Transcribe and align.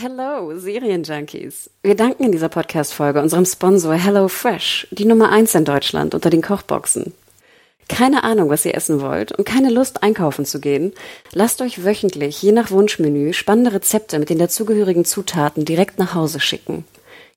Hello, 0.00 0.56
Serienjunkies. 0.56 1.70
Wir 1.82 1.96
danken 1.96 2.22
in 2.22 2.30
dieser 2.30 2.48
Podcast-Folge 2.48 3.20
unserem 3.20 3.44
Sponsor 3.44 3.94
HelloFresh, 3.94 4.86
die 4.92 5.04
Nummer 5.04 5.32
eins 5.32 5.56
in 5.56 5.64
Deutschland 5.64 6.14
unter 6.14 6.30
den 6.30 6.40
Kochboxen. 6.40 7.14
Keine 7.88 8.22
Ahnung, 8.22 8.48
was 8.48 8.64
ihr 8.64 8.76
essen 8.76 9.00
wollt 9.00 9.32
und 9.32 9.44
keine 9.44 9.70
Lust 9.70 10.04
einkaufen 10.04 10.44
zu 10.44 10.60
gehen? 10.60 10.92
Lasst 11.32 11.60
euch 11.62 11.84
wöchentlich, 11.84 12.40
je 12.40 12.52
nach 12.52 12.70
Wunschmenü, 12.70 13.32
spannende 13.32 13.72
Rezepte 13.72 14.20
mit 14.20 14.30
den 14.30 14.38
dazugehörigen 14.38 15.04
Zutaten 15.04 15.64
direkt 15.64 15.98
nach 15.98 16.14
Hause 16.14 16.38
schicken. 16.38 16.84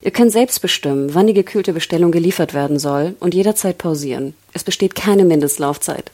Ihr 0.00 0.12
könnt 0.12 0.30
selbst 0.30 0.62
bestimmen, 0.62 1.16
wann 1.16 1.26
die 1.26 1.34
gekühlte 1.34 1.72
Bestellung 1.72 2.12
geliefert 2.12 2.54
werden 2.54 2.78
soll 2.78 3.16
und 3.18 3.34
jederzeit 3.34 3.76
pausieren. 3.78 4.34
Es 4.52 4.62
besteht 4.62 4.94
keine 4.94 5.24
Mindestlaufzeit. 5.24 6.12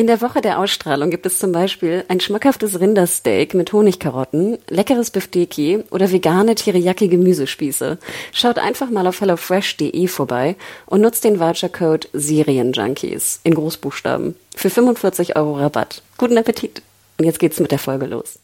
In 0.00 0.06
der 0.06 0.22
Woche 0.22 0.40
der 0.40 0.58
Ausstrahlung 0.58 1.10
gibt 1.10 1.26
es 1.26 1.38
zum 1.38 1.52
Beispiel 1.52 2.06
ein 2.08 2.20
schmackhaftes 2.20 2.80
Rindersteak 2.80 3.52
mit 3.52 3.70
Honigkarotten, 3.74 4.56
leckeres 4.70 5.10
Bifteki 5.10 5.84
oder 5.90 6.10
vegane 6.10 6.54
Teriyaki-Gemüsespieße. 6.54 7.98
Schaut 8.32 8.58
einfach 8.58 8.88
mal 8.88 9.06
auf 9.06 9.20
hellofresh.de 9.20 10.08
vorbei 10.08 10.56
und 10.86 11.02
nutzt 11.02 11.24
den 11.24 11.38
Vouchercode 11.38 12.08
Serienjunkies 12.14 13.40
in 13.42 13.54
Großbuchstaben 13.54 14.36
für 14.56 14.70
45 14.70 15.36
Euro 15.36 15.58
Rabatt. 15.58 16.00
Guten 16.16 16.38
Appetit! 16.38 16.80
Und 17.18 17.26
jetzt 17.26 17.38
geht's 17.38 17.60
mit 17.60 17.70
der 17.70 17.78
Folge 17.78 18.06
los. 18.06 18.38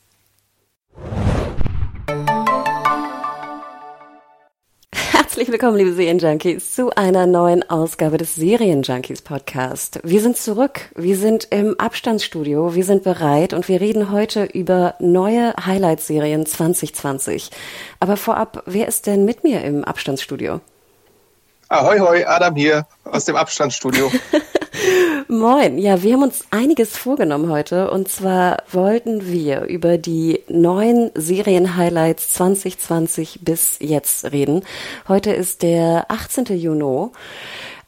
Herzlich 5.36 5.52
willkommen, 5.52 5.76
liebe 5.76 5.92
Serienjunkies, 5.92 6.74
zu 6.74 6.96
einer 6.96 7.26
neuen 7.26 7.62
Ausgabe 7.68 8.16
des 8.16 8.36
Serienjunkies 8.36 9.20
Podcast. 9.20 10.00
Wir 10.02 10.22
sind 10.22 10.38
zurück, 10.38 10.88
wir 10.94 11.18
sind 11.18 11.48
im 11.50 11.78
Abstandsstudio, 11.78 12.74
wir 12.74 12.84
sind 12.84 13.02
bereit 13.02 13.52
und 13.52 13.68
wir 13.68 13.82
reden 13.82 14.10
heute 14.10 14.44
über 14.44 14.94
neue 14.98 15.52
Highlight-Serien 15.52 16.46
2020. 16.46 17.50
Aber 18.00 18.16
vorab, 18.16 18.62
wer 18.64 18.88
ist 18.88 19.06
denn 19.06 19.26
mit 19.26 19.44
mir 19.44 19.62
im 19.62 19.84
Abstandsstudio? 19.84 20.62
Ahoi, 21.68 21.98
hoi, 21.98 22.24
Adam 22.24 22.54
hier 22.54 22.86
aus 23.04 23.24
dem 23.24 23.34
Abstandsstudio. 23.34 24.12
Moin. 25.28 25.78
Ja, 25.78 26.00
wir 26.00 26.12
haben 26.12 26.22
uns 26.22 26.44
einiges 26.52 26.96
vorgenommen 26.96 27.50
heute. 27.50 27.90
Und 27.90 28.08
zwar 28.08 28.62
wollten 28.70 29.26
wir 29.26 29.62
über 29.62 29.98
die 29.98 30.44
neuen 30.48 31.10
Serien-Highlights 31.16 32.34
2020 32.34 33.40
bis 33.42 33.78
jetzt 33.80 34.30
reden. 34.30 34.62
Heute 35.08 35.32
ist 35.32 35.62
der 35.62 36.06
18. 36.08 36.56
Juni. 36.56 37.10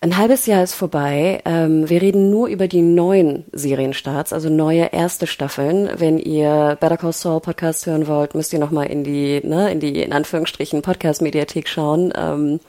Ein 0.00 0.16
halbes 0.16 0.46
Jahr 0.46 0.62
ist 0.62 0.74
vorbei. 0.74 1.42
Ähm, 1.44 1.91
wir 1.91 2.00
reden 2.00 2.30
nur 2.30 2.46
über 2.46 2.68
die 2.68 2.82
neuen 2.82 3.46
Serienstarts, 3.50 4.32
also 4.32 4.48
neue 4.48 4.92
erste 4.92 5.27
Staffeln. 5.27 5.91
Wenn 5.96 6.18
ihr 6.18 6.78
Better 6.78 6.96
Call 6.96 7.12
Saul 7.12 7.41
Podcast 7.41 7.84
hören 7.86 8.06
wollt, 8.06 8.36
müsst 8.36 8.52
ihr 8.52 8.60
nochmal 8.60 8.86
in 8.86 9.02
die, 9.02 9.41
ne, 9.44 9.72
in 9.72 9.80
die, 9.80 10.00
in 10.00 10.12
Anführungsstrichen, 10.12 10.82
Podcast-Mediathek 10.82 11.69
schauen. 11.69 12.12
Ähm, 12.16 12.60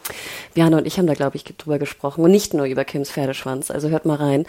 Björn 0.55 0.73
und 0.73 0.87
ich 0.87 0.97
haben 0.97 1.05
da, 1.05 1.13
glaube 1.13 1.35
ich, 1.35 1.43
drüber 1.43 1.77
gesprochen. 1.77 2.23
Und 2.23 2.31
nicht 2.31 2.55
nur 2.55 2.65
über 2.65 2.83
Kims 2.83 3.11
Pferdeschwanz. 3.11 3.69
Also 3.69 3.89
hört 3.89 4.05
mal 4.07 4.15
rein. 4.15 4.47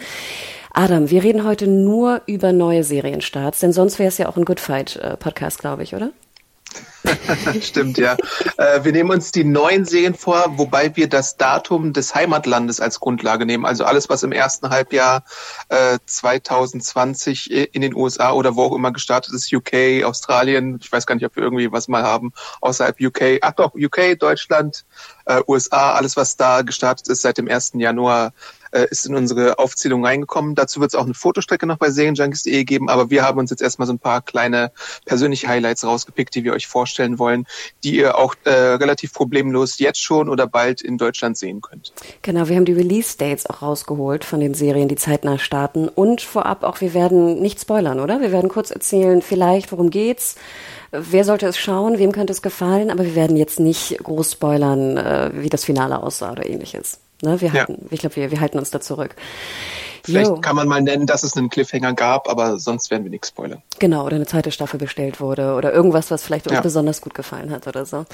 Adam, 0.71 1.11
wir 1.11 1.23
reden 1.23 1.43
heute 1.43 1.67
nur 1.67 2.23
über 2.25 2.51
neue 2.51 2.83
Serienstarts, 2.83 3.59
denn 3.59 3.73
sonst 3.73 3.99
wäre 3.99 4.07
es 4.07 4.17
ja 4.17 4.27
auch 4.27 4.37
ein 4.37 4.45
Good 4.45 4.59
Fight 4.59 4.95
äh, 4.95 5.17
Podcast, 5.17 5.59
glaube 5.59 5.83
ich, 5.83 5.93
oder? 5.93 6.09
Stimmt, 7.61 7.97
ja. 7.97 8.15
Äh, 8.57 8.83
wir 8.83 8.91
nehmen 8.91 9.09
uns 9.09 9.31
die 9.31 9.43
neuen 9.43 9.85
Serien 9.85 10.13
vor, 10.13 10.57
wobei 10.57 10.95
wir 10.95 11.09
das 11.09 11.37
Datum 11.37 11.93
des 11.93 12.13
Heimatlandes 12.15 12.79
als 12.79 12.99
Grundlage 12.99 13.45
nehmen. 13.45 13.65
Also 13.65 13.85
alles, 13.85 14.09
was 14.09 14.23
im 14.23 14.31
ersten 14.31 14.69
Halbjahr 14.69 15.23
äh, 15.69 15.97
2020 16.05 17.51
in 17.51 17.81
den 17.81 17.95
USA 17.95 18.33
oder 18.33 18.55
wo 18.55 18.63
auch 18.63 18.75
immer 18.75 18.91
gestartet 18.91 19.33
ist, 19.33 19.51
UK, 19.51 20.03
Australien, 20.03 20.79
ich 20.81 20.91
weiß 20.91 21.05
gar 21.05 21.15
nicht, 21.15 21.25
ob 21.25 21.35
wir 21.35 21.43
irgendwie 21.43 21.71
was 21.71 21.87
mal 21.87 22.03
haben 22.03 22.33
außerhalb 22.61 22.99
UK. 22.99 23.39
Ach 23.41 23.53
doch, 23.53 23.73
UK, 23.73 24.17
Deutschland, 24.19 24.85
äh, 25.25 25.41
USA, 25.47 25.93
alles, 25.93 26.15
was 26.15 26.37
da 26.37 26.61
gestartet 26.61 27.07
ist 27.07 27.21
seit 27.21 27.37
dem 27.37 27.47
1. 27.47 27.73
Januar 27.75 28.33
äh, 28.71 28.87
ist 28.89 29.05
in 29.05 29.15
unsere 29.15 29.59
Aufzählung 29.59 30.05
reingekommen. 30.05 30.55
Dazu 30.55 30.79
wird 30.79 30.93
es 30.93 30.95
auch 30.95 31.05
eine 31.05 31.13
Fotostrecke 31.13 31.65
noch 31.65 31.77
bei 31.77 31.89
serienjunkies.de 31.89 32.63
geben, 32.63 32.89
aber 32.89 33.09
wir 33.09 33.23
haben 33.23 33.39
uns 33.39 33.49
jetzt 33.49 33.61
erstmal 33.61 33.87
so 33.87 33.93
ein 33.93 33.99
paar 33.99 34.21
kleine 34.21 34.71
persönliche 35.05 35.47
Highlights 35.47 35.83
rausgepickt, 35.83 36.35
die 36.35 36.43
wir 36.43 36.53
euch 36.53 36.67
vorstellen 36.67 37.19
wollen, 37.19 37.45
die 37.83 37.97
ihr 37.97 38.17
auch 38.17 38.35
äh, 38.43 38.51
relativ 38.51 39.13
problemlos 39.13 39.79
jetzt 39.79 40.01
schon 40.01 40.29
oder 40.29 40.47
bald 40.47 40.81
in 40.81 40.97
Deutschland 40.97 41.37
sehen 41.37 41.61
könnt. 41.61 41.93
Genau, 42.21 42.47
wir 42.47 42.55
haben 42.55 42.65
die 42.65 42.73
Release-Dates 42.73 43.45
auch 43.47 43.61
rausgeholt 43.61 44.25
von 44.25 44.39
den 44.39 44.53
Serien, 44.53 44.87
die 44.87 44.95
zeitnah 44.95 45.37
starten 45.37 45.87
und 45.87 46.21
vorab 46.21 46.63
auch, 46.63 46.81
wir 46.81 46.93
werden 46.93 47.41
nicht 47.41 47.59
spoilern, 47.59 47.99
oder? 47.99 48.21
Wir 48.21 48.31
werden 48.31 48.49
kurz 48.49 48.71
erzählen, 48.71 49.21
vielleicht, 49.21 49.71
worum 49.71 49.89
geht's, 49.89 50.35
wer 50.91 51.23
sollte 51.23 51.47
es 51.47 51.57
schauen, 51.57 51.97
wem 51.97 52.11
könnte 52.11 52.33
es 52.33 52.41
gefallen, 52.41 52.91
aber 52.91 53.05
wir 53.05 53.15
werden 53.15 53.37
jetzt 53.37 53.59
nicht 53.59 53.97
groß 54.03 54.33
spoilern, 54.33 54.97
äh, 54.97 55.31
wie 55.33 55.49
das 55.49 55.65
Finale 55.65 56.01
aussah 56.01 56.31
oder 56.31 56.45
ähnliches. 56.45 56.99
Ne? 57.21 57.41
Wir 57.41 57.53
halten, 57.53 57.77
ja. 57.81 57.87
Ich 57.91 57.99
glaube, 57.99 58.15
wir, 58.15 58.31
wir 58.31 58.39
halten 58.39 58.59
uns 58.59 58.71
da 58.71 58.81
zurück. 58.81 59.15
Vielleicht 60.03 60.29
jo. 60.29 60.41
kann 60.41 60.55
man 60.55 60.67
mal 60.67 60.81
nennen, 60.81 61.05
dass 61.05 61.23
es 61.23 61.37
einen 61.37 61.49
Cliffhanger 61.49 61.93
gab, 61.93 62.27
aber 62.27 62.57
sonst 62.57 62.89
werden 62.89 63.03
wir 63.03 63.11
nichts 63.11 63.27
spoilern. 63.27 63.61
Genau, 63.79 64.05
oder 64.05 64.15
eine 64.15 64.25
zweite 64.25 64.51
Staffel 64.51 64.79
bestellt 64.79 65.19
wurde 65.19 65.53
oder 65.53 65.73
irgendwas, 65.73 66.09
was 66.09 66.23
vielleicht 66.23 66.47
uns 66.47 66.55
ja. 66.55 66.61
besonders 66.61 67.01
gut 67.01 67.13
gefallen 67.13 67.51
hat 67.51 67.67
oder 67.67 67.85
so. 67.85 68.05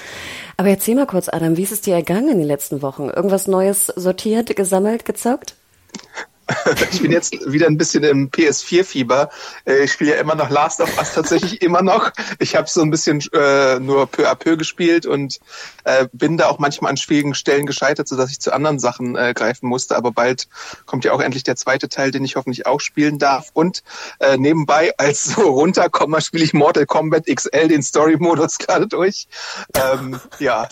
Aber 0.57 0.69
erzähl 0.69 0.95
mal 0.95 1.07
kurz, 1.07 1.29
Adam, 1.29 1.55
wie 1.55 1.63
ist 1.63 1.71
es 1.71 1.81
dir 1.81 1.95
ergangen 1.95 2.29
in 2.29 2.39
den 2.39 2.47
letzten 2.47 2.81
Wochen? 2.81 3.09
Irgendwas 3.09 3.47
Neues 3.47 3.87
sortiert, 3.87 4.55
gesammelt, 4.55 5.05
gezockt? 5.05 5.55
ich 6.91 7.01
bin 7.01 7.11
jetzt 7.11 7.33
wieder 7.51 7.67
ein 7.67 7.77
bisschen 7.77 8.03
im 8.03 8.29
PS4-Fieber. 8.29 9.29
Äh, 9.65 9.83
ich 9.83 9.91
spiele 9.91 10.11
ja 10.15 10.21
immer 10.21 10.35
noch 10.35 10.49
Last 10.49 10.79
of 10.79 10.97
Us 10.97 11.13
tatsächlich 11.13 11.61
immer 11.61 11.81
noch. 11.81 12.11
Ich 12.39 12.55
habe 12.55 12.69
so 12.69 12.81
ein 12.81 12.89
bisschen 12.89 13.21
äh, 13.33 13.79
nur 13.79 14.07
peu 14.07 14.29
à 14.29 14.35
peu 14.35 14.55
gespielt 14.55 15.05
und 15.05 15.39
äh, 15.83 16.07
bin 16.13 16.37
da 16.37 16.47
auch 16.47 16.59
manchmal 16.59 16.91
an 16.91 16.97
schwierigen 16.97 17.35
Stellen 17.35 17.65
gescheitert, 17.65 18.07
sodass 18.07 18.31
ich 18.31 18.39
zu 18.39 18.53
anderen 18.53 18.79
Sachen 18.79 19.15
äh, 19.15 19.33
greifen 19.33 19.67
musste. 19.67 19.95
Aber 19.95 20.11
bald 20.11 20.47
kommt 20.85 21.03
ja 21.03 21.11
auch 21.11 21.21
endlich 21.21 21.43
der 21.43 21.55
zweite 21.55 21.89
Teil, 21.89 22.11
den 22.11 22.23
ich 22.23 22.35
hoffentlich 22.35 22.65
auch 22.65 22.79
spielen 22.79 23.19
darf. 23.19 23.49
Und 23.53 23.83
äh, 24.19 24.37
nebenbei 24.37 24.93
als 24.97 25.25
so 25.25 25.41
runterkommer 25.41 26.21
spiele 26.21 26.43
ich 26.43 26.53
Mortal 26.53 26.85
Kombat 26.85 27.25
XL, 27.25 27.67
den 27.67 27.83
Story-Modus 27.83 28.57
gerade 28.57 28.87
durch. 28.87 29.27
Ähm, 29.75 30.19
ja, 30.39 30.69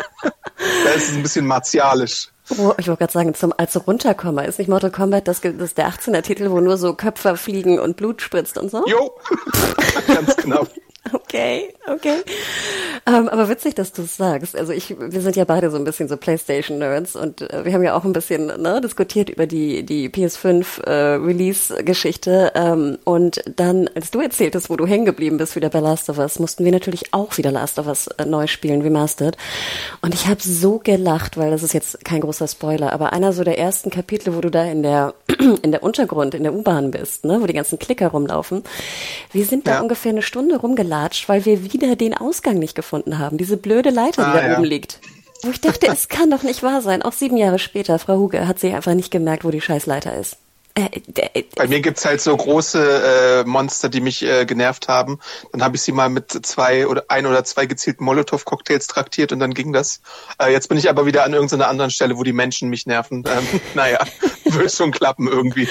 das 0.84 0.96
ist 0.96 1.14
ein 1.14 1.22
bisschen 1.22 1.46
martialisch. 1.46 2.28
Oh, 2.50 2.72
ich 2.78 2.86
wollte 2.86 3.00
gerade 3.00 3.12
sagen, 3.12 3.34
zum, 3.34 3.52
als 3.56 3.86
Runterkommer 3.86 4.44
ist 4.44 4.58
nicht 4.58 4.68
Mortal 4.68 4.90
Kombat 4.90 5.26
das, 5.26 5.40
das 5.40 5.74
der 5.74 5.88
18er 5.88 6.22
Titel, 6.22 6.50
wo 6.50 6.60
nur 6.60 6.76
so 6.76 6.94
Köpfe 6.94 7.36
fliegen 7.36 7.80
und 7.80 7.96
Blut 7.96 8.22
spritzt 8.22 8.56
und 8.56 8.70
so? 8.70 8.86
Jo, 8.86 9.16
ganz 10.06 10.36
genau. 10.36 10.66
Okay, 11.36 11.74
okay. 11.86 12.22
Ähm, 13.06 13.28
aber 13.28 13.48
witzig, 13.48 13.74
dass 13.74 13.92
du 13.92 14.02
es 14.02 14.16
sagst. 14.16 14.56
Also 14.56 14.72
ich, 14.72 14.96
wir 14.98 15.20
sind 15.20 15.36
ja 15.36 15.44
beide 15.44 15.70
so 15.70 15.76
ein 15.76 15.84
bisschen 15.84 16.08
so 16.08 16.16
PlayStation-Nerds 16.16 17.14
und 17.14 17.42
äh, 17.42 17.64
wir 17.64 17.72
haben 17.72 17.82
ja 17.82 17.94
auch 17.94 18.04
ein 18.04 18.12
bisschen 18.12 18.46
ne, 18.46 18.80
diskutiert 18.80 19.28
über 19.28 19.46
die 19.46 19.84
die 19.84 20.08
PS5 20.08 20.82
äh, 20.82 21.16
Release-Geschichte. 21.16 22.52
Ähm, 22.54 22.98
und 23.04 23.42
dann, 23.54 23.88
als 23.94 24.10
du 24.10 24.20
erzähltest, 24.20 24.70
wo 24.70 24.76
du 24.76 24.86
hängen 24.86 25.04
geblieben 25.04 25.36
bist 25.36 25.56
wieder 25.56 25.68
bei 25.68 25.80
Last 25.80 26.08
of 26.08 26.18
Us, 26.18 26.38
mussten 26.38 26.64
wir 26.64 26.72
natürlich 26.72 27.12
auch 27.12 27.36
wieder 27.36 27.52
Last 27.52 27.78
of 27.78 27.86
Us 27.86 28.06
äh, 28.06 28.24
neu 28.24 28.46
spielen, 28.46 28.80
remastered. 28.80 29.36
Und 30.00 30.14
ich 30.14 30.26
habe 30.26 30.40
so 30.40 30.78
gelacht, 30.78 31.36
weil 31.36 31.50
das 31.50 31.62
ist 31.62 31.74
jetzt 31.74 32.04
kein 32.04 32.22
großer 32.22 32.48
Spoiler, 32.48 32.92
aber 32.92 33.12
einer 33.12 33.32
so 33.32 33.44
der 33.44 33.58
ersten 33.58 33.90
Kapitel, 33.90 34.34
wo 34.34 34.40
du 34.40 34.50
da 34.50 34.64
in 34.64 34.82
der 34.82 35.14
in 35.62 35.70
der 35.70 35.82
Untergrund, 35.82 36.34
in 36.34 36.44
der 36.44 36.54
U-Bahn 36.54 36.90
bist, 36.90 37.24
ne, 37.24 37.40
wo 37.40 37.46
die 37.46 37.52
ganzen 37.52 37.78
Klicker 37.78 38.08
rumlaufen. 38.08 38.64
Wir 39.32 39.44
sind 39.44 39.66
da 39.66 39.74
ja. 39.74 39.80
ungefähr 39.82 40.10
eine 40.10 40.22
Stunde 40.22 40.56
rumgelaufen 40.56 40.86
weil 41.26 41.44
wir 41.44 41.72
wieder 41.72 41.96
den 41.96 42.14
Ausgang 42.14 42.58
nicht 42.58 42.74
gefunden 42.74 43.18
haben. 43.18 43.38
Diese 43.38 43.56
blöde 43.56 43.90
Leiter, 43.90 44.24
die 44.24 44.30
ah, 44.30 44.40
da 44.40 44.48
ja. 44.48 44.56
oben 44.56 44.64
liegt. 44.64 45.00
Wo 45.42 45.50
ich 45.50 45.60
dachte, 45.60 45.86
es 45.88 46.08
kann 46.08 46.30
doch 46.30 46.42
nicht 46.42 46.62
wahr 46.62 46.80
sein. 46.82 47.02
Auch 47.02 47.12
sieben 47.12 47.36
Jahre 47.36 47.58
später, 47.58 47.98
Frau 47.98 48.18
Huge 48.18 48.48
hat 48.48 48.58
sie 48.58 48.72
einfach 48.72 48.94
nicht 48.94 49.10
gemerkt, 49.10 49.44
wo 49.44 49.50
die 49.50 49.60
Scheißleiter 49.60 50.16
ist. 50.16 50.38
Äh, 50.76 51.00
äh, 51.16 51.44
Bei 51.54 51.66
mir 51.68 51.80
gibt's 51.80 52.04
halt 52.04 52.20
so 52.20 52.36
große 52.36 53.44
äh, 53.44 53.48
Monster, 53.48 53.88
die 53.88 54.02
mich 54.02 54.22
äh, 54.22 54.44
genervt 54.44 54.88
haben. 54.88 55.20
Dann 55.52 55.62
habe 55.62 55.76
ich 55.76 55.82
sie 55.82 55.92
mal 55.92 56.10
mit 56.10 56.30
zwei 56.44 56.86
oder 56.86 57.04
ein 57.08 57.24
oder 57.24 57.44
zwei 57.44 57.64
gezielten 57.64 58.04
Molotow-Cocktails 58.04 58.86
traktiert 58.86 59.32
und 59.32 59.40
dann 59.40 59.54
ging 59.54 59.72
das. 59.72 60.02
Äh, 60.38 60.52
jetzt 60.52 60.68
bin 60.68 60.76
ich 60.76 60.90
aber 60.90 61.06
wieder 61.06 61.24
an 61.24 61.32
irgendeiner 61.32 61.68
anderen 61.68 61.90
Stelle, 61.90 62.18
wo 62.18 62.24
die 62.24 62.34
Menschen 62.34 62.68
mich 62.68 62.84
nerven. 62.84 63.24
Ähm, 63.26 63.60
naja, 63.74 64.00
wird 64.44 64.70
schon 64.70 64.90
klappen 64.90 65.28
irgendwie. 65.28 65.66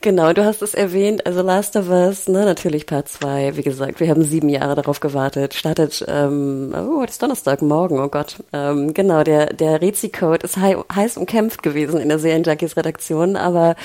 Genau, 0.00 0.32
du 0.32 0.44
hast 0.44 0.62
es 0.62 0.74
erwähnt, 0.74 1.26
also 1.26 1.42
Last 1.42 1.76
of 1.76 1.88
Us, 1.88 2.28
ne, 2.28 2.44
natürlich 2.44 2.86
Part 2.86 3.08
2, 3.08 3.56
wie 3.56 3.62
gesagt, 3.62 4.00
wir 4.00 4.08
haben 4.08 4.22
sieben 4.22 4.48
Jahre 4.48 4.74
darauf 4.74 5.00
gewartet, 5.00 5.54
startet, 5.54 6.04
ähm, 6.08 6.74
oh, 6.74 7.00
heute 7.00 7.10
ist 7.10 7.22
Donnerstag, 7.22 7.62
morgen, 7.62 7.98
oh 8.00 8.08
Gott, 8.08 8.36
ähm, 8.52 8.94
genau, 8.94 9.22
der, 9.22 9.52
der 9.52 9.80
Rezi-Code 9.80 10.44
ist 10.44 10.56
hei 10.56 10.76
heiß 10.94 11.16
umkämpft 11.16 11.62
gewesen 11.62 12.00
in 12.00 12.08
der 12.08 12.18
Serienjunkies 12.18 12.76
Redaktion, 12.76 13.36
aber 13.36 13.76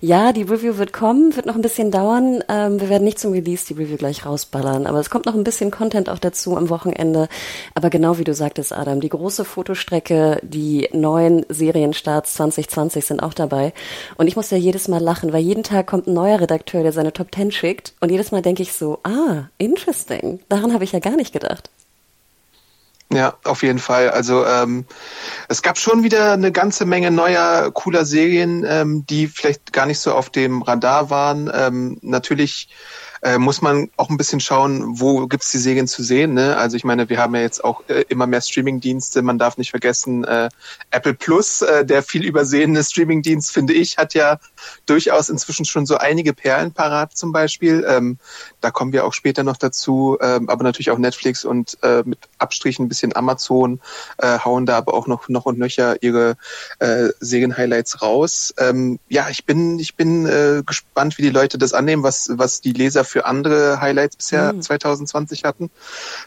ja, 0.00 0.32
die 0.32 0.42
Review 0.42 0.78
wird 0.78 0.92
kommen, 0.92 1.36
wird 1.36 1.46
noch 1.46 1.54
ein 1.54 1.62
bisschen 1.62 1.90
dauern, 1.90 2.42
ähm, 2.48 2.80
wir 2.80 2.88
werden 2.88 3.04
nicht 3.04 3.18
zum 3.18 3.32
Release 3.32 3.66
die 3.66 3.74
Review 3.74 3.96
gleich 3.96 4.24
rausballern, 4.24 4.86
aber 4.86 5.00
es 5.00 5.10
kommt 5.10 5.26
noch 5.26 5.34
ein 5.34 5.44
bisschen 5.44 5.70
Content 5.70 6.08
auch 6.08 6.18
dazu 6.18 6.56
am 6.56 6.70
Wochenende, 6.70 7.28
aber 7.74 7.90
genau 7.90 8.18
wie 8.18 8.24
du 8.24 8.34
sagtest, 8.34 8.72
Adam, 8.72 9.00
die 9.00 9.08
große 9.08 9.44
Fotostrecke, 9.44 10.38
die 10.42 10.88
neuen 10.92 11.44
Serienstarts 11.48 12.34
2020 12.34 13.04
sind 13.04 13.22
auch 13.22 13.34
dabei. 13.34 13.72
Und 14.16 14.26
ich 14.26 14.36
muss 14.36 14.50
ja 14.50 14.58
jedes 14.58 14.88
Mal 14.88 15.00
lachen, 15.00 15.32
weil 15.32 15.42
jeden 15.42 15.61
Tag 15.62 15.86
kommt 15.86 16.06
ein 16.06 16.14
neuer 16.14 16.40
Redakteur, 16.40 16.82
der 16.82 16.92
seine 16.92 17.12
Top 17.12 17.32
Ten 17.32 17.52
schickt. 17.52 17.94
Und 18.00 18.10
jedes 18.10 18.30
Mal 18.32 18.42
denke 18.42 18.62
ich 18.62 18.72
so, 18.72 18.98
ah, 19.04 19.44
interesting. 19.58 20.40
Daran 20.48 20.72
habe 20.72 20.84
ich 20.84 20.92
ja 20.92 20.98
gar 20.98 21.16
nicht 21.16 21.32
gedacht. 21.32 21.70
Ja, 23.12 23.34
auf 23.44 23.62
jeden 23.62 23.78
Fall. 23.78 24.10
Also 24.10 24.46
ähm, 24.46 24.86
es 25.48 25.60
gab 25.60 25.76
schon 25.78 26.02
wieder 26.02 26.32
eine 26.32 26.50
ganze 26.50 26.86
Menge 26.86 27.10
neuer, 27.10 27.70
cooler 27.72 28.06
Serien, 28.06 28.64
ähm, 28.66 29.04
die 29.06 29.26
vielleicht 29.26 29.72
gar 29.72 29.84
nicht 29.84 29.98
so 29.98 30.14
auf 30.14 30.30
dem 30.30 30.62
Radar 30.62 31.10
waren. 31.10 31.50
Ähm, 31.54 31.98
natürlich 32.00 32.68
äh, 33.22 33.38
muss 33.38 33.62
man 33.62 33.88
auch 33.96 34.10
ein 34.10 34.16
bisschen 34.16 34.40
schauen, 34.40 35.00
wo 35.00 35.26
gibt's 35.28 35.52
die 35.52 35.58
Serien 35.58 35.86
zu 35.86 36.02
sehen. 36.02 36.34
Ne? 36.34 36.56
Also 36.56 36.76
ich 36.76 36.84
meine, 36.84 37.08
wir 37.08 37.18
haben 37.18 37.34
ja 37.34 37.40
jetzt 37.40 37.62
auch 37.62 37.88
äh, 37.88 38.04
immer 38.08 38.26
mehr 38.26 38.40
Streamingdienste. 38.40 39.22
Man 39.22 39.38
darf 39.38 39.56
nicht 39.56 39.70
vergessen, 39.70 40.24
äh, 40.24 40.48
Apple 40.90 41.14
Plus, 41.14 41.62
äh, 41.62 41.84
der 41.86 42.02
viel 42.02 42.24
übersehene 42.24 42.82
Streamingdienst, 42.82 43.52
finde 43.52 43.74
ich, 43.74 43.96
hat 43.96 44.14
ja 44.14 44.38
durchaus 44.86 45.28
inzwischen 45.28 45.64
schon 45.64 45.86
so 45.86 45.96
einige 45.96 46.32
Perlen 46.32 46.72
parat 46.72 47.16
zum 47.16 47.32
Beispiel. 47.32 47.86
Ähm, 47.88 48.18
da 48.62 48.70
kommen 48.70 48.92
wir 48.92 49.04
auch 49.04 49.12
später 49.12 49.42
noch 49.42 49.56
dazu. 49.56 50.16
Ähm, 50.20 50.48
aber 50.48 50.64
natürlich 50.64 50.90
auch 50.90 50.98
Netflix 50.98 51.44
und 51.44 51.76
äh, 51.82 52.02
mit 52.04 52.18
Abstrichen 52.38 52.86
ein 52.86 52.88
bisschen 52.88 53.14
Amazon 53.14 53.80
äh, 54.18 54.38
hauen 54.38 54.66
da 54.66 54.78
aber 54.78 54.94
auch 54.94 55.06
noch 55.06 55.28
noch 55.28 55.46
und 55.46 55.58
nöcher 55.58 56.02
ihre 56.02 56.36
äh, 56.78 57.08
Serien-Highlights 57.20 58.02
raus. 58.02 58.54
Ähm, 58.58 58.98
ja, 59.08 59.28
ich 59.28 59.44
bin 59.44 59.78
ich 59.78 59.96
bin 59.96 60.26
äh, 60.26 60.62
gespannt, 60.64 61.18
wie 61.18 61.22
die 61.22 61.30
Leute 61.30 61.58
das 61.58 61.74
annehmen, 61.74 62.02
was 62.02 62.30
was 62.32 62.60
die 62.60 62.72
Leser 62.72 63.04
für 63.04 63.26
andere 63.26 63.80
Highlights 63.80 64.16
bisher 64.16 64.52
mhm. 64.52 64.62
2020 64.62 65.44
hatten, 65.44 65.70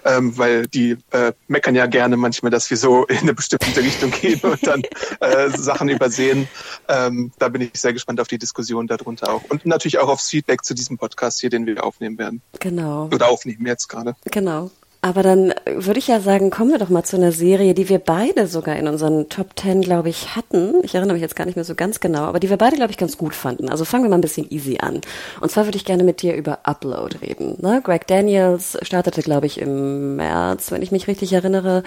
ähm, 0.04 0.38
weil 0.38 0.68
die 0.68 0.98
äh, 1.12 1.32
meckern 1.48 1.76
ja 1.76 1.86
gerne 1.86 2.18
manchmal, 2.18 2.52
dass 2.52 2.70
wir 2.70 2.78
so 2.78 3.06
in 3.08 3.18
eine 3.20 3.34
bestimmte 3.34 3.82
Richtung 3.82 4.12
gehen 4.12 4.42
und 4.42 4.66
dann 4.68 4.84
äh, 5.22 5.50
Sachen 5.50 5.90
übersehen. 5.90 6.48
Ähm, 6.88 7.32
da 7.40 7.50
bin 7.50 7.62
ich 7.62 7.72
sehr 7.74 7.94
gespannt 7.94 8.20
auf 8.20 8.28
die 8.28 8.38
Diskussion 8.38 8.88
darunter 8.88 9.30
auch 9.30 9.44
und 9.50 9.66
natürlich 9.66 10.00
auch 10.00 10.10
aufs 10.10 10.30
Feedback 10.30 10.64
zu 10.66 10.74
diesem 10.74 10.98
Podcast 10.98 11.40
hier, 11.40 11.50
den 11.50 11.66
wir 11.66 11.84
aufnehmen 11.84 12.18
werden. 12.18 12.25
Genau. 12.60 13.10
Oder 13.14 13.30
aufnehmen 13.30 13.66
jetzt 13.66 13.88
gerade. 13.88 14.16
Genau. 14.26 14.72
Aber 15.06 15.22
dann 15.22 15.54
würde 15.68 16.00
ich 16.00 16.08
ja 16.08 16.20
sagen, 16.20 16.50
kommen 16.50 16.72
wir 16.72 16.80
doch 16.80 16.90
mal 16.90 17.04
zu 17.04 17.16
einer 17.16 17.32
Serie, 17.32 17.76
die 17.76 17.90
wir 17.90 18.00
beide 18.00 18.48
sogar 18.48 18.76
in 18.76 18.88
unseren 18.88 19.30
Top 19.30 19.56
Ten, 19.56 19.82
glaube 19.82 20.10
ich, 20.10 20.36
hatten. 20.36 20.74
Ich 20.82 20.96
erinnere 20.96 21.14
mich 21.14 21.22
jetzt 21.22 21.36
gar 21.36 21.46
nicht 21.46 21.54
mehr 21.54 21.64
so 21.64 21.76
ganz 21.76 22.00
genau, 22.00 22.24
aber 22.24 22.40
die 22.40 22.50
wir 22.50 22.58
beide, 22.58 22.76
glaube 22.76 22.90
ich, 22.90 22.98
ganz 22.98 23.16
gut 23.16 23.36
fanden. 23.36 23.70
Also 23.70 23.86
fangen 23.86 24.04
wir 24.04 24.10
mal 24.10 24.18
ein 24.18 24.22
bisschen 24.22 24.50
easy 24.50 24.80
an. 24.82 25.02
Und 25.42 25.52
zwar 25.52 25.66
würde 25.66 25.78
ich 25.78 25.86
gerne 25.86 26.04
mit 26.04 26.24
dir 26.24 26.36
über 26.36 26.58
Upload 26.64 27.20
reden. 27.22 27.56
Ne? 27.60 27.82
Greg 27.84 28.08
Daniels 28.08 28.80
startete, 28.82 29.22
glaube 29.22 29.46
ich, 29.46 29.62
im 29.62 30.16
März, 30.16 30.72
wenn 30.72 30.82
ich 30.82 30.92
mich 30.92 31.08
richtig 31.08 31.34
erinnere, 31.34 31.84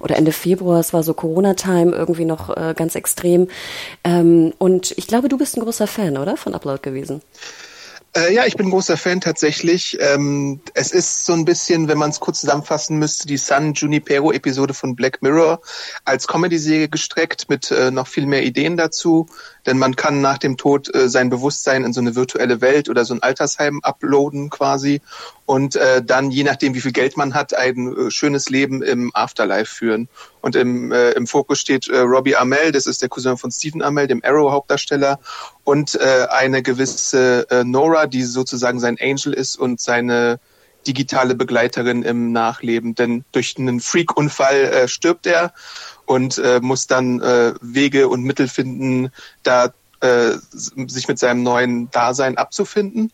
oder 0.00 0.16
Ende 0.16 0.32
Februar. 0.32 0.80
Es 0.80 0.94
war 0.94 1.02
so 1.02 1.12
Corona-Time 1.12 1.94
irgendwie 1.94 2.24
noch 2.24 2.56
äh, 2.56 2.72
ganz 2.74 2.94
extrem. 2.94 3.48
Ähm, 4.02 4.54
und 4.56 4.94
ich 4.96 5.06
glaube, 5.06 5.28
du 5.28 5.36
bist 5.36 5.58
ein 5.58 5.62
großer 5.62 5.86
Fan, 5.86 6.16
oder? 6.16 6.38
Von 6.38 6.54
Upload 6.54 6.80
gewesen. 6.80 7.20
Äh, 8.14 8.34
ja, 8.34 8.44
ich 8.44 8.56
bin 8.56 8.68
großer 8.68 8.98
Fan 8.98 9.22
tatsächlich. 9.22 9.96
Ähm, 10.00 10.60
es 10.74 10.92
ist 10.92 11.24
so 11.24 11.32
ein 11.32 11.46
bisschen, 11.46 11.88
wenn 11.88 11.96
man 11.96 12.10
es 12.10 12.20
kurz 12.20 12.40
zusammenfassen 12.40 12.98
müsste, 12.98 13.26
die 13.26 13.38
San 13.38 13.72
Junipero-Episode 13.72 14.74
von 14.74 14.94
Black 14.94 15.22
Mirror 15.22 15.62
als 16.04 16.28
Comedy-Serie 16.28 16.90
gestreckt 16.90 17.48
mit 17.48 17.70
äh, 17.70 17.90
noch 17.90 18.06
viel 18.06 18.26
mehr 18.26 18.42
Ideen 18.42 18.76
dazu. 18.76 19.28
Denn 19.64 19.78
man 19.78 19.96
kann 19.96 20.20
nach 20.20 20.36
dem 20.36 20.58
Tod 20.58 20.94
äh, 20.94 21.08
sein 21.08 21.30
Bewusstsein 21.30 21.84
in 21.84 21.94
so 21.94 22.00
eine 22.00 22.14
virtuelle 22.14 22.60
Welt 22.60 22.90
oder 22.90 23.06
so 23.06 23.14
ein 23.14 23.22
Altersheim 23.22 23.80
uploaden 23.82 24.50
quasi 24.50 25.00
und 25.52 25.76
äh, 25.76 26.02
dann, 26.02 26.30
je 26.30 26.44
nachdem, 26.44 26.72
wie 26.72 26.80
viel 26.80 26.92
Geld 26.92 27.18
man 27.18 27.34
hat, 27.34 27.52
ein 27.52 27.94
äh, 27.94 28.10
schönes 28.10 28.48
Leben 28.48 28.80
im 28.80 29.10
Afterlife 29.12 29.66
führen. 29.66 30.08
Und 30.40 30.56
im, 30.56 30.90
äh, 30.92 31.10
im 31.10 31.26
Fokus 31.26 31.60
steht 31.60 31.88
äh, 31.88 31.98
Robbie 31.98 32.36
Amell, 32.36 32.72
das 32.72 32.86
ist 32.86 33.02
der 33.02 33.10
Cousin 33.10 33.36
von 33.36 33.50
Stephen 33.50 33.82
Amell, 33.82 34.06
dem 34.06 34.22
Arrow-Hauptdarsteller, 34.24 35.20
und 35.64 35.94
äh, 35.96 36.26
eine 36.30 36.62
gewisse 36.62 37.46
äh, 37.50 37.64
Nora, 37.64 38.06
die 38.06 38.22
sozusagen 38.22 38.80
sein 38.80 38.96
Angel 38.98 39.34
ist 39.34 39.56
und 39.56 39.78
seine 39.78 40.40
digitale 40.86 41.34
Begleiterin 41.34 42.02
im 42.02 42.32
Nachleben. 42.32 42.94
Denn 42.94 43.22
durch 43.32 43.56
einen 43.58 43.80
Freak-Unfall 43.80 44.56
äh, 44.56 44.88
stirbt 44.88 45.26
er 45.26 45.52
und 46.06 46.38
äh, 46.38 46.60
muss 46.62 46.86
dann 46.86 47.20
äh, 47.20 47.52
Wege 47.60 48.08
und 48.08 48.22
Mittel 48.22 48.48
finden, 48.48 49.10
da 49.42 49.74
äh, 50.00 50.30
sich 50.50 51.08
mit 51.08 51.18
seinem 51.18 51.42
neuen 51.42 51.90
Dasein 51.90 52.38
abzufinden. 52.38 53.12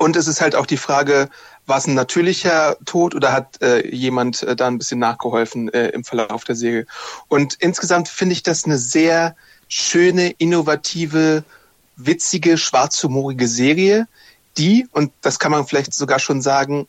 Und 0.00 0.16
es 0.16 0.28
ist 0.28 0.40
halt 0.40 0.54
auch 0.54 0.64
die 0.64 0.78
Frage, 0.78 1.28
war 1.66 1.76
es 1.76 1.86
ein 1.86 1.92
natürlicher 1.92 2.78
Tod 2.86 3.14
oder 3.14 3.34
hat 3.34 3.60
äh, 3.60 3.86
jemand 3.94 4.42
äh, 4.42 4.56
da 4.56 4.66
ein 4.66 4.78
bisschen 4.78 4.98
nachgeholfen 4.98 5.68
äh, 5.74 5.88
im 5.88 6.04
Verlauf 6.04 6.44
der 6.44 6.54
Serie? 6.54 6.86
Und 7.28 7.56
insgesamt 7.58 8.08
finde 8.08 8.32
ich 8.32 8.42
das 8.42 8.64
eine 8.64 8.78
sehr 8.78 9.36
schöne, 9.68 10.30
innovative, 10.38 11.44
witzige, 11.96 12.56
schwarzhumorige 12.56 13.46
Serie, 13.46 14.08
die, 14.56 14.88
und 14.92 15.12
das 15.20 15.38
kann 15.38 15.52
man 15.52 15.66
vielleicht 15.66 15.92
sogar 15.92 16.18
schon 16.18 16.40
sagen, 16.40 16.88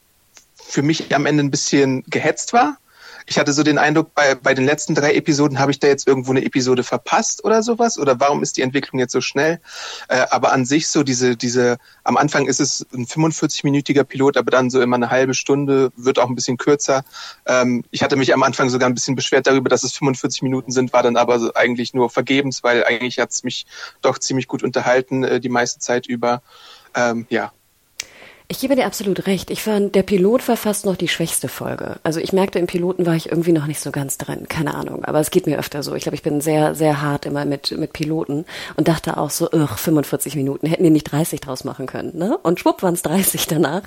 für 0.55 0.81
mich 0.81 1.13
am 1.13 1.25
Ende 1.25 1.43
ein 1.43 1.51
bisschen 1.51 2.05
gehetzt 2.07 2.53
war 2.53 2.77
ich 3.25 3.37
hatte 3.37 3.53
so 3.53 3.63
den 3.63 3.77
Eindruck, 3.77 4.13
bei, 4.13 4.35
bei 4.35 4.53
den 4.53 4.65
letzten 4.65 4.95
drei 4.95 5.13
Episoden 5.15 5.59
habe 5.59 5.71
ich 5.71 5.79
da 5.79 5.87
jetzt 5.87 6.07
irgendwo 6.07 6.31
eine 6.31 6.43
Episode 6.43 6.83
verpasst 6.83 7.43
oder 7.43 7.63
sowas? 7.63 7.97
Oder 7.97 8.19
warum 8.19 8.43
ist 8.43 8.57
die 8.57 8.61
Entwicklung 8.61 8.99
jetzt 8.99 9.11
so 9.11 9.21
schnell? 9.21 9.59
Äh, 10.07 10.25
aber 10.29 10.51
an 10.51 10.65
sich 10.65 10.87
so 10.87 11.03
diese, 11.03 11.35
diese, 11.35 11.77
am 12.03 12.17
Anfang 12.17 12.47
ist 12.47 12.59
es 12.59 12.85
ein 12.93 13.05
45-minütiger 13.05 14.03
Pilot, 14.03 14.37
aber 14.37 14.51
dann 14.51 14.69
so 14.69 14.81
immer 14.81 14.95
eine 14.95 15.09
halbe 15.09 15.33
Stunde, 15.33 15.91
wird 15.95 16.19
auch 16.19 16.29
ein 16.29 16.35
bisschen 16.35 16.57
kürzer. 16.57 17.03
Ähm, 17.45 17.83
ich 17.91 18.03
hatte 18.03 18.15
mich 18.15 18.33
am 18.33 18.43
Anfang 18.43 18.69
sogar 18.69 18.89
ein 18.89 18.93
bisschen 18.93 19.15
beschwert 19.15 19.47
darüber, 19.47 19.69
dass 19.69 19.83
es 19.83 19.93
45 19.93 20.41
Minuten 20.43 20.71
sind, 20.71 20.93
war 20.93 21.03
dann 21.03 21.17
aber 21.17 21.51
eigentlich 21.55 21.93
nur 21.93 22.09
vergebens, 22.09 22.63
weil 22.63 22.83
eigentlich 22.83 23.19
hat 23.19 23.31
es 23.31 23.43
mich 23.43 23.65
doch 24.01 24.17
ziemlich 24.17 24.47
gut 24.47 24.63
unterhalten, 24.63 25.23
äh, 25.23 25.39
die 25.39 25.49
meiste 25.49 25.79
Zeit 25.79 26.07
über. 26.07 26.41
Ähm, 26.93 27.25
ja, 27.29 27.53
ich 28.51 28.59
gebe 28.59 28.75
dir 28.75 28.85
absolut 28.85 29.27
recht. 29.27 29.49
Ich 29.49 29.63
fand, 29.63 29.95
der 29.95 30.03
Pilot 30.03 30.45
war 30.49 30.57
fast 30.57 30.85
noch 30.85 30.97
die 30.97 31.07
schwächste 31.07 31.47
Folge. 31.47 31.95
Also 32.03 32.19
ich 32.19 32.33
merkte, 32.33 32.59
im 32.59 32.67
Piloten 32.67 33.05
war 33.05 33.15
ich 33.15 33.29
irgendwie 33.29 33.53
noch 33.53 33.65
nicht 33.65 33.79
so 33.79 33.91
ganz 33.91 34.17
drin. 34.17 34.49
Keine 34.49 34.75
Ahnung. 34.75 35.05
Aber 35.05 35.21
es 35.21 35.31
geht 35.31 35.47
mir 35.47 35.57
öfter 35.57 35.83
so. 35.83 35.95
Ich 35.95 36.03
glaube, 36.03 36.15
ich 36.15 36.21
bin 36.21 36.41
sehr, 36.41 36.75
sehr 36.75 37.01
hart 37.01 37.25
immer 37.25 37.45
mit, 37.45 37.71
mit 37.71 37.93
Piloten 37.93 38.43
und 38.75 38.89
dachte 38.89 39.15
auch 39.15 39.29
so, 39.29 39.49
ugh, 39.53 39.77
45 39.77 40.35
Minuten. 40.35 40.67
Hätten 40.67 40.83
die 40.83 40.89
nicht 40.89 41.09
30 41.09 41.39
draus 41.39 41.63
machen 41.63 41.85
können, 41.85 42.17
ne? 42.17 42.37
Und 42.43 42.59
schwupp 42.59 42.83
waren 42.83 42.93
es 42.93 43.03
30 43.03 43.47
danach. 43.47 43.83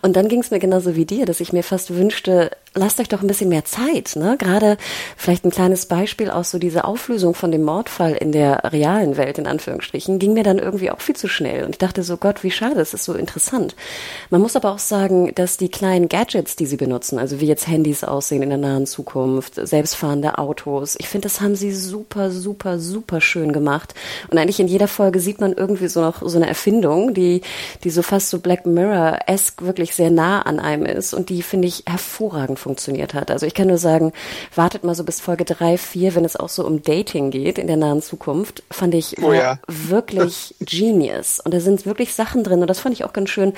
Und 0.00 0.16
dann 0.16 0.28
ging 0.28 0.40
es 0.40 0.50
mir 0.50 0.60
genauso 0.60 0.96
wie 0.96 1.04
dir, 1.04 1.26
dass 1.26 1.40
ich 1.40 1.52
mir 1.52 1.62
fast 1.62 1.94
wünschte, 1.94 2.50
lasst 2.72 3.00
euch 3.00 3.08
doch 3.08 3.20
ein 3.20 3.26
bisschen 3.26 3.50
mehr 3.50 3.66
Zeit, 3.66 4.16
ne? 4.16 4.36
Gerade 4.38 4.78
vielleicht 5.18 5.44
ein 5.44 5.50
kleines 5.50 5.86
Beispiel 5.86 6.30
aus 6.30 6.50
so 6.50 6.58
diese 6.58 6.84
Auflösung 6.84 7.34
von 7.34 7.52
dem 7.52 7.64
Mordfall 7.64 8.14
in 8.14 8.32
der 8.32 8.72
realen 8.72 9.18
Welt, 9.18 9.36
in 9.36 9.46
Anführungsstrichen, 9.46 10.18
ging 10.18 10.32
mir 10.32 10.42
dann 10.42 10.58
irgendwie 10.58 10.90
auch 10.90 11.00
viel 11.02 11.16
zu 11.16 11.28
schnell. 11.28 11.64
Und 11.64 11.72
ich 11.72 11.78
dachte 11.78 12.02
so, 12.02 12.16
Gott, 12.16 12.42
wie 12.42 12.50
schade, 12.50 12.80
es 12.80 12.94
ist 12.94 13.04
so 13.04 13.12
interessant. 13.12 13.74
Man 14.30 14.40
muss 14.40 14.56
aber 14.56 14.72
auch 14.72 14.78
sagen, 14.78 15.34
dass 15.34 15.56
die 15.56 15.68
kleinen 15.68 16.08
Gadgets, 16.08 16.56
die 16.56 16.66
sie 16.66 16.76
benutzen, 16.76 17.18
also 17.18 17.40
wie 17.40 17.46
jetzt 17.46 17.68
Handys 17.68 18.04
aussehen 18.04 18.42
in 18.42 18.48
der 18.48 18.58
nahen 18.58 18.86
Zukunft, 18.86 19.54
selbstfahrende 19.54 20.38
Autos, 20.38 20.96
ich 20.98 21.08
finde, 21.08 21.26
das 21.28 21.40
haben 21.40 21.56
sie 21.56 21.72
super, 21.72 22.30
super, 22.30 22.78
super 22.78 23.20
schön 23.20 23.52
gemacht. 23.52 23.94
Und 24.30 24.38
eigentlich 24.38 24.60
in 24.60 24.68
jeder 24.68 24.88
Folge 24.88 25.20
sieht 25.20 25.40
man 25.40 25.52
irgendwie 25.52 25.88
so 25.88 26.00
noch 26.00 26.22
so 26.22 26.36
eine 26.36 26.48
Erfindung, 26.48 27.14
die, 27.14 27.42
die 27.84 27.90
so 27.90 28.02
fast 28.02 28.30
so 28.30 28.38
Black 28.38 28.66
Mirror-esque 28.66 29.64
wirklich 29.64 29.94
sehr 29.94 30.10
nah 30.10 30.42
an 30.42 30.60
einem 30.60 30.86
ist 30.86 31.14
und 31.14 31.28
die 31.28 31.42
finde 31.42 31.68
ich 31.68 31.84
hervorragend 31.86 32.58
funktioniert 32.58 33.14
hat. 33.14 33.30
Also 33.30 33.46
ich 33.46 33.54
kann 33.54 33.68
nur 33.68 33.78
sagen, 33.78 34.12
wartet 34.54 34.84
mal 34.84 34.94
so 34.94 35.04
bis 35.04 35.20
Folge 35.20 35.44
drei, 35.44 35.78
vier, 35.78 36.14
wenn 36.14 36.24
es 36.24 36.36
auch 36.36 36.48
so 36.48 36.66
um 36.66 36.82
Dating 36.82 37.30
geht 37.30 37.58
in 37.58 37.66
der 37.66 37.76
nahen 37.76 38.02
Zukunft, 38.02 38.62
fand 38.70 38.94
ich 38.94 39.22
oh 39.22 39.32
ja. 39.32 39.58
wirklich 39.66 40.54
genius. 40.60 41.40
Und 41.40 41.52
da 41.54 41.60
sind 41.60 41.86
wirklich 41.86 42.14
Sachen 42.14 42.44
drin 42.44 42.60
und 42.60 42.68
das 42.68 42.80
fand 42.80 42.94
ich 42.94 43.04
auch 43.04 43.12
ganz 43.12 43.30
schön 43.30 43.52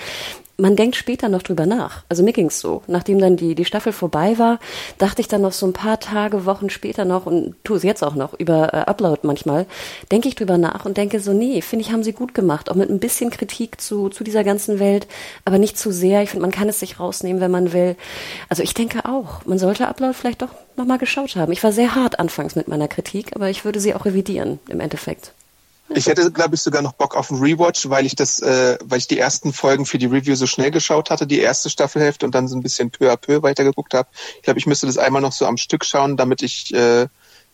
man 0.60 0.74
denkt 0.74 0.96
später 0.96 1.28
noch 1.28 1.42
drüber 1.42 1.66
nach. 1.66 2.02
Also 2.08 2.24
mir 2.24 2.32
ging's 2.32 2.58
so. 2.58 2.82
Nachdem 2.88 3.20
dann 3.20 3.36
die, 3.36 3.54
die 3.54 3.64
Staffel 3.64 3.92
vorbei 3.92 4.38
war, 4.38 4.58
dachte 4.98 5.20
ich 5.20 5.28
dann 5.28 5.40
noch 5.40 5.52
so 5.52 5.66
ein 5.66 5.72
paar 5.72 6.00
Tage, 6.00 6.44
Wochen 6.46 6.68
später 6.68 7.04
noch 7.04 7.26
und 7.26 7.54
tue 7.62 7.76
es 7.76 7.84
jetzt 7.84 8.02
auch 8.02 8.16
noch 8.16 8.34
über 8.34 8.74
äh, 8.74 8.78
Upload 8.78 9.20
manchmal, 9.22 9.66
denke 10.10 10.28
ich 10.28 10.34
drüber 10.34 10.58
nach 10.58 10.84
und 10.84 10.96
denke 10.96 11.20
so, 11.20 11.32
nee, 11.32 11.62
finde 11.62 11.84
ich, 11.84 11.92
haben 11.92 12.02
sie 12.02 12.12
gut 12.12 12.34
gemacht. 12.34 12.70
Auch 12.70 12.74
mit 12.74 12.90
ein 12.90 12.98
bisschen 12.98 13.30
Kritik 13.30 13.80
zu, 13.80 14.08
zu 14.08 14.24
dieser 14.24 14.42
ganzen 14.42 14.80
Welt, 14.80 15.06
aber 15.44 15.58
nicht 15.58 15.78
zu 15.78 15.92
sehr. 15.92 16.22
Ich 16.22 16.30
finde, 16.30 16.42
man 16.42 16.50
kann 16.50 16.68
es 16.68 16.80
sich 16.80 16.98
rausnehmen, 16.98 17.40
wenn 17.40 17.52
man 17.52 17.72
will. 17.72 17.94
Also 18.48 18.64
ich 18.64 18.74
denke 18.74 19.04
auch, 19.04 19.46
man 19.46 19.60
sollte 19.60 19.86
Upload 19.86 20.14
vielleicht 20.14 20.42
doch 20.42 20.50
nochmal 20.76 20.98
geschaut 20.98 21.36
haben. 21.36 21.52
Ich 21.52 21.62
war 21.62 21.70
sehr 21.70 21.94
hart 21.94 22.18
anfangs 22.18 22.56
mit 22.56 22.66
meiner 22.66 22.88
Kritik, 22.88 23.36
aber 23.36 23.48
ich 23.48 23.64
würde 23.64 23.78
sie 23.78 23.94
auch 23.94 24.04
revidieren 24.06 24.58
im 24.68 24.80
Endeffekt. 24.80 25.32
Ich 25.90 26.06
hätte, 26.06 26.30
glaube 26.30 26.54
ich, 26.54 26.60
sogar 26.60 26.82
noch 26.82 26.92
Bock 26.92 27.16
auf 27.16 27.30
einen 27.30 27.40
Rewatch, 27.40 27.88
weil 27.88 28.04
ich 28.04 28.14
das, 28.14 28.40
äh, 28.40 28.78
weil 28.84 28.98
ich 28.98 29.08
die 29.08 29.18
ersten 29.18 29.52
Folgen 29.52 29.86
für 29.86 29.98
die 29.98 30.06
Review 30.06 30.34
so 30.34 30.46
schnell 30.46 30.70
geschaut 30.70 31.10
hatte, 31.10 31.26
die 31.26 31.40
erste 31.40 31.70
Staffelhälfte 31.70 32.26
und 32.26 32.34
dann 32.34 32.46
so 32.48 32.56
ein 32.56 32.62
bisschen 32.62 32.90
peu 32.90 33.10
à 33.10 33.16
peu 33.16 33.42
weitergeguckt 33.42 33.94
habe. 33.94 34.08
Ich 34.36 34.42
glaube, 34.42 34.58
ich 34.58 34.66
müsste 34.66 34.86
das 34.86 34.98
einmal 34.98 35.22
noch 35.22 35.32
so 35.32 35.46
am 35.46 35.56
Stück 35.56 35.84
schauen, 35.84 36.16
damit 36.16 36.42
ich 36.42 36.74
äh, 36.74 37.06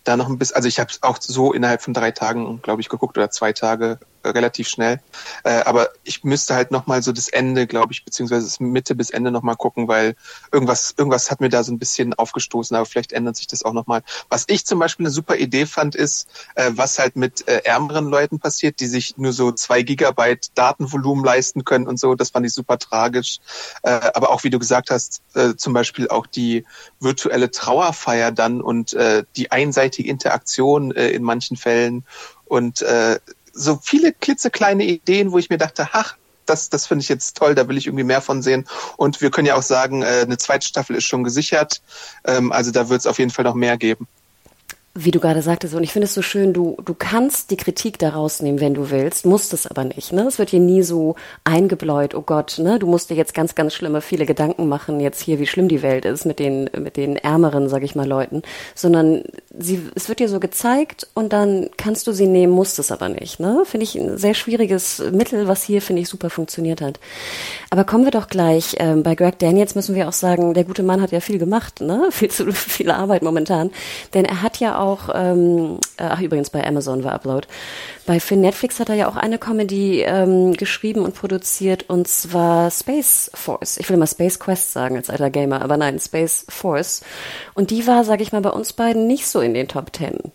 da 0.03 0.17
noch 0.17 0.29
ein 0.29 0.39
bisschen, 0.39 0.57
also 0.57 0.69
ich 0.69 0.81
habe 0.81 0.91
es 0.91 1.03
auch 1.03 1.19
so 1.21 1.53
innerhalb 1.53 1.83
von 1.83 1.95
drei 1.95 2.11
Tagen, 2.11 2.61
glaube 2.63 2.81
ich, 2.81 2.89
geguckt 2.89 3.17
oder 3.17 3.31
zwei 3.31 3.53
Tage 3.53 3.99
relativ 4.25 4.69
schnell. 4.69 5.01
Äh, 5.45 5.63
aber 5.65 5.91
ich 6.03 6.25
müsste 6.25 6.55
halt 6.55 6.71
nochmal 6.71 7.03
so 7.03 7.13
das 7.13 7.29
Ende, 7.29 7.67
glaube 7.67 7.93
ich, 7.93 8.05
beziehungsweise 8.05 8.47
das 8.47 8.61
Mitte 8.61 8.95
bis 8.95 9.11
Ende 9.11 9.31
nochmal 9.31 9.57
gucken, 9.57 9.89
weil 9.89 10.17
irgendwas, 10.53 10.95
irgendwas 10.97 11.31
hat 11.31 11.41
mir 11.41 11.49
da 11.49 11.63
so 11.63 11.73
ein 11.73 11.79
bisschen 11.79 12.15
aufgestoßen, 12.15 12.77
aber 12.77 12.87
vielleicht 12.87 13.13
ändert 13.13 13.37
sich 13.37 13.47
das 13.47 13.65
auch 13.65 13.73
nochmal. 13.73 14.03
Was 14.29 14.45
ich 14.49 14.67
zum 14.67 14.79
Beispiel 14.79 15.07
eine 15.07 15.11
super 15.11 15.37
Idee 15.37 15.67
fand, 15.67 15.95
ist, 15.95 16.29
äh, 16.55 16.71
was 16.75 16.99
halt 16.99 17.17
mit 17.17 17.47
äh, 17.49 17.63
ärmeren 17.65 18.07
Leuten 18.07 18.39
passiert, 18.39 18.81
die 18.81 18.87
sich 18.87 19.17
nur 19.17 19.33
so 19.33 19.53
zwei 19.53 19.83
Gigabyte 19.83 20.51
Datenvolumen 20.55 21.25
leisten 21.25 21.65
können 21.65 21.87
und 21.87 21.99
so. 21.99 22.15
Das 22.15 22.31
fand 22.31 22.47
ich 22.47 22.53
super 22.53 22.79
tragisch. 22.79 23.39
Äh, 23.83 23.91
aber 24.15 24.31
auch, 24.31 24.45
wie 24.45 24.51
du 24.51 24.59
gesagt 24.59 24.91
hast, 24.91 25.23
äh, 25.35 25.55
zum 25.57 25.73
Beispiel 25.73 26.09
auch 26.09 26.27
die 26.27 26.65
virtuelle 27.01 27.51
Trauerfeier 27.51 28.33
dann 28.33 28.61
und 28.61 28.95
äh, 28.95 29.25
die 29.37 29.51
einseitige 29.51 30.09
Interaktion 30.09 30.93
äh, 30.93 31.11
in 31.11 31.23
manchen 31.23 31.57
Fällen 31.57 32.05
und 32.47 32.83
äh, 32.83 33.19
so 33.55 33.79
viele 33.83 34.13
klitzekleine 34.13 34.85
Ideen, 34.85 35.33
wo 35.33 35.39
ich 35.39 35.51
mir 35.51 35.59
dachte, 35.59 35.89
ach, 35.93 36.17
das, 36.47 36.69
das 36.69 36.87
finde 36.87 37.03
ich 37.03 37.09
jetzt 37.09 37.37
toll, 37.37 37.55
da 37.55 37.69
will 37.69 37.79
ich 37.79 37.87
irgendwie 37.87 38.05
mehr 38.05 38.21
von 38.21 38.43
sehen. 38.43 38.67
Und 38.97 39.21
wir 39.21 39.31
können 39.31 39.47
ja 39.47 39.57
auch 39.57 39.63
sagen, 39.63 40.03
äh, 40.03 40.23
eine 40.23 40.37
zweite 40.37 40.67
Staffel 40.67 40.97
ist 40.97 41.05
schon 41.05 41.25
gesichert. 41.25 41.81
Ähm, 42.25 42.53
also 42.53 42.71
da 42.71 42.89
wird 42.89 43.01
es 43.01 43.07
auf 43.07 43.19
jeden 43.19 43.31
Fall 43.31 43.45
noch 43.45 43.55
mehr 43.55 43.77
geben 43.79 44.07
wie 44.97 45.11
du 45.11 45.19
gerade 45.19 45.43
sagtest, 45.43 45.75
und 45.75 45.83
ich 45.83 45.93
finde 45.93 46.05
es 46.05 46.15
so 46.15 46.23
schön, 46.23 46.53
du, 46.53 46.77
du 46.85 46.95
kannst 46.95 47.51
die 47.51 47.57
Kritik 47.57 47.99
da 47.99 48.11
rausnehmen, 48.11 48.61
wenn 48.61 48.75
du 48.75 48.91
willst, 48.91 49.27
musst 49.27 49.53
es 49.53 49.67
aber 49.67 49.83
nicht. 49.83 50.13
Ne? 50.13 50.23
Es 50.23 50.39
wird 50.39 50.51
hier 50.51 50.61
nie 50.61 50.83
so 50.83 51.17
eingebläut, 51.43 52.15
oh 52.15 52.23
Gott, 52.23 52.61
ne? 52.61 52.79
du 52.79 52.87
musst 52.87 53.11
dir 53.11 53.17
jetzt 53.17 53.35
ganz, 53.35 53.57
ganz 53.57 53.75
schlimme, 53.75 54.01
viele 54.01 54.25
Gedanken 54.25 54.69
machen, 54.69 55.01
jetzt 55.01 55.21
hier, 55.21 55.41
wie 55.41 55.49
schlimm 55.49 55.67
die 55.67 55.83
Welt 55.83 56.05
ist 56.05 56.27
mit 56.27 56.39
den, 56.39 56.71
mit 56.79 56.97
den 56.97 57.17
ärmeren, 57.17 57.69
sag 57.69 57.83
ich 57.83 57.97
mal, 57.97 58.07
Leuten, 58.07 58.43
sondern 58.77 59.25
sie, 59.59 59.89
es 59.95 60.09
wird 60.09 60.21
dir 60.21 60.29
so 60.29 60.41
gezeigt 60.41 61.07
und 61.15 61.33
dann 61.33 61.71
kannst 61.77 62.07
du 62.07 62.13
sie 62.13 62.27
nehmen, 62.27 62.53
musst 62.53 62.79
es 62.79 62.91
aber 62.91 63.09
nicht. 63.09 63.41
Ne? 63.41 63.63
Finde 63.65 63.85
ich 63.85 63.95
ein 63.95 64.19
sehr 64.19 64.35
schwieriges 64.35 65.03
Mittel, 65.13 65.49
was 65.49 65.63
hier, 65.63 65.83
finde 65.83 66.03
ich, 66.03 66.09
super 66.09 66.31
funktioniert 66.31 66.81
hat. 66.81 66.99
Aber 67.71 67.85
kommen 67.85 68.05
wir 68.05 68.11
doch 68.11 68.29
gleich, 68.29 68.77
ähm, 68.79 69.03
bei 69.03 69.15
Greg 69.15 69.39
Daniels 69.39 69.75
müssen 69.75 69.95
wir 69.95 70.09
auch 70.09 70.13
sagen, 70.13 70.55
der 70.55 70.65
gute 70.65 70.83
Mann 70.83 71.01
hat 71.01 71.13
ja 71.13 71.21
viel 71.21 71.39
gemacht, 71.39 71.81
ne? 71.81 72.09
viel 72.11 72.31
zu 72.31 72.53
viel 72.53 72.91
Arbeit 72.91 73.23
momentan, 73.23 73.71
denn 74.13 74.25
er 74.25 74.43
hat 74.43 74.59
ja 74.59 74.79
auch 74.79 75.09
ähm, 75.15 75.79
äh, 75.97 76.05
ach 76.05 76.21
übrigens 76.21 76.51
bei 76.51 76.67
Amazon 76.67 77.05
war 77.05 77.13
Upload. 77.13 77.47
Bei 78.07 78.21
Finn 78.21 78.41
Netflix 78.41 78.81
hat 78.81 78.89
er 78.89 78.97
ja 78.97 79.09
auch 79.09 79.17
eine 79.17 79.39
Comedy 79.39 80.03
ähm, 80.03 80.53
geschrieben 80.55 81.03
und 81.03 81.15
produziert 81.15 81.89
und 81.89 82.09
zwar 82.09 82.71
Space 82.71 83.31
Force. 83.35 83.79
Ich 83.79 83.89
will 83.89 83.97
immer 83.97 84.07
Space 84.07 84.39
Quest 84.39 84.73
sagen 84.73 84.97
als 84.97 85.09
alter 85.09 85.31
Gamer, 85.31 85.63
aber 85.63 85.77
nein, 85.77 85.99
Space 85.99 86.45
Force. 86.49 87.03
Und 87.55 87.71
die 87.71 87.87
war, 87.87 88.05
sage 88.05 88.23
ich 88.23 88.33
mal, 88.33 88.43
bei 88.43 88.51
uns 88.51 88.73
beiden 88.73 89.07
nicht 89.07 89.27
so 89.27 89.41
in 89.45 89.55
den 89.55 89.69
Top 89.69 89.93
Ten. 89.93 90.33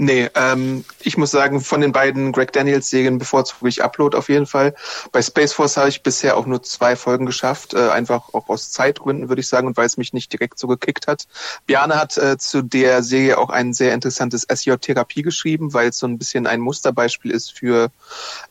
Nee, 0.00 0.30
ähm, 0.36 0.84
ich 1.00 1.16
muss 1.16 1.32
sagen, 1.32 1.60
von 1.60 1.80
den 1.80 1.90
beiden 1.90 2.30
Greg 2.30 2.52
Daniels 2.52 2.88
Serien 2.88 3.18
bevorzuge 3.18 3.68
ich 3.68 3.82
Upload 3.82 4.16
auf 4.16 4.28
jeden 4.28 4.46
Fall. 4.46 4.76
Bei 5.10 5.20
Space 5.20 5.52
Force 5.52 5.76
habe 5.76 5.88
ich 5.88 6.04
bisher 6.04 6.36
auch 6.36 6.46
nur 6.46 6.62
zwei 6.62 6.94
Folgen 6.94 7.26
geschafft, 7.26 7.74
äh, 7.74 7.88
einfach 7.88 8.32
auch 8.32 8.48
aus 8.48 8.70
Zeitgründen 8.70 9.28
würde 9.28 9.40
ich 9.40 9.48
sagen 9.48 9.66
und 9.66 9.76
weil 9.76 9.86
es 9.86 9.96
mich 9.96 10.12
nicht 10.12 10.32
direkt 10.32 10.60
so 10.60 10.68
gekickt 10.68 11.08
hat. 11.08 11.26
Biane 11.66 11.96
hat 11.96 12.16
äh, 12.16 12.38
zu 12.38 12.62
der 12.62 13.02
Serie 13.02 13.38
auch 13.38 13.50
ein 13.50 13.72
sehr 13.72 13.92
interessantes 13.92 14.44
SJ-Therapie 14.44 15.22
geschrieben, 15.22 15.74
weil 15.74 15.88
es 15.88 15.98
so 15.98 16.06
ein 16.06 16.16
bisschen 16.16 16.46
ein 16.46 16.60
Musterbeispiel 16.60 17.32
ist 17.32 17.58
für 17.58 17.90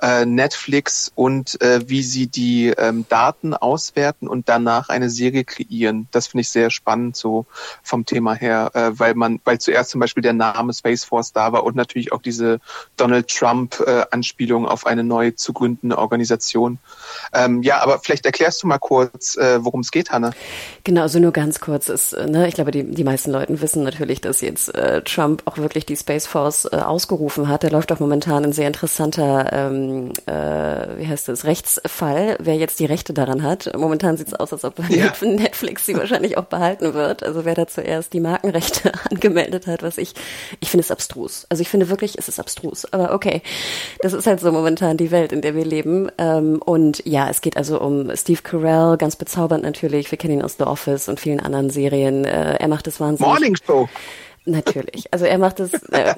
äh, 0.01 0.25
Netflix 0.25 1.13
und 1.15 1.61
äh, 1.61 1.79
wie 1.89 2.03
sie 2.03 2.27
die 2.27 2.73
ähm, 2.77 3.05
Daten 3.07 3.53
auswerten 3.53 4.27
und 4.27 4.49
danach 4.49 4.89
eine 4.89 5.09
Serie 5.09 5.45
kreieren. 5.45 6.09
Das 6.11 6.27
finde 6.27 6.41
ich 6.41 6.49
sehr 6.49 6.71
spannend 6.71 7.15
so 7.15 7.45
vom 7.83 8.05
Thema 8.05 8.33
her, 8.33 8.71
äh, 8.73 8.99
weil 8.99 9.15
man, 9.15 9.39
weil 9.45 9.59
zuerst 9.59 9.91
zum 9.91 10.01
Beispiel 10.01 10.23
der 10.23 10.33
Name 10.33 10.73
Space 10.73 11.05
Force 11.05 11.36
da 11.37 11.53
war 11.53 11.63
und 11.63 11.75
natürlich 11.75 12.11
auch 12.11 12.21
diese 12.21 12.59
Donald 12.97 13.27
Trump-Anspielung 13.27 14.65
äh, 14.65 14.67
auf 14.67 14.87
eine 14.87 15.03
neu 15.03 15.31
zu 15.31 15.53
gründende 15.53 15.97
Organisation. 15.97 16.79
Ähm, 17.31 17.61
ja, 17.61 17.79
aber 17.81 17.99
vielleicht 17.99 18.25
erklärst 18.25 18.63
du 18.63 18.67
mal 18.67 18.79
kurz, 18.79 19.37
äh, 19.37 19.63
worum 19.63 19.81
es 19.81 19.91
geht, 19.91 20.09
Hanne. 20.11 20.31
Genau, 20.83 21.03
also 21.03 21.19
nur 21.19 21.31
ganz 21.31 21.59
kurz. 21.59 21.89
Ist, 21.89 22.13
ne, 22.13 22.47
ich 22.47 22.55
glaube, 22.55 22.71
die, 22.71 22.83
die 22.83 23.03
meisten 23.03 23.31
Leute 23.31 23.61
wissen 23.61 23.83
natürlich, 23.83 24.19
dass 24.19 24.41
jetzt 24.41 24.73
äh, 24.73 25.03
Trump 25.03 25.43
auch 25.45 25.57
wirklich 25.57 25.85
die 25.85 25.95
Space 25.95 26.25
Force 26.25 26.65
äh, 26.65 26.77
ausgerufen 26.77 27.47
hat. 27.47 27.63
Da 27.63 27.67
läuft 27.67 27.91
auch 27.91 27.99
momentan 27.99 28.43
ein 28.43 28.53
sehr 28.53 28.67
interessanter, 28.67 29.53
ähm, 29.53 30.11
äh, 30.25 30.97
wie 30.97 31.07
heißt 31.07 31.27
das, 31.27 31.45
Rechtsfall, 31.45 32.37
wer 32.39 32.55
jetzt 32.55 32.79
die 32.79 32.85
Rechte 32.85 33.13
daran 33.13 33.43
hat. 33.43 33.71
Momentan 33.77 34.17
sieht 34.17 34.27
es 34.27 34.33
aus, 34.33 34.51
als 34.53 34.65
ob 34.65 34.79
ja. 34.89 35.13
Netflix 35.21 35.85
sie 35.85 35.95
wahrscheinlich 35.95 36.37
auch 36.37 36.45
behalten 36.45 36.95
wird. 36.95 37.21
Also 37.21 37.45
wer 37.45 37.53
da 37.53 37.67
zuerst 37.67 38.13
die 38.13 38.19
Markenrechte 38.19 38.91
angemeldet 39.11 39.67
hat, 39.67 39.83
was 39.83 39.99
ich, 39.99 40.15
ich 40.59 40.71
finde 40.71 40.83
es 40.83 40.91
abstrus 40.91 41.26
abstrus. 41.27 41.47
Also 41.49 41.61
ich 41.61 41.69
finde 41.69 41.89
wirklich, 41.89 42.17
es 42.17 42.27
ist 42.27 42.39
abstrus. 42.39 42.85
Aber 42.91 43.13
okay, 43.13 43.41
das 44.01 44.13
ist 44.13 44.27
halt 44.27 44.39
so 44.39 44.51
momentan 44.51 44.97
die 44.97 45.11
Welt, 45.11 45.31
in 45.31 45.41
der 45.41 45.55
wir 45.55 45.65
leben. 45.65 46.09
Ähm, 46.17 46.61
und 46.63 47.05
ja, 47.05 47.29
es 47.29 47.41
geht 47.41 47.57
also 47.57 47.79
um 47.81 48.15
Steve 48.15 48.41
Carell, 48.41 48.97
ganz 48.97 49.15
bezaubernd 49.15 49.63
natürlich. 49.63 50.09
Wir 50.11 50.17
kennen 50.17 50.35
ihn 50.35 50.41
aus 50.41 50.55
The 50.57 50.65
Office 50.65 51.09
und 51.09 51.19
vielen 51.19 51.39
anderen 51.39 51.69
Serien. 51.69 52.25
Äh, 52.25 52.55
er 52.55 52.67
macht 52.67 52.87
das 52.87 52.99
wahnsinnig. 52.99 53.31
Morning 53.31 53.55
Show. 53.55 53.89
Natürlich. 54.45 55.11
Also 55.11 55.25
er 55.25 55.39
macht 55.39 55.59
es, 55.59 55.73
äh, 55.73 56.15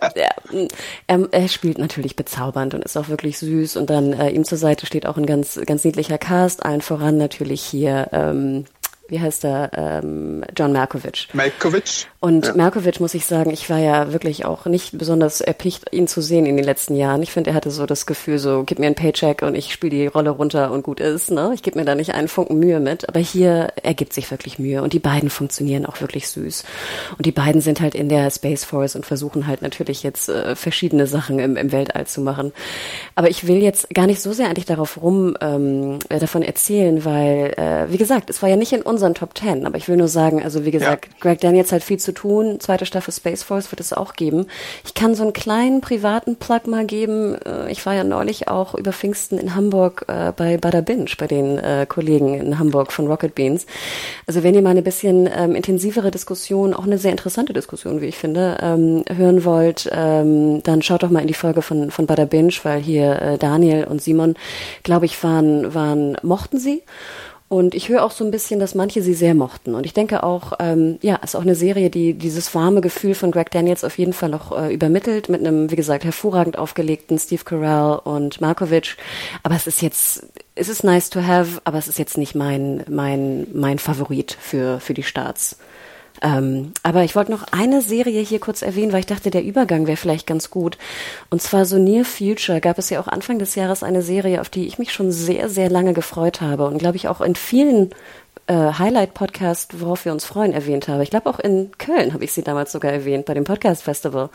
er, 1.08 1.28
er, 1.32 1.48
spielt 1.48 1.80
natürlich 1.80 2.16
bezaubernd 2.16 2.76
und 2.76 2.86
ist 2.86 2.96
auch 2.96 3.10
wirklich 3.10 3.40
süß. 3.40 3.76
Und 3.76 3.90
dann 3.90 4.14
äh, 4.14 4.30
ihm 4.30 4.44
zur 4.44 4.60
Seite 4.60 4.86
steht 4.86 5.08
auch 5.08 5.18
ein 5.18 5.26
ganz, 5.26 5.60
ganz 5.66 5.84
niedlicher 5.84 6.20
Cast, 6.20 6.64
allen 6.64 6.82
voran 6.82 7.18
natürlich 7.18 7.64
hier 7.64 8.10
ähm, 8.12 8.66
wie 9.10 9.20
heißt 9.20 9.46
er, 9.46 9.72
ähm, 9.74 10.44
John 10.56 10.72
Malkovich. 10.74 11.30
Malkovich. 11.34 12.08
Und 12.20 12.48
ja. 12.48 12.54
Malkovich, 12.54 13.00
muss 13.00 13.14
ich 13.14 13.26
sagen, 13.26 13.52
ich 13.52 13.70
war 13.70 13.80
ja 13.80 14.12
wirklich 14.12 14.46
auch 14.46 14.66
nicht 14.66 14.98
besonders 14.98 15.42
erpicht, 15.42 15.86
ihn 15.92 16.08
zu 16.08 16.22
sehen 16.22 16.46
in 16.46 16.58
den 16.58 16.66
letzten 16.66 16.96
Jahren. 16.96 17.24
Ich 17.24 17.32
finde, 17.32 17.52
er 17.52 17.56
hatte 17.56 17.72
so 17.72 17.86
das 17.86 18.06
Gefühl, 18.06 18.40
so, 18.40 18.64
gib 18.66 18.80
mir 18.80 18.88
einen 18.88 18.96
Paycheck 18.96 19.42
und 19.42 19.56
ich 19.56 19.74
spiele 19.74 19.96
die 19.96 20.08
Rolle 20.08 20.32
runter 20.32 20.72
und 20.72 20.84
gut 20.84 21.00
ist. 21.00 21.32
Ne? 21.32 21.52
Ich 21.54 21.64
gebe 21.64 21.80
mir 21.80 21.86
da 21.86 21.96
nicht 21.96 22.14
einen 22.14 22.28
Funken 22.28 22.60
Mühe 22.60 22.80
mit. 22.80 23.08
Aber 23.08 23.20
hier 23.20 23.74
ergibt 23.82 24.14
sich 24.14 24.30
wirklich 24.32 24.60
Mühe. 24.60 24.82
Und 24.84 24.94
die 24.94 25.00
beiden 25.00 25.30
funktionieren 25.30 25.86
auch 25.86 26.02
wirklich 26.02 26.28
süß. 26.28 26.64
Und 27.18 27.26
die 27.26 27.32
beiden 27.32 27.62
sind 27.62 27.82
halt 27.82 27.96
in 27.96 28.10
der 28.10 28.30
Space 28.32 28.64
Force 28.64 28.96
und 28.96 29.06
versuchen 29.06 29.48
halt 29.48 29.62
natürlich 29.62 30.04
jetzt 30.04 30.30
äh, 30.30 30.56
verschiedene 30.56 31.08
Sachen 31.08 31.40
im, 31.40 31.56
im 31.56 31.72
Weltall 31.72 32.08
zu 32.08 32.22
machen. 32.22 32.52
Aber 33.16 33.30
ich 33.30 33.48
will 33.48 33.58
jetzt 33.58 33.90
gar 33.94 34.08
nicht 34.08 34.22
so 34.22 34.34
sehr 34.34 34.48
eigentlich 34.48 34.66
darauf 34.66 35.02
rum 35.02 35.38
ähm, 35.42 36.00
äh, 36.10 36.20
davon 36.20 36.44
erzählen, 36.44 37.06
weil, 37.06 37.54
äh, 37.58 37.92
wie 37.92 37.98
gesagt, 37.98 38.30
es 38.30 38.42
war 38.42 38.50
ja 38.50 38.56
nicht 38.56 38.74
in 38.74 38.82
unseren 39.00 39.14
Top 39.14 39.34
Ten. 39.34 39.66
Aber 39.66 39.78
ich 39.78 39.88
will 39.88 39.96
nur 39.96 40.10
sagen, 40.10 40.44
also 40.44 40.66
wie 40.66 40.72
gesagt, 40.72 41.06
ja. 41.06 41.12
Greg 41.22 41.40
Daniels 41.40 41.72
hat 41.72 41.84
viel 41.84 42.00
zu 42.00 42.12
tun. 42.12 42.60
Zweite 42.60 42.86
Staffel 42.86 43.14
Space 43.14 43.44
Force 43.44 43.72
wird 43.72 43.80
es 43.80 43.94
auch 43.94 44.14
geben. 44.14 44.48
Ich 44.84 44.94
kann 44.94 45.16
so 45.16 45.24
einen 45.24 45.32
kleinen 45.32 45.80
privaten 45.80 46.36
Plug 46.36 46.62
mal 46.68 46.86
geben. 46.86 47.36
Äh, 47.46 47.72
ich 47.72 47.86
war 47.86 47.94
ja 47.94 48.04
neulich 48.04 48.50
auch 48.50 48.76
über 48.76 48.92
Pfingsten 48.92 49.38
in 49.38 49.56
Hamburg 49.56 50.06
äh, 50.10 50.34
bei 50.36 50.58
Bada 50.58 50.82
Binge, 50.82 51.10
bei 51.18 51.28
den 51.28 51.58
äh, 51.58 51.86
Kollegen 51.88 52.34
in 52.34 52.60
Hamburg 52.60 52.92
von 52.92 53.08
Rocket 53.08 53.36
Beans. 53.36 53.66
Also 54.28 54.44
wenn 54.44 54.54
ihr 54.54 54.62
mal 54.62 54.72
eine 54.72 54.82
bisschen 54.82 55.30
ähm, 55.34 55.56
intensivere 55.56 56.12
Diskussion, 56.12 56.74
auch 56.74 56.86
eine 56.86 56.98
sehr 56.98 57.12
interessante 57.12 57.54
Diskussion, 57.54 58.02
wie 58.02 58.08
ich 58.08 58.18
finde, 58.18 58.58
ähm, 58.62 59.06
hören 59.08 59.46
wollt, 59.46 59.90
ähm, 59.94 60.62
dann 60.64 60.82
schaut 60.82 61.04
doch 61.04 61.10
mal 61.10 61.22
in 61.22 61.28
die 61.28 61.34
Folge 61.34 61.62
von, 61.62 61.90
von 61.90 62.06
Bada 62.06 62.26
Binge, 62.26 62.54
weil 62.64 62.82
hier 62.82 63.22
äh, 63.22 63.38
Daniel 63.38 63.86
und 63.86 64.02
Simon, 64.02 64.36
glaube 64.84 65.06
ich, 65.06 65.24
waren, 65.24 65.74
waren, 65.74 66.18
mochten 66.22 66.60
sie. 66.60 66.84
Und 67.50 67.74
ich 67.74 67.90
höre 67.90 68.04
auch 68.04 68.12
so 68.12 68.24
ein 68.24 68.30
bisschen, 68.30 68.60
dass 68.60 68.76
manche 68.76 69.02
sie 69.02 69.16
sehr 69.16 69.34
mochten. 69.34 69.74
Und 69.74 69.84
ich 69.88 69.96
denke 69.96 70.22
auch, 70.22 70.54
ähm, 70.60 71.00
ja, 71.02 71.16
ist 71.16 71.36
auch 71.36 71.42
eine 71.42 71.56
Serie, 71.56 71.90
die 71.90 72.14
dieses 72.14 72.54
warme 72.54 72.80
Gefühl 72.80 73.16
von 73.16 73.32
Greg 73.32 73.50
Daniels 73.50 73.84
auf 73.84 73.98
jeden 73.98 74.14
Fall 74.14 74.30
noch 74.30 74.56
äh, 74.56 74.72
übermittelt, 74.72 75.30
mit 75.30 75.42
einem, 75.42 75.72
wie 75.72 75.76
gesagt, 75.76 76.04
hervorragend 76.04 76.60
aufgelegten 76.60 77.18
Steve 77.18 77.44
Carell 77.44 78.00
und 78.04 78.40
Markovic. 78.40 78.98
Aber 79.42 79.56
es 79.56 79.66
ist 79.66 79.82
jetzt, 79.82 80.28
es 80.54 80.70
ist 80.70 80.84
nice 80.84 81.10
to 81.10 81.24
have, 81.24 81.60
aber 81.64 81.80
es 81.80 81.88
ist 81.88 81.98
jetzt 81.98 82.20
nicht 82.20 82.36
mein, 82.36 82.84
mein, 82.88 83.48
mein 83.52 83.80
Favorit 83.80 84.38
für, 84.40 84.80
für 84.80 84.94
die 84.94 85.04
Starts. 85.04 85.58
Ähm, 86.22 86.74
aber 86.84 87.04
ich 87.04 87.16
wollte 87.16 87.32
noch 87.32 87.46
eine 87.52 87.82
Serie 87.82 88.22
hier 88.22 88.40
kurz 88.40 88.62
erwähnen, 88.62 88.92
weil 88.92 89.02
ich 89.02 89.06
dachte, 89.06 89.30
der 89.30 89.44
Übergang 89.44 89.88
wäre 89.88 89.98
vielleicht 89.98 90.28
ganz 90.28 90.50
gut. 90.50 90.78
Und 91.30 91.42
zwar 91.42 91.66
so 91.66 91.78
Near 91.78 92.06
Future 92.06 92.60
gab 92.60 92.78
es 92.78 92.90
ja 92.90 93.00
auch 93.00 93.08
Anfang 93.08 93.40
des 93.40 93.56
Jahres 93.56 93.84
eine 93.84 94.02
Serie, 94.02 94.42
auf 94.42 94.50
die 94.50 94.68
ich 94.68 94.80
mich 94.80 94.92
schon 94.92 95.12
sehr, 95.12 95.50
sehr 95.50 95.70
lange 95.70 95.94
gefreut 95.94 96.42
habe 96.42 96.68
und 96.68 96.78
glaube 96.78 96.98
ich 96.98 97.08
auch 97.08 97.22
in 97.22 97.36
vielen 97.36 97.92
äh, 98.48 98.74
Highlight-Podcast, 98.74 99.80
worauf 99.80 100.06
wir 100.06 100.12
uns 100.12 100.26
freuen, 100.26 100.54
erwähnt 100.54 100.88
habe. 100.88 101.04
Ich 101.04 101.10
glaube 101.10 101.30
auch 101.30 101.40
in 101.40 101.72
Köln 101.78 102.14
habe 102.14 102.24
ich 102.24 102.34
sie 102.34 102.44
damals 102.44 102.72
sogar 102.72 102.92
erwähnt, 102.92 103.26
bei 103.26 103.34
dem 103.34 103.44
Podcast 103.44 103.84
Festival. 103.84 104.30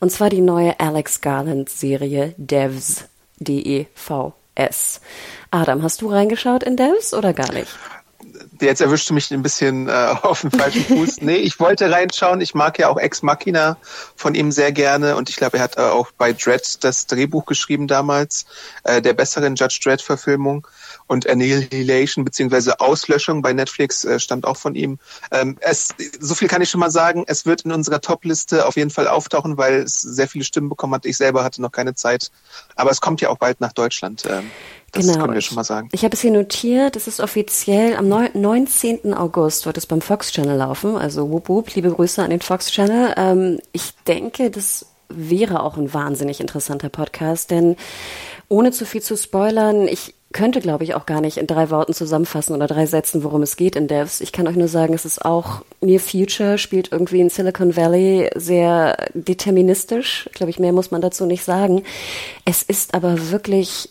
Und 0.00 0.10
zwar 0.10 0.30
die 0.30 0.40
neue 0.40 0.78
Alex 0.80 1.20
Garland-Serie 1.20 2.34
Devs. 2.36 3.04
D-E-V-S. 3.42 5.00
Adam, 5.50 5.82
hast 5.82 6.00
du 6.00 6.08
reingeschaut 6.08 6.62
in 6.62 6.76
Devs 6.76 7.12
oder 7.12 7.32
gar 7.32 7.52
nicht? 7.52 7.76
Jetzt 8.60 8.80
erwischt 8.80 9.08
du 9.08 9.14
mich 9.14 9.30
ein 9.30 9.42
bisschen 9.42 9.88
äh, 9.88 9.92
auf 10.22 10.42
den 10.42 10.50
falschen 10.50 10.84
Fuß. 10.84 11.20
nee, 11.22 11.36
ich 11.36 11.58
wollte 11.60 11.90
reinschauen. 11.90 12.40
Ich 12.40 12.54
mag 12.54 12.78
ja 12.78 12.88
auch 12.88 12.98
Ex 12.98 13.22
Machina 13.22 13.76
von 14.16 14.34
ihm 14.34 14.52
sehr 14.52 14.72
gerne 14.72 15.16
und 15.16 15.30
ich 15.30 15.36
glaube, 15.36 15.58
er 15.58 15.62
hat 15.64 15.78
äh, 15.78 15.82
auch 15.82 16.10
bei 16.12 16.32
Dredd 16.32 16.84
das 16.84 17.06
Drehbuch 17.06 17.46
geschrieben 17.46 17.88
damals, 17.88 18.46
äh, 18.84 19.00
der 19.00 19.14
besseren 19.14 19.54
Judge 19.54 19.80
Dredd-Verfilmung 19.82 20.66
und 21.06 21.28
Annihilation 21.28 22.24
beziehungsweise 22.24 22.80
Auslöschung 22.80 23.42
bei 23.42 23.52
Netflix 23.52 24.04
äh, 24.04 24.18
stammt 24.18 24.46
auch 24.46 24.56
von 24.56 24.74
ihm. 24.74 24.98
Ähm, 25.30 25.56
es, 25.60 25.88
so 26.20 26.34
viel 26.34 26.48
kann 26.48 26.62
ich 26.62 26.70
schon 26.70 26.80
mal 26.80 26.90
sagen. 26.90 27.24
Es 27.26 27.46
wird 27.46 27.62
in 27.62 27.72
unserer 27.72 28.00
Top-Liste 28.00 28.66
auf 28.66 28.76
jeden 28.76 28.90
Fall 28.90 29.08
auftauchen, 29.08 29.56
weil 29.56 29.82
es 29.82 30.00
sehr 30.00 30.28
viele 30.28 30.44
Stimmen 30.44 30.68
bekommen 30.68 30.94
hat. 30.94 31.06
Ich 31.06 31.16
selber 31.16 31.44
hatte 31.44 31.62
noch 31.62 31.72
keine 31.72 31.94
Zeit, 31.94 32.30
aber 32.76 32.90
es 32.90 33.00
kommt 33.00 33.20
ja 33.20 33.28
auch 33.28 33.38
bald 33.38 33.60
nach 33.60 33.72
Deutschland. 33.72 34.24
Ähm, 34.28 34.50
das 34.92 35.06
genau. 35.06 35.20
können 35.20 35.34
wir 35.34 35.40
schon 35.40 35.54
mal 35.54 35.64
sagen. 35.64 35.88
Ich 35.92 36.04
habe 36.04 36.14
es 36.14 36.20
hier 36.20 36.30
notiert, 36.30 36.96
es 36.96 37.08
ist 37.08 37.20
offiziell 37.20 37.96
am 37.96 38.08
19. 38.08 39.14
August 39.14 39.64
wird 39.64 39.78
es 39.78 39.86
beim 39.86 40.02
Fox 40.02 40.32
Channel 40.32 40.56
laufen. 40.56 40.96
Also 40.96 41.30
wup, 41.30 41.48
wup, 41.48 41.74
liebe 41.74 41.90
Grüße 41.90 42.22
an 42.22 42.30
den 42.30 42.42
Fox 42.42 42.70
Channel. 42.70 43.14
Ähm, 43.16 43.58
ich 43.72 43.94
denke, 44.06 44.50
das 44.50 44.86
wäre 45.08 45.62
auch 45.62 45.78
ein 45.78 45.92
wahnsinnig 45.94 46.40
interessanter 46.40 46.90
Podcast, 46.90 47.50
denn 47.50 47.76
ohne 48.48 48.70
zu 48.70 48.84
viel 48.84 49.02
zu 49.02 49.16
spoilern, 49.16 49.88
ich 49.88 50.14
könnte, 50.32 50.60
glaube 50.60 50.84
ich, 50.84 50.94
auch 50.94 51.06
gar 51.06 51.20
nicht 51.20 51.36
in 51.36 51.46
drei 51.46 51.70
Worten 51.70 51.94
zusammenfassen 51.94 52.54
oder 52.54 52.66
drei 52.66 52.86
Sätzen, 52.86 53.22
worum 53.24 53.42
es 53.42 53.56
geht 53.56 53.76
in 53.76 53.88
Devs. 53.88 54.20
Ich 54.20 54.32
kann 54.32 54.46
euch 54.46 54.56
nur 54.56 54.68
sagen, 54.68 54.94
es 54.94 55.04
ist 55.04 55.24
auch 55.24 55.62
Near 55.80 56.00
Future, 56.00 56.58
spielt 56.58 56.92
irgendwie 56.92 57.20
in 57.20 57.30
Silicon 57.30 57.76
Valley 57.76 58.30
sehr 58.34 58.96
deterministisch. 59.14 60.26
Ich 60.26 60.32
glaube 60.32 60.50
ich, 60.50 60.58
mehr 60.58 60.72
muss 60.72 60.90
man 60.90 61.00
dazu 61.00 61.26
nicht 61.26 61.44
sagen. 61.44 61.82
Es 62.44 62.62
ist 62.62 62.94
aber 62.94 63.30
wirklich 63.30 63.90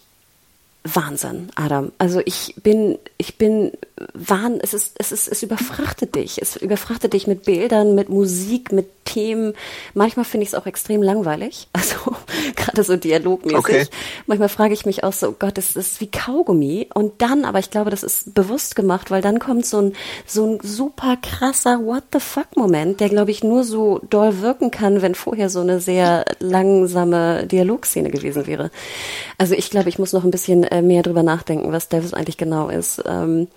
Wahnsinn, 0.84 1.50
Adam. 1.56 1.92
Also 1.98 2.22
ich 2.26 2.56
bin, 2.64 2.98
ich 3.18 3.38
bin 3.38 3.72
wahn, 4.14 4.60
es 4.62 4.74
ist, 4.74 4.96
es 4.98 5.12
ist, 5.12 5.28
es 5.28 5.44
überfrachtet 5.44 6.16
dich. 6.16 6.42
Es 6.42 6.56
überfrachtet 6.56 7.14
dich 7.14 7.28
mit 7.28 7.44
Bildern, 7.44 7.96
mit 7.96 8.10
Musik, 8.10 8.72
mit 8.72 8.88
Themen. 9.06 9.54
Manchmal 9.94 10.26
finde 10.26 10.44
ich 10.44 10.50
es 10.50 10.56
auch 10.56 10.66
extrem 10.66 11.02
langweilig. 11.02 11.68
Also 11.82 12.16
gerade 12.56 12.84
so 12.84 12.96
dialogmäßig. 12.96 13.58
Okay. 13.58 13.86
Manchmal 14.28 14.50
frage 14.50 14.74
ich 14.74 14.86
mich 14.86 15.04
auch 15.04 15.14
so, 15.14 15.30
oh 15.30 15.36
Gott, 15.38 15.58
es 15.58 15.76
ist 15.76 16.00
wie 16.00 16.10
Kaugummi. 16.10 16.88
Und 16.94 17.22
dann, 17.22 17.44
aber 17.44 17.60
ich 17.60 17.72
glaube, 17.72 17.90
das 17.90 18.04
ist 18.04 18.34
bewusst 18.36 18.76
gemacht, 18.76 19.10
weil 19.10 19.22
dann 19.22 19.40
kommt 19.40 19.66
so 19.66 19.82
ein, 19.82 19.94
so 20.26 20.46
ein 20.46 20.60
super 20.62 21.18
krasser 21.22 21.84
What 21.84 22.04
the 22.14 22.20
fuck 22.20 22.56
Moment, 22.56 23.00
der 23.00 23.10
glaube 23.10 23.32
ich 23.32 23.44
nur 23.44 23.64
so 23.64 24.00
doll 24.10 24.42
wirken 24.42 24.70
kann, 24.70 25.02
wenn 25.02 25.16
vorher 25.16 25.50
so 25.50 25.62
eine 25.62 25.80
sehr 25.80 26.26
langsame 26.40 27.48
Dialogszene 27.48 28.12
gewesen 28.12 28.48
wäre. 28.48 28.70
Also 29.38 29.56
ich 29.56 29.70
glaube, 29.70 29.90
ich 29.90 29.98
muss 29.98 30.14
noch 30.14 30.24
ein 30.24 30.32
bisschen 30.32 30.64
äh, 30.64 30.82
mehr 30.82 31.04
drüber 31.04 31.24
nachdenken, 31.24 31.72
was 31.72 31.90
Devils 31.90 32.14
eigentlich 32.14 32.38
genau 32.38 32.70
ist. 32.70 33.02
Ähm, 33.06 33.48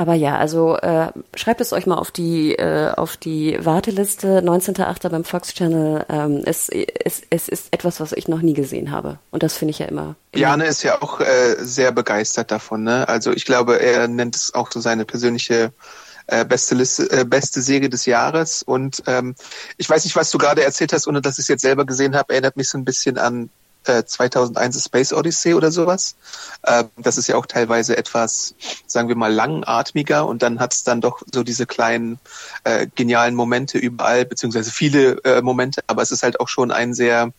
aber 0.00 0.14
ja, 0.14 0.38
also 0.38 0.78
äh, 0.78 1.08
schreibt 1.36 1.60
es 1.60 1.74
euch 1.74 1.84
mal 1.84 1.98
auf 1.98 2.10
die 2.10 2.54
äh, 2.54 2.90
auf 2.92 3.18
die 3.18 3.58
Warteliste 3.62 4.40
19.8. 4.40 5.10
beim 5.10 5.24
Fox 5.24 5.52
Channel. 5.52 6.06
Ähm, 6.08 6.40
es, 6.46 6.70
es, 6.70 7.20
es 7.28 7.50
ist 7.50 7.66
etwas, 7.70 8.00
was 8.00 8.12
ich 8.12 8.26
noch 8.26 8.40
nie 8.40 8.54
gesehen 8.54 8.92
habe. 8.92 9.18
Und 9.30 9.42
das 9.42 9.58
finde 9.58 9.72
ich 9.72 9.78
ja 9.78 9.84
immer. 9.84 10.16
Jane 10.34 10.64
ist 10.64 10.84
ja 10.84 11.02
auch 11.02 11.20
äh, 11.20 11.56
sehr 11.58 11.92
begeistert 11.92 12.50
davon. 12.50 12.82
Ne? 12.82 13.06
Also 13.08 13.32
ich 13.32 13.44
glaube, 13.44 13.78
er 13.78 14.08
nennt 14.08 14.36
es 14.36 14.54
auch 14.54 14.72
so 14.72 14.80
seine 14.80 15.04
persönliche 15.04 15.70
äh, 16.28 16.46
beste 16.46 16.76
Liste, 16.76 17.10
äh, 17.10 17.26
beste 17.26 17.60
Serie 17.60 17.90
des 17.90 18.06
Jahres. 18.06 18.62
Und 18.62 19.02
ähm, 19.06 19.34
ich 19.76 19.90
weiß 19.90 20.04
nicht, 20.04 20.16
was 20.16 20.30
du 20.30 20.38
gerade 20.38 20.64
erzählt 20.64 20.94
hast, 20.94 21.08
ohne 21.08 21.20
dass 21.20 21.34
ich 21.34 21.42
es 21.44 21.48
jetzt 21.48 21.62
selber 21.62 21.84
gesehen 21.84 22.16
habe, 22.16 22.32
erinnert 22.32 22.56
mich 22.56 22.70
so 22.70 22.78
ein 22.78 22.86
bisschen 22.86 23.18
an 23.18 23.50
2001 23.84 24.76
äh, 24.76 24.80
Space 24.80 25.12
Odyssey 25.12 25.54
oder 25.54 25.70
sowas. 25.70 26.16
Äh, 26.62 26.84
das 26.96 27.18
ist 27.18 27.26
ja 27.28 27.36
auch 27.36 27.46
teilweise 27.46 27.96
etwas, 27.96 28.54
sagen 28.86 29.08
wir 29.08 29.16
mal, 29.16 29.32
langatmiger 29.32 30.26
und 30.26 30.42
dann 30.42 30.60
hat 30.60 30.74
es 30.74 30.84
dann 30.84 31.00
doch 31.00 31.22
so 31.32 31.42
diese 31.42 31.66
kleinen 31.66 32.18
äh, 32.64 32.86
genialen 32.94 33.34
Momente 33.34 33.78
überall, 33.78 34.24
beziehungsweise 34.24 34.70
viele 34.70 35.22
äh, 35.24 35.42
Momente, 35.42 35.82
aber 35.86 36.02
es 36.02 36.10
ist 36.10 36.22
halt 36.22 36.40
auch 36.40 36.48
schon 36.48 36.70
ein 36.70 36.94
sehr 36.94 37.32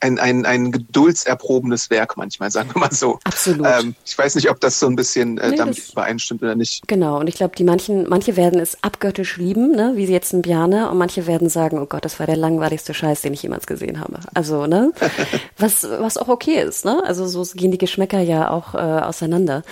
ein, 0.00 0.18
ein, 0.18 0.46
ein 0.46 0.72
geduldserprobenes 0.72 1.90
Werk 1.90 2.16
manchmal, 2.16 2.50
sagen 2.50 2.70
wir 2.74 2.80
mal 2.80 2.92
so. 2.92 3.18
Absolut. 3.24 3.66
Ähm, 3.66 3.94
ich 4.04 4.16
weiß 4.16 4.34
nicht, 4.34 4.50
ob 4.50 4.60
das 4.60 4.80
so 4.80 4.86
ein 4.86 4.96
bisschen 4.96 5.38
äh, 5.38 5.50
nee, 5.50 5.56
damit 5.56 5.78
übereinstimmt 5.92 6.42
oder 6.42 6.54
nicht. 6.54 6.86
Genau, 6.86 7.20
und 7.20 7.28
ich 7.28 7.36
glaube, 7.36 7.56
die 7.56 7.64
manchen, 7.64 8.08
manche 8.08 8.36
werden 8.36 8.60
es 8.60 8.82
abgöttisch 8.82 9.36
lieben, 9.36 9.72
ne, 9.72 9.92
wie 9.96 10.06
jetzt 10.06 10.32
ein 10.32 10.42
Bjane, 10.42 10.90
und 10.90 10.98
manche 10.98 11.26
werden 11.26 11.48
sagen, 11.48 11.78
oh 11.78 11.86
Gott, 11.86 12.04
das 12.04 12.18
war 12.18 12.26
der 12.26 12.36
langweiligste 12.36 12.94
Scheiß, 12.94 13.22
den 13.22 13.34
ich 13.34 13.42
jemals 13.42 13.66
gesehen 13.66 14.00
habe. 14.00 14.20
Also, 14.34 14.66
ne? 14.66 14.92
was, 15.58 15.84
was 15.84 16.16
auch 16.16 16.28
okay 16.28 16.62
ist, 16.62 16.84
ne? 16.84 17.02
Also 17.04 17.26
so 17.26 17.42
gehen 17.54 17.70
die 17.70 17.78
Geschmäcker 17.78 18.20
ja 18.20 18.50
auch 18.50 18.74
äh, 18.74 18.78
auseinander. 18.78 19.62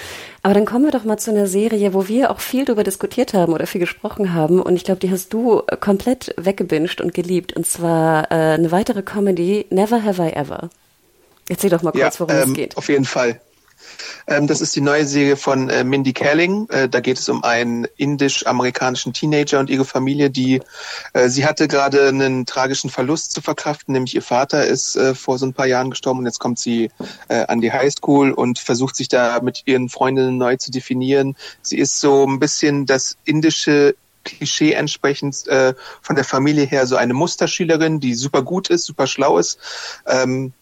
Aber 0.46 0.54
dann 0.54 0.64
kommen 0.64 0.84
wir 0.84 0.92
doch 0.92 1.02
mal 1.02 1.18
zu 1.18 1.32
einer 1.32 1.48
Serie, 1.48 1.92
wo 1.92 2.06
wir 2.06 2.30
auch 2.30 2.38
viel 2.38 2.64
darüber 2.64 2.84
diskutiert 2.84 3.34
haben 3.34 3.52
oder 3.52 3.66
viel 3.66 3.80
gesprochen 3.80 4.32
haben. 4.32 4.62
Und 4.62 4.76
ich 4.76 4.84
glaube, 4.84 5.00
die 5.00 5.10
hast 5.10 5.32
du 5.32 5.62
äh, 5.66 5.76
komplett 5.76 6.32
weggebinged 6.36 7.00
und 7.00 7.14
geliebt. 7.14 7.56
Und 7.56 7.66
zwar 7.66 8.30
äh, 8.30 8.54
eine 8.54 8.70
weitere 8.70 9.02
Comedy, 9.02 9.66
Never 9.76 10.02
Have 10.02 10.22
I 10.22 10.32
Ever. 10.32 10.70
Erzähl 11.50 11.68
doch 11.68 11.82
mal 11.82 11.92
kurz, 11.92 12.14
ja, 12.14 12.20
worum 12.20 12.34
ähm, 12.34 12.48
es 12.48 12.54
geht. 12.54 12.76
Auf 12.78 12.88
jeden 12.88 13.04
Fall. 13.04 13.40
Ähm, 14.26 14.46
das 14.46 14.62
ist 14.62 14.74
die 14.74 14.80
neue 14.80 15.04
Serie 15.04 15.36
von 15.36 15.68
äh, 15.68 15.84
Mindy 15.84 16.14
Kaling. 16.14 16.66
Äh, 16.70 16.88
da 16.88 17.00
geht 17.00 17.18
es 17.18 17.28
um 17.28 17.44
einen 17.44 17.86
indisch-amerikanischen 17.98 19.12
Teenager 19.12 19.60
und 19.60 19.68
ihre 19.68 19.84
Familie, 19.84 20.30
die 20.30 20.62
äh, 21.12 21.28
sie 21.28 21.44
hatte 21.44 21.68
gerade 21.68 22.08
einen 22.08 22.46
tragischen 22.46 22.88
Verlust 22.88 23.32
zu 23.32 23.42
verkraften, 23.42 23.92
nämlich 23.92 24.14
ihr 24.14 24.22
Vater 24.22 24.66
ist 24.66 24.96
äh, 24.96 25.14
vor 25.14 25.38
so 25.38 25.44
ein 25.44 25.52
paar 25.52 25.66
Jahren 25.66 25.90
gestorben 25.90 26.20
und 26.20 26.26
jetzt 26.26 26.40
kommt 26.40 26.58
sie 26.58 26.90
äh, 27.28 27.44
an 27.46 27.60
die 27.60 27.70
Highschool 27.70 28.32
und 28.32 28.58
versucht 28.58 28.96
sich 28.96 29.08
da 29.08 29.38
mit 29.42 29.62
ihren 29.66 29.90
Freundinnen 29.90 30.38
neu 30.38 30.56
zu 30.56 30.70
definieren. 30.70 31.36
Sie 31.60 31.76
ist 31.76 32.00
so 32.00 32.26
ein 32.26 32.40
bisschen 32.40 32.86
das 32.86 33.18
indische 33.26 33.94
Klischee 34.26 34.72
entsprechend 34.72 35.46
äh, 35.48 35.74
von 36.02 36.16
der 36.16 36.24
Familie 36.24 36.66
her 36.66 36.86
so 36.86 36.96
eine 36.96 37.14
Musterschülerin, 37.14 38.00
die 38.00 38.14
super 38.14 38.42
gut 38.42 38.68
ist, 38.68 38.84
super 38.84 39.06
schlau 39.06 39.38
ist. 39.38 39.58
Ähm, 40.06 40.52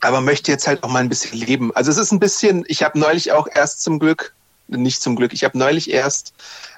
aber 0.00 0.20
möchte 0.20 0.52
jetzt 0.52 0.66
halt 0.66 0.82
auch 0.82 0.88
mal 0.88 1.00
ein 1.00 1.08
bisschen 1.08 1.38
leben. 1.38 1.74
Also 1.74 1.90
es 1.90 1.98
ist 1.98 2.12
ein 2.12 2.20
bisschen, 2.20 2.64
ich 2.68 2.82
habe 2.82 2.98
neulich 2.98 3.32
auch 3.32 3.48
erst 3.52 3.82
zum 3.82 3.98
Glück, 3.98 4.34
nicht 4.68 5.02
zum 5.02 5.16
Glück, 5.16 5.32
ich 5.32 5.44
habe 5.44 5.58
neulich 5.58 5.90
erst 5.90 6.34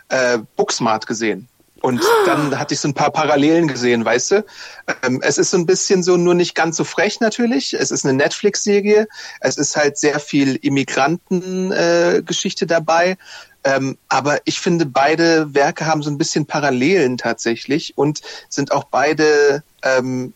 äh, 0.09 0.39
Booksmart 0.57 1.07
gesehen. 1.07 1.49
Und 1.83 2.03
dann 2.25 2.59
hatte 2.59 2.75
ich 2.75 2.81
so 2.81 2.89
ein 2.89 2.95
paar 2.95 3.11
Parallelen 3.11 3.69
gesehen, 3.69 4.05
weißt 4.05 4.31
du? 4.33 4.45
Ähm, 5.03 5.21
es 5.23 5.39
ist 5.39 5.51
so 5.51 5.59
ein 5.59 5.67
bisschen 5.67 6.03
so, 6.03 6.17
nur 6.17 6.35
nicht 6.35 6.55
ganz 6.55 6.77
so 6.77 6.85
frech 6.85 7.21
natürlich. 7.21 7.75
Es 7.75 7.91
ist 7.91 8.05
eine 8.05 8.15
Netflix-Serie. 8.15 9.07
Es 9.41 9.59
ist 9.59 9.77
halt 9.77 9.99
sehr 9.99 10.19
viel 10.19 10.57
Immigranten-Geschichte 10.57 12.65
äh, 12.65 12.69
dabei. 12.69 13.19
Ähm, 13.65 13.99
aber 14.09 14.39
ich 14.45 14.61
finde, 14.61 14.87
beide 14.87 15.55
Werke 15.55 15.87
haben 15.87 16.03
so 16.03 16.11
ein 16.11 16.19
bisschen 16.19 16.47
Parallelen 16.47 17.19
tatsächlich 17.19 17.99
und 17.99 18.21
sind 18.49 18.73
auch 18.73 18.85
beide 18.85 19.62
ähm, 19.83 20.33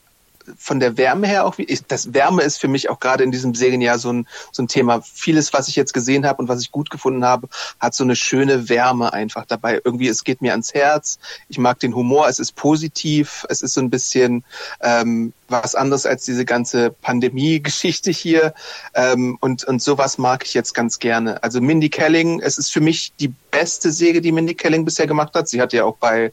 von 0.57 0.81
der 0.81 0.97
Wärme 0.97 1.27
her 1.27 1.47
auch, 1.47 1.55
ich, 1.59 1.85
das 1.87 2.15
Wärme 2.15 2.43
ist 2.43 2.59
für 2.59 2.69
mich 2.69 2.91
auch 2.91 3.01
gerade 3.01 3.25
in 3.25 3.31
diesem 3.31 3.55
Serienjahr 3.55 3.99
so 3.99 4.13
ein, 4.13 4.27
so 4.53 4.63
ein 4.63 4.69
Thema. 4.69 5.01
Vieles, 5.03 5.53
was 5.53 5.69
ich 5.69 5.77
jetzt 5.77 5.93
gesehen 5.93 6.27
habe 6.27 6.41
und 6.43 6.49
was 6.49 6.61
ich 6.61 6.71
gut 6.71 6.91
gefunden 6.91 7.25
habe, 7.25 7.49
hat 7.79 7.95
so 7.95 8.05
eine 8.05 8.17
schöne 8.17 8.69
Wärme 8.69 9.13
einfach 9.13 9.47
dabei. 9.47 9.81
Irgendwie, 9.85 10.09
es 10.09 10.25
geht 10.25 10.43
mir 10.43 10.53
ans 10.53 10.75
Herz. 10.75 11.19
Ich 11.49 11.59
mag 11.59 11.79
den 11.81 11.95
Humor. 11.95 12.29
Es 12.29 12.39
ist 12.39 12.53
positiv. 12.57 13.45
Es 13.49 13.63
ist 13.63 13.75
so 13.75 13.81
ein 13.81 13.91
bisschen 13.91 14.45
ähm, 14.81 15.33
was 15.49 15.75
anderes 15.75 16.07
als 16.07 16.25
diese 16.25 16.45
ganze 16.45 16.91
Pandemie-Geschichte 16.91 18.11
hier. 18.11 18.55
Ähm, 18.95 19.37
und, 19.41 19.65
und 19.65 19.83
sowas 19.83 20.19
mag 20.19 20.45
ich 20.45 20.55
jetzt 20.55 20.75
ganz 20.75 20.99
gerne. 20.99 21.43
Also 21.43 21.61
Mindy 21.61 21.91
Kelling, 21.91 22.41
es 22.41 22.59
ist 22.59 22.73
für 22.73 22.81
mich 22.81 23.13
die 23.21 23.33
beste 23.51 23.93
Serie, 23.93 24.21
die 24.21 24.33
Mindy 24.33 24.55
Kelling 24.55 24.85
bisher 24.85 25.07
gemacht 25.07 25.35
hat. 25.35 25.49
Sie 25.49 25.61
hat 25.61 25.73
ja 25.73 25.85
auch 25.85 25.97
bei 25.97 26.33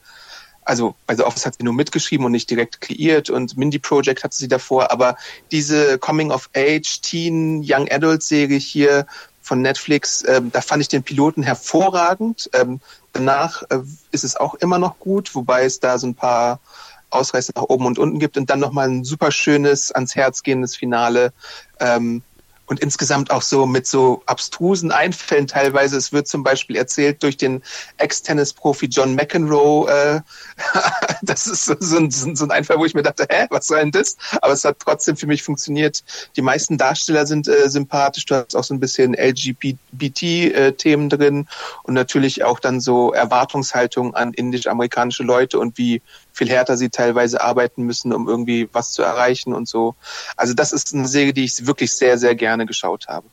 also 0.67 0.95
bei 1.06 1.15
The 1.15 1.23
Office 1.23 1.45
hat 1.45 1.56
sie 1.58 1.63
nur 1.63 1.73
mitgeschrieben 1.73 2.25
und 2.25 2.34
nicht 2.34 2.49
direkt 2.49 2.82
kreiert 2.82 3.30
und 3.30 3.58
Mindy 3.58 3.80
Project 3.80 4.23
hatte 4.23 4.36
sie 4.36 4.47
davor, 4.47 4.91
aber 4.91 5.15
diese 5.51 5.97
Coming 5.97 6.32
of 6.32 6.49
Age 6.56 7.01
Teen 7.01 7.63
Young 7.65 7.89
Adult 7.89 8.21
Serie 8.21 8.58
hier 8.58 9.06
von 9.41 9.62
Netflix, 9.62 10.25
ähm, 10.27 10.51
da 10.51 10.60
fand 10.60 10.82
ich 10.82 10.89
den 10.89 11.03
Piloten 11.03 11.41
hervorragend. 11.41 12.49
Ähm, 12.53 12.82
danach 13.13 13.63
äh, 13.69 13.80
ist 14.12 14.25
es 14.25 14.36
auch 14.36 14.56
immer 14.56 14.77
noch 14.77 14.99
gut, 14.99 15.36
wobei 15.36 15.63
es 15.63 15.80
da 15.80 15.97
so 15.97 16.08
ein 16.08 16.15
paar 16.15 16.60
Ausreißer 17.12 17.53
nach 17.56 17.63
oben 17.63 17.86
und 17.86 17.97
unten 17.97 18.19
gibt 18.19 18.38
und 18.38 18.49
dann 18.49 18.60
nochmal 18.60 18.89
ein 18.89 19.06
super 19.06 19.32
schönes, 19.32 19.93
ans 19.93 20.15
Herz 20.15 20.43
gehendes 20.43 20.75
Finale. 20.75 21.32
Ähm, 21.80 22.23
und 22.67 22.82
insgesamt 22.82 23.32
auch 23.32 23.41
so 23.41 23.65
mit 23.65 23.88
so 23.88 24.21
abstrusen 24.25 24.91
Einfällen 24.91 25.47
teilweise. 25.47 25.97
Es 25.97 26.12
wird 26.12 26.27
zum 26.27 26.43
Beispiel 26.43 26.75
erzählt 26.75 27.23
durch 27.23 27.38
den 27.38 27.63
Ex-Tennis-Profi 27.97 28.88
John 28.88 29.15
McEnroe. 29.15 29.89
Äh, 29.89 30.21
das 31.21 31.47
ist 31.47 31.65
so, 31.65 31.75
so, 31.80 31.97
ein, 31.97 32.12
so 32.12 32.45
ein 32.45 32.51
Einfall, 32.51 32.77
wo 32.77 32.86
ich 32.86 32.93
mir 32.93 33.03
dachte, 33.03 33.25
hä, 33.30 33.47
was 33.49 33.67
soll 33.67 33.80
denn 33.80 33.91
das? 33.91 34.17
Aber 34.41 34.53
es 34.53 34.65
hat 34.65 34.77
trotzdem 34.80 35.15
für 35.15 35.27
mich 35.27 35.43
funktioniert. 35.43 36.03
Die 36.36 36.41
meisten 36.41 36.77
Darsteller 36.77 37.25
sind 37.25 37.47
äh, 37.47 37.69
sympathisch. 37.69 38.25
Du 38.25 38.36
hast 38.36 38.56
auch 38.56 38.63
so 38.63 38.73
ein 38.73 38.80
bisschen 38.80 39.13
LGBT-Themen 39.13 41.06
äh, 41.06 41.17
drin 41.17 41.47
und 41.84 41.93
natürlich 41.93 42.43
auch 42.43 42.60
dann 42.60 42.82
so 42.82 43.13
Erwartungshaltung 43.13 44.13
an 44.13 44.34
indisch-amerikanische 44.34 45.23
Leute 45.23 45.58
und 45.60 45.77
wie 45.77 46.01
viel 46.38 46.50
härter 46.50 46.78
sie 46.78 46.89
teilweise 46.89 47.41
arbeiten 47.41 47.84
müssen, 47.84 48.13
um 48.13 48.28
irgendwie 48.28 48.69
was 48.71 48.91
zu 48.91 49.02
erreichen 49.02 49.54
und 49.54 49.67
so. 49.67 49.95
Also 50.36 50.54
das 50.54 50.71
ist 50.71 50.93
eine 50.93 51.08
Serie, 51.08 51.34
die 51.34 51.43
ich 51.43 51.65
wirklich 51.65 51.93
sehr, 51.93 52.17
sehr 52.17 52.36
gerne 52.36 52.65
geschaut 52.65 53.08
habe. 53.08 53.28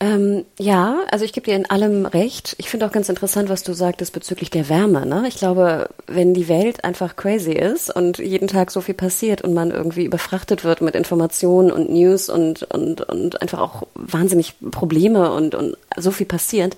Ähm, 0.00 0.44
ja, 0.58 0.98
also 1.10 1.24
ich 1.24 1.32
gebe 1.32 1.46
dir 1.46 1.54
in 1.54 1.70
allem 1.70 2.04
recht. 2.04 2.56
Ich 2.58 2.68
finde 2.68 2.86
auch 2.86 2.92
ganz 2.92 3.08
interessant, 3.08 3.48
was 3.48 3.62
du 3.62 3.74
sagtest 3.74 4.12
bezüglich 4.12 4.50
der 4.50 4.68
Wärme. 4.68 5.06
Ne? 5.06 5.24
Ich 5.28 5.36
glaube, 5.36 5.88
wenn 6.08 6.34
die 6.34 6.48
Welt 6.48 6.84
einfach 6.84 7.14
crazy 7.14 7.52
ist 7.52 7.94
und 7.94 8.18
jeden 8.18 8.48
Tag 8.48 8.72
so 8.72 8.80
viel 8.80 8.94
passiert 8.94 9.42
und 9.42 9.54
man 9.54 9.70
irgendwie 9.70 10.04
überfrachtet 10.04 10.64
wird 10.64 10.80
mit 10.80 10.96
Informationen 10.96 11.70
und 11.70 11.90
News 11.90 12.28
und, 12.28 12.64
und, 12.64 13.02
und 13.02 13.40
einfach 13.40 13.60
auch 13.60 13.86
wahnsinnig 13.94 14.54
Probleme 14.72 15.32
und, 15.32 15.54
und 15.54 15.76
so 15.96 16.10
viel 16.10 16.26
passiert, 16.26 16.76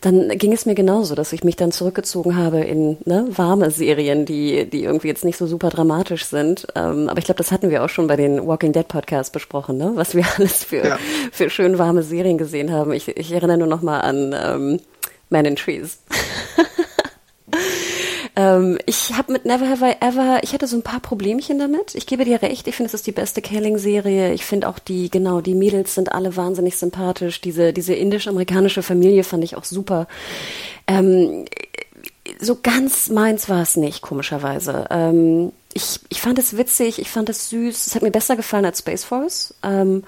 dann 0.00 0.28
ging 0.38 0.52
es 0.52 0.66
mir 0.66 0.74
genauso, 0.74 1.14
dass 1.14 1.32
ich 1.32 1.44
mich 1.44 1.56
dann 1.56 1.72
zurückgezogen 1.72 2.36
habe 2.36 2.60
in 2.60 2.98
ne, 3.04 3.26
warme 3.30 3.70
Serien, 3.70 4.26
die, 4.26 4.68
die 4.68 4.84
irgendwie 4.84 5.08
jetzt 5.08 5.24
nicht 5.24 5.38
so 5.38 5.46
super 5.46 5.70
dramatisch 5.70 6.26
sind. 6.26 6.66
Ähm, 6.74 7.08
aber 7.08 7.18
ich 7.18 7.24
glaube, 7.24 7.38
das 7.38 7.50
hatten 7.50 7.70
wir 7.70 7.82
auch 7.82 7.88
schon 7.88 8.06
bei 8.06 8.16
den 8.16 8.46
Walking 8.46 8.72
Dead 8.72 8.86
Podcasts 8.86 9.32
besprochen, 9.32 9.78
ne? 9.78 9.92
was 9.94 10.14
wir 10.14 10.24
alles 10.36 10.62
für, 10.62 10.86
ja. 10.86 10.98
für 11.32 11.50
schön 11.50 11.78
warme 11.78 12.02
Serien 12.02 12.38
gesehen 12.44 12.70
haben. 12.70 12.92
Ich, 12.92 13.08
ich 13.08 13.32
erinnere 13.32 13.58
nur 13.58 13.66
noch 13.66 13.82
mal 13.82 14.00
an 14.00 14.34
ähm, 14.38 14.80
Man 15.30 15.44
in 15.44 15.56
Trees. 15.56 15.98
ähm, 18.36 18.78
ich 18.86 19.14
habe 19.16 19.32
mit 19.32 19.44
Never 19.44 19.68
Have 19.68 19.84
I 19.84 19.94
Ever, 20.00 20.40
ich 20.42 20.52
hatte 20.52 20.66
so 20.66 20.76
ein 20.76 20.82
paar 20.82 21.00
Problemchen 21.00 21.58
damit. 21.58 21.94
Ich 21.94 22.06
gebe 22.06 22.24
dir 22.24 22.42
recht, 22.42 22.66
ich 22.66 22.76
finde, 22.76 22.88
es 22.88 22.94
ist 22.94 23.06
die 23.06 23.12
beste 23.12 23.40
Killing-Serie. 23.40 24.34
Ich 24.34 24.44
finde 24.44 24.68
auch 24.68 24.78
die, 24.78 25.10
genau, 25.10 25.40
die 25.40 25.54
Mädels 25.54 25.94
sind 25.94 26.12
alle 26.12 26.36
wahnsinnig 26.36 26.76
sympathisch. 26.76 27.40
Diese, 27.40 27.72
diese 27.72 27.94
indisch-amerikanische 27.94 28.82
Familie 28.82 29.24
fand 29.24 29.42
ich 29.42 29.56
auch 29.56 29.64
super. 29.64 30.06
Ähm, 30.86 31.46
so 32.40 32.58
ganz 32.62 33.08
meins 33.08 33.48
war 33.48 33.62
es 33.62 33.76
nicht, 33.76 34.02
komischerweise. 34.02 34.86
Ähm, 34.90 35.52
ich, 35.74 36.00
ich 36.08 36.20
fand 36.20 36.38
es 36.38 36.56
witzig, 36.56 37.00
ich 37.00 37.10
fand 37.10 37.28
es 37.28 37.50
süß. 37.50 37.88
Es 37.88 37.94
hat 37.94 38.02
mir 38.02 38.12
besser 38.12 38.36
gefallen 38.36 38.64
als 38.64 38.78
Space 38.78 39.04
Force. 39.04 39.54
Ähm, 39.62 40.04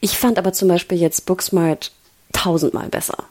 ich 0.00 0.18
fand 0.18 0.38
aber 0.38 0.52
zum 0.52 0.68
Beispiel 0.68 0.98
jetzt 0.98 1.24
Booksmart 1.24 1.92
tausendmal 2.32 2.88
besser. 2.88 3.24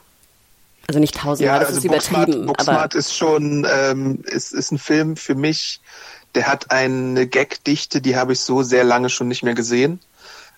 Also 0.86 0.98
nicht 0.98 1.14
tausendmal, 1.14 1.60
ja, 1.60 1.66
also 1.66 1.78
ist 1.78 1.86
Booksmart, 1.86 2.28
übertrieben. 2.28 2.46
Booksmart 2.46 2.94
ist 2.94 3.14
schon, 3.14 3.66
ähm, 3.70 4.22
ist, 4.26 4.52
ist 4.52 4.72
ein 4.72 4.78
Film 4.78 5.16
für 5.16 5.34
mich, 5.34 5.80
der 6.34 6.46
hat 6.46 6.70
eine 6.70 7.26
Gagdichte, 7.26 8.00
die 8.00 8.16
habe 8.16 8.32
ich 8.32 8.40
so 8.40 8.62
sehr 8.62 8.84
lange 8.84 9.08
schon 9.08 9.28
nicht 9.28 9.42
mehr 9.42 9.54
gesehen. 9.54 10.00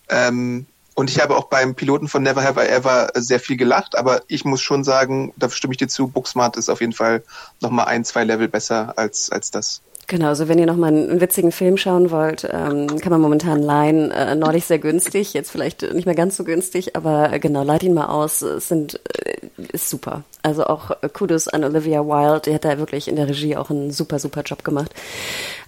Ähm, 0.09 0.67
und 0.95 1.11
ich 1.11 1.21
habe 1.21 1.37
auch 1.37 1.45
beim 1.45 1.75
Piloten 1.75 2.09
von 2.09 2.23
Never 2.23 2.43
Have 2.43 2.65
I 2.65 2.69
Ever 2.69 3.11
sehr 3.15 3.41
viel 3.41 3.57
gelacht, 3.57 3.99
aber 3.99 4.23
ich 4.29 4.45
muss 4.45 4.63
schon 4.63 4.83
sagen, 4.83 5.33
da 5.37 5.51
stimme 5.51 5.73
ich 5.73 5.79
dir 5.79 5.89
zu, 5.89 6.09
Booksmart 6.09 6.57
ist 6.57 6.71
auf 6.71 6.81
jeden 6.81 6.95
Fall 6.95 7.23
nochmal 7.61 7.87
ein, 7.87 8.05
zwei 8.05 8.25
Level 8.25 8.49
besser 8.49 8.95
als, 8.97 9.31
als 9.31 9.51
das. 9.51 9.83
Genau, 10.09 10.29
also 10.29 10.47
wenn 10.47 10.59
ihr 10.59 10.67
noch 10.67 10.77
mal 10.77 10.87
einen, 10.87 11.21
witzigen 11.21 11.51
Film 11.51 11.77
schauen 11.77 12.13
wollt, 12.13 12.49
ähm, 12.51 13.01
kann 13.01 13.11
man 13.11 13.21
momentan 13.21 13.61
leihen. 13.61 14.13
Äh, 14.13 14.37
neulich 14.37 14.65
sehr 14.65 14.79
günstig, 14.79 15.35
jetzt 15.35 15.51
vielleicht 15.51 15.83
nicht 15.83 16.07
mehr 16.07 16.15
ganz 16.15 16.37
so 16.37 16.45
günstig, 16.45 16.95
aber 16.95 17.33
äh, 17.33 17.41
genau, 17.41 17.65
leiht 17.65 17.83
ihn 17.83 17.95
mal 17.95 18.07
aus. 18.07 18.41
Es 18.41 18.69
sind, 18.69 19.01
äh, 19.25 19.39
ist 19.73 19.91
super. 19.91 20.23
Also 20.43 20.65
auch 20.65 20.93
äh, 21.03 21.09
Kudos 21.09 21.49
an 21.49 21.65
Olivia 21.65 22.07
Wilde, 22.07 22.43
die 22.47 22.55
hat 22.55 22.65
da 22.65 22.79
wirklich 22.79 23.09
in 23.09 23.17
der 23.17 23.29
Regie 23.29 23.57
auch 23.57 23.71
einen 23.71 23.91
super, 23.91 24.21
super 24.21 24.43
Job 24.43 24.63
gemacht. 24.63 24.93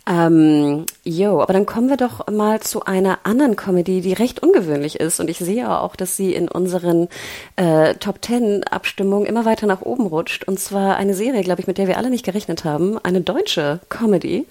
Ähm, 0.09 0.87
jo, 1.05 1.43
aber 1.43 1.53
dann 1.53 1.67
kommen 1.67 1.91
wir 1.91 1.99
doch 1.99 2.27
mal 2.29 2.61
zu 2.61 2.85
einer 2.85 3.19
anderen 3.25 3.57
Comedy, 3.57 4.01
die 4.01 4.15
recht 4.15 4.43
ungewöhnlich 4.43 4.99
ist. 4.99 5.21
Und 5.21 5.29
ich 5.29 5.39
sehe 5.39 5.71
auch, 5.71 5.97
dass 5.97 6.17
sie 6.17 6.33
in 6.33 6.49
unseren 6.49 7.09
äh, 7.57 7.95
Top 7.97 8.23
Ten 8.23 8.65
Abstimmungen 8.65 9.27
immer 9.27 9.45
weiter 9.45 9.67
nach 9.67 9.83
oben 9.83 10.07
rutscht. 10.07 10.45
Und 10.45 10.59
zwar 10.59 10.97
eine 10.97 11.15
Serie, 11.15 11.43
glaube 11.43 11.61
ich, 11.61 11.67
mit 11.67 11.77
der 11.77 11.89
wir 11.89 11.99
alle 11.99 12.09
nicht 12.09 12.25
gerechnet 12.25 12.65
haben. 12.65 12.97
Eine 12.99 13.21
deutsche 13.21 13.81
Comedy. 13.91 14.47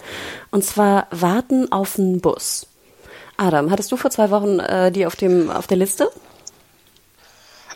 Und 0.52 0.64
zwar 0.64 1.08
Warten 1.10 1.72
auf 1.72 1.96
den 1.96 2.20
Bus. 2.20 2.68
Adam, 3.36 3.72
hattest 3.72 3.90
du 3.90 3.96
vor 3.96 4.12
zwei 4.12 4.30
Wochen 4.30 4.60
äh, 4.60 4.92
die 4.92 5.06
auf 5.06 5.16
dem 5.16 5.50
auf 5.50 5.66
der 5.66 5.76
Liste? 5.76 6.08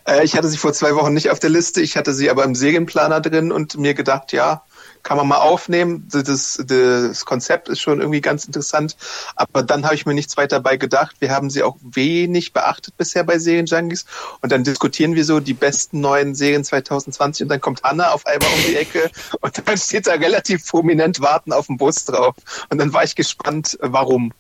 Äh, 0.06 0.24
ich 0.24 0.36
hatte 0.36 0.48
sie 0.48 0.56
vor 0.56 0.72
zwei 0.72 0.94
Wochen 0.94 1.14
nicht 1.14 1.30
auf 1.30 1.40
der 1.40 1.50
Liste, 1.50 1.80
ich 1.80 1.96
hatte 1.96 2.12
sie 2.12 2.30
aber 2.30 2.44
im 2.44 2.54
Serienplaner 2.54 3.20
drin 3.20 3.50
und 3.50 3.76
mir 3.76 3.94
gedacht, 3.94 4.32
ja, 4.32 4.62
kann 5.02 5.16
man 5.16 5.28
mal 5.28 5.38
aufnehmen. 5.38 6.08
Das, 6.10 6.62
das 6.64 7.24
Konzept 7.24 7.68
ist 7.68 7.80
schon 7.80 8.00
irgendwie 8.00 8.20
ganz 8.20 8.44
interessant. 8.44 8.96
Aber 9.36 9.62
dann 9.62 9.84
habe 9.84 9.94
ich 9.94 10.06
mir 10.06 10.14
nichts 10.14 10.36
weiter 10.36 10.62
dabei 10.62 10.76
gedacht. 10.76 11.16
Wir 11.18 11.30
haben 11.30 11.50
sie 11.50 11.62
auch 11.62 11.76
wenig 11.82 12.52
beachtet 12.52 12.96
bisher 12.96 13.24
bei 13.24 13.38
Serienjunkies. 13.38 14.04
Und 14.40 14.52
dann 14.52 14.64
diskutieren 14.64 15.14
wir 15.14 15.24
so 15.24 15.40
die 15.40 15.54
besten 15.54 16.00
neuen 16.00 16.34
Serien 16.34 16.64
2020 16.64 17.44
und 17.44 17.48
dann 17.48 17.60
kommt 17.60 17.84
Anna 17.84 18.12
auf 18.12 18.26
einmal 18.26 18.48
um 18.48 18.60
die 18.66 18.76
Ecke 18.76 19.10
und 19.40 19.62
dann 19.66 19.76
steht 19.76 20.06
da 20.06 20.12
relativ 20.12 20.66
prominent 20.66 21.20
Warten 21.20 21.52
auf 21.52 21.66
dem 21.66 21.76
Bus 21.76 22.04
drauf. 22.04 22.34
Und 22.70 22.78
dann 22.78 22.92
war 22.92 23.02
ich 23.02 23.16
gespannt, 23.16 23.76
warum. 23.80 24.32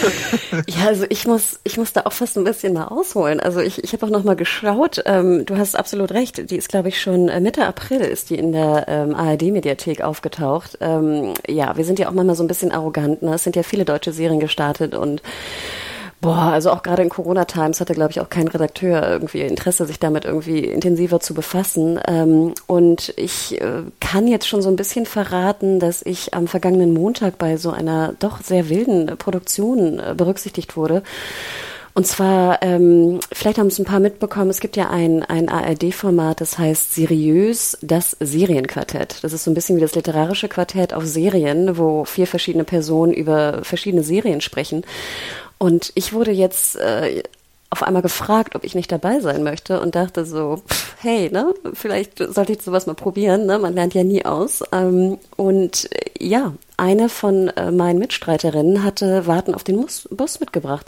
ja, 0.66 0.86
also 0.86 1.06
ich 1.08 1.26
muss, 1.26 1.60
ich 1.64 1.78
muss 1.78 1.92
da 1.92 2.02
auch 2.02 2.12
fast 2.12 2.36
ein 2.36 2.44
bisschen 2.44 2.74
mal 2.74 2.88
ausholen. 2.88 3.40
Also 3.40 3.60
ich, 3.60 3.82
ich 3.82 3.92
habe 3.92 4.06
auch 4.06 4.10
noch 4.10 4.24
mal 4.24 4.36
geschaut. 4.36 5.02
Ähm, 5.06 5.46
du 5.46 5.56
hast 5.56 5.76
absolut 5.76 6.12
recht. 6.12 6.50
Die 6.50 6.56
ist, 6.56 6.68
glaube 6.68 6.88
ich, 6.88 7.00
schon 7.00 7.28
äh, 7.28 7.40
Mitte 7.40 7.66
April 7.66 8.00
ist 8.00 8.30
die 8.30 8.36
in 8.36 8.52
der 8.52 8.84
ähm, 8.88 9.14
ARD-Mediathek 9.14 9.93
Mediathek 9.94 10.02
aufgetaucht. 10.02 10.78
Ähm, 10.80 11.34
ja, 11.48 11.76
wir 11.76 11.84
sind 11.84 11.98
ja 11.98 12.08
auch 12.08 12.12
manchmal 12.12 12.36
so 12.36 12.44
ein 12.44 12.48
bisschen 12.48 12.72
arrogant. 12.72 13.22
Ne? 13.22 13.34
Es 13.34 13.44
sind 13.44 13.56
ja 13.56 13.62
viele 13.62 13.84
deutsche 13.84 14.12
Serien 14.12 14.40
gestartet 14.40 14.94
und 14.94 15.22
Boah, 16.20 16.52
also 16.52 16.70
auch 16.70 16.82
gerade 16.82 17.02
in 17.02 17.10
Corona 17.10 17.44
Times 17.44 17.82
hatte, 17.82 17.92
glaube 17.92 18.10
ich, 18.10 18.18
auch 18.18 18.30
kein 18.30 18.48
Redakteur 18.48 19.06
irgendwie 19.06 19.42
Interesse, 19.42 19.84
sich 19.84 19.98
damit 19.98 20.24
irgendwie 20.24 20.60
intensiver 20.60 21.20
zu 21.20 21.34
befassen. 21.34 22.00
Ähm, 22.08 22.54
und 22.66 23.12
ich 23.18 23.60
äh, 23.60 23.82
kann 24.00 24.26
jetzt 24.26 24.48
schon 24.48 24.62
so 24.62 24.70
ein 24.70 24.76
bisschen 24.76 25.04
verraten, 25.04 25.80
dass 25.80 26.00
ich 26.00 26.32
am 26.32 26.46
vergangenen 26.48 26.94
Montag 26.94 27.36
bei 27.36 27.58
so 27.58 27.72
einer 27.72 28.14
doch 28.20 28.40
sehr 28.40 28.70
wilden 28.70 29.18
Produktion 29.18 29.98
äh, 29.98 30.14
berücksichtigt 30.16 30.78
wurde. 30.78 31.02
Und 31.96 32.08
zwar, 32.08 32.60
ähm, 32.62 33.20
vielleicht 33.32 33.58
haben 33.58 33.68
es 33.68 33.78
ein 33.78 33.84
paar 33.84 34.00
mitbekommen, 34.00 34.50
es 34.50 34.58
gibt 34.58 34.76
ja 34.76 34.90
ein, 34.90 35.22
ein 35.22 35.48
ARD-Format, 35.48 36.40
das 36.40 36.58
heißt 36.58 36.92
Seriös, 36.92 37.78
das 37.82 38.16
Serienquartett. 38.18 39.22
Das 39.22 39.32
ist 39.32 39.44
so 39.44 39.50
ein 39.52 39.54
bisschen 39.54 39.76
wie 39.76 39.80
das 39.80 39.94
literarische 39.94 40.48
Quartett 40.48 40.92
auf 40.92 41.06
Serien, 41.06 41.78
wo 41.78 42.04
vier 42.04 42.26
verschiedene 42.26 42.64
Personen 42.64 43.12
über 43.12 43.60
verschiedene 43.62 44.02
Serien 44.02 44.40
sprechen. 44.40 44.82
Und 45.58 45.92
ich 45.94 46.12
wurde 46.12 46.32
jetzt 46.32 46.74
äh, 46.76 47.22
auf 47.70 47.84
einmal 47.84 48.02
gefragt, 48.02 48.56
ob 48.56 48.64
ich 48.64 48.74
nicht 48.74 48.90
dabei 48.90 49.20
sein 49.20 49.44
möchte 49.44 49.80
und 49.80 49.94
dachte 49.94 50.24
so, 50.24 50.62
pff, 50.68 50.96
hey, 51.00 51.30
ne, 51.30 51.54
vielleicht 51.74 52.18
sollte 52.18 52.52
ich 52.52 52.62
sowas 52.62 52.86
mal 52.86 52.94
probieren, 52.94 53.46
ne? 53.46 53.58
Man 53.58 53.74
lernt 53.74 53.94
ja 53.94 54.02
nie 54.04 54.24
aus. 54.24 54.64
Ähm, 54.72 55.18
und 55.36 55.92
äh, 55.92 56.10
ja, 56.18 56.54
eine 56.76 57.08
von 57.08 57.48
äh, 57.48 57.70
meinen 57.70 57.98
Mitstreiterinnen 57.98 58.82
hatte 58.82 59.26
Warten 59.26 59.54
auf 59.54 59.62
den 59.64 59.80
Bus, 59.80 60.08
Bus 60.10 60.40
mitgebracht. 60.40 60.86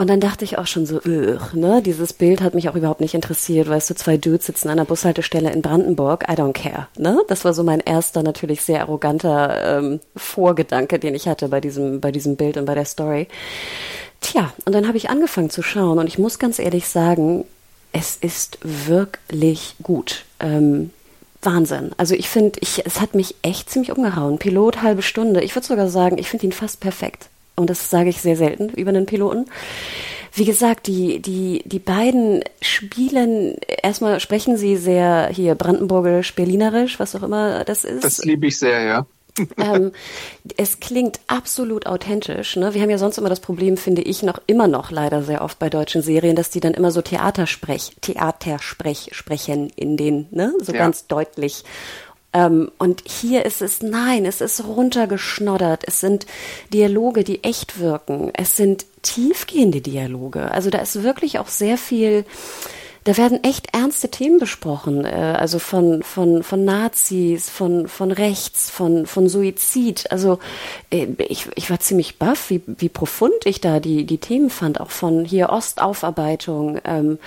Und 0.00 0.08
dann 0.08 0.18
dachte 0.20 0.46
ich 0.46 0.56
auch 0.56 0.66
schon 0.66 0.86
so, 0.86 0.98
ne, 1.04 1.82
dieses 1.84 2.14
Bild 2.14 2.40
hat 2.40 2.54
mich 2.54 2.70
auch 2.70 2.74
überhaupt 2.74 3.02
nicht 3.02 3.12
interessiert. 3.12 3.68
Weißt 3.68 3.90
du, 3.90 3.94
zwei 3.94 4.16
Dudes 4.16 4.46
sitzen 4.46 4.68
an 4.68 4.78
einer 4.78 4.86
Bushaltestelle 4.86 5.52
in 5.52 5.60
Brandenburg, 5.60 6.24
I 6.26 6.32
don't 6.32 6.54
care. 6.54 6.86
Ne? 6.96 7.22
Das 7.28 7.44
war 7.44 7.52
so 7.52 7.62
mein 7.64 7.80
erster, 7.80 8.22
natürlich 8.22 8.62
sehr 8.62 8.80
arroganter 8.80 9.78
ähm, 9.78 10.00
Vorgedanke, 10.16 10.98
den 10.98 11.14
ich 11.14 11.28
hatte 11.28 11.48
bei 11.48 11.60
diesem, 11.60 12.00
bei 12.00 12.12
diesem 12.12 12.36
Bild 12.36 12.56
und 12.56 12.64
bei 12.64 12.74
der 12.74 12.86
Story. 12.86 13.28
Tja, 14.22 14.54
und 14.64 14.74
dann 14.74 14.88
habe 14.88 14.96
ich 14.96 15.10
angefangen 15.10 15.50
zu 15.50 15.60
schauen 15.60 15.98
und 15.98 16.06
ich 16.06 16.18
muss 16.18 16.38
ganz 16.38 16.58
ehrlich 16.58 16.88
sagen, 16.88 17.44
es 17.92 18.16
ist 18.16 18.56
wirklich 18.62 19.74
gut. 19.82 20.24
Ähm, 20.38 20.94
Wahnsinn. 21.42 21.90
Also 21.98 22.14
ich 22.14 22.30
finde, 22.30 22.58
ich, 22.62 22.86
es 22.86 23.02
hat 23.02 23.14
mich 23.14 23.34
echt 23.42 23.68
ziemlich 23.68 23.92
umgehauen. 23.92 24.38
Pilot 24.38 24.80
halbe 24.80 25.02
Stunde. 25.02 25.42
Ich 25.42 25.54
würde 25.54 25.66
sogar 25.66 25.90
sagen, 25.90 26.16
ich 26.16 26.30
finde 26.30 26.46
ihn 26.46 26.52
fast 26.52 26.80
perfekt 26.80 27.28
und 27.60 27.70
das 27.70 27.90
sage 27.90 28.10
ich 28.10 28.20
sehr 28.20 28.36
selten 28.36 28.70
über 28.70 28.90
einen 28.90 29.06
Piloten. 29.06 29.46
Wie 30.32 30.44
gesagt, 30.44 30.86
die, 30.86 31.20
die, 31.20 31.62
die 31.64 31.80
beiden 31.80 32.42
spielen, 32.62 33.56
erstmal 33.82 34.20
sprechen 34.20 34.56
sie 34.56 34.76
sehr 34.76 35.28
hier 35.32 35.54
brandenburgisch, 35.56 36.34
berlinerisch, 36.34 37.00
was 37.00 37.16
auch 37.16 37.22
immer 37.22 37.64
das 37.64 37.84
ist. 37.84 38.04
Das 38.04 38.24
liebe 38.24 38.46
ich 38.46 38.58
sehr, 38.58 38.82
ja. 38.82 39.06
ähm, 39.58 39.90
es 40.56 40.78
klingt 40.78 41.18
absolut 41.26 41.86
authentisch. 41.86 42.54
Ne? 42.56 42.74
Wir 42.74 42.82
haben 42.82 42.90
ja 42.90 42.98
sonst 42.98 43.18
immer 43.18 43.28
das 43.28 43.40
Problem, 43.40 43.76
finde 43.76 44.02
ich, 44.02 44.22
noch 44.22 44.40
immer 44.46 44.68
noch 44.68 44.92
leider 44.92 45.22
sehr 45.22 45.42
oft 45.42 45.58
bei 45.58 45.68
deutschen 45.68 46.02
Serien, 46.02 46.36
dass 46.36 46.50
die 46.50 46.60
dann 46.60 46.74
immer 46.74 46.92
so 46.92 47.02
Theatersprech, 47.02 47.96
Theatersprech 48.00 49.08
sprechen 49.12 49.70
in 49.74 49.96
den, 49.96 50.28
ne? 50.30 50.52
so 50.60 50.72
ja. 50.72 50.78
ganz 50.78 51.08
deutlich. 51.08 51.64
Ähm, 52.32 52.70
und 52.78 53.02
hier 53.06 53.44
ist 53.44 53.62
es, 53.62 53.82
nein, 53.82 54.24
es 54.24 54.40
ist 54.40 54.64
runtergeschnoddert. 54.64 55.84
Es 55.86 56.00
sind 56.00 56.26
Dialoge, 56.72 57.24
die 57.24 57.42
echt 57.44 57.80
wirken. 57.80 58.30
Es 58.34 58.56
sind 58.56 58.86
tiefgehende 59.02 59.80
Dialoge. 59.80 60.50
Also 60.50 60.70
da 60.70 60.78
ist 60.78 61.02
wirklich 61.02 61.38
auch 61.38 61.48
sehr 61.48 61.76
viel, 61.76 62.24
da 63.04 63.16
werden 63.16 63.42
echt 63.42 63.74
ernste 63.74 64.10
Themen 64.10 64.38
besprochen, 64.38 65.04
äh, 65.04 65.36
also 65.38 65.58
von, 65.58 66.02
von, 66.02 66.42
von 66.42 66.64
Nazis, 66.64 67.48
von, 67.48 67.88
von 67.88 68.12
Rechts, 68.12 68.70
von, 68.70 69.06
von 69.06 69.28
Suizid. 69.28 70.10
Also 70.12 70.38
äh, 70.90 71.08
ich, 71.18 71.48
ich 71.56 71.70
war 71.70 71.80
ziemlich 71.80 72.18
baff, 72.18 72.50
wie, 72.50 72.62
wie 72.66 72.90
profund 72.90 73.46
ich 73.46 73.60
da 73.60 73.80
die, 73.80 74.04
die 74.04 74.18
Themen 74.18 74.50
fand, 74.50 74.80
auch 74.80 74.90
von 74.90 75.24
hier 75.24 75.50
Ostaufarbeitung. 75.50 76.78
Ähm, 76.84 77.18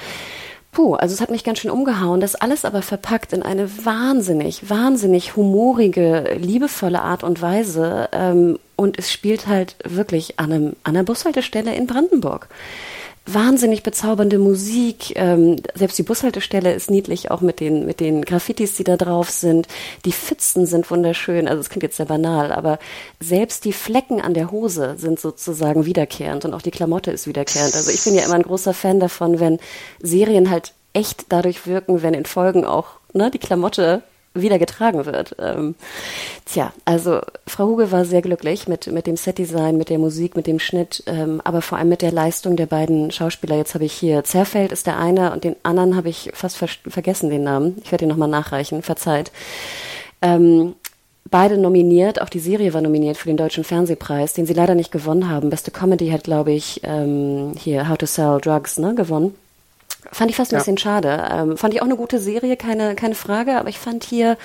Puh, 0.74 0.96
also 0.96 1.14
es 1.14 1.22
hat 1.22 1.30
mich 1.30 1.44
ganz 1.44 1.60
schön 1.60 1.70
umgehauen. 1.70 2.20
Das 2.20 2.34
alles 2.34 2.66
aber 2.66 2.82
verpackt 2.82 3.32
in 3.32 3.44
eine 3.44 3.86
wahnsinnig, 3.86 4.72
wahnsinnig 4.72 5.36
humorige, 5.36 6.36
liebevolle 6.40 7.04
Art 7.04 7.24
und 7.24 7.44
Weise. 7.44 8.10
Ähm, 8.12 8.58
und 8.76 8.98
es 8.98 9.12
spielt 9.12 9.46
halt 9.46 9.76
wirklich 9.84 10.40
an, 10.40 10.52
einem, 10.52 10.76
an 10.84 10.96
einer 10.96 11.04
Bushaltestelle 11.04 11.76
in 11.76 11.86
Brandenburg. 11.86 12.50
Wahnsinnig 13.26 13.84
bezaubernde 13.84 14.38
Musik. 14.38 15.14
Ähm, 15.16 15.58
selbst 15.76 15.98
die 15.98 16.04
Bushaltestelle 16.04 16.74
ist 16.74 16.92
niedlich, 16.92 17.32
auch 17.32 17.42
mit 17.42 17.60
den, 17.60 17.86
mit 17.86 18.00
den 18.00 18.24
Graffitis, 18.24 18.76
die 18.76 18.84
da 18.84 18.98
drauf 18.98 19.30
sind. 19.30 19.68
Die 20.06 20.12
Pfützen 20.12 20.66
sind 20.66 20.90
wunderschön. 20.92 21.48
Also 21.48 21.62
es 21.62 21.70
klingt 21.70 21.84
jetzt 21.84 21.98
sehr 21.98 22.06
banal, 22.06 22.52
aber 22.52 22.80
selbst 23.20 23.66
die 23.66 23.74
Flecken 23.74 24.22
an 24.22 24.34
der 24.34 24.52
Hose 24.52 24.96
sind 24.98 25.20
sozusagen 25.20 25.86
wiederkehrend 25.86 26.46
und 26.46 26.54
auch 26.54 26.62
die 26.62 26.72
Klamotte 26.72 27.12
ist 27.12 27.28
wiederkehrend. 27.28 27.76
Also 27.76 27.92
ich 27.92 28.04
bin 28.04 28.16
ja 28.16 28.24
immer 28.24 28.36
ein 28.36 28.44
großer 28.44 28.74
Fan 28.74 29.00
davon, 29.00 29.40
wenn 29.40 29.60
Serien 30.02 30.50
halt 30.50 30.74
echt 30.94 31.26
dadurch 31.30 31.66
wirken, 31.66 32.04
wenn 32.04 32.14
in 32.14 32.26
Folgen 32.26 32.66
auch 32.66 33.00
ne, 33.14 33.32
die 33.32 33.40
Klamotte 33.40 34.04
wieder 34.34 34.60
getragen 34.60 35.06
wird. 35.06 35.36
Ähm, 35.40 35.76
tja, 36.46 36.74
also 36.86 37.22
Frau 37.46 37.68
Huge 37.68 37.92
war 37.92 38.06
sehr 38.06 38.22
glücklich 38.22 38.68
mit, 38.68 38.88
mit 38.88 39.08
dem 39.08 39.16
Setdesign, 39.16 39.78
mit 39.78 39.90
der 39.90 40.00
Musik, 40.00 40.36
mit 40.36 40.48
dem 40.48 40.60
Schnitt, 40.60 41.04
ähm, 41.08 41.42
aber 41.44 41.62
vor 41.62 41.78
allem 41.78 41.90
mit 41.90 42.02
der 42.02 42.12
Leistung 42.12 42.56
der 42.56 42.66
beiden 42.66 43.12
Schauspieler. 43.12 43.58
Jetzt 43.58 43.76
habe 43.76 43.86
ich 43.86 43.94
hier 43.94 44.24
Zerfeld 44.24 44.72
ist 44.72 44.88
der 44.88 44.98
eine 44.98 45.32
und 45.32 45.44
den 45.44 45.56
anderen 45.64 45.96
habe 45.96 46.10
ich 46.10 46.32
fast 46.34 46.58
ver 46.58 46.68
vergessen, 46.88 47.30
den 47.30 47.44
Namen. 47.44 47.82
Ich 47.84 47.92
werde 47.92 48.06
ihn 48.06 48.10
nochmal 48.10 48.30
nachreichen, 48.30 48.82
verzeiht. 48.82 49.32
Ähm, 50.22 50.76
beide 51.30 51.58
nominiert, 51.58 52.22
auch 52.22 52.30
die 52.30 52.40
Serie 52.40 52.74
war 52.74 52.82
nominiert 52.82 53.18
für 53.18 53.28
den 53.28 53.38
Deutschen 53.38 53.64
Fernsehpreis, 53.64 54.34
den 54.34 54.46
sie 54.46 54.54
leider 54.54 54.76
nicht 54.76 54.92
gewonnen 54.92 55.30
haben. 55.30 55.50
Beste 55.50 55.72
Comedy 55.72 56.10
hat, 56.10 56.24
glaube 56.24 56.52
ich, 56.54 56.82
ähm, 56.84 57.54
hier 57.58 57.90
How 57.90 57.98
to 57.98 58.06
Sell 58.06 58.40
Drugs 58.42 58.80
ne, 58.80 58.96
gewonnen. 58.96 59.36
Fand 60.12 60.30
ich 60.30 60.38
fast 60.38 60.52
ein 60.52 60.56
ja. 60.56 60.60
bisschen 60.60 60.78
schade. 60.78 61.28
Ähm, 61.32 61.58
fand 61.58 61.74
ich 61.74 61.82
auch 61.82 61.86
eine 61.86 61.96
gute 61.96 62.20
Serie, 62.20 62.58
keine, 62.58 62.96
keine 62.96 63.16
Frage, 63.16 63.58
aber 63.58 63.70
ich 63.70 63.80
fand 63.80 64.04
hier 64.04 64.38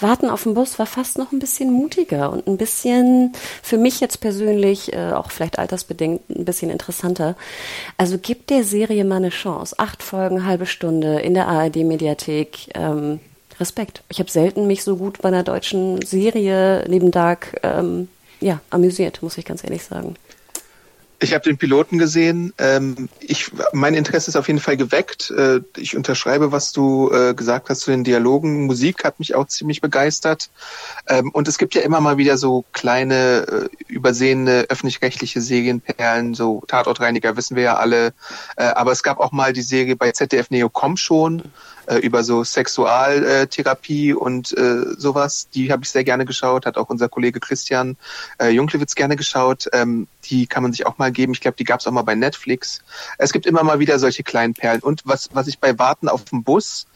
Warten 0.00 0.30
auf 0.30 0.42
den 0.42 0.54
Bus 0.54 0.78
war 0.78 0.86
fast 0.86 1.18
noch 1.18 1.32
ein 1.32 1.38
bisschen 1.38 1.72
mutiger 1.72 2.30
und 2.30 2.46
ein 2.46 2.56
bisschen 2.56 3.32
für 3.62 3.78
mich 3.78 4.00
jetzt 4.00 4.20
persönlich, 4.20 4.92
äh, 4.92 5.12
auch 5.12 5.30
vielleicht 5.30 5.58
altersbedingt, 5.58 6.28
ein 6.30 6.44
bisschen 6.44 6.70
interessanter. 6.70 7.36
Also 7.96 8.18
gibt 8.18 8.50
der 8.50 8.64
Serie 8.64 9.04
mal 9.04 9.16
eine 9.16 9.30
Chance. 9.30 9.76
Acht 9.78 10.02
Folgen, 10.02 10.46
halbe 10.46 10.66
Stunde 10.66 11.20
in 11.20 11.34
der 11.34 11.48
ARD-Mediathek. 11.48 12.70
Ähm, 12.74 13.20
Respekt. 13.58 14.02
Ich 14.10 14.18
habe 14.18 14.30
selten 14.30 14.66
mich 14.66 14.84
so 14.84 14.96
gut 14.96 15.22
bei 15.22 15.28
einer 15.28 15.42
deutschen 15.42 16.02
Serie 16.02 16.84
neben 16.88 17.10
Dark 17.10 17.58
ähm, 17.62 18.08
ja, 18.40 18.60
amüsiert, 18.70 19.22
muss 19.22 19.38
ich 19.38 19.44
ganz 19.44 19.64
ehrlich 19.64 19.82
sagen. 19.82 20.16
Ich 21.18 21.32
habe 21.32 21.44
den 21.44 21.56
Piloten 21.56 21.96
gesehen. 21.96 22.52
Ähm, 22.58 23.08
ich, 23.20 23.50
mein 23.72 23.94
Interesse 23.94 24.30
ist 24.30 24.36
auf 24.36 24.48
jeden 24.48 24.60
Fall 24.60 24.76
geweckt. 24.76 25.30
Äh, 25.30 25.60
ich 25.76 25.96
unterschreibe, 25.96 26.52
was 26.52 26.72
du 26.72 27.10
äh, 27.10 27.32
gesagt 27.32 27.70
hast 27.70 27.80
zu 27.80 27.90
den 27.90 28.04
Dialogen. 28.04 28.66
Musik 28.66 29.02
hat 29.02 29.18
mich 29.18 29.34
auch 29.34 29.46
ziemlich 29.46 29.80
begeistert. 29.80 30.50
Ähm, 31.08 31.30
und 31.30 31.48
es 31.48 31.56
gibt 31.56 31.74
ja 31.74 31.80
immer 31.80 32.00
mal 32.00 32.18
wieder 32.18 32.36
so 32.36 32.66
kleine, 32.72 33.68
äh, 33.70 33.92
übersehene 33.92 34.66
öffentlich-rechtliche 34.68 35.40
Serienperlen, 35.40 36.34
so 36.34 36.62
Tatortreiniger 36.66 37.36
wissen 37.36 37.56
wir 37.56 37.62
ja 37.62 37.76
alle. 37.76 38.12
Äh, 38.56 38.64
aber 38.64 38.92
es 38.92 39.02
gab 39.02 39.18
auch 39.18 39.32
mal 39.32 39.54
die 39.54 39.62
Serie 39.62 39.96
bei 39.96 40.12
ZDF 40.12 40.50
Neo 40.50 40.68
Komm 40.68 40.98
schon 40.98 41.42
äh, 41.86 41.96
über 41.98 42.24
so 42.24 42.44
Sexualtherapie 42.44 44.12
und 44.12 44.56
äh, 44.56 44.84
sowas. 44.96 45.48
Die 45.54 45.72
habe 45.72 45.84
ich 45.84 45.90
sehr 45.90 46.04
gerne 46.04 46.24
geschaut, 46.24 46.66
hat 46.66 46.76
auch 46.76 46.88
unser 46.88 47.08
Kollege 47.08 47.40
Christian 47.40 47.96
äh, 48.38 48.48
Junklewitz 48.48 48.94
gerne 48.94 49.16
geschaut. 49.16 49.68
Ähm, 49.72 50.06
die 50.24 50.46
kann 50.46 50.62
man 50.62 50.72
sich 50.72 50.86
auch 50.86 50.98
mal 50.98 51.12
geben. 51.12 51.32
Ich 51.32 51.40
glaube, 51.40 51.56
die 51.56 51.64
gab 51.64 51.80
es 51.80 51.86
auch 51.86 51.92
mal 51.92 52.02
bei 52.02 52.14
Netflix. 52.14 52.80
Es 53.18 53.32
gibt 53.32 53.46
immer 53.46 53.62
mal 53.62 53.78
wieder 53.78 53.98
solche 53.98 54.22
kleinen 54.22 54.54
Perlen. 54.54 54.80
Und 54.80 55.02
was, 55.04 55.30
was 55.32 55.46
ich 55.46 55.58
bei 55.58 55.78
Warten 55.78 56.08
auf 56.08 56.24
dem 56.24 56.42
Bus 56.42 56.86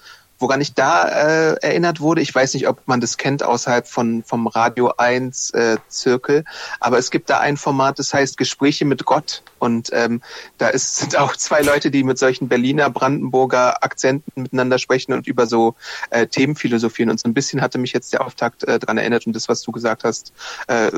Woran 0.41 0.63
ich 0.63 0.73
da 0.75 1.07
äh, 1.07 1.57
erinnert 1.61 2.01
wurde, 2.01 2.23
ich 2.23 2.35
weiß 2.35 2.55
nicht, 2.55 2.67
ob 2.67 2.89
man 2.89 3.01
das 3.01 3.19
kennt 3.19 3.43
außerhalb 3.43 3.87
von 3.87 4.25
vom 4.25 4.47
Radio 4.47 4.95
1 4.97 5.51
äh, 5.51 5.77
Zirkel, 5.89 6.45
aber 6.81 6.99
es 6.99 7.11
gibt 7.11 7.29
da 7.29 7.39
ein 7.39 7.59
Format, 7.59 7.99
das 7.99 8.15
heißt 8.15 8.39
Gespräche 8.39 8.87
mit 8.87 9.05
Gott. 9.05 9.43
Und 9.59 9.91
ähm, 9.93 10.23
da 10.57 10.69
ist, 10.69 10.97
sind 10.99 11.19
auch 11.19 11.37
zwei 11.37 11.61
Leute, 11.61 11.91
die 11.91 12.03
mit 12.03 12.19
solchen 12.19 12.49
Berliner, 12.49 12.89
Brandenburger 12.89 13.85
Akzenten 13.85 14.43
miteinander 14.43 14.79
sprechen 14.79 15.13
und 15.13 15.27
über 15.27 15.47
so 15.47 15.75
äh, 16.09 16.27
Themen 16.27 16.57
philosophieren. 16.57 17.11
Und 17.11 17.21
so 17.21 17.29
ein 17.29 17.35
bisschen 17.35 17.61
hatte 17.61 17.77
mich 17.79 17.93
jetzt 17.93 18.13
der 18.13 18.25
Auftakt 18.25 18.65
äh, 18.65 18.79
dran 18.79 18.97
erinnert 18.97 19.27
und 19.27 19.37
das, 19.37 19.49
was 19.49 19.61
du 19.61 19.73
gesagt 19.73 20.05
hast, 20.05 20.33
äh, 20.69 20.91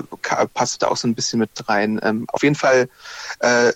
passt 0.55 0.83
da 0.83 0.89
auch 0.89 0.97
so 0.97 1.09
ein 1.09 1.17
bisschen 1.17 1.41
mit 1.41 1.69
rein. 1.69 2.01
Ähm, 2.03 2.27
auf 2.29 2.45
jeden 2.45 2.55
Fall 2.55 2.89
äh, 3.41 3.73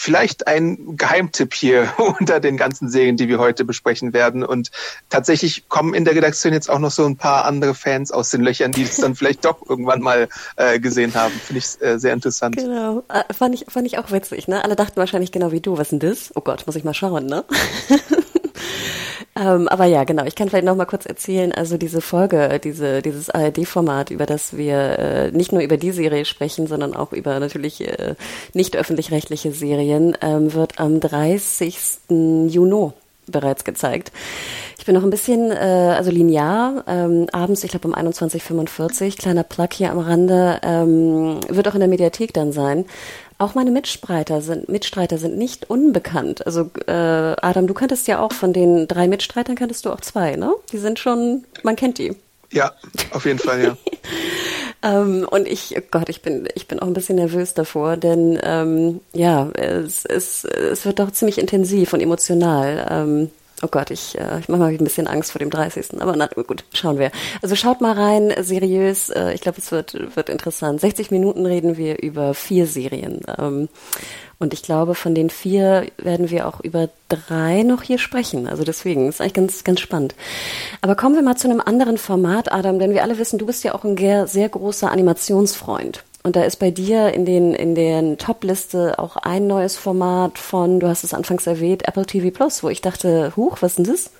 vielleicht 0.00 0.46
ein 0.46 0.96
Geheimtipp 0.96 1.52
hier 1.52 1.92
unter 2.18 2.40
den 2.40 2.56
ganzen 2.56 2.88
Serien, 2.88 3.18
die 3.18 3.28
wir 3.28 3.38
heute 3.38 3.66
besprechen 3.66 4.14
werden. 4.14 4.42
Und 4.42 4.70
tatsächlich 5.10 5.68
kommen 5.68 5.92
in 5.92 6.06
der 6.06 6.14
Redaktion 6.14 6.54
jetzt 6.54 6.70
auch 6.70 6.78
noch 6.78 6.90
so 6.90 7.04
ein 7.04 7.16
paar 7.16 7.44
andere 7.44 7.74
Fans 7.74 8.10
aus 8.10 8.30
den 8.30 8.40
Löchern, 8.40 8.72
die 8.72 8.82
es 8.82 8.96
dann 8.96 9.14
vielleicht 9.14 9.44
doch 9.44 9.68
irgendwann 9.68 10.00
mal 10.00 10.28
äh, 10.56 10.80
gesehen 10.80 11.14
haben. 11.14 11.32
Finde 11.32 11.58
ich 11.58 11.82
äh, 11.82 11.98
sehr 11.98 12.14
interessant. 12.14 12.56
Genau. 12.56 13.04
Äh, 13.08 13.32
fand, 13.34 13.54
ich, 13.54 13.66
fand 13.68 13.86
ich 13.86 13.98
auch 13.98 14.10
witzig. 14.10 14.48
Ne? 14.48 14.64
Alle 14.64 14.74
dachten 14.74 14.96
wahrscheinlich 14.96 15.32
genau 15.32 15.52
wie 15.52 15.60
du, 15.60 15.76
was 15.76 15.90
denn 15.90 15.98
das? 15.98 16.32
Oh 16.34 16.40
Gott, 16.40 16.66
muss 16.66 16.76
ich 16.76 16.84
mal 16.84 16.94
schauen, 16.94 17.26
ne? 17.26 17.44
Ähm, 19.36 19.68
aber 19.68 19.84
ja, 19.84 20.04
genau. 20.04 20.24
Ich 20.24 20.34
kann 20.34 20.48
vielleicht 20.48 20.64
noch 20.64 20.74
mal 20.74 20.86
kurz 20.86 21.06
erzählen. 21.06 21.52
Also 21.52 21.76
diese 21.76 22.00
Folge, 22.00 22.60
diese 22.62 23.00
dieses 23.00 23.30
ARD-Format, 23.30 24.10
über 24.10 24.26
das 24.26 24.56
wir 24.56 24.98
äh, 24.98 25.30
nicht 25.30 25.52
nur 25.52 25.62
über 25.62 25.76
die 25.76 25.92
Serie 25.92 26.24
sprechen, 26.24 26.66
sondern 26.66 26.94
auch 26.94 27.12
über 27.12 27.38
natürlich 27.38 27.80
äh, 27.80 28.16
nicht 28.54 28.76
öffentlich-rechtliche 28.76 29.52
Serien, 29.52 30.16
ähm, 30.20 30.52
wird 30.52 30.80
am 30.80 30.98
30. 31.00 31.78
Juni 32.08 32.92
bereits 33.26 33.64
gezeigt. 33.64 34.10
Ich 34.78 34.86
bin 34.86 34.94
noch 34.94 35.04
ein 35.04 35.10
bisschen, 35.10 35.52
äh, 35.52 35.54
also 35.54 36.10
linear, 36.10 36.84
ähm, 36.88 37.26
abends, 37.32 37.62
ich 37.62 37.70
glaube 37.70 37.86
um 37.86 37.94
21.45 37.94 39.18
kleiner 39.18 39.44
Plug 39.44 39.68
hier 39.72 39.92
am 39.92 39.98
Rande, 39.98 40.58
ähm, 40.62 41.40
wird 41.48 41.68
auch 41.68 41.74
in 41.74 41.80
der 41.80 41.88
Mediathek 41.88 42.32
dann 42.32 42.52
sein. 42.52 42.86
Auch 43.40 43.54
meine 43.54 43.70
Mitstreiter 43.70 44.42
sind, 44.42 44.68
Mitstreiter 44.68 45.16
sind 45.16 45.38
nicht 45.38 45.70
unbekannt. 45.70 46.44
Also 46.44 46.70
äh, 46.86 46.92
Adam, 46.92 47.66
du 47.66 47.72
kanntest 47.72 48.06
ja 48.06 48.18
auch 48.20 48.34
von 48.34 48.52
den 48.52 48.86
drei 48.86 49.08
Mitstreitern 49.08 49.56
kanntest 49.56 49.86
du 49.86 49.90
auch 49.90 50.02
zwei, 50.02 50.36
ne? 50.36 50.52
Die 50.72 50.76
sind 50.76 50.98
schon, 50.98 51.44
man 51.62 51.74
kennt 51.74 51.96
die. 51.96 52.14
Ja, 52.52 52.72
auf 53.12 53.24
jeden 53.24 53.38
Fall, 53.38 53.62
ja. 53.64 53.76
ähm, 54.82 55.26
und 55.30 55.48
ich, 55.48 55.74
oh 55.74 55.80
Gott, 55.90 56.10
ich 56.10 56.20
bin, 56.20 56.50
ich 56.54 56.68
bin 56.68 56.80
auch 56.80 56.86
ein 56.86 56.92
bisschen 56.92 57.16
nervös 57.16 57.54
davor, 57.54 57.96
denn 57.96 58.38
ähm, 58.42 59.00
ja, 59.14 59.48
es, 59.54 60.04
es, 60.04 60.44
es 60.44 60.84
wird 60.84 60.98
doch 60.98 61.10
ziemlich 61.10 61.38
intensiv 61.38 61.94
und 61.94 62.00
emotional. 62.00 62.86
Ähm, 62.90 63.30
Oh 63.62 63.68
Gott, 63.70 63.90
ich, 63.90 64.18
äh, 64.18 64.40
ich 64.40 64.48
mache 64.48 64.60
mal 64.60 64.70
ein 64.70 64.78
bisschen 64.78 65.06
Angst 65.06 65.32
vor 65.32 65.38
dem 65.38 65.50
30. 65.50 66.00
Aber 66.00 66.16
na 66.16 66.26
gut, 66.26 66.64
schauen 66.72 66.98
wir. 66.98 67.10
Also 67.42 67.56
schaut 67.56 67.80
mal 67.80 67.92
rein, 67.92 68.32
seriös. 68.40 69.10
Äh, 69.10 69.34
ich 69.34 69.42
glaube, 69.42 69.58
es 69.58 69.70
wird, 69.70 70.16
wird 70.16 70.30
interessant. 70.30 70.80
60 70.80 71.10
Minuten 71.10 71.44
reden 71.44 71.76
wir 71.76 72.02
über 72.02 72.32
vier 72.32 72.66
Serien. 72.66 73.20
Ähm, 73.38 73.68
und 74.38 74.54
ich 74.54 74.62
glaube, 74.62 74.94
von 74.94 75.14
den 75.14 75.28
vier 75.28 75.86
werden 75.98 76.30
wir 76.30 76.48
auch 76.48 76.60
über 76.60 76.88
drei 77.10 77.62
noch 77.62 77.82
hier 77.82 77.98
sprechen. 77.98 78.48
Also 78.48 78.64
deswegen 78.64 79.08
ist 79.08 79.20
eigentlich 79.20 79.34
ganz, 79.34 79.64
ganz 79.64 79.80
spannend. 79.80 80.14
Aber 80.80 80.94
kommen 80.94 81.14
wir 81.14 81.22
mal 81.22 81.36
zu 81.36 81.48
einem 81.48 81.60
anderen 81.60 81.98
Format, 81.98 82.50
Adam, 82.50 82.78
denn 82.78 82.94
wir 82.94 83.02
alle 83.02 83.18
wissen, 83.18 83.38
du 83.38 83.44
bist 83.44 83.62
ja 83.64 83.74
auch 83.74 83.84
ein 83.84 83.98
sehr 84.26 84.48
großer 84.48 84.90
Animationsfreund. 84.90 86.02
Und 86.22 86.36
da 86.36 86.42
ist 86.42 86.56
bei 86.56 86.70
dir 86.70 87.12
in 87.14 87.24
den, 87.24 87.54
in 87.54 87.74
den 87.74 88.18
Top-Liste 88.18 88.98
auch 88.98 89.16
ein 89.16 89.46
neues 89.46 89.76
Format 89.76 90.38
von, 90.38 90.78
du 90.78 90.88
hast 90.88 91.02
es 91.02 91.14
anfangs 91.14 91.46
erwähnt, 91.46 91.88
Apple 91.88 92.04
TV 92.04 92.30
Plus, 92.30 92.62
wo 92.62 92.68
ich 92.68 92.82
dachte, 92.82 93.32
huch, 93.36 93.58
was 93.60 93.72
ist 93.72 93.78
denn 93.78 93.84
das? 93.86 94.10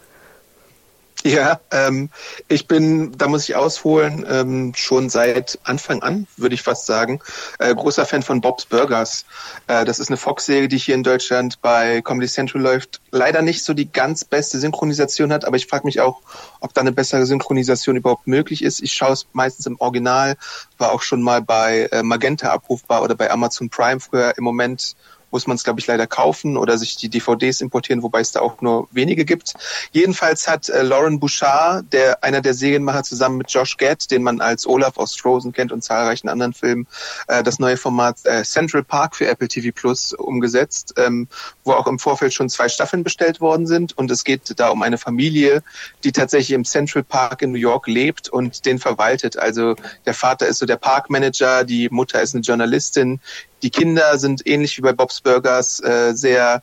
Ja, 1.23 1.61
ähm, 1.71 2.09
ich 2.49 2.67
bin, 2.67 3.13
da 3.19 3.29
muss 3.29 3.47
ich 3.47 3.55
ausholen, 3.55 4.25
ähm, 4.29 4.73
schon 4.75 5.11
seit 5.11 5.59
Anfang 5.65 6.03
an, 6.03 6.27
würde 6.39 6.55
ich 6.55 6.63
fast 6.63 6.87
sagen, 6.87 7.21
äh, 7.59 7.75
großer 7.75 8.07
Fan 8.07 8.23
von 8.23 8.41
Bob's 8.41 8.65
Burgers. 8.65 9.27
Äh, 9.67 9.85
das 9.85 9.99
ist 9.99 10.09
eine 10.09 10.17
Fox-Serie, 10.17 10.69
die 10.69 10.79
hier 10.79 10.95
in 10.95 11.03
Deutschland 11.03 11.61
bei 11.61 12.01
Comedy 12.01 12.27
Central 12.27 12.63
läuft. 12.63 13.03
Leider 13.11 13.43
nicht 13.43 13.65
so 13.65 13.75
die 13.75 13.93
ganz 13.93 14.25
beste 14.25 14.59
Synchronisation 14.59 15.31
hat, 15.31 15.45
aber 15.45 15.57
ich 15.57 15.67
frage 15.67 15.85
mich 15.85 16.01
auch, 16.01 16.23
ob 16.61 16.73
da 16.73 16.81
eine 16.81 16.93
bessere 16.93 17.27
Synchronisation 17.27 17.97
überhaupt 17.97 18.27
möglich 18.27 18.63
ist. 18.63 18.81
Ich 18.81 18.93
schaue 18.93 19.13
es 19.13 19.27
meistens 19.35 19.67
im 19.67 19.79
Original, 19.79 20.37
war 20.79 20.93
auch 20.93 21.03
schon 21.03 21.21
mal 21.21 21.43
bei 21.43 21.89
äh, 21.93 22.03
Magenta 22.03 22.51
abrufbar 22.51 23.03
oder 23.03 23.15
bei 23.15 23.31
Amazon 23.31 23.69
Prime 23.69 24.01
früher. 24.01 24.33
Im 24.39 24.45
Moment 24.45 24.97
muss 25.31 25.47
man 25.47 25.57
es, 25.57 25.65
glaube 25.65 25.81
ich, 25.81 25.87
leider 25.87 26.07
kaufen 26.07 26.57
oder 26.57 26.79
sich 26.79 26.97
die 26.97 27.09
DVDs 27.09 27.61
importieren, 27.61 28.03
wobei 28.03 28.21
es 28.21 28.33
da 28.33 28.41
auch 28.41 28.61
nur 28.61 28.89
wenige 28.91 29.25
gibt. 29.25 29.55
Jedenfalls 29.93 30.49
hat 30.49 30.69
äh, 30.69 30.83
Lauren 30.83 31.21
Bouchard, 31.21 31.85
der 31.93 32.23
einer 32.23 32.41
der 32.41 32.55
Serienmacher 32.55 33.03
zusammen 33.03 33.39
mit 33.39 33.51
Josh 33.51 33.77
Gad, 33.77 34.11
den 34.11 34.23
man 34.23 34.41
als 34.41 34.67
Olaf 34.67 34.97
aus 34.97 35.17
Frozen 35.17 35.53
kennt 35.53 35.73
und 35.73 35.83
zahlreichen 35.83 36.29
anderen 36.29 36.53
Filmen, 36.53 36.87
äh, 37.29 37.43
das 37.43 37.59
neue 37.59 37.77
Format 37.77 38.19
äh, 38.25 38.43
Central 38.45 38.83
Park 38.83 39.17
für 39.17 39.27
Apple 39.27 39.49
TV 39.49 39.71
Plus 39.75 40.13
umgesetzt, 40.13 40.95
ähm, 40.97 41.29
wo 41.65 41.73
auch 41.73 41.87
im 41.87 41.99
Vorfeld 41.99 42.35
schon 42.35 42.49
zwei 42.49 42.69
Staffeln 42.69 43.05
bestellt 43.05 43.41
worden 43.41 43.67
sind. 43.67 43.97
Und 43.97 44.11
es 44.11 44.25
geht 44.25 44.59
da 44.59 44.69
um 44.69 44.83
eine 44.83 44.99
Familie, 44.99 45.63
die 46.05 46.13
tatsächlich 46.13 46.53
im 46.53 46.65
Central 46.65 47.03
Park 47.03 47.43
in 47.43 47.53
New 47.53 47.59
York 47.59 47.87
lebt 47.87 48.29
und 48.29 48.65
den 48.67 48.79
verwaltet. 48.79 49.37
Also 49.39 49.75
der 50.07 50.15
Vater 50.15 50.47
ist 50.47 50.59
so 50.59 50.67
der 50.67 50.77
Parkmanager, 50.77 51.65
die 51.65 51.89
Mutter 51.91 52.21
ist 52.21 52.35
eine 52.35 52.43
Journalistin, 52.43 53.21
die 53.63 53.71
Kinder 53.71 54.19
sind 54.19 54.47
ähnlich 54.47 54.77
wie 54.77 54.83
bei 54.83 54.93
Bob's 54.93 55.21
Burgers 55.21 55.81
äh, 55.81 56.13
sehr 56.15 56.63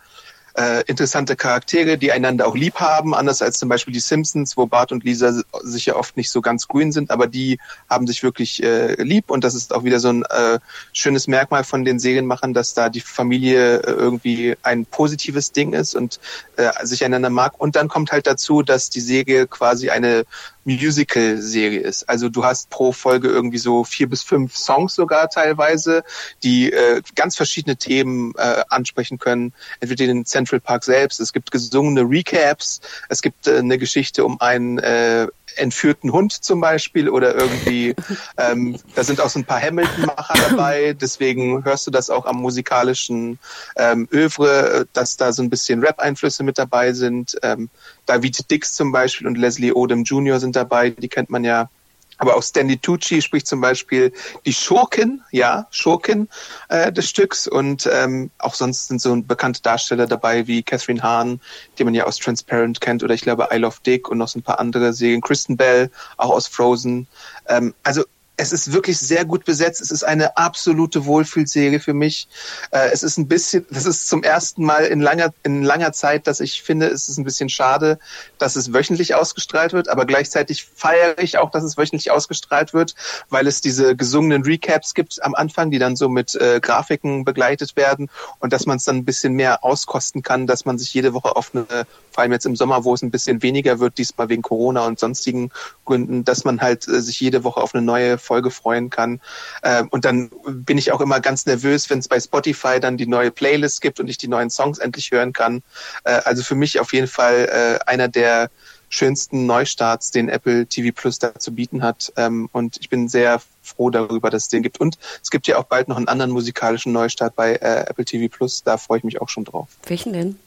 äh, 0.58 0.84
interessante 0.88 1.36
Charaktere, 1.36 1.98
die 2.00 2.12
einander 2.12 2.48
auch 2.48 2.56
lieb 2.56 2.76
haben, 2.76 3.14
anders 3.14 3.44
als 3.44 3.60
zum 3.60 3.70
Beispiel 3.70 3.94
die 3.94 4.00
Simpsons, 4.00 4.58
wo 4.58 4.66
Bart 4.66 4.92
und 4.92 5.04
Lisa 5.04 5.44
sich 5.62 5.86
ja 5.86 5.96
oft 5.96 6.18
nicht 6.18 6.32
so 6.32 6.42
ganz 6.42 6.68
grün 6.68 6.92
sind, 6.92 7.12
aber 7.12 7.28
die 7.28 7.60
haben 7.90 8.08
sich 8.08 8.24
wirklich 8.24 8.64
äh, 8.64 9.00
lieb 9.02 9.30
und 9.30 9.44
das 9.44 9.54
ist 9.54 9.74
auch 9.74 9.84
wieder 9.84 10.00
so 10.00 10.10
ein 10.10 10.24
äh, 10.24 10.58
schönes 10.94 11.28
Merkmal 11.28 11.64
von 11.64 11.86
den 11.86 12.00
Serienmachern, 12.00 12.56
dass 12.56 12.74
da 12.74 12.90
die 12.90 13.02
Familie 13.02 13.78
äh, 13.84 13.92
irgendwie 13.92 14.58
ein 14.64 14.88
positives 14.88 15.52
Ding 15.52 15.74
ist 15.74 15.96
und 15.96 16.20
äh, 16.56 16.72
sich 16.84 17.06
einander 17.06 17.30
mag. 17.30 17.54
Und 17.60 17.76
dann 17.76 17.88
kommt 17.88 18.12
halt 18.12 18.26
dazu, 18.26 18.64
dass 18.64 18.90
die 18.90 19.02
Serie 19.02 19.46
quasi 19.46 19.92
eine 19.92 20.26
Musical-Serie 20.68 21.80
ist. 21.80 22.08
Also 22.10 22.28
du 22.28 22.44
hast 22.44 22.70
pro 22.70 22.92
Folge 22.92 23.30
irgendwie 23.30 23.58
so 23.58 23.86
vier 23.86 24.10
bis 24.10 24.22
fünf 24.22 24.56
Songs 24.56 24.96
sogar 24.96 25.30
teilweise, 25.30 26.04
die 26.44 26.72
äh, 26.72 27.02
ganz 27.16 27.38
verschiedene 27.38 27.78
Themen 27.78 28.34
äh, 28.38 28.64
ansprechen 28.70 29.18
können. 29.18 29.54
Entweder 29.80 30.06
den 30.06 30.26
Central 30.26 30.60
Park 30.60 30.84
selbst, 30.84 31.22
es 31.22 31.32
gibt 31.32 31.52
gesungene 31.52 32.02
Recaps, 32.02 32.82
es 33.08 33.22
gibt 33.22 33.48
äh, 33.48 33.58
eine 33.58 33.78
Geschichte 33.78 34.26
um 34.26 34.42
einen 34.42 34.78
äh, 34.80 35.28
entführten 35.56 36.12
Hund 36.12 36.32
zum 36.32 36.60
Beispiel 36.60 37.10
oder 37.10 37.34
irgendwie, 37.36 37.96
ähm, 38.38 38.78
da 38.94 39.04
sind 39.04 39.22
auch 39.22 39.30
so 39.30 39.40
ein 39.40 39.46
paar 39.46 39.62
Hamilton-Macher 39.62 40.50
dabei, 40.50 40.94
deswegen 40.94 41.64
hörst 41.64 41.88
du 41.88 41.92
das 41.92 42.10
auch 42.10 42.26
am 42.26 42.38
musikalischen 42.38 43.40
ähm, 43.78 44.08
Övre, 44.12 44.86
dass 44.92 45.16
da 45.16 45.32
so 45.32 45.42
ein 45.42 45.50
bisschen 45.50 45.80
Rap-Einflüsse 45.80 46.44
mit 46.44 46.58
dabei 46.58 46.92
sind. 46.92 47.38
Ähm, 47.42 47.70
David 48.06 48.52
Dix 48.52 48.74
zum 48.74 48.92
Beispiel 48.92 49.28
und 49.28 49.38
Leslie 49.38 49.74
Odom 49.74 50.04
Jr. 50.04 50.40
sind 50.40 50.56
dabei, 50.58 50.90
die 50.90 51.10
kennt 51.10 51.30
man 51.30 51.44
ja 51.44 51.70
aber 52.18 52.36
auch 52.36 52.44
Stanley 52.44 52.78
Tucci 52.78 53.22
spricht 53.22 53.48
zum 53.48 53.62
Beispiel 53.62 54.12
die 54.46 54.54
Schurkin, 54.54 55.22
ja, 55.32 55.68
Schurkin 55.70 56.28
äh, 56.70 56.92
des 56.92 57.10
Stücks. 57.10 57.48
Und 57.48 57.88
ähm, 57.92 58.32
auch 58.40 58.56
sonst 58.56 58.88
sind 58.88 59.02
so 59.02 59.16
bekannte 59.22 59.62
Darsteller 59.62 60.08
dabei 60.08 60.48
wie 60.48 60.64
Catherine 60.64 61.02
Hahn, 61.02 61.40
die 61.78 61.84
man 61.84 61.94
ja 61.94 62.06
aus 62.06 62.18
Transparent 62.18 62.82
kennt, 62.82 63.04
oder 63.04 63.14
ich 63.14 63.22
glaube 63.22 63.48
I 63.54 63.58
Love 63.58 63.78
Dick 63.86 64.10
und 64.10 64.18
noch 64.18 64.28
so 64.28 64.40
ein 64.40 64.44
paar 64.44 64.60
andere 64.60 64.94
Serien. 64.94 65.22
Kristen 65.22 65.58
Bell, 65.58 65.92
auch 66.18 66.32
aus 66.32 66.48
Frozen. 66.48 67.08
Ähm, 67.48 67.74
also 67.84 68.04
es 68.38 68.52
ist 68.52 68.72
wirklich 68.72 69.00
sehr 69.00 69.26
gut 69.26 69.46
besetzt. 69.46 69.82
Es 69.82 69.90
ist 69.90 70.04
eine 70.04 70.38
absolute 70.38 71.06
Wohlfühlserie 71.06 71.80
für 71.80 71.96
mich. 71.96 72.28
Äh, 72.70 72.90
es 72.94 73.02
ist 73.02 73.18
ein 73.18 73.28
bisschen, 73.28 73.66
das 73.72 73.86
ist 73.86 74.08
zum 74.08 74.24
ersten 74.24 74.64
Mal 74.64 74.86
in 74.86 75.02
langer, 75.02 75.34
in 75.42 75.64
langer 75.64 75.92
Zeit, 75.92 76.28
dass 76.28 76.40
ich 76.40 76.62
finde, 76.62 76.86
es 76.86 77.10
ist 77.10 77.18
ein 77.18 77.24
bisschen 77.24 77.50
schade, 77.50 77.98
dass 78.38 78.56
es 78.56 78.72
wöchentlich 78.74 79.16
ausgestrahlt 79.16 79.74
wird, 79.74 79.90
aber 79.90 80.06
gleichzeitig 80.06 80.66
feiere 80.66 81.18
ich 81.18 81.40
auch, 81.40 81.50
dass 81.50 81.64
es 81.64 81.78
wöchentlich 81.78 82.12
ausgestrahlt 82.12 82.76
wird, 82.76 82.94
weil 83.30 83.48
es 83.48 83.62
diese 83.62 83.96
gesungenen 83.96 84.44
Recaps 84.44 84.94
gibt 84.94 85.22
am 85.24 85.34
Anfang, 85.34 85.72
die 85.72 85.80
dann 85.80 85.96
so 85.96 86.08
mit 86.08 86.36
äh, 86.36 86.60
Grafiken 86.62 87.26
begleitet 87.26 87.76
werden 87.76 88.08
und 88.38 88.54
dass 88.54 88.68
man 88.68 88.78
es 88.78 88.84
dann 88.84 88.98
ein 88.98 89.06
bisschen 89.06 89.34
mehr 89.34 89.64
auskosten 89.64 90.22
kann, 90.22 90.46
dass 90.46 90.64
man 90.64 90.78
sich 90.78 90.94
jede 90.94 91.16
Woche 91.16 91.36
auf 91.36 91.56
eine, 91.56 91.66
vor 92.12 92.22
allem 92.22 92.34
jetzt 92.34 92.46
im 92.46 92.56
Sommer, 92.56 92.84
wo 92.84 92.94
es 92.94 93.02
ein 93.02 93.10
bisschen 93.10 93.42
weniger 93.42 93.80
wird, 93.80 93.98
diesmal 93.98 94.30
wegen 94.30 94.44
Corona 94.44 94.86
und 94.86 95.00
sonstigen 95.00 95.50
Gründen, 95.86 96.24
dass 96.24 96.44
man 96.44 96.62
halt 96.62 96.88
äh, 96.88 97.02
sich 97.02 97.20
jede 97.20 97.44
Woche 97.44 97.62
auf 97.62 97.74
eine 97.74 97.84
neue 97.84 98.20
Folge 98.28 98.52
freuen 98.52 98.90
kann. 98.90 99.22
Ähm, 99.64 99.88
und 99.90 100.06
dann 100.06 100.30
bin 100.48 100.78
ich 100.78 100.92
auch 100.92 101.02
immer 101.02 101.20
ganz 101.20 101.46
nervös, 101.46 101.90
wenn 101.90 102.00
es 102.00 102.08
bei 102.08 102.20
Spotify 102.20 102.80
dann 102.80 102.98
die 102.98 103.08
neue 103.08 103.32
Playlist 103.32 103.82
gibt 103.82 104.00
und 104.00 104.08
ich 104.10 104.18
die 104.18 104.28
neuen 104.28 104.50
Songs 104.50 104.78
endlich 104.78 105.12
hören 105.12 105.34
kann. 105.34 105.64
Äh, 106.04 106.22
also 106.26 106.44
für 106.44 106.56
mich 106.56 106.80
auf 106.80 106.94
jeden 106.94 107.08
Fall 107.08 107.80
äh, 107.86 107.90
einer 107.90 108.08
der 108.08 108.50
schönsten 108.90 109.46
Neustarts, 109.46 110.12
den 110.12 110.30
Apple 110.30 110.66
TV 110.66 110.94
Plus 110.96 111.20
da 111.20 111.36
zu 111.36 111.54
bieten 111.54 111.84
hat. 111.84 112.14
Ähm, 112.16 112.50
und 112.52 112.78
ich 112.80 112.90
bin 112.90 113.08
sehr 113.10 113.42
froh 113.62 113.90
darüber, 113.90 114.30
dass 114.30 114.44
es 114.44 114.50
den 114.50 114.64
gibt. 114.64 114.80
Und 114.80 114.98
es 115.22 115.30
gibt 115.30 115.48
ja 115.48 115.58
auch 115.58 115.66
bald 115.66 115.88
noch 115.88 115.98
einen 115.98 116.08
anderen 116.08 116.32
musikalischen 116.32 116.94
Neustart 116.94 117.36
bei 117.36 117.56
äh, 117.56 117.86
Apple 117.88 118.06
TV 118.06 118.34
Plus. 118.34 118.64
Da 118.64 118.78
freue 118.78 119.00
ich 119.00 119.04
mich 119.04 119.22
auch 119.22 119.30
schon 119.30 119.44
drauf. 119.44 119.70
Welchen 119.86 120.14
denn? 120.14 120.40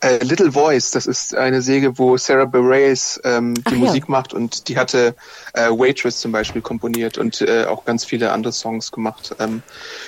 Äh, 0.00 0.18
Little 0.24 0.52
Voice, 0.52 0.90
das 0.90 1.06
ist 1.06 1.34
eine 1.34 1.62
Serie, 1.62 1.96
wo 1.98 2.16
Sarah 2.16 2.44
Bareilles 2.44 3.20
ähm, 3.24 3.54
die 3.54 3.62
Ach, 3.64 3.72
Musik 3.72 4.04
ja. 4.04 4.10
macht 4.10 4.34
und 4.34 4.68
die 4.68 4.76
hatte 4.76 5.14
äh, 5.54 5.70
Waitress 5.70 6.20
zum 6.20 6.32
Beispiel 6.32 6.62
komponiert 6.62 7.18
und 7.18 7.40
äh, 7.42 7.64
auch 7.64 7.84
ganz 7.84 8.04
viele 8.04 8.32
andere 8.32 8.52
Songs 8.52 8.90
gemacht 8.90 9.34
ähm, 9.38 9.62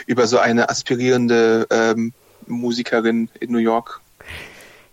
über 0.06 0.26
so 0.26 0.38
eine 0.38 0.68
aspirierende 0.68 1.66
ähm, 1.70 2.12
Musikerin 2.46 3.28
in 3.40 3.52
New 3.52 3.58
York. 3.58 4.00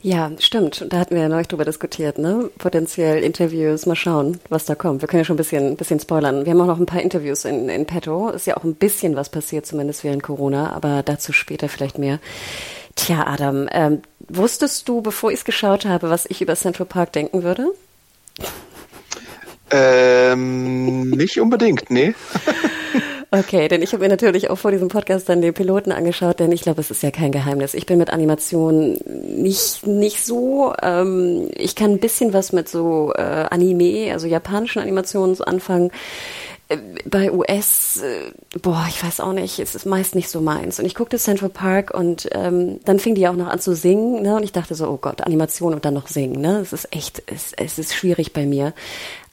Ja, 0.04 0.32
stimmt. 0.40 0.88
Da 0.90 0.98
hatten 0.98 1.14
wir 1.14 1.22
ja 1.22 1.30
neulich 1.30 1.48
drüber 1.48 1.66
diskutiert, 1.66 2.18
ne? 2.18 2.50
Potenziell 2.58 3.24
Interviews, 3.24 3.86
mal 3.86 3.96
schauen, 3.96 4.40
was 4.50 4.66
da 4.66 4.74
kommt. 4.74 5.02
Wir 5.02 5.08
können 5.08 5.22
ja 5.22 5.26
schon 5.26 5.36
ein 5.36 5.38
bisschen, 5.38 5.78
bisschen 5.78 6.00
spoilern. 6.00 6.44
Wir 6.44 6.54
haben 6.54 6.62
auch 6.62 6.66
noch 6.66 6.80
ein 6.80 6.88
paar 6.88 7.04
Interviews 7.04 7.46
in, 7.46 7.70
in 7.70 7.86
petto. 7.86 8.30
Ist 8.30 8.48
ja 8.48 8.58
auch 8.58 8.64
ein 8.64 8.74
bisschen 8.74 9.16
was 9.16 9.30
passiert, 9.30 9.68
zumindest 9.68 10.04
während 10.04 10.24
Corona, 10.24 10.74
aber 10.74 11.04
dazu 11.04 11.34
später 11.34 11.70
vielleicht 11.70 12.00
mehr. 12.00 12.20
Tja, 12.96 13.28
Adam, 13.28 13.70
ähm, 13.72 14.02
wusstest 14.28 14.88
du, 14.88 15.02
bevor 15.02 15.32
ich 15.32 15.40
es 15.40 15.46
geschaut 15.46 15.86
habe, 15.86 16.10
was 16.10 16.26
ich 16.28 16.42
über 16.42 16.56
Central 16.56 16.86
Park 16.86 17.14
denken 17.14 17.44
würde? 17.44 17.68
Ähm, 19.72 21.12
nicht 21.12 21.40
unbedingt, 21.40 21.90
nee. 21.90 22.14
Okay, 23.34 23.70
denn 23.70 23.82
ich 23.82 23.94
habe 23.94 24.04
mir 24.04 24.10
natürlich 24.10 24.50
auch 24.50 24.58
vor 24.58 24.72
diesem 24.72 24.90
Podcast 24.90 25.30
dann 25.30 25.42
den 25.42 25.54
Piloten 25.54 25.94
angeschaut, 25.94 26.42
denn 26.42 26.52
ich 26.52 26.64
glaube, 26.64 26.82
es 26.82 26.92
ist 26.92 27.02
ja 27.02 27.12
kein 27.12 27.32
Geheimnis. 27.32 27.74
Ich 27.74 27.86
bin 27.86 27.98
mit 27.98 28.10
Animation 28.10 28.98
nicht 29.06 29.88
nicht 29.88 30.26
so. 30.26 30.74
Ähm, 30.82 31.50
ich 31.56 31.76
kann 31.76 31.92
ein 31.92 32.00
bisschen 32.00 32.34
was 32.34 32.52
mit 32.52 32.68
so 32.68 33.14
äh, 33.16 33.22
Anime, 33.22 34.12
also 34.12 34.28
japanischen 34.28 34.82
Animationen 34.82 35.40
anfangen 35.44 35.92
bei 37.06 37.32
US, 37.32 37.98
äh, 37.98 38.32
boah, 38.62 38.86
ich 38.88 39.04
weiß 39.04 39.20
auch 39.20 39.34
nicht, 39.34 39.60
es 39.60 39.76
ist 39.76 39.86
meist 39.86 40.16
nicht 40.16 40.30
so 40.30 40.42
meins. 40.42 40.80
Und 40.80 40.86
ich 40.86 40.96
guckte 40.96 41.18
Central 41.18 41.50
Park 41.50 41.94
und 41.94 42.30
ähm, 42.32 42.80
dann 42.86 43.00
fing 43.00 43.16
die 43.16 43.28
auch 43.28 43.36
noch 43.36 43.48
an 43.48 43.60
zu 43.60 43.76
singen, 43.76 44.22
ne? 44.22 44.36
Und 44.36 44.44
ich 44.44 44.52
dachte 44.52 44.76
so, 44.76 44.88
oh 44.88 44.98
Gott, 44.98 45.22
Animation 45.22 45.74
und 45.74 45.86
dann 45.86 45.94
noch 45.94 46.08
singen, 46.08 46.42
ne? 46.42 46.60
Es 46.60 46.74
ist 46.74 46.94
echt, 46.94 47.24
es, 47.28 47.54
es 47.54 47.80
ist 47.80 47.94
schwierig 47.94 48.34
bei 48.34 48.46
mir. 48.46 48.74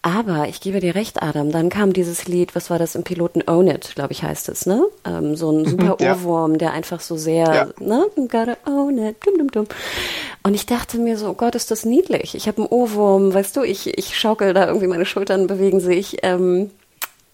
Aber 0.01 0.47
ich 0.49 0.61
gebe 0.61 0.79
dir 0.79 0.95
recht, 0.95 1.23
Adam, 1.23 1.51
dann 1.51 1.71
kam 1.71 1.93
dieses 1.93 2.29
Lied, 2.29 2.55
was 2.55 2.71
war 2.71 2.79
das 2.79 2.95
im 2.95 3.03
Piloten 3.03 3.43
Own 3.49 3.67
It, 3.67 3.95
glaube 3.97 4.13
ich, 4.13 4.23
heißt 4.23 4.49
es, 4.49 4.65
ne? 4.65 4.87
Ähm, 5.05 5.35
so 5.35 5.51
ein 5.51 5.63
mhm, 5.63 5.67
super 5.67 5.97
ja. 6.01 6.15
Ohrwurm, 6.15 6.59
der 6.59 6.73
einfach 6.73 7.01
so 7.01 7.17
sehr, 7.17 7.45
ja. 7.45 7.69
ne? 7.85 8.07
Gotta 8.17 8.57
own 8.65 8.97
it, 8.99 9.17
dum, 9.27 9.39
dum, 9.39 9.51
dum. 9.51 9.67
Und 10.45 10.55
ich 10.55 10.67
dachte 10.67 10.99
mir 10.99 11.19
so, 11.19 11.29
oh 11.31 11.35
Gott, 11.35 11.57
ist 11.57 11.71
das 11.73 11.85
niedlich. 11.85 12.37
Ich 12.37 12.47
habe 12.47 12.59
einen 12.59 12.69
Ohrwurm, 12.69 13.35
weißt 13.35 13.57
du, 13.57 13.63
ich, 13.63 13.99
ich 13.99 14.17
schaukel 14.17 14.55
da 14.55 14.69
irgendwie, 14.69 14.87
meine 14.87 15.07
Schultern 15.07 15.49
bewegen 15.49 15.81
sich. 15.81 16.19
Ähm, 16.23 16.71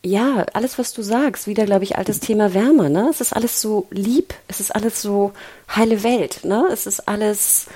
ja, 0.05 0.45
alles, 0.53 0.79
was 0.79 0.93
du 0.93 1.03
sagst, 1.03 1.47
wieder, 1.47 1.65
glaube 1.65 1.85
ich, 1.85 1.97
altes 1.97 2.21
Thema 2.21 2.53
Wärme, 2.53 2.91
ne? 2.91 3.09
Es 3.11 3.21
ist 3.21 3.33
alles 3.33 3.61
so 3.61 3.87
lieb, 3.91 4.35
es 4.49 4.61
ist 4.61 4.75
alles 4.75 5.01
so 5.01 5.33
heile 5.75 6.03
Welt, 6.03 6.45
ne? 6.45 6.69
Es 6.71 6.87
ist 6.87 7.09
alles 7.09 7.67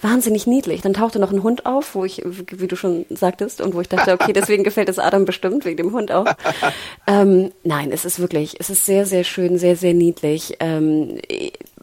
wahnsinnig 0.00 0.46
niedlich. 0.46 0.80
Dann 0.82 0.94
tauchte 0.94 1.18
noch 1.18 1.32
ein 1.32 1.42
Hund 1.42 1.66
auf, 1.66 1.94
wo 1.94 2.04
ich, 2.04 2.22
wie 2.24 2.68
du 2.68 2.76
schon 2.76 3.04
sagtest, 3.10 3.60
und 3.60 3.74
wo 3.74 3.80
ich 3.80 3.88
dachte, 3.88 4.12
okay, 4.12 4.32
deswegen 4.32 4.64
gefällt 4.64 4.88
es 4.88 4.98
Adam 4.98 5.24
bestimmt, 5.24 5.64
wegen 5.64 5.76
dem 5.76 5.92
Hund 5.92 6.12
auch. 6.12 6.26
Ähm, 7.06 7.52
nein, 7.64 7.90
es 7.90 8.04
ist 8.04 8.18
wirklich, 8.18 8.56
es 8.60 8.68
ist 8.68 8.84
sehr, 8.84 9.06
sehr 9.06 9.24
schön, 9.24 9.58
sehr, 9.58 9.76
sehr 9.76 9.94
niedlich. 9.94 10.56
Ähm, 10.60 11.18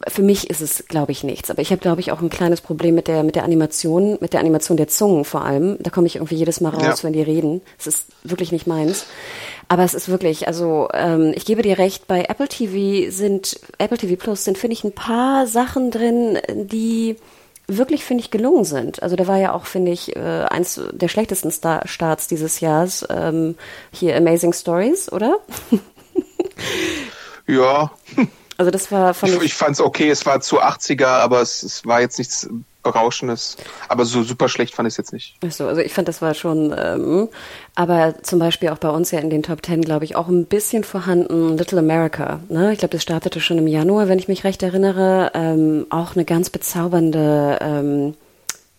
für 0.07 0.21
mich 0.21 0.49
ist 0.49 0.61
es, 0.61 0.85
glaube 0.87 1.11
ich, 1.11 1.23
nichts. 1.23 1.49
Aber 1.49 1.61
ich 1.61 1.71
habe, 1.71 1.81
glaube 1.81 1.99
ich, 1.99 2.11
auch 2.11 2.21
ein 2.21 2.29
kleines 2.29 2.61
Problem 2.61 2.93
mit 2.95 3.07
der, 3.07 3.23
mit 3.23 3.35
der 3.35 3.43
Animation, 3.43 4.17
mit 4.21 4.33
der 4.33 4.39
Animation 4.39 4.77
der 4.77 4.87
Zungen 4.87 5.25
vor 5.25 5.43
allem. 5.43 5.77
Da 5.81 5.89
komme 5.89 6.07
ich 6.07 6.17
irgendwie 6.17 6.35
jedes 6.35 6.61
Mal 6.61 6.69
raus, 6.69 7.01
ja. 7.01 7.03
wenn 7.03 7.13
die 7.13 7.21
reden. 7.21 7.61
Es 7.79 7.87
ist 7.87 8.05
wirklich 8.23 8.51
nicht 8.51 8.67
meins. 8.67 9.07
Aber 9.75 9.83
es 9.83 9.93
ist 9.93 10.07
wirklich, 10.07 10.47
also 10.47 10.87
ähm, 10.93 11.33
ich 11.35 11.43
gebe 11.43 11.61
dir 11.61 11.77
recht, 11.77 12.07
bei 12.07 12.23
Apple 12.29 12.47
TV 12.47 13.11
sind, 13.11 13.59
Apple 13.77 13.97
TV 13.97 14.15
Plus 14.15 14.45
sind, 14.45 14.57
finde 14.57 14.71
ich, 14.71 14.85
ein 14.85 14.93
paar 14.93 15.47
Sachen 15.47 15.91
drin, 15.91 16.39
die 16.49 17.17
wirklich, 17.67 18.05
finde 18.05 18.23
ich, 18.23 18.31
gelungen 18.31 18.63
sind. 18.63 19.03
Also 19.03 19.17
da 19.17 19.27
war 19.27 19.37
ja 19.37 19.51
auch, 19.51 19.65
finde 19.65 19.91
ich, 19.91 20.15
äh, 20.15 20.45
eins 20.49 20.79
der 20.93 21.09
schlechtesten 21.09 21.51
Star 21.51 21.85
Starts 21.89 22.27
dieses 22.27 22.61
Jahres, 22.61 23.05
ähm, 23.09 23.55
hier 23.91 24.15
Amazing 24.15 24.53
Stories, 24.53 25.11
oder? 25.11 25.39
ja. 27.45 27.91
Also 28.55 28.71
das 28.71 28.93
war 28.93 29.13
fand 29.13 29.33
ich, 29.33 29.39
ich, 29.39 29.45
ich 29.47 29.53
fand 29.55 29.73
es 29.73 29.81
okay, 29.81 30.09
es 30.09 30.25
war 30.25 30.39
zu 30.39 30.61
80er, 30.61 31.05
aber 31.05 31.41
es, 31.41 31.63
es 31.63 31.85
war 31.85 31.99
jetzt 31.99 32.17
nichts 32.17 32.47
Berauschendes. 32.85 33.57
Aber 33.89 34.05
so 34.05 34.23
super 34.23 34.47
schlecht 34.47 34.75
fand 34.75 34.87
ich 34.87 34.93
es 34.93 34.97
jetzt 34.97 35.11
nicht. 35.11 35.35
Achso, 35.43 35.67
also 35.67 35.81
ich 35.81 35.93
fand, 35.93 36.07
das 36.07 36.21
war 36.21 36.33
schon, 36.33 36.73
ähm, 36.77 37.27
aber 37.75 38.15
zum 38.21 38.39
Beispiel 38.39 38.69
auch 38.69 38.77
bei 38.77 38.89
uns 38.89 39.11
ja 39.11 39.19
in 39.19 39.29
den 39.29 39.43
Top 39.43 39.61
Ten, 39.61 39.81
glaube 39.81 40.05
ich, 40.05 40.15
auch 40.15 40.29
ein 40.29 40.45
bisschen 40.45 40.83
vorhanden 40.83 41.57
Little 41.57 41.79
America. 41.79 42.39
Ne? 42.47 42.71
Ich 42.71 42.79
glaube, 42.79 42.93
das 42.93 43.03
startete 43.03 43.41
schon 43.41 43.57
im 43.57 43.67
Januar, 43.67 44.07
wenn 44.07 44.19
ich 44.19 44.27
mich 44.27 44.43
recht 44.43 44.63
erinnere. 44.63 45.31
Ähm, 45.33 45.87
auch 45.89 46.15
eine 46.15 46.23
ganz 46.23 46.49
bezaubernde 46.49 47.57
ähm, 47.61 48.13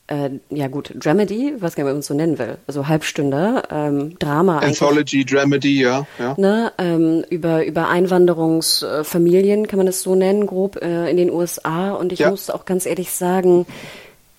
äh, 0.09 0.31
ja 0.51 0.69
gut, 0.69 0.93
Dramedy, 0.95 1.55
was 1.59 1.77
man 1.77 1.89
uns 1.89 2.07
so 2.07 2.15
nennen 2.15 2.39
will, 2.39 2.59
also 2.67 2.87
Halbstünder, 2.87 3.65
ähm, 3.71 4.19
Drama. 4.19 4.61
Anthology, 4.61 5.25
Dramedy, 5.25 5.83
ja. 5.83 6.07
ja. 6.19 6.35
Ne, 6.37 6.73
ähm, 6.79 7.25
über, 7.29 7.65
über 7.65 7.89
Einwanderungsfamilien 7.89 9.67
kann 9.67 9.79
man 9.79 9.89
es 9.89 10.03
so 10.03 10.15
nennen, 10.15 10.47
grob 10.47 10.77
äh, 10.77 11.11
in 11.11 11.17
den 11.17 11.31
USA. 11.31 11.93
Und 11.93 12.13
ich 12.13 12.21
ja. 12.21 12.31
muss 12.31 12.51
auch 12.51 12.65
ganz 12.65 12.87
ehrlich 12.87 13.11
sagen, 13.11 13.67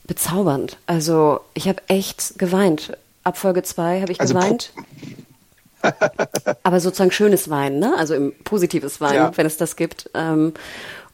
bezaubernd. 0.06 0.78
Also 0.88 1.42
ich 1.54 1.68
habe 1.68 1.82
echt 1.88 2.40
geweint. 2.40 2.98
Ab 3.24 3.38
Folge 3.38 3.62
2 3.62 4.02
habe 4.02 4.12
ich 4.14 4.22
also 4.22 4.34
geweint. 4.34 4.72
Aber 6.64 6.80
sozusagen 6.80 7.12
schönes 7.12 7.50
Weinen, 7.50 7.80
ne? 7.80 7.94
Also 7.98 8.16
im 8.16 8.34
positives 8.44 9.02
Weinen, 9.02 9.16
ja. 9.16 9.32
wenn 9.36 9.46
es 9.46 9.58
das 9.58 9.76
gibt. 9.76 10.10
Ähm, 10.14 10.54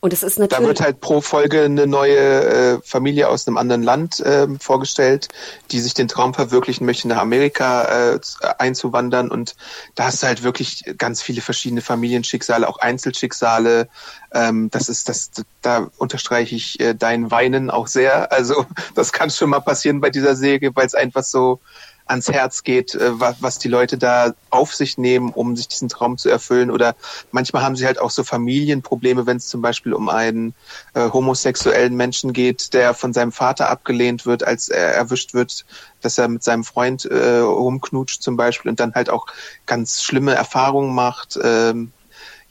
Und 0.04 0.12
es 0.12 0.22
ist 0.22 0.38
natürlich. 0.38 0.62
Da 0.62 0.68
wird 0.68 0.82
halt 0.82 1.00
pro 1.00 1.22
Folge 1.22 1.64
eine 1.64 1.88
neue 1.88 2.18
äh, 2.18 2.80
Familie 2.84 3.30
aus 3.30 3.48
einem 3.48 3.56
anderen 3.56 3.84
Land 3.84 4.20
äh, 4.20 4.50
vorgestellt, 4.60 5.30
die 5.72 5.80
sich 5.80 5.94
den 5.94 6.10
Traum 6.10 6.34
verwirklichen 6.34 6.86
möchte, 6.86 7.08
nach 7.08 7.20
Amerika 7.20 8.16
äh, 8.16 8.20
einzuwandern. 8.58 9.32
Und 9.32 9.56
da 9.96 10.04
hast 10.04 10.22
du 10.22 10.28
halt 10.28 10.44
wirklich 10.44 10.84
ganz 10.98 11.22
viele 11.22 11.40
verschiedene 11.40 11.80
Familienschicksale, 11.80 12.68
auch 12.68 12.80
Einzelschicksale. 12.80 13.88
Ähm, 14.34 14.70
das 14.72 14.90
ist 14.90 15.08
das, 15.08 15.32
da 15.62 15.90
unterstreiche 15.96 16.54
ich 16.54 16.82
äh, 16.82 16.94
dein 16.94 17.32
Weinen 17.32 17.70
auch 17.70 17.88
sehr. 17.88 18.30
Also 18.34 18.66
das 18.96 19.14
kann 19.14 19.30
schon 19.30 19.52
mal 19.52 19.62
passieren 19.62 20.02
bei 20.02 20.10
dieser 20.10 20.36
Säge, 20.36 20.76
weil 20.76 20.86
es 20.86 20.96
einfach 20.96 21.24
so 21.24 21.62
ans 22.06 22.30
Herz 22.30 22.64
geht, 22.64 22.96
äh, 22.96 23.12
was, 23.20 23.60
die 23.60 23.68
Leute 23.68 23.98
da 23.98 24.34
auf 24.50 24.74
sich 24.74 24.98
nehmen, 24.98 25.30
um 25.30 25.56
sich 25.56 25.68
diesen 25.68 25.90
Traum 25.90 26.18
zu 26.18 26.30
erfüllen. 26.30 26.72
Oder 26.72 26.96
manchmal 27.32 27.64
haben 27.64 27.76
sie 27.76 27.86
halt 27.86 28.00
auch 28.00 28.12
so 28.12 28.24
Familienprobleme, 28.24 29.26
wenn 29.26 29.38
es 29.38 29.48
zum 29.48 29.62
Beispiel 29.62 29.94
um 29.94 30.10
einen 30.10 30.54
äh, 30.94 31.10
homosexuellen 31.10 31.96
Menschen 31.96 32.34
geht, 32.34 32.74
der 32.74 32.94
von 32.94 33.14
seinem 33.14 33.32
Vater 33.32 33.70
abgelehnt 33.70 34.26
wird, 34.26 34.44
als 34.44 34.70
er 34.70 34.94
erwischt 34.94 35.34
wird, 35.34 35.66
dass 36.02 36.18
er 36.18 36.28
mit 36.28 36.44
seinem 36.44 36.64
Freund 36.64 37.06
äh, 37.06 37.40
rumknutscht 37.40 38.22
zum 38.22 38.36
Beispiel 38.36 38.70
und 38.70 38.80
dann 38.80 38.94
halt 38.94 39.10
auch 39.10 39.28
ganz 39.66 40.04
schlimme 40.04 40.34
Erfahrungen 40.34 40.94
macht. 40.94 41.40
Ähm, 41.42 41.92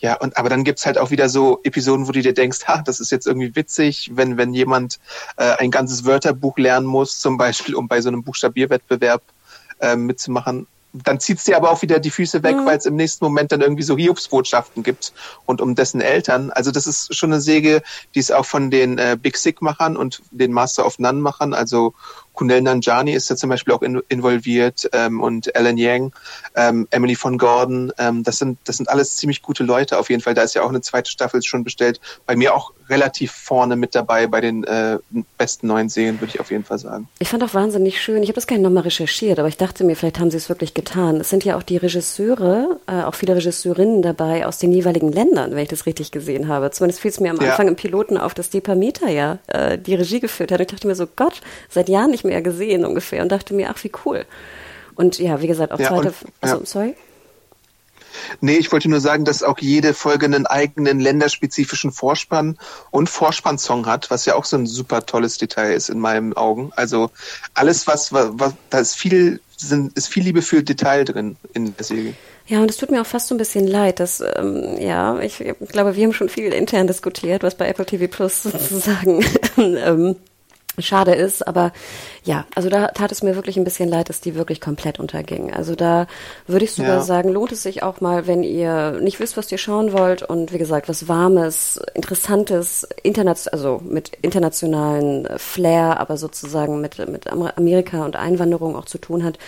ja, 0.03 0.17
und 0.17 0.37
aber 0.37 0.49
dann 0.49 0.65
gibt's 0.65 0.85
halt 0.85 0.99
auch 0.99 1.13
wieder 1.13 1.29
so 1.29 1.61
Episoden, 1.63 2.09
wo 2.09 2.13
du 2.13 2.23
dir 2.23 2.35
denkst, 2.35 2.67
ha, 2.67 2.83
das 2.85 2.99
ist 2.99 3.13
jetzt 3.13 3.25
irgendwie 3.29 3.55
witzig, 3.55 4.11
wenn, 4.15 4.37
wenn 4.37 4.53
jemand 4.53 4.99
äh, 5.37 5.55
ein 5.59 5.71
ganzes 5.71 6.05
Wörterbuch 6.05 6.59
lernen 6.59 6.89
muss, 6.89 7.21
zum 7.21 7.37
Beispiel, 7.37 7.77
um 7.77 7.87
bei 7.87 8.01
so 8.01 8.09
einem 8.09 8.25
Buchstabierwettbewerb 8.25 9.23
äh, 9.83 9.97
mitzumachen. 9.97 10.67
Dann 10.95 11.21
zieht's 11.21 11.45
dir 11.45 11.57
aber 11.57 11.71
auch 11.71 11.81
wieder 11.81 11.99
die 11.99 12.11
Füße 12.11 12.43
weg, 12.43 12.57
mhm. 12.57 12.67
weil 12.67 12.77
es 12.77 12.85
im 12.85 12.97
nächsten 12.97 13.25
Moment 13.25 13.51
dann 13.51 13.63
irgendwie 13.63 13.83
so 13.83 13.97
Hiobsbotschaften 13.97 14.83
gibt 14.83 15.13
und 15.47 15.63
um 15.63 15.75
dessen 15.75 16.03
Eltern. 16.03 16.51
Also 16.51 16.71
das 16.71 16.87
ist 16.87 17.15
schon 17.15 17.33
eine 17.33 17.41
Säge, 17.41 17.83
die 18.15 18.19
ist 18.19 18.31
auch 18.31 18.45
von 18.45 18.71
den 18.71 18.99
äh, 18.99 19.17
Big 19.21 19.39
Sick-Machern 19.39 19.97
und 19.97 20.23
den 20.31 20.53
Master 20.53 20.85
of 20.85 20.99
None-Machern, 20.99 21.55
also 21.55 21.95
Kunel 22.33 22.63
Nanjani 22.63 23.13
ist 23.13 23.31
da 23.31 23.37
zum 23.37 23.51
Beispiel 23.51 23.75
auch 23.75 23.83
in, 23.83 24.03
involviert 24.09 24.89
ähm, 24.93 25.21
und 25.21 25.55
Alan 25.55 25.77
Yang, 25.77 26.13
ähm, 26.55 26.89
Emily 26.91 27.15
von 27.15 27.39
Gordon. 27.39 27.93
Ähm, 27.99 28.23
das 28.23 28.39
sind 28.39 28.59
das 28.65 28.77
sind 28.77 28.89
alles 28.89 29.17
ziemlich 29.17 29.43
gute 29.43 29.65
Leute 29.65 29.99
auf 29.99 30.11
jeden 30.11 30.23
Fall. 30.23 30.35
Da 30.35 30.43
ist 30.43 30.55
ja 30.55 30.63
auch 30.63 30.69
eine 30.69 30.81
zweite 30.81 31.11
Staffel 31.11 31.43
schon 31.43 31.65
bestellt. 31.65 32.01
Bei 32.27 32.37
mir 32.37 32.55
auch 32.55 32.73
relativ 32.89 33.33
vorne 33.33 33.77
mit 33.77 33.95
dabei 33.95 34.27
bei 34.27 34.41
den 34.41 34.65
äh, 34.65 34.99
besten 35.39 35.67
neuen 35.67 35.89
Serien, 35.89 36.21
würde 36.21 36.33
ich 36.35 36.41
auf 36.41 36.51
jeden 36.51 36.65
Fall 36.65 36.79
sagen. 36.79 37.09
Ich 37.19 37.29
fand 37.29 37.43
auch 37.43 37.55
wahnsinnig 37.55 38.01
schön. 38.01 38.23
Ich 38.23 38.29
habe 38.29 38.35
das 38.35 38.47
gar 38.47 38.57
nicht 38.57 38.65
nochmal 38.65 38.83
recherchiert, 38.83 39.39
aber 39.39 39.49
ich 39.49 39.57
dachte 39.57 39.85
mir, 39.85 39.97
vielleicht 39.97 40.19
haben 40.19 40.31
sie 40.31 40.37
es 40.37 40.49
wirklich 40.49 40.75
getan. 40.75 41.17
Es 41.17 41.31
sind 41.31 41.45
ja 41.45 41.57
auch 41.57 41.63
die 41.63 41.79
Regisseure, 41.79 42.81
äh, 42.87 43.03
auch 43.03 43.15
viele 43.15 43.37
Regisseurinnen 43.37 44.03
dabei 44.03 44.47
aus 44.47 44.59
den 44.59 44.73
jeweiligen 44.73 45.11
Ländern, 45.11 45.53
wenn 45.53 45.63
ich 45.63 45.69
das 45.69 45.87
richtig 45.87 46.11
gesehen 46.13 46.49
habe. 46.49 46.71
Zumindest 46.71 47.01
fiel 47.01 47.11
es 47.11 47.21
mir 47.21 47.31
am 47.31 47.39
Anfang 47.39 47.67
ja. 47.67 47.71
im 47.71 47.77
Piloten 47.77 48.19
auf, 48.19 48.35
dass 48.35 48.51
Depameter 48.51 49.09
ja 49.09 49.39
äh, 49.47 49.79
die 49.79 49.95
Regie 49.95 50.21
geführt 50.21 50.53
hat. 50.53 50.61
Und 50.61 50.67
ich 50.67 50.73
dachte 50.73 50.87
mir 50.87 50.95
so, 50.95 51.07
Gott, 51.07 51.41
seit 51.69 51.89
Jahren 51.89 52.13
nicht 52.25 52.33
mehr 52.33 52.43
gesehen 52.43 52.85
ungefähr 52.85 53.23
und 53.23 53.31
dachte 53.31 53.55
mir, 53.55 53.71
ach, 53.71 53.83
wie 53.83 53.93
cool. 54.05 54.25
Und 54.95 55.19
ja, 55.19 55.41
wie 55.41 55.47
gesagt, 55.47 55.73
auch 55.73 55.79
ja, 55.79 55.89
zweite, 55.89 56.09
und, 56.09 56.33
also, 56.41 56.57
ja. 56.59 56.67
sorry? 56.67 56.95
Nee, 58.41 58.57
ich 58.57 58.71
wollte 58.73 58.89
nur 58.89 59.01
sagen, 59.01 59.25
dass 59.25 59.43
auch 59.43 59.59
jede 59.59 59.95
Folge 59.95 60.27
einen 60.27 60.47
eigenen 60.47 61.01
länderspezifischen 61.01 61.93
Vorspann 61.93 62.59
und 62.91 63.09
Vorspannsong 63.09 63.87
hat, 63.87 64.11
was 64.11 64.27
ja 64.27 64.35
auch 64.35 64.45
so 64.45 64.57
ein 64.57 64.67
super 64.67 65.07
tolles 65.07 65.39
Detail 65.39 65.73
ist 65.73 65.89
in 65.89 65.99
meinen 65.99 66.35
Augen. 66.35 66.73
Also 66.77 67.11
alles, 67.55 67.87
was, 67.87 68.13
was, 68.13 68.31
was 68.35 68.55
da 68.71 68.81
ist 68.81 68.97
viel, 68.97 69.41
sind, 69.57 69.97
ist 69.97 70.09
viel 70.09 70.25
Liebe 70.25 70.43
für 70.43 70.63
Detail 70.63 71.05
drin 71.05 71.37
in 71.55 71.75
der 71.75 71.85
Serie. 71.85 72.15
Ja, 72.47 72.61
und 72.61 72.71
es 72.71 72.77
tut 72.77 72.91
mir 72.91 73.01
auch 73.01 73.07
fast 73.07 73.29
so 73.29 73.35
ein 73.35 73.39
bisschen 73.39 73.67
leid, 73.67 74.01
dass, 74.01 74.23
ähm, 74.37 74.77
ja, 74.79 75.19
ich, 75.21 75.41
ich 75.41 75.69
glaube, 75.69 75.97
wir 75.97 76.05
haben 76.05 76.13
schon 76.13 76.29
viel 76.29 76.53
intern 76.53 76.87
diskutiert, 76.87 77.43
was 77.43 77.55
bei 77.55 77.69
Apple 77.69 77.87
TV 77.87 78.09
Plus 78.09 78.43
sozusagen 78.43 79.25
ähm, 79.57 80.17
schade 80.79 81.15
ist, 81.15 81.47
aber 81.47 81.73
ja, 82.25 82.47
also 82.55 82.69
da 82.69 82.89
tat 82.89 83.11
es 83.11 83.25
mir 83.25 83.35
wirklich 83.35 83.57
ein 83.57 83.65
bisschen 83.65 83.89
leid, 83.89 84.09
dass 84.09 84.21
die 84.21 84.37
wirklich 84.37 84.61
komplett 84.61 85.01
unterging. 85.01 85.53
Also 85.53 85.75
da 85.75 86.07
würde 86.47 86.65
ich 86.65 86.73
sogar 86.73 86.99
ja. 86.99 87.01
sagen, 87.01 87.31
lohnt 87.31 87.51
es 87.51 87.65
sich 87.65 87.83
auch 87.83 88.01
mal, 88.01 88.29
wenn 88.29 88.45
ihr 88.45 88.93
nicht 89.01 89.19
wisst, 89.19 89.37
was 89.37 89.51
ihr 89.51 89.59
schauen 89.59 89.93
wollt 89.93 90.23
und 90.23 90.53
wie 90.53 90.59
gesagt, 90.59 90.89
was 90.89 91.09
Warmes, 91.09 91.81
Interessantes, 91.95 92.87
international, 93.03 93.59
also 93.59 93.83
mit 93.85 94.13
internationalen 94.23 95.29
Flair, 95.37 95.99
aber 95.99 96.17
sozusagen 96.17 96.81
mit, 96.81 96.99
mit 97.09 97.27
Amerika 97.29 98.05
und 98.05 98.15
Einwanderung 98.15 98.77
auch 98.77 98.85
zu 98.85 98.99
tun 98.99 99.25
hat, 99.25 99.39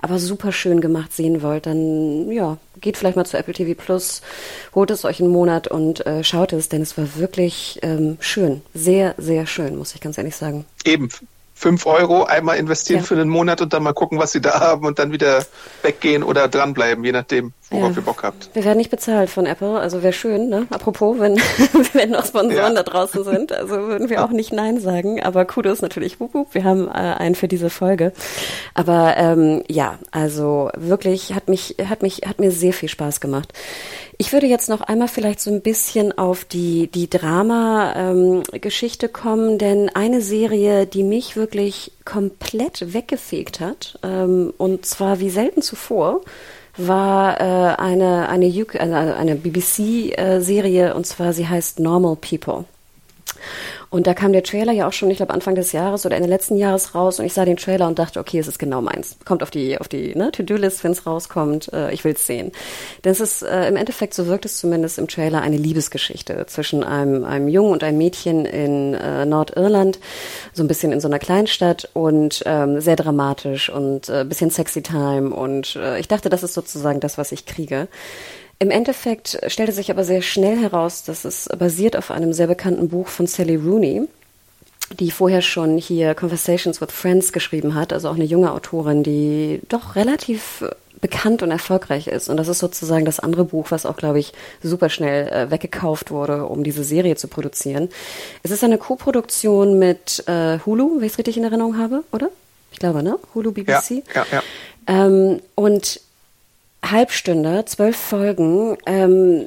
aber 0.00 0.20
super 0.20 0.52
schön 0.52 0.80
gemacht 0.80 1.12
sehen 1.12 1.42
wollt, 1.42 1.66
dann 1.66 2.30
ja, 2.30 2.58
geht 2.80 2.96
vielleicht 2.96 3.16
mal 3.16 3.26
zu 3.26 3.38
Apple 3.38 3.54
TV 3.54 3.80
Plus, 3.80 4.22
holt 4.74 4.92
es 4.92 5.04
euch 5.04 5.20
einen 5.20 5.30
Monat 5.30 5.66
und 5.66 6.06
äh, 6.06 6.22
schaut 6.22 6.52
es, 6.52 6.68
denn 6.68 6.82
es 6.82 6.96
war 6.96 7.16
wirklich 7.16 7.80
ähm, 7.82 8.18
schön. 8.20 8.62
Sehr, 8.72 9.16
sehr 9.18 9.46
schön, 9.46 9.76
muss 9.76 9.96
ich 9.96 10.00
ganz 10.00 10.16
ehrlich 10.16 10.36
sagen. 10.36 10.64
Eben. 10.84 11.08
Fünf 11.60 11.84
Euro 11.84 12.24
einmal 12.24 12.56
investieren 12.56 13.00
ja. 13.00 13.06
für 13.06 13.16
einen 13.16 13.28
Monat 13.28 13.60
und 13.60 13.74
dann 13.74 13.82
mal 13.82 13.92
gucken, 13.92 14.18
was 14.18 14.32
sie 14.32 14.40
da 14.40 14.60
haben 14.60 14.86
und 14.86 14.98
dann 14.98 15.12
wieder 15.12 15.44
weggehen 15.82 16.22
oder 16.22 16.48
dranbleiben, 16.48 17.04
je 17.04 17.12
nachdem, 17.12 17.52
worauf 17.70 17.90
ja. 17.90 17.96
ihr 17.96 18.02
Bock 18.02 18.22
habt. 18.22 18.50
Wir 18.52 18.64
werden 18.64 18.78
nicht 18.78 18.90
bezahlt 18.90 19.30
von 19.30 19.46
Apple, 19.46 19.78
also 19.78 20.02
wäre 20.02 20.12
schön, 20.12 20.48
ne? 20.48 20.66
Apropos, 20.70 21.18
wenn, 21.18 21.36
wenn 21.92 22.10
noch 22.10 22.26
Sponsoren 22.26 22.74
ja. 22.74 22.82
da 22.82 22.82
draußen 22.82 23.24
sind, 23.24 23.52
also 23.52 23.76
würden 23.76 24.10
wir 24.10 24.24
auch 24.24 24.30
nicht 24.30 24.52
Nein 24.52 24.80
sagen, 24.80 25.22
aber 25.22 25.44
Kudos 25.44 25.80
natürlich, 25.80 26.20
wup, 26.20 26.34
wup, 26.34 26.54
wir 26.54 26.64
haben 26.64 26.88
äh, 26.88 26.90
einen 26.90 27.34
für 27.34 27.48
diese 27.48 27.70
Folge. 27.70 28.12
Aber 28.74 29.16
ähm, 29.16 29.62
ja, 29.68 29.98
also 30.10 30.70
wirklich 30.76 31.34
hat 31.34 31.48
mich, 31.48 31.76
hat 31.88 32.02
mich, 32.02 32.22
hat 32.26 32.40
mir 32.40 32.50
sehr 32.50 32.72
viel 32.72 32.88
Spaß 32.88 33.20
gemacht. 33.20 33.52
Ich 34.18 34.32
würde 34.32 34.46
jetzt 34.46 34.68
noch 34.68 34.82
einmal 34.82 35.08
vielleicht 35.08 35.40
so 35.40 35.50
ein 35.50 35.62
bisschen 35.62 36.16
auf 36.18 36.44
die, 36.44 36.88
die 36.88 37.08
Drama-Geschichte 37.08 39.06
ähm, 39.06 39.12
kommen, 39.12 39.58
denn 39.58 39.88
eine 39.94 40.20
Serie, 40.20 40.86
die 40.86 41.04
mich 41.04 41.36
wirklich 41.36 41.92
komplett 42.04 42.92
weggefegt 42.92 43.60
hat, 43.60 43.98
ähm, 44.02 44.52
und 44.58 44.84
zwar 44.84 45.20
wie 45.20 45.30
selten 45.30 45.62
zuvor, 45.62 46.20
war 46.76 47.40
äh, 47.40 47.74
eine, 47.76 48.28
eine, 48.28 48.46
also 48.46 48.94
eine 48.94 49.34
BBC-Serie, 49.36 50.90
äh, 50.90 50.92
und 50.92 51.06
zwar 51.06 51.32
sie 51.32 51.48
heißt 51.48 51.80
Normal 51.80 52.16
People. 52.16 52.64
Und 53.90 54.06
da 54.06 54.14
kam 54.14 54.32
der 54.32 54.42
Trailer 54.42 54.72
ja 54.72 54.86
auch 54.86 54.92
schon, 54.92 55.10
ich 55.10 55.16
glaube, 55.16 55.34
Anfang 55.34 55.54
des 55.54 55.72
Jahres 55.72 56.06
oder 56.06 56.16
Ende 56.16 56.28
letzten 56.28 56.56
Jahres 56.56 56.94
raus 56.94 57.18
und 57.18 57.26
ich 57.26 57.32
sah 57.32 57.44
den 57.44 57.56
Trailer 57.56 57.86
und 57.88 57.98
dachte, 57.98 58.20
okay, 58.20 58.38
es 58.38 58.48
ist 58.48 58.58
genau 58.58 58.80
meins. 58.80 59.16
Kommt 59.24 59.42
auf 59.42 59.50
die, 59.50 59.78
auf 59.78 59.88
die 59.88 60.14
ne, 60.14 60.30
To-Do-List, 60.30 60.84
wenn 60.84 60.92
es 60.92 61.06
rauskommt. 61.06 61.72
Äh, 61.72 61.92
ich 61.92 62.04
will 62.04 62.12
es 62.12 62.26
sehen. 62.26 62.52
Denn 63.04 63.12
es 63.12 63.20
ist 63.20 63.42
äh, 63.42 63.68
im 63.68 63.76
Endeffekt, 63.76 64.14
so 64.14 64.26
wirkt 64.26 64.44
es 64.44 64.58
zumindest 64.58 64.98
im 64.98 65.08
Trailer, 65.08 65.42
eine 65.42 65.56
Liebesgeschichte 65.56 66.46
zwischen 66.46 66.84
einem, 66.84 67.24
einem 67.24 67.48
Jungen 67.48 67.72
und 67.72 67.82
einem 67.82 67.98
Mädchen 67.98 68.44
in 68.44 68.94
äh, 68.94 69.26
Nordirland, 69.26 69.98
so 70.52 70.62
ein 70.62 70.68
bisschen 70.68 70.92
in 70.92 71.00
so 71.00 71.08
einer 71.08 71.18
Kleinstadt 71.18 71.88
und 71.92 72.42
ähm, 72.46 72.80
sehr 72.80 72.96
dramatisch 72.96 73.70
und 73.70 74.08
äh, 74.08 74.24
bisschen 74.24 74.50
sexy 74.50 74.82
time. 74.82 75.34
Und 75.34 75.76
äh, 75.76 75.98
ich 75.98 76.08
dachte, 76.08 76.28
das 76.28 76.42
ist 76.42 76.54
sozusagen 76.54 77.00
das, 77.00 77.18
was 77.18 77.32
ich 77.32 77.46
kriege. 77.46 77.88
Im 78.62 78.70
Endeffekt 78.70 79.40
stellte 79.46 79.72
sich 79.72 79.90
aber 79.90 80.04
sehr 80.04 80.20
schnell 80.20 80.58
heraus, 80.58 81.02
dass 81.02 81.24
es 81.24 81.48
basiert 81.58 81.96
auf 81.96 82.10
einem 82.10 82.34
sehr 82.34 82.46
bekannten 82.46 82.90
Buch 82.90 83.08
von 83.08 83.26
Sally 83.26 83.56
Rooney, 83.56 84.02
die 84.98 85.10
vorher 85.10 85.40
schon 85.40 85.78
hier 85.78 86.14
Conversations 86.14 86.78
with 86.78 86.92
Friends 86.92 87.32
geschrieben 87.32 87.74
hat, 87.74 87.94
also 87.94 88.10
auch 88.10 88.16
eine 88.16 88.24
junge 88.24 88.52
Autorin, 88.52 89.02
die 89.02 89.62
doch 89.70 89.96
relativ 89.96 90.62
bekannt 91.00 91.42
und 91.42 91.50
erfolgreich 91.50 92.06
ist. 92.06 92.28
Und 92.28 92.36
das 92.36 92.48
ist 92.48 92.58
sozusagen 92.58 93.06
das 93.06 93.18
andere 93.18 93.46
Buch, 93.46 93.70
was 93.70 93.86
auch, 93.86 93.96
glaube 93.96 94.18
ich, 94.18 94.34
super 94.62 94.90
schnell 94.90 95.28
äh, 95.28 95.50
weggekauft 95.50 96.10
wurde, 96.10 96.44
um 96.44 96.62
diese 96.62 96.84
Serie 96.84 97.16
zu 97.16 97.28
produzieren. 97.28 97.88
Es 98.42 98.50
ist 98.50 98.62
eine 98.62 98.76
Co-Produktion 98.76 99.78
mit 99.78 100.22
äh, 100.26 100.58
Hulu, 100.66 100.98
wenn 100.98 101.06
ich 101.06 101.12
es 101.12 101.18
richtig 101.18 101.38
in 101.38 101.44
Erinnerung 101.44 101.78
habe, 101.78 102.04
oder? 102.12 102.28
Ich 102.72 102.78
glaube, 102.78 103.02
ne? 103.02 103.18
Hulu 103.34 103.52
BBC. 103.52 103.90
Ja, 103.90 104.02
ja, 104.14 104.26
ja. 104.32 104.42
Ähm, 104.86 105.40
und 105.54 106.02
Halbstunde, 106.84 107.64
zwölf 107.66 107.96
Folgen. 107.96 108.76
Ähm, 108.86 109.46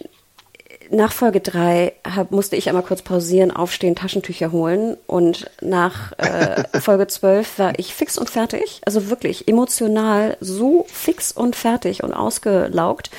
nach 0.93 1.11
Folge 1.11 1.39
drei 1.39 1.93
hab, 2.05 2.31
musste 2.31 2.55
ich 2.55 2.67
einmal 2.67 2.83
kurz 2.83 3.01
pausieren, 3.01 3.51
aufstehen, 3.51 3.95
Taschentücher 3.95 4.51
holen 4.51 4.97
und 5.07 5.49
nach 5.61 6.13
äh, 6.17 6.63
Folge 6.79 7.07
zwölf 7.07 7.57
war 7.57 7.77
ich 7.79 7.93
fix 7.93 8.17
und 8.17 8.29
fertig, 8.29 8.81
also 8.85 9.09
wirklich 9.09 9.47
emotional 9.47 10.37
so 10.39 10.85
fix 10.87 11.31
und 11.31 11.55
fertig 11.55 12.03
und 12.03 12.13
ausgelaugt, 12.13 13.09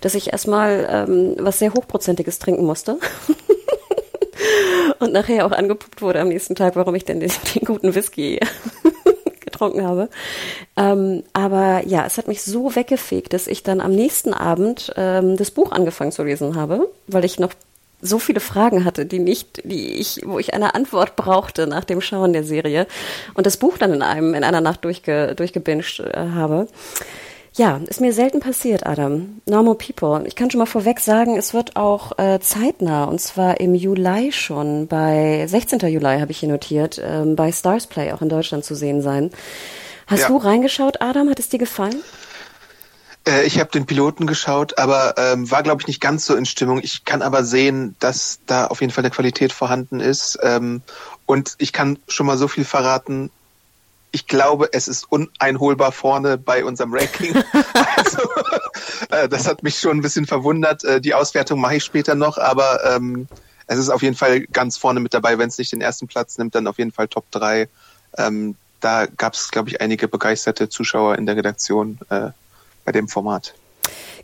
dass 0.00 0.14
ich 0.14 0.32
erstmal 0.32 0.86
ähm, 0.90 1.36
was 1.38 1.58
sehr 1.58 1.72
hochprozentiges 1.72 2.38
trinken 2.38 2.64
musste. 2.64 2.98
und 4.98 5.12
nachher 5.12 5.46
auch 5.46 5.52
angepuppt 5.52 6.02
wurde 6.02 6.20
am 6.20 6.28
nächsten 6.28 6.54
Tag, 6.54 6.76
warum 6.76 6.94
ich 6.94 7.04
denn 7.04 7.20
den, 7.20 7.32
den 7.54 7.64
guten 7.64 7.94
Whisky 7.94 8.40
getrunken 9.62 9.86
habe. 9.86 10.08
Ähm, 10.76 11.22
aber 11.32 11.86
ja, 11.86 12.04
es 12.06 12.18
hat 12.18 12.28
mich 12.28 12.42
so 12.42 12.74
weggefegt, 12.74 13.32
dass 13.32 13.46
ich 13.46 13.62
dann 13.62 13.80
am 13.80 13.92
nächsten 13.92 14.34
Abend 14.34 14.92
ähm, 14.96 15.36
das 15.36 15.50
Buch 15.50 15.72
angefangen 15.72 16.12
zu 16.12 16.24
lesen 16.24 16.56
habe, 16.56 16.88
weil 17.06 17.24
ich 17.24 17.38
noch 17.38 17.52
so 18.04 18.18
viele 18.18 18.40
Fragen 18.40 18.84
hatte, 18.84 19.06
die 19.06 19.20
nicht, 19.20 19.62
die 19.64 20.00
ich, 20.00 20.22
wo 20.24 20.40
ich 20.40 20.54
eine 20.54 20.74
Antwort 20.74 21.14
brauchte 21.14 21.68
nach 21.68 21.84
dem 21.84 22.00
Schauen 22.00 22.32
der 22.32 22.42
Serie 22.42 22.88
und 23.34 23.46
das 23.46 23.56
Buch 23.56 23.78
dann 23.78 23.92
in 23.92 24.02
einem 24.02 24.34
in 24.34 24.42
einer 24.42 24.60
Nacht 24.60 24.84
durchge, 24.84 25.34
durchgebinged 25.36 26.00
äh, 26.00 26.30
habe. 26.34 26.66
Ja, 27.54 27.80
ist 27.86 28.00
mir 28.00 28.14
selten 28.14 28.40
passiert, 28.40 28.86
Adam. 28.86 29.42
Normal 29.44 29.74
People. 29.74 30.26
Ich 30.26 30.36
kann 30.36 30.50
schon 30.50 30.58
mal 30.58 30.66
vorweg 30.66 31.00
sagen, 31.00 31.36
es 31.36 31.52
wird 31.52 31.76
auch 31.76 32.18
äh, 32.18 32.40
zeitnah, 32.40 33.04
und 33.04 33.20
zwar 33.20 33.60
im 33.60 33.74
Juli 33.74 34.32
schon, 34.32 34.86
bei 34.86 35.46
16. 35.46 35.80
Juli 35.80 36.18
habe 36.18 36.30
ich 36.30 36.38
hier 36.38 36.48
notiert, 36.48 36.98
ähm, 37.04 37.36
bei 37.36 37.52
Stars 37.52 37.86
Play 37.86 38.12
auch 38.12 38.22
in 38.22 38.30
Deutschland 38.30 38.64
zu 38.64 38.74
sehen 38.74 39.02
sein. 39.02 39.30
Hast 40.06 40.22
ja. 40.22 40.28
du 40.28 40.38
reingeschaut, 40.38 41.02
Adam? 41.02 41.28
Hat 41.28 41.38
es 41.38 41.50
dir 41.50 41.58
gefallen? 41.58 42.02
Äh, 43.26 43.44
ich 43.44 43.60
habe 43.60 43.70
den 43.70 43.84
Piloten 43.84 44.26
geschaut, 44.26 44.78
aber 44.78 45.14
ähm, 45.18 45.50
war, 45.50 45.62
glaube 45.62 45.82
ich, 45.82 45.86
nicht 45.86 46.00
ganz 46.00 46.24
so 46.24 46.34
in 46.34 46.46
Stimmung. 46.46 46.80
Ich 46.82 47.04
kann 47.04 47.20
aber 47.20 47.44
sehen, 47.44 47.96
dass 48.00 48.40
da 48.46 48.66
auf 48.66 48.80
jeden 48.80 48.94
Fall 48.94 49.04
eine 49.04 49.10
Qualität 49.10 49.52
vorhanden 49.52 50.00
ist. 50.00 50.38
Ähm, 50.42 50.80
und 51.26 51.54
ich 51.58 51.74
kann 51.74 51.98
schon 52.08 52.26
mal 52.26 52.38
so 52.38 52.48
viel 52.48 52.64
verraten, 52.64 53.30
ich 54.12 54.26
glaube, 54.26 54.68
es 54.72 54.88
ist 54.88 55.10
uneinholbar 55.10 55.90
vorne 55.90 56.36
bei 56.38 56.64
unserem 56.64 56.94
Ranking. 56.94 57.34
also, 57.96 58.18
äh, 59.10 59.28
das 59.28 59.48
hat 59.48 59.62
mich 59.62 59.78
schon 59.78 59.98
ein 59.98 60.02
bisschen 60.02 60.26
verwundert. 60.26 60.84
Äh, 60.84 61.00
die 61.00 61.14
Auswertung 61.14 61.60
mache 61.60 61.76
ich 61.76 61.84
später 61.84 62.14
noch, 62.14 62.36
aber 62.36 62.94
ähm, 62.94 63.26
es 63.66 63.78
ist 63.78 63.88
auf 63.88 64.02
jeden 64.02 64.16
Fall 64.16 64.42
ganz 64.42 64.76
vorne 64.76 65.00
mit 65.00 65.14
dabei. 65.14 65.38
Wenn 65.38 65.48
es 65.48 65.56
nicht 65.56 65.72
den 65.72 65.80
ersten 65.80 66.06
Platz 66.06 66.36
nimmt, 66.36 66.54
dann 66.54 66.66
auf 66.66 66.78
jeden 66.78 66.92
Fall 66.92 67.08
Top 67.08 67.24
3. 67.30 67.68
Ähm, 68.18 68.54
da 68.80 69.06
gab 69.06 69.32
es, 69.32 69.50
glaube 69.50 69.70
ich, 69.70 69.80
einige 69.80 70.08
begeisterte 70.08 70.68
Zuschauer 70.68 71.16
in 71.16 71.24
der 71.24 71.36
Redaktion 71.36 71.98
äh, 72.10 72.30
bei 72.84 72.92
dem 72.92 73.08
Format. 73.08 73.54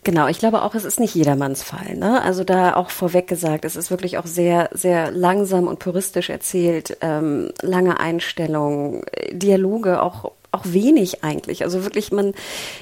Genau, 0.05 0.27
ich 0.29 0.39
glaube 0.39 0.63
auch, 0.63 0.75
es 0.75 0.85
ist 0.85 1.01
nicht 1.01 1.15
jedermanns 1.15 1.63
Fall. 1.63 1.97
Ne? 1.97 2.23
Also 2.23 2.45
da 2.45 2.77
auch 2.77 2.91
vorweg 2.91 3.27
gesagt, 3.27 3.65
es 3.65 3.77
ist 3.77 3.91
wirklich 3.91 4.19
auch 4.19 4.27
sehr, 4.27 4.71
sehr 4.73 5.11
langsam 5.11 5.67
und 5.67 5.79
puristisch 5.79 6.31
erzählt, 6.31 6.97
ähm, 7.01 7.51
lange 7.63 8.01
Einstellungen, 8.01 9.03
Dialoge 9.33 10.03
auch 10.03 10.33
auch 10.51 10.65
wenig 10.65 11.23
eigentlich. 11.23 11.63
Also 11.63 11.85
wirklich, 11.85 12.11
man, 12.11 12.33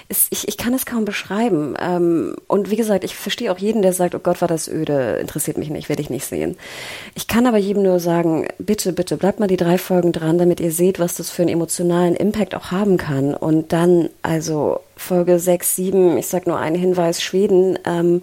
ist, 0.09 0.29
ich, 0.31 0.47
ich 0.47 0.57
kann 0.57 0.75
es 0.75 0.87
kaum 0.87 1.05
beschreiben. 1.05 1.75
Ähm, 1.81 2.37
und 2.47 2.71
wie 2.71 2.77
gesagt, 2.77 3.05
ich 3.05 3.17
verstehe 3.17 3.51
auch 3.51 3.59
jeden, 3.59 3.83
der 3.83 3.93
sagt, 3.93 4.15
oh 4.15 4.21
Gott, 4.21 4.41
war 4.41 4.49
das 4.49 4.69
öde, 4.69 5.19
interessiert 5.21 5.59
mich 5.59 5.71
nicht, 5.71 5.89
werde 5.89 6.03
ich 6.03 6.11
nicht 6.11 6.27
sehen. 6.27 6.57
Ich 7.15 7.27
kann 7.27 7.47
aber 7.47 7.59
jedem 7.59 7.83
nur 7.83 7.99
sagen, 7.99 8.47
bitte, 8.59 8.93
bitte, 8.93 9.17
bleibt 9.17 9.41
mal 9.41 9.49
die 9.49 9.57
drei 9.57 9.79
Folgen 9.79 10.13
dran, 10.13 10.39
damit 10.39 10.61
ihr 10.61 10.71
seht, 10.71 11.01
was 11.01 11.15
das 11.15 11.31
für 11.31 11.43
einen 11.43 11.53
emotionalen 11.53 12.15
Impact 12.15 12.55
auch 12.55 12.71
haben 12.71 12.97
kann. 12.99 13.35
Und 13.35 13.73
dann, 13.73 14.11
also 14.23 14.81
Folge 14.97 15.39
sechs, 15.39 15.75
sieben, 15.75 16.17
ich 16.19 16.29
sag 16.29 16.47
nur 16.47 16.59
einen 16.59 16.77
Hinweis, 16.77 17.23
Schweden, 17.23 17.79
ähm, 17.85 18.23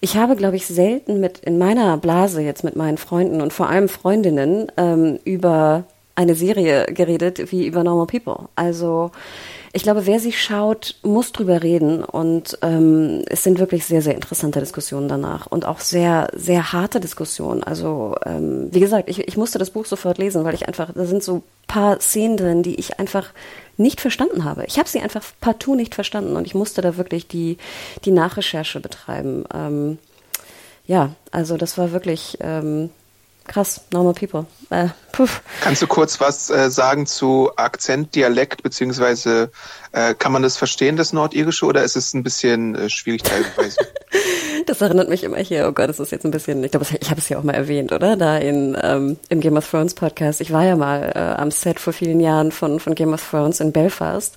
ich 0.00 0.16
habe, 0.16 0.34
glaube 0.34 0.56
ich, 0.56 0.66
selten 0.66 1.20
mit 1.20 1.40
in 1.40 1.58
meiner 1.58 1.98
Blase 1.98 2.40
jetzt 2.40 2.64
mit 2.64 2.74
meinen 2.74 2.96
Freunden 2.96 3.42
und 3.42 3.52
vor 3.52 3.68
allem 3.68 3.88
Freundinnen 3.88 4.72
ähm, 4.78 5.18
über 5.24 5.84
eine 6.20 6.34
Serie 6.34 6.84
geredet 6.86 7.50
wie 7.50 7.66
über 7.66 7.82
Normal 7.82 8.06
People. 8.06 8.48
Also 8.54 9.10
ich 9.72 9.82
glaube, 9.82 10.04
wer 10.06 10.20
sie 10.20 10.32
schaut, 10.32 10.96
muss 11.02 11.32
drüber 11.32 11.62
reden 11.62 12.04
und 12.04 12.58
ähm, 12.60 13.22
es 13.26 13.42
sind 13.42 13.58
wirklich 13.58 13.86
sehr, 13.86 14.02
sehr 14.02 14.14
interessante 14.14 14.60
Diskussionen 14.60 15.08
danach 15.08 15.46
und 15.46 15.64
auch 15.64 15.78
sehr, 15.78 16.28
sehr 16.34 16.72
harte 16.72 17.00
Diskussionen. 17.00 17.62
Also 17.62 18.16
ähm, 18.26 18.68
wie 18.70 18.80
gesagt, 18.80 19.08
ich, 19.08 19.26
ich 19.26 19.36
musste 19.36 19.58
das 19.58 19.70
Buch 19.70 19.86
sofort 19.86 20.18
lesen, 20.18 20.44
weil 20.44 20.54
ich 20.54 20.68
einfach, 20.68 20.92
da 20.92 21.04
sind 21.04 21.22
so 21.22 21.42
paar 21.66 22.00
Szenen 22.00 22.36
drin, 22.36 22.62
die 22.62 22.74
ich 22.74 22.98
einfach 22.98 23.32
nicht 23.78 24.00
verstanden 24.00 24.44
habe. 24.44 24.64
Ich 24.66 24.78
habe 24.78 24.88
sie 24.88 25.00
einfach 25.00 25.24
partout 25.40 25.74
nicht 25.74 25.94
verstanden 25.94 26.36
und 26.36 26.46
ich 26.46 26.54
musste 26.54 26.82
da 26.82 26.98
wirklich 26.98 27.28
die, 27.28 27.56
die 28.04 28.10
Nachrecherche 28.10 28.80
betreiben. 28.80 29.44
Ähm, 29.54 29.98
ja, 30.86 31.12
also 31.30 31.56
das 31.56 31.78
war 31.78 31.92
wirklich 31.92 32.38
ähm, 32.40 32.90
krass, 33.50 33.80
normal 33.92 34.14
people. 34.14 34.46
Äh, 34.70 34.88
Kannst 35.60 35.82
du 35.82 35.86
kurz 35.88 36.20
was 36.20 36.50
äh, 36.50 36.70
sagen 36.70 37.04
zu 37.04 37.50
Akzent, 37.56 38.14
Dialekt, 38.14 38.62
beziehungsweise 38.62 39.50
äh, 39.92 40.14
kann 40.14 40.32
man 40.32 40.42
das 40.42 40.56
verstehen, 40.56 40.96
das 40.96 41.12
Nordirische, 41.12 41.66
oder 41.66 41.82
ist 41.82 41.96
es 41.96 42.14
ein 42.14 42.22
bisschen 42.22 42.76
äh, 42.76 42.88
schwierig 42.88 43.22
teilweise? 43.22 43.76
das 44.66 44.80
erinnert 44.80 45.08
mich 45.08 45.24
immer 45.24 45.38
hier, 45.38 45.66
oh 45.68 45.72
Gott, 45.72 45.88
das 45.88 45.98
ist 45.98 46.12
jetzt 46.12 46.24
ein 46.24 46.30
bisschen, 46.30 46.62
ich 46.62 46.70
glaube, 46.70 46.86
ich 46.98 47.10
habe 47.10 47.20
es 47.20 47.28
ja 47.28 47.38
auch 47.38 47.42
mal 47.42 47.54
erwähnt, 47.54 47.92
oder? 47.92 48.16
Da 48.16 48.38
in, 48.38 48.78
ähm, 48.80 49.18
im 49.28 49.40
Game 49.40 49.56
of 49.56 49.68
Thrones 49.68 49.94
Podcast. 49.94 50.40
Ich 50.40 50.52
war 50.52 50.64
ja 50.64 50.76
mal 50.76 51.12
äh, 51.14 51.18
am 51.18 51.50
Set 51.50 51.80
vor 51.80 51.92
vielen 51.92 52.20
Jahren 52.20 52.52
von, 52.52 52.78
von 52.78 52.94
Game 52.94 53.12
of 53.12 53.28
Thrones 53.28 53.58
in 53.58 53.72
Belfast. 53.72 54.36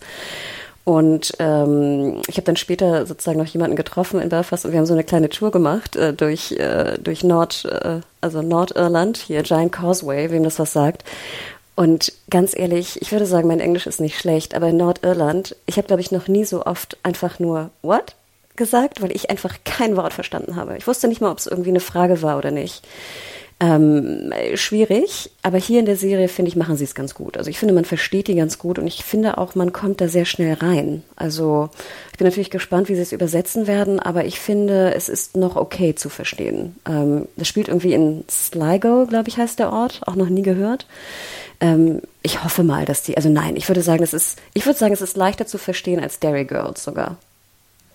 Und 0.86 1.34
ähm, 1.40 2.22
ich 2.28 2.36
habe 2.36 2.44
dann 2.44 2.58
später 2.58 3.06
sozusagen 3.06 3.40
noch 3.40 3.48
jemanden 3.48 3.78
getroffen 3.78 4.20
in 4.20 4.28
Belfast 4.28 4.66
und 4.66 4.72
wir 4.72 4.80
haben 4.80 4.86
so 4.86 4.94
eine 4.94 5.06
kleine 5.06 5.30
Tour 5.30 5.52
gemacht 5.52 5.96
äh, 5.96 6.14
durch, 6.14 6.52
äh, 6.54 6.98
durch 7.02 7.24
Nord, 7.24 7.66
äh, 7.66 8.02
also 8.20 8.42
Nordirland, 8.42 9.18
hier 9.18 9.44
Giant 9.44 9.72
Causeway, 9.72 10.30
wem 10.30 10.44
das 10.44 10.60
was 10.60 10.74
sagt. 10.74 11.06
Und 11.76 12.12
ganz 12.30 12.56
ehrlich, 12.56 13.02
ich 13.02 13.12
würde 13.14 13.26
sagen, 13.26 13.48
mein 13.48 13.62
Englisch 13.62 13.88
ist 13.88 14.02
nicht 14.02 14.20
schlecht, 14.20 14.56
aber 14.56 14.68
in 14.68 14.78
Nordirland, 14.78 15.56
ich 15.66 15.78
habe, 15.78 15.88
glaube 15.88 16.02
ich, 16.02 16.12
noch 16.12 16.28
nie 16.28 16.44
so 16.44 16.66
oft 16.66 16.98
einfach 17.02 17.40
nur 17.40 17.70
What 17.82 18.16
gesagt, 18.56 19.02
weil 19.02 19.12
ich 19.12 19.30
einfach 19.30 19.56
kein 19.64 19.96
Wort 19.96 20.14
verstanden 20.14 20.56
habe. 20.56 20.78
Ich 20.78 20.86
wusste 20.86 21.08
nicht 21.08 21.22
mal, 21.22 21.32
ob 21.32 21.40
es 21.40 21.48
irgendwie 21.48 21.70
eine 21.70 21.80
Frage 21.80 22.22
war 22.22 22.38
oder 22.38 22.52
nicht 22.52 22.86
ähm, 23.64 24.34
schwierig. 24.56 25.32
Aber 25.42 25.58
hier 25.58 25.80
in 25.80 25.86
der 25.86 25.96
Serie, 25.96 26.28
finde 26.28 26.50
ich, 26.50 26.58
machen 26.58 26.76
sie 26.76 26.84
es 26.84 26.96
ganz 26.96 27.14
gut. 27.14 27.38
Also 27.38 27.50
ich 27.50 27.60
finde, 27.60 27.74
man 27.74 27.86
versteht 27.86 28.28
die 28.28 28.36
ganz 28.36 28.60
gut 28.60 28.78
und 28.78 28.88
ich 28.88 29.06
finde 29.06 29.38
auch, 29.38 29.56
man 29.56 29.72
kommt 29.72 30.02
da 30.02 30.10
sehr 30.10 30.26
schnell 30.26 30.56
rein. 30.56 31.02
Also 31.16 31.70
ich 32.12 32.18
bin 32.18 32.28
natürlich 32.28 32.50
gespannt, 32.50 32.90
wie 32.90 32.96
sie 32.96 33.02
es 33.02 33.14
übersetzen 33.14 33.66
werden, 33.66 34.02
aber 34.02 34.26
ich 34.26 34.40
finde, 34.40 34.94
es 34.94 35.08
ist 35.08 35.38
noch 35.38 35.56
okay 35.56 35.96
zu 35.96 36.10
verstehen. 36.10 36.76
Ähm, 36.86 37.30
das 37.38 37.48
spielt 37.48 37.70
irgendwie 37.70 37.94
in 37.94 38.26
Sligo, 38.30 39.06
glaube 39.08 39.30
ich, 39.30 39.38
heißt 39.38 39.60
der 39.60 39.72
Ort, 39.72 40.02
auch 40.08 40.16
noch 40.16 40.30
nie 40.30 40.42
gehört. 40.42 40.86
Ähm, 41.62 42.02
ich 42.22 42.44
hoffe 42.44 42.64
mal, 42.64 42.84
dass 42.84 43.04
die, 43.04 43.16
also 43.16 43.30
nein, 43.30 43.56
ich 43.56 43.70
würde 43.70 43.82
sagen, 43.82 44.04
es 44.04 44.14
ist, 44.14 44.40
ich 44.54 44.66
würde 44.66 44.78
sagen, 44.78 44.94
es 44.94 45.02
ist 45.02 45.16
leichter 45.16 45.48
zu 45.48 45.58
verstehen 45.58 46.02
als 46.02 46.20
Dairy 46.20 46.44
Girls 46.44 46.84
sogar. 46.84 47.16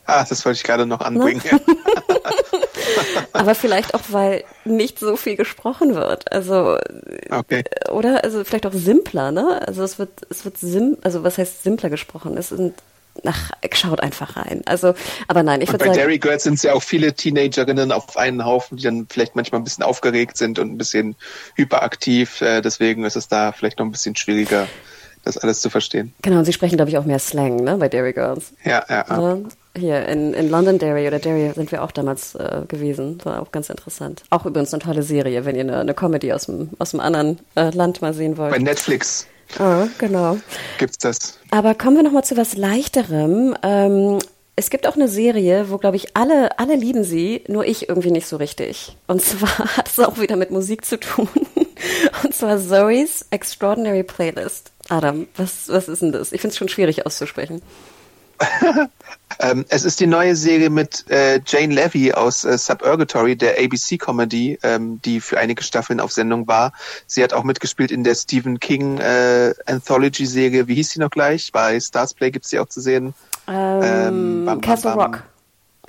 Ah, 0.07 0.25
das 0.27 0.43
wollte 0.47 0.57
ich 0.57 0.64
gerade 0.64 0.87
noch 0.87 1.01
anbringen. 1.01 1.43
Aber 3.32 3.55
vielleicht 3.55 3.95
auch, 3.95 4.03
weil 4.09 4.45
nicht 4.64 4.99
so 4.99 5.16
viel 5.16 5.36
gesprochen 5.36 5.95
wird. 5.95 6.30
Also, 6.32 6.78
okay. 7.30 7.64
oder? 7.91 8.24
Also 8.24 8.45
vielleicht 8.45 8.66
auch 8.66 8.72
simpler, 8.72 9.30
ne? 9.30 9.61
Also 9.66 9.82
es 9.82 9.99
wird, 9.99 10.11
es 10.30 10.45
wird 10.45 10.59
sim, 10.59 10.97
also 11.03 11.24
was 11.24 11.39
heißt 11.39 11.62
simpler 11.62 11.91
gesprochen? 11.91 12.36
Es 12.36 12.51
sind 12.51 12.74
Ach, 13.24 13.51
schaut 13.72 14.01
einfach 14.01 14.36
rein. 14.36 14.62
Also, 14.66 14.95
aber 15.26 15.43
nein, 15.43 15.61
ich 15.61 15.68
würde 15.70 15.84
sagen. 15.84 15.97
Bei 15.97 16.03
Dairy 16.03 16.18
Girls 16.18 16.45
sind 16.45 16.55
es 16.55 16.62
ja 16.62 16.72
auch 16.72 16.82
viele 16.82 17.12
Teenagerinnen 17.12 17.93
auf 17.93 18.16
einen 18.16 18.45
Haufen, 18.45 18.76
die 18.76 18.84
dann 18.84 19.07
vielleicht 19.09 19.34
manchmal 19.34 19.61
ein 19.61 19.64
bisschen 19.64 19.84
aufgeregt 19.84 20.36
sind 20.36 20.59
und 20.59 20.72
ein 20.72 20.78
bisschen 20.78 21.16
hyperaktiv. 21.57 22.41
Äh, 22.41 22.61
deswegen 22.61 23.05
ist 23.05 23.16
es 23.16 23.28
da 23.28 23.53
vielleicht 23.53 23.78
noch 23.78 23.86
ein 23.86 23.93
bisschen 23.93 24.14
schwieriger, 24.16 24.68
das 25.24 25.36
alles 25.36 25.61
zu 25.61 25.70
verstehen. 25.70 26.12
Genau, 26.22 26.39
und 26.39 26.45
sie 26.45 26.53
sprechen, 26.53 26.76
glaube 26.76 26.91
ich, 26.91 26.99
auch 26.99 27.05
mehr 27.05 27.18
Slang, 27.18 27.57
ne, 27.57 27.76
bei 27.76 27.89
Dairy 27.89 28.12
Girls. 28.12 28.53
Ja, 28.64 28.84
ja. 28.89 29.05
ja. 29.09 29.39
Hier 29.77 30.07
in, 30.07 30.35
in 30.35 30.51
Londonderry 30.51 31.07
oder 31.07 31.19
Derry 31.19 31.53
sind 31.55 31.71
wir 31.71 31.83
auch 31.83 31.93
damals 31.93 32.35
äh, 32.35 32.62
gewesen. 32.66 33.19
Das 33.19 33.27
war 33.27 33.43
auch 33.43 33.53
ganz 33.53 33.71
interessant. 33.71 34.23
Auch 34.31 34.47
übrigens 34.47 34.73
eine 34.73 34.83
tolle 34.83 35.03
Serie, 35.03 35.45
wenn 35.45 35.55
ihr 35.55 35.62
eine, 35.62 35.79
eine 35.79 35.95
Comedy 35.95 36.33
aus 36.33 36.47
dem, 36.47 36.71
aus 36.79 36.91
dem 36.91 37.01
anderen 37.01 37.39
äh, 37.55 37.71
Land 37.71 38.03
mal 38.03 38.14
sehen 38.14 38.37
wollt. 38.37 38.53
Bei 38.53 38.59
Netflix. 38.59 39.27
Ah, 39.59 39.87
genau. 39.99 40.39
Gibt's 40.79 40.99
das. 40.99 41.39
Aber 41.51 41.75
kommen 41.75 41.97
wir 41.97 42.03
nochmal 42.03 42.25
zu 42.25 42.37
was 42.37 42.57
Leichterem. 42.57 43.57
Ähm, 43.62 44.19
es 44.57 44.71
gibt 44.71 44.89
auch 44.89 44.97
eine 44.97 45.09
Serie, 45.09 45.71
wo, 45.71 45.79
glaube 45.79 45.97
ich, 45.97 46.16
alle, 46.16 46.59
alle 46.59 46.75
lieben 46.75 47.05
sie, 47.05 47.45
nur 47.47 47.64
ich 47.64 47.89
irgendwie 47.89 48.11
nicht 48.11 48.27
so 48.27 48.37
richtig. 48.37 48.97
Und 49.07 49.23
zwar 49.23 49.59
hat 49.77 49.89
es 49.89 50.01
auch 50.01 50.19
wieder 50.19 50.35
mit 50.37 50.51
Musik 50.51 50.85
zu 50.85 50.99
tun. 50.99 51.29
Und 52.25 52.35
zwar 52.35 52.59
Zoe's 52.59 53.27
Extraordinary 53.31 54.03
Playlist. 54.03 54.73
Adam, 54.89 55.29
was, 55.37 55.69
was 55.69 55.89
ist 55.89 56.03
denn 56.03 56.12
das? 56.12 56.33
Ich 56.33 56.41
finde 56.41 56.53
es 56.53 56.59
schon 56.59 56.69
schwierig 56.69 57.07
auszusprechen. 57.07 57.62
ähm, 59.41 59.64
es 59.68 59.84
ist 59.84 60.01
die 60.01 60.07
neue 60.07 60.36
Serie 60.36 60.70
mit 60.70 61.09
äh, 61.11 61.41
Jane 61.45 61.74
Levy 61.74 62.12
aus 62.12 62.45
äh, 62.45 62.57
Suburgatory, 62.57 63.36
der 63.36 63.59
ABC-Comedy, 63.59 64.59
ähm, 64.62 65.01
die 65.03 65.20
für 65.20 65.39
einige 65.39 65.62
Staffeln 65.62 66.01
auf 66.01 66.12
Sendung 66.12 66.47
war. 66.47 66.72
Sie 67.07 67.22
hat 67.22 67.32
auch 67.32 67.45
mitgespielt 67.45 67.91
in 67.91 68.05
der 68.05 68.14
Stephen 68.14 68.61
King 68.61 68.99
äh, 68.99 69.55
Anthology-Serie. 69.66 70.68
Wie 70.68 70.74
hieß 70.74 70.91
sie 70.91 71.01
noch 71.01 71.11
gleich? 71.11 71.53
Bei 71.53 71.78
Stars 71.80 72.14
Play 72.14 72.30
gibt 72.30 72.45
es 72.45 72.51
sie 72.51 72.59
auch 72.59 72.68
zu 72.68 72.80
sehen. 72.80 73.14
Ähm, 73.47 73.80
ähm, 73.82 74.45
bam, 74.45 74.61
Castle 74.61 74.91
bam, 74.91 75.01
Rock. 75.01 75.22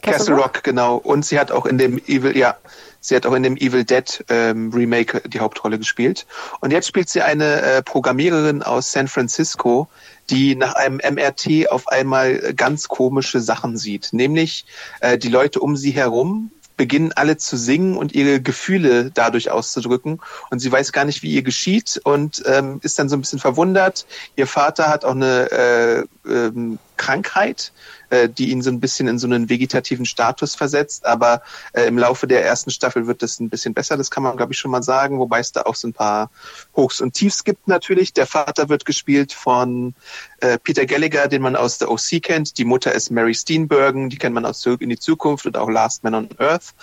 Castle, 0.01 0.11
Castle 0.11 0.35
Rock? 0.35 0.45
Rock, 0.45 0.63
genau. 0.63 0.95
Und 0.95 1.25
sie 1.25 1.39
hat 1.39 1.51
auch 1.51 1.65
in 1.65 1.77
dem 1.77 1.97
Evil, 2.07 2.37
ja, 2.37 2.55
sie 2.99 3.15
hat 3.15 3.25
auch 3.25 3.33
in 3.33 3.43
dem 3.43 3.57
Evil 3.57 3.83
Dead 3.83 4.23
ähm, 4.29 4.71
Remake 4.73 5.21
die 5.27 5.39
Hauptrolle 5.39 5.77
gespielt. 5.77 6.25
Und 6.59 6.71
jetzt 6.71 6.87
spielt 6.87 7.09
sie 7.09 7.21
eine 7.21 7.61
äh, 7.61 7.81
Programmiererin 7.81 8.63
aus 8.63 8.91
San 8.91 9.07
Francisco, 9.07 9.87
die 10.29 10.55
nach 10.55 10.73
einem 10.73 10.97
MRT 10.97 11.71
auf 11.71 11.87
einmal 11.87 12.53
ganz 12.53 12.87
komische 12.87 13.39
Sachen 13.39 13.77
sieht. 13.77 14.09
Nämlich 14.11 14.65
äh, 15.01 15.17
die 15.17 15.29
Leute 15.29 15.59
um 15.59 15.75
sie 15.75 15.91
herum 15.91 16.51
beginnen 16.79 17.11
alle 17.11 17.35
zu 17.35 17.57
singen 17.57 17.97
und 17.97 18.13
ihre 18.13 18.41
Gefühle 18.41 19.11
dadurch 19.13 19.51
auszudrücken. 19.51 20.21
Und 20.49 20.59
sie 20.59 20.71
weiß 20.71 20.93
gar 20.93 21.03
nicht, 21.03 21.23
wie 21.23 21.33
ihr 21.33 21.41
geschieht 21.41 21.99
und 22.05 22.41
ähm, 22.45 22.79
ist 22.81 22.97
dann 22.97 23.09
so 23.09 23.17
ein 23.17 23.19
bisschen 23.19 23.37
verwundert. 23.37 24.07
Ihr 24.37 24.47
Vater 24.47 24.87
hat 24.87 25.03
auch 25.03 25.11
eine 25.11 25.51
äh, 25.51 26.03
ähm, 26.25 26.79
Krankheit, 26.99 27.71
äh, 28.09 28.29
die 28.29 28.51
ihn 28.51 28.61
so 28.61 28.69
ein 28.69 28.79
bisschen 28.79 29.07
in 29.07 29.17
so 29.17 29.25
einen 29.25 29.49
vegetativen 29.49 30.05
Status 30.05 30.53
versetzt. 30.53 31.05
Aber 31.05 31.41
äh, 31.73 31.83
im 31.85 31.97
Laufe 31.97 32.27
der 32.27 32.45
ersten 32.45 32.69
Staffel 32.69 33.07
wird 33.07 33.23
das 33.23 33.39
ein 33.39 33.49
bisschen 33.49 33.73
besser, 33.73 33.97
das 33.97 34.11
kann 34.11 34.21
man, 34.21 34.37
glaube 34.37 34.53
ich, 34.53 34.59
schon 34.59 34.69
mal 34.69 34.83
sagen, 34.83 35.17
wobei 35.17 35.39
es 35.39 35.51
da 35.51 35.63
auch 35.63 35.75
so 35.75 35.87
ein 35.87 35.93
paar 35.93 36.29
Hochs 36.75 37.01
und 37.01 37.13
Tiefs 37.13 37.43
gibt 37.43 37.67
natürlich. 37.67 38.13
Der 38.13 38.27
Vater 38.27 38.69
wird 38.69 38.85
gespielt 38.85 39.33
von 39.33 39.95
äh, 40.41 40.59
Peter 40.59 40.85
Gallagher, 40.85 41.27
den 41.27 41.41
man 41.41 41.55
aus 41.55 41.77
der 41.77 41.89
OC 41.89 42.21
kennt. 42.21 42.57
Die 42.57 42.65
Mutter 42.65 42.91
ist 42.91 43.09
Mary 43.09 43.33
Steenburgen, 43.33 44.09
die 44.09 44.17
kennt 44.17 44.35
man 44.35 44.45
aus 44.45 44.59
Zurück 44.59 44.81
in 44.81 44.89
die 44.89 44.99
Zukunft 44.99 45.45
und 45.45 45.57
auch 45.57 45.69
Last 45.69 46.03
Man 46.03 46.13
on 46.13 46.29
Earth. 46.37 46.75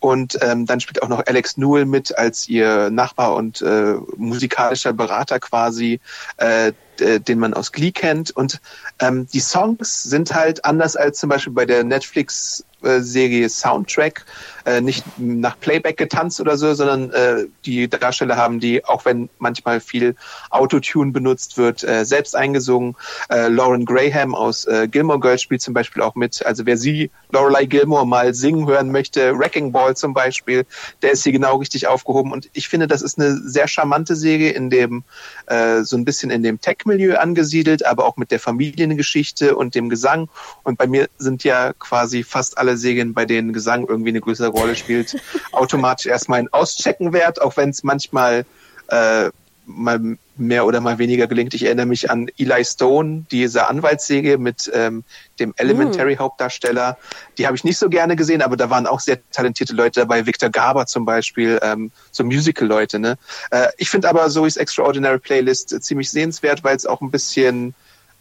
Und 0.00 0.38
ähm, 0.40 0.64
dann 0.64 0.80
spielt 0.80 1.02
auch 1.02 1.08
noch 1.08 1.26
Alex 1.26 1.56
Newell 1.58 1.84
mit 1.84 2.16
als 2.16 2.48
ihr 2.48 2.90
Nachbar 2.90 3.34
und 3.34 3.60
äh, 3.60 3.94
musikalischer 4.16 4.94
Berater 4.94 5.38
quasi. 5.38 6.00
Äh, 6.38 6.72
äh, 7.00 7.20
den 7.20 7.38
man 7.38 7.54
aus 7.54 7.72
Glee 7.72 7.92
kennt. 7.92 8.30
Und 8.30 8.60
ähm, 9.00 9.26
die 9.32 9.40
Songs 9.40 10.02
sind 10.02 10.34
halt 10.34 10.64
anders 10.64 10.96
als 10.96 11.18
zum 11.18 11.30
Beispiel 11.30 11.52
bei 11.52 11.66
der 11.66 11.84
Netflix 11.84 12.64
Serie 12.82 13.48
Soundtrack 13.48 14.24
äh, 14.68 14.80
nicht 14.80 15.04
nach 15.18 15.58
Playback 15.58 15.96
getanzt 15.96 16.40
oder 16.40 16.56
so, 16.56 16.74
sondern 16.74 17.10
äh, 17.10 17.46
die 17.64 17.88
Darsteller 17.88 18.36
haben 18.36 18.60
die, 18.60 18.84
auch 18.84 19.04
wenn 19.04 19.28
manchmal 19.38 19.80
viel 19.80 20.14
Autotune 20.50 21.12
benutzt 21.12 21.56
wird, 21.56 21.82
äh, 21.84 22.04
selbst 22.04 22.36
eingesungen. 22.36 22.94
Äh, 23.30 23.48
Lauren 23.48 23.84
Graham 23.84 24.34
aus 24.34 24.66
äh, 24.66 24.86
Gilmore 24.88 25.20
Girls 25.20 25.42
spielt 25.42 25.62
zum 25.62 25.74
Beispiel 25.74 26.02
auch 26.02 26.14
mit. 26.14 26.44
Also 26.44 26.66
wer 26.66 26.76
sie, 26.76 27.10
Lorelei 27.30 27.64
Gilmore, 27.64 28.06
mal 28.06 28.34
singen 28.34 28.66
hören 28.66 28.92
möchte, 28.92 29.38
Wrecking 29.38 29.72
Ball 29.72 29.96
zum 29.96 30.12
Beispiel, 30.12 30.66
der 31.02 31.12
ist 31.12 31.24
hier 31.24 31.32
genau 31.32 31.56
richtig 31.56 31.86
aufgehoben. 31.86 32.32
Und 32.32 32.50
ich 32.52 32.68
finde, 32.68 32.86
das 32.86 33.02
ist 33.02 33.18
eine 33.18 33.36
sehr 33.36 33.68
charmante 33.68 34.16
Serie, 34.16 34.50
in 34.50 34.68
dem 34.70 35.04
äh, 35.46 35.82
so 35.82 35.96
ein 35.96 36.04
bisschen 36.04 36.30
in 36.30 36.42
dem 36.42 36.60
Tech-Milieu 36.60 37.16
angesiedelt, 37.16 37.86
aber 37.86 38.04
auch 38.04 38.16
mit 38.16 38.30
der 38.30 38.40
Familiengeschichte 38.40 39.56
und 39.56 39.74
dem 39.74 39.88
Gesang. 39.88 40.28
Und 40.62 40.76
bei 40.76 40.86
mir 40.86 41.08
sind 41.16 41.44
ja 41.44 41.72
quasi 41.78 42.22
fast 42.22 42.58
alle 42.58 42.67
Serien, 42.76 43.14
bei 43.14 43.24
denen 43.24 43.52
Gesang 43.52 43.86
irgendwie 43.86 44.10
eine 44.10 44.20
größere 44.20 44.48
Rolle 44.48 44.76
spielt, 44.76 45.16
automatisch 45.52 46.06
erstmal 46.06 46.40
ein 46.40 46.52
Auschecken 46.52 47.12
wert, 47.12 47.40
auch 47.40 47.56
wenn 47.56 47.70
es 47.70 47.82
manchmal 47.82 48.44
äh, 48.88 49.30
mal 49.68 50.16
mehr 50.36 50.64
oder 50.64 50.80
mal 50.80 50.98
weniger 50.98 51.26
gelingt. 51.26 51.52
Ich 51.54 51.64
erinnere 51.64 51.86
mich 51.86 52.10
an 52.10 52.28
Eli 52.38 52.64
Stone, 52.64 53.24
diese 53.30 53.68
Anwaltssäge 53.68 54.38
mit 54.38 54.70
ähm, 54.72 55.04
dem 55.40 55.52
Elementary-Hauptdarsteller. 55.56 56.96
Die 57.36 57.46
habe 57.46 57.56
ich 57.56 57.64
nicht 57.64 57.78
so 57.78 57.88
gerne 57.88 58.16
gesehen, 58.16 58.40
aber 58.40 58.56
da 58.56 58.70
waren 58.70 58.86
auch 58.86 59.00
sehr 59.00 59.18
talentierte 59.30 59.74
Leute 59.74 60.00
dabei. 60.00 60.26
Victor 60.26 60.48
Garber 60.48 60.86
zum 60.86 61.04
Beispiel, 61.04 61.58
ähm, 61.62 61.90
so 62.10 62.24
Musical-Leute. 62.24 62.98
Ne? 62.98 63.18
Äh, 63.50 63.68
ich 63.76 63.90
finde 63.90 64.08
aber 64.08 64.30
Zoe's 64.30 64.56
Extraordinary 64.56 65.18
Playlist 65.18 65.82
ziemlich 65.82 66.10
sehenswert, 66.10 66.64
weil 66.64 66.76
es 66.76 66.86
auch 66.86 67.00
ein 67.00 67.10
bisschen 67.10 67.74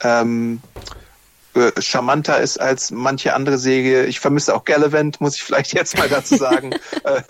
ähm, 0.04 0.62
äh, 1.60 1.82
charmanter 1.82 2.40
ist 2.40 2.60
als 2.60 2.92
manche 2.92 3.34
andere 3.34 3.58
Säge. 3.58 4.06
Ich 4.06 4.20
vermisse 4.20 4.56
auch 4.56 4.66
Gallivant, 4.66 5.22
muss 5.22 5.36
ich 5.36 5.44
vielleicht 5.44 5.74
jetzt 5.74 5.98
mal 5.98 6.10
dazu 6.10 6.36
sagen. 6.36 6.72
Äh, 7.04 7.22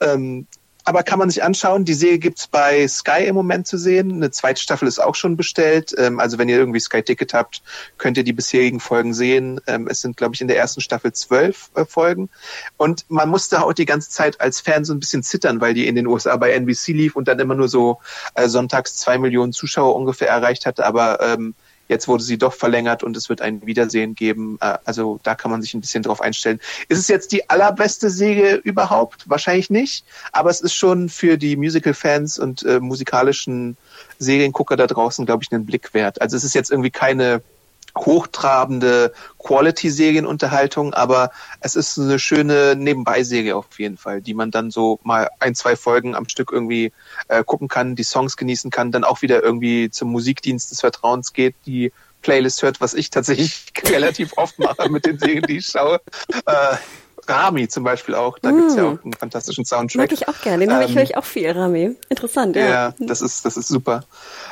ähm, 0.00 0.46
aber 0.84 1.02
kann 1.02 1.18
man 1.18 1.30
sich 1.30 1.42
anschauen. 1.42 1.84
Die 1.84 1.94
Serie 1.94 2.18
gibt's 2.18 2.46
bei 2.48 2.86
Sky 2.88 3.24
im 3.26 3.34
Moment 3.34 3.66
zu 3.66 3.78
sehen. 3.78 4.12
Eine 4.12 4.30
zweite 4.30 4.60
Staffel 4.60 4.88
ist 4.88 4.98
auch 4.98 5.14
schon 5.14 5.36
bestellt. 5.36 5.94
Ähm, 5.96 6.18
also 6.18 6.38
wenn 6.38 6.48
ihr 6.48 6.56
irgendwie 6.56 6.80
Sky 6.80 7.02
Ticket 7.02 7.34
habt, 7.34 7.62
könnt 7.98 8.16
ihr 8.16 8.24
die 8.24 8.32
bisherigen 8.32 8.80
Folgen 8.80 9.14
sehen. 9.14 9.60
Ähm, 9.66 9.86
es 9.88 10.00
sind, 10.00 10.16
glaube 10.16 10.34
ich, 10.34 10.40
in 10.40 10.48
der 10.48 10.58
ersten 10.58 10.80
Staffel 10.80 11.12
zwölf 11.12 11.70
äh, 11.74 11.84
Folgen. 11.84 12.30
Und 12.76 13.04
man 13.08 13.28
musste 13.28 13.64
auch 13.64 13.72
die 13.72 13.84
ganze 13.84 14.10
Zeit 14.10 14.40
als 14.40 14.60
Fan 14.60 14.84
so 14.84 14.92
ein 14.92 15.00
bisschen 15.00 15.22
zittern, 15.22 15.60
weil 15.60 15.74
die 15.74 15.86
in 15.86 15.94
den 15.94 16.06
USA 16.06 16.36
bei 16.36 16.52
NBC 16.52 16.88
lief 16.88 17.16
und 17.16 17.28
dann 17.28 17.38
immer 17.38 17.54
nur 17.54 17.68
so 17.68 18.00
sonntags 18.46 18.96
zwei 18.96 19.18
Millionen 19.18 19.52
Zuschauer 19.52 19.94
ungefähr 19.94 20.28
erreicht 20.28 20.66
hatte. 20.66 20.84
Aber 20.84 21.20
ähm, 21.20 21.54
Jetzt 21.88 22.08
wurde 22.08 22.22
sie 22.22 22.38
doch 22.38 22.54
verlängert 22.54 23.02
und 23.02 23.16
es 23.16 23.28
wird 23.28 23.40
ein 23.40 23.66
Wiedersehen 23.66 24.14
geben. 24.14 24.58
Äh, 24.60 24.78
also 24.84 25.20
da 25.22 25.34
kann 25.34 25.50
man 25.50 25.62
sich 25.62 25.74
ein 25.74 25.80
bisschen 25.80 26.02
drauf 26.02 26.20
einstellen. 26.20 26.60
Ist 26.88 26.98
es 26.98 27.08
jetzt 27.08 27.32
die 27.32 27.48
allerbeste 27.50 28.10
Säge 28.10 28.54
überhaupt? 28.54 29.28
Wahrscheinlich 29.28 29.70
nicht. 29.70 30.04
Aber 30.32 30.50
es 30.50 30.60
ist 30.60 30.74
schon 30.74 31.08
für 31.08 31.36
die 31.36 31.56
Musical-Fans 31.56 32.38
und 32.38 32.62
äh, 32.62 32.80
musikalischen 32.80 33.76
Seriengucker 34.18 34.76
da 34.76 34.86
draußen, 34.86 35.26
glaube 35.26 35.42
ich, 35.44 35.52
einen 35.52 35.66
Blick 35.66 35.94
wert. 35.94 36.20
Also 36.20 36.36
es 36.36 36.44
ist 36.44 36.54
jetzt 36.54 36.70
irgendwie 36.70 36.90
keine 36.90 37.42
hochtrabende 37.96 39.12
Quality-Serienunterhaltung, 39.38 40.94
aber 40.94 41.30
es 41.60 41.76
ist 41.76 41.98
eine 41.98 42.18
schöne 42.18 42.74
Nebenbei-Serie 42.76 43.56
auf 43.56 43.78
jeden 43.78 43.96
Fall, 43.96 44.22
die 44.22 44.34
man 44.34 44.50
dann 44.50 44.70
so 44.70 45.00
mal 45.02 45.28
ein, 45.40 45.54
zwei 45.54 45.76
Folgen 45.76 46.14
am 46.14 46.28
Stück 46.28 46.52
irgendwie 46.52 46.92
äh, 47.28 47.44
gucken 47.44 47.68
kann, 47.68 47.96
die 47.96 48.04
Songs 48.04 48.36
genießen 48.36 48.70
kann, 48.70 48.92
dann 48.92 49.04
auch 49.04 49.22
wieder 49.22 49.42
irgendwie 49.42 49.90
zum 49.90 50.10
Musikdienst 50.10 50.70
des 50.70 50.80
Vertrauens 50.80 51.32
geht, 51.32 51.54
die 51.66 51.92
Playlist 52.22 52.62
hört, 52.62 52.80
was 52.80 52.94
ich 52.94 53.10
tatsächlich 53.10 53.72
relativ 53.84 54.38
oft 54.38 54.58
mache 54.58 54.88
mit 54.88 55.04
den 55.04 55.18
Serien, 55.18 55.42
die 55.42 55.58
ich 55.58 55.66
schaue. 55.66 56.00
Äh, 56.46 56.76
Rami 57.28 57.68
zum 57.68 57.84
Beispiel 57.84 58.14
auch, 58.14 58.38
da 58.38 58.50
mm. 58.50 58.56
gibt's 58.56 58.76
ja 58.76 58.82
mm. 58.82 58.86
auch 58.86 59.04
einen 59.04 59.12
fantastischen 59.12 59.64
Soundtrack. 59.64 60.10
Mag 60.10 60.12
ich 60.12 60.28
auch 60.28 60.40
gerne, 60.40 60.66
den 60.66 60.70
ähm, 60.70 60.94
höre 60.94 61.02
ich 61.02 61.16
auch 61.16 61.24
viel, 61.24 61.50
Rami. 61.50 61.96
Interessant, 62.08 62.56
ja. 62.56 62.68
Ja, 62.68 62.94
das 62.98 63.22
ist, 63.22 63.44
das 63.44 63.56
ist 63.56 63.68
super. 63.68 64.04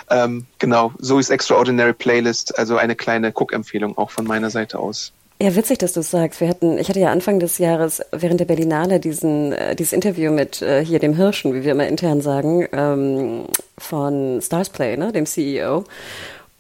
Ähm, 0.09 0.47
genau, 0.59 0.93
so 0.99 1.19
ist 1.19 1.31
Extraordinary 1.31 1.93
Playlist, 1.93 2.59
also 2.59 2.77
eine 2.77 2.97
kleine 2.97 3.33
Cook-Empfehlung 3.35 3.97
auch 3.99 4.11
von 4.11 4.27
meiner 4.27 4.51
Seite 4.51 4.79
aus. 4.79 5.13
Ja, 5.43 5.57
witzig, 5.57 5.79
dass 5.79 5.95
du 5.95 6.01
es 6.01 6.11
sagst. 6.11 6.43
Wir 6.43 6.49
hatten, 6.49 6.77
ich 6.77 6.91
hatte 6.91 7.01
ja 7.01 7.11
Anfang 7.11 7.41
des 7.41 7.57
Jahres 7.57 8.03
während 8.13 8.41
der 8.41 8.45
Berlinale 8.45 9.01
diesen, 9.01 9.53
äh, 9.53 9.75
dieses 9.75 9.95
Interview 9.95 10.31
mit 10.31 10.61
äh, 10.61 10.85
hier 10.85 10.99
dem 10.99 11.15
Hirschen, 11.15 11.55
wie 11.55 11.65
wir 11.65 11.73
immer 11.73 11.87
intern 11.87 12.21
sagen, 12.21 12.69
ähm, 12.73 13.47
von 13.79 14.43
Starsplay, 14.43 14.99
ne, 14.99 15.13
dem 15.13 15.25
CEO. 15.25 15.85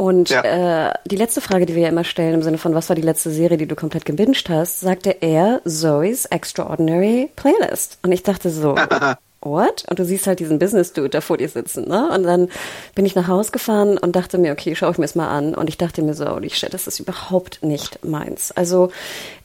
Und 0.01 0.31
ja. 0.31 0.89
äh, 0.89 0.95
die 1.05 1.17
letzte 1.17 1.43
Frage, 1.43 1.67
die 1.67 1.75
wir 1.75 1.83
ja 1.83 1.91
immer 1.91 2.05
stellen, 2.05 2.33
im 2.33 2.43
Sinne 2.43 2.57
von, 2.57 2.75
was 2.75 2.89
war 2.89 2.97
die 2.97 3.03
letzte 3.03 3.29
Serie, 3.29 3.59
die 3.59 3.67
du 3.67 3.77
komplett 3.77 4.07
gebinged 4.07 4.49
hast, 4.49 4.81
sagte 4.81 5.11
er 5.21 5.61
Zoe's 5.67 6.25
Extraordinary 6.25 7.29
Playlist. 7.37 7.99
Und 8.03 8.11
ich 8.11 8.23
dachte 8.23 8.49
so, 8.49 8.77
Ort 9.43 9.87
und 9.89 9.99
du 9.99 10.05
siehst 10.05 10.27
halt 10.27 10.39
diesen 10.39 10.59
Business 10.59 10.93
Dude 10.93 11.09
da 11.09 11.23
vor 11.23 11.39
dir 11.39 11.49
sitzen, 11.49 11.89
ne? 11.89 12.11
Und 12.15 12.25
dann 12.25 12.49
bin 12.95 13.07
ich 13.07 13.15
nach 13.15 13.27
Hause 13.27 13.53
gefahren 13.53 13.97
und 13.97 14.15
dachte 14.15 14.37
mir, 14.37 14.53
okay, 14.53 14.75
schaue 14.77 14.93
ich 14.93 14.99
mir 14.99 15.07
es 15.07 15.15
mal 15.15 15.29
an 15.29 15.55
und 15.55 15.69
ich 15.69 15.79
dachte 15.79 16.03
mir 16.03 16.13
so, 16.13 16.29
holy 16.29 16.51
shit, 16.51 16.75
das 16.75 16.87
ist 16.87 17.01
überhaupt 17.01 17.63
nicht 17.63 18.05
meins. 18.05 18.53
Also, 18.53 18.91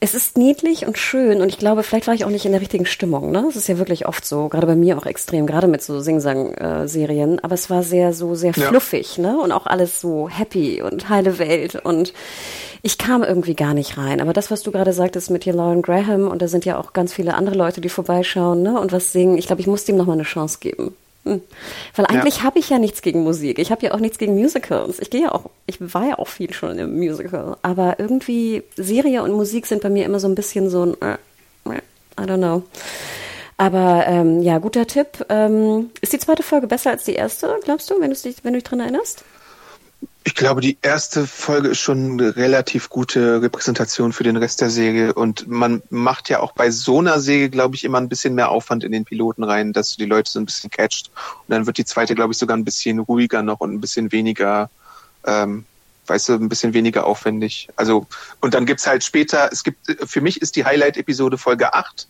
es 0.01 0.13
ist 0.13 0.37
niedlich 0.37 0.85
und 0.85 0.97
schön 0.97 1.41
und 1.41 1.47
ich 1.47 1.59
glaube, 1.59 1.83
vielleicht 1.83 2.07
war 2.07 2.13
ich 2.13 2.25
auch 2.25 2.29
nicht 2.29 2.45
in 2.45 2.51
der 2.51 2.59
richtigen 2.59 2.85
Stimmung, 2.85 3.31
ne? 3.31 3.43
Das 3.45 3.55
ist 3.55 3.69
ja 3.69 3.77
wirklich 3.77 4.05
oft 4.05 4.25
so, 4.25 4.49
gerade 4.49 4.67
bei 4.67 4.75
mir 4.75 4.97
auch 4.97 5.05
extrem, 5.05 5.47
gerade 5.47 5.67
mit 5.67 5.81
so 5.81 6.01
Singsang 6.01 6.87
Serien, 6.87 7.39
aber 7.41 7.53
es 7.53 7.69
war 7.69 7.83
sehr 7.83 8.11
so 8.11 8.35
sehr 8.35 8.53
fluffig, 8.53 9.17
ja. 9.17 9.23
ne? 9.23 9.39
Und 9.39 9.53
auch 9.53 9.65
alles 9.65 10.01
so 10.01 10.27
happy 10.27 10.81
und 10.81 11.07
heile 11.07 11.39
Welt 11.39 11.75
und 11.83 12.13
ich 12.85 12.99
kam 12.99 13.23
irgendwie 13.23 13.55
gar 13.55 13.73
nicht 13.73 13.97
rein. 13.97 14.21
Aber 14.21 14.31
das, 14.31 14.51
was 14.51 14.61
du 14.61 14.71
gerade 14.71 14.93
sagtest 14.93 15.31
mit 15.31 15.43
hier 15.43 15.53
Lauren 15.53 15.81
Graham, 15.81 16.27
und 16.27 16.43
da 16.43 16.47
sind 16.47 16.65
ja 16.65 16.79
auch 16.79 16.93
ganz 16.93 17.13
viele 17.13 17.33
andere 17.33 17.55
Leute, 17.55 17.81
die 17.81 17.89
vorbeischauen 17.89 18.61
ne, 18.61 18.79
und 18.79 18.91
was 18.91 19.11
singen, 19.11 19.39
ich 19.39 19.47
glaube, 19.47 19.61
ich 19.61 19.65
musste 19.65 19.91
ihm 19.91 19.97
nochmal 19.97 20.17
eine 20.17 20.23
Chance 20.23 20.59
geben. 20.59 20.95
Hm. 21.23 21.41
Weil 21.95 22.05
eigentlich 22.05 22.37
ja. 22.37 22.43
habe 22.43 22.59
ich 22.59 22.69
ja 22.69 22.77
nichts 22.77 23.01
gegen 23.01 23.23
Musik. 23.23 23.57
Ich 23.57 23.71
habe 23.71 23.83
ja 23.83 23.95
auch 23.95 23.99
nichts 23.99 24.19
gegen 24.19 24.35
Musicals. 24.35 24.99
Ich 24.99 25.09
gehe 25.09 25.23
ja 25.23 25.31
auch, 25.31 25.49
ich 25.65 25.79
war 25.95 26.09
ja 26.09 26.19
auch 26.19 26.27
viel 26.27 26.53
schon 26.53 26.77
im 26.77 26.95
Musical. 26.99 27.57
Aber 27.63 27.95
irgendwie 27.97 28.61
Serie 28.75 29.23
und 29.23 29.31
Musik 29.31 29.65
sind 29.65 29.81
bei 29.81 29.89
mir 29.89 30.05
immer 30.05 30.19
so 30.19 30.27
ein 30.27 30.35
bisschen 30.35 30.69
so 30.69 30.83
ein, 30.85 30.93
äh, 31.01 31.73
äh 31.73 31.81
I 32.21 32.23
don't 32.23 32.37
know. 32.37 32.61
Aber 33.57 34.05
ähm, 34.05 34.43
ja, 34.43 34.59
guter 34.59 34.85
Tipp. 34.85 35.25
Ähm, 35.29 35.89
ist 36.01 36.13
die 36.13 36.19
zweite 36.19 36.43
Folge 36.43 36.67
besser 36.67 36.91
als 36.91 37.05
die 37.05 37.13
erste, 37.13 37.57
glaubst 37.63 37.89
du, 37.89 37.99
wenn, 37.99 38.11
dich, 38.11 38.43
wenn 38.43 38.53
du 38.53 38.59
dich 38.59 38.69
dran 38.69 38.79
erinnerst? 38.79 39.23
Ich 40.27 40.33
glaube, 40.33 40.59
die 40.59 40.79
erste 40.81 41.27
Folge 41.27 41.67
ist 41.67 41.79
schon 41.79 42.13
eine 42.13 42.35
relativ 42.35 42.89
gute 42.89 43.43
Repräsentation 43.43 44.11
für 44.11 44.23
den 44.23 44.37
Rest 44.37 44.59
der 44.59 44.71
Serie. 44.71 45.13
Und 45.13 45.47
man 45.47 45.83
macht 45.91 46.29
ja 46.29 46.39
auch 46.39 46.53
bei 46.53 46.71
so 46.71 46.97
einer 46.97 47.19
Serie, 47.19 47.51
glaube 47.51 47.75
ich, 47.75 47.83
immer 47.83 47.99
ein 47.99 48.09
bisschen 48.09 48.33
mehr 48.33 48.49
Aufwand 48.49 48.83
in 48.83 48.91
den 48.91 49.05
Piloten 49.05 49.43
rein, 49.43 49.71
dass 49.71 49.91
du 49.91 49.97
die 50.03 50.09
Leute 50.09 50.31
so 50.31 50.39
ein 50.39 50.45
bisschen 50.45 50.71
catcht. 50.71 51.11
Und 51.47 51.53
dann 51.53 51.67
wird 51.67 51.77
die 51.77 51.85
zweite, 51.85 52.15
glaube 52.15 52.33
ich, 52.33 52.39
sogar 52.39 52.57
ein 52.57 52.65
bisschen 52.65 52.97
ruhiger 52.97 53.43
noch 53.43 53.59
und 53.59 53.71
ein 53.71 53.79
bisschen 53.79 54.11
weniger, 54.11 54.71
ähm, 55.27 55.63
weißt 56.07 56.29
du, 56.29 56.33
ein 56.33 56.49
bisschen 56.49 56.73
weniger 56.73 57.05
aufwendig. 57.05 57.69
Also, 57.75 58.07
und 58.41 58.53
dann 58.53 58.65
gibt's 58.65 58.87
halt 58.87 59.03
später, 59.03 59.49
es 59.51 59.63
gibt, 59.63 59.79
für 60.05 60.21
mich 60.21 60.41
ist 60.41 60.55
die 60.55 60.65
Highlight-Episode 60.65 61.37
Folge 61.37 61.73
8. 61.73 62.07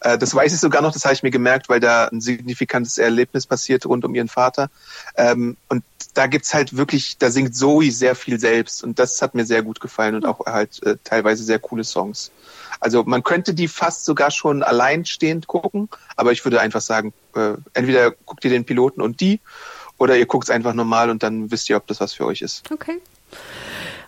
Äh, 0.00 0.18
das 0.18 0.34
weiß 0.34 0.52
ich 0.52 0.60
sogar 0.60 0.82
noch, 0.82 0.92
das 0.92 1.04
habe 1.04 1.14
ich 1.14 1.22
mir 1.22 1.30
gemerkt, 1.30 1.68
weil 1.68 1.80
da 1.80 2.06
ein 2.06 2.20
signifikantes 2.20 2.98
Erlebnis 2.98 3.46
passiert 3.46 3.86
rund 3.86 4.04
um 4.04 4.14
ihren 4.14 4.28
Vater. 4.28 4.70
Ähm, 5.16 5.56
und 5.68 5.82
da 6.14 6.26
gibt's 6.26 6.54
halt 6.54 6.76
wirklich, 6.76 7.18
da 7.18 7.30
singt 7.30 7.56
Zoe 7.56 7.90
sehr 7.90 8.14
viel 8.14 8.38
selbst 8.38 8.84
und 8.84 8.98
das 8.98 9.20
hat 9.20 9.34
mir 9.34 9.44
sehr 9.44 9.62
gut 9.62 9.80
gefallen 9.80 10.14
und 10.14 10.26
auch 10.26 10.46
halt 10.46 10.82
äh, 10.84 10.96
teilweise 11.02 11.42
sehr 11.42 11.58
coole 11.58 11.84
Songs. 11.84 12.30
Also 12.80 13.02
man 13.04 13.22
könnte 13.22 13.54
die 13.54 13.68
fast 13.68 14.04
sogar 14.04 14.30
schon 14.30 14.62
alleinstehend 14.62 15.46
gucken, 15.46 15.88
aber 16.16 16.32
ich 16.32 16.44
würde 16.44 16.60
einfach 16.60 16.80
sagen, 16.80 17.12
äh, 17.34 17.54
entweder 17.72 18.12
guckt 18.12 18.44
ihr 18.44 18.50
den 18.50 18.64
Piloten 18.64 19.02
und 19.02 19.20
die 19.20 19.40
oder 19.98 20.16
ihr 20.16 20.26
guckt 20.26 20.44
es 20.44 20.50
einfach 20.50 20.74
normal 20.74 21.10
und 21.10 21.22
dann 21.22 21.50
wisst 21.50 21.68
ihr, 21.68 21.76
ob 21.76 21.86
das 21.86 22.00
was 22.00 22.12
für 22.12 22.26
euch 22.26 22.42
ist. 22.42 22.70
Okay. 22.70 23.00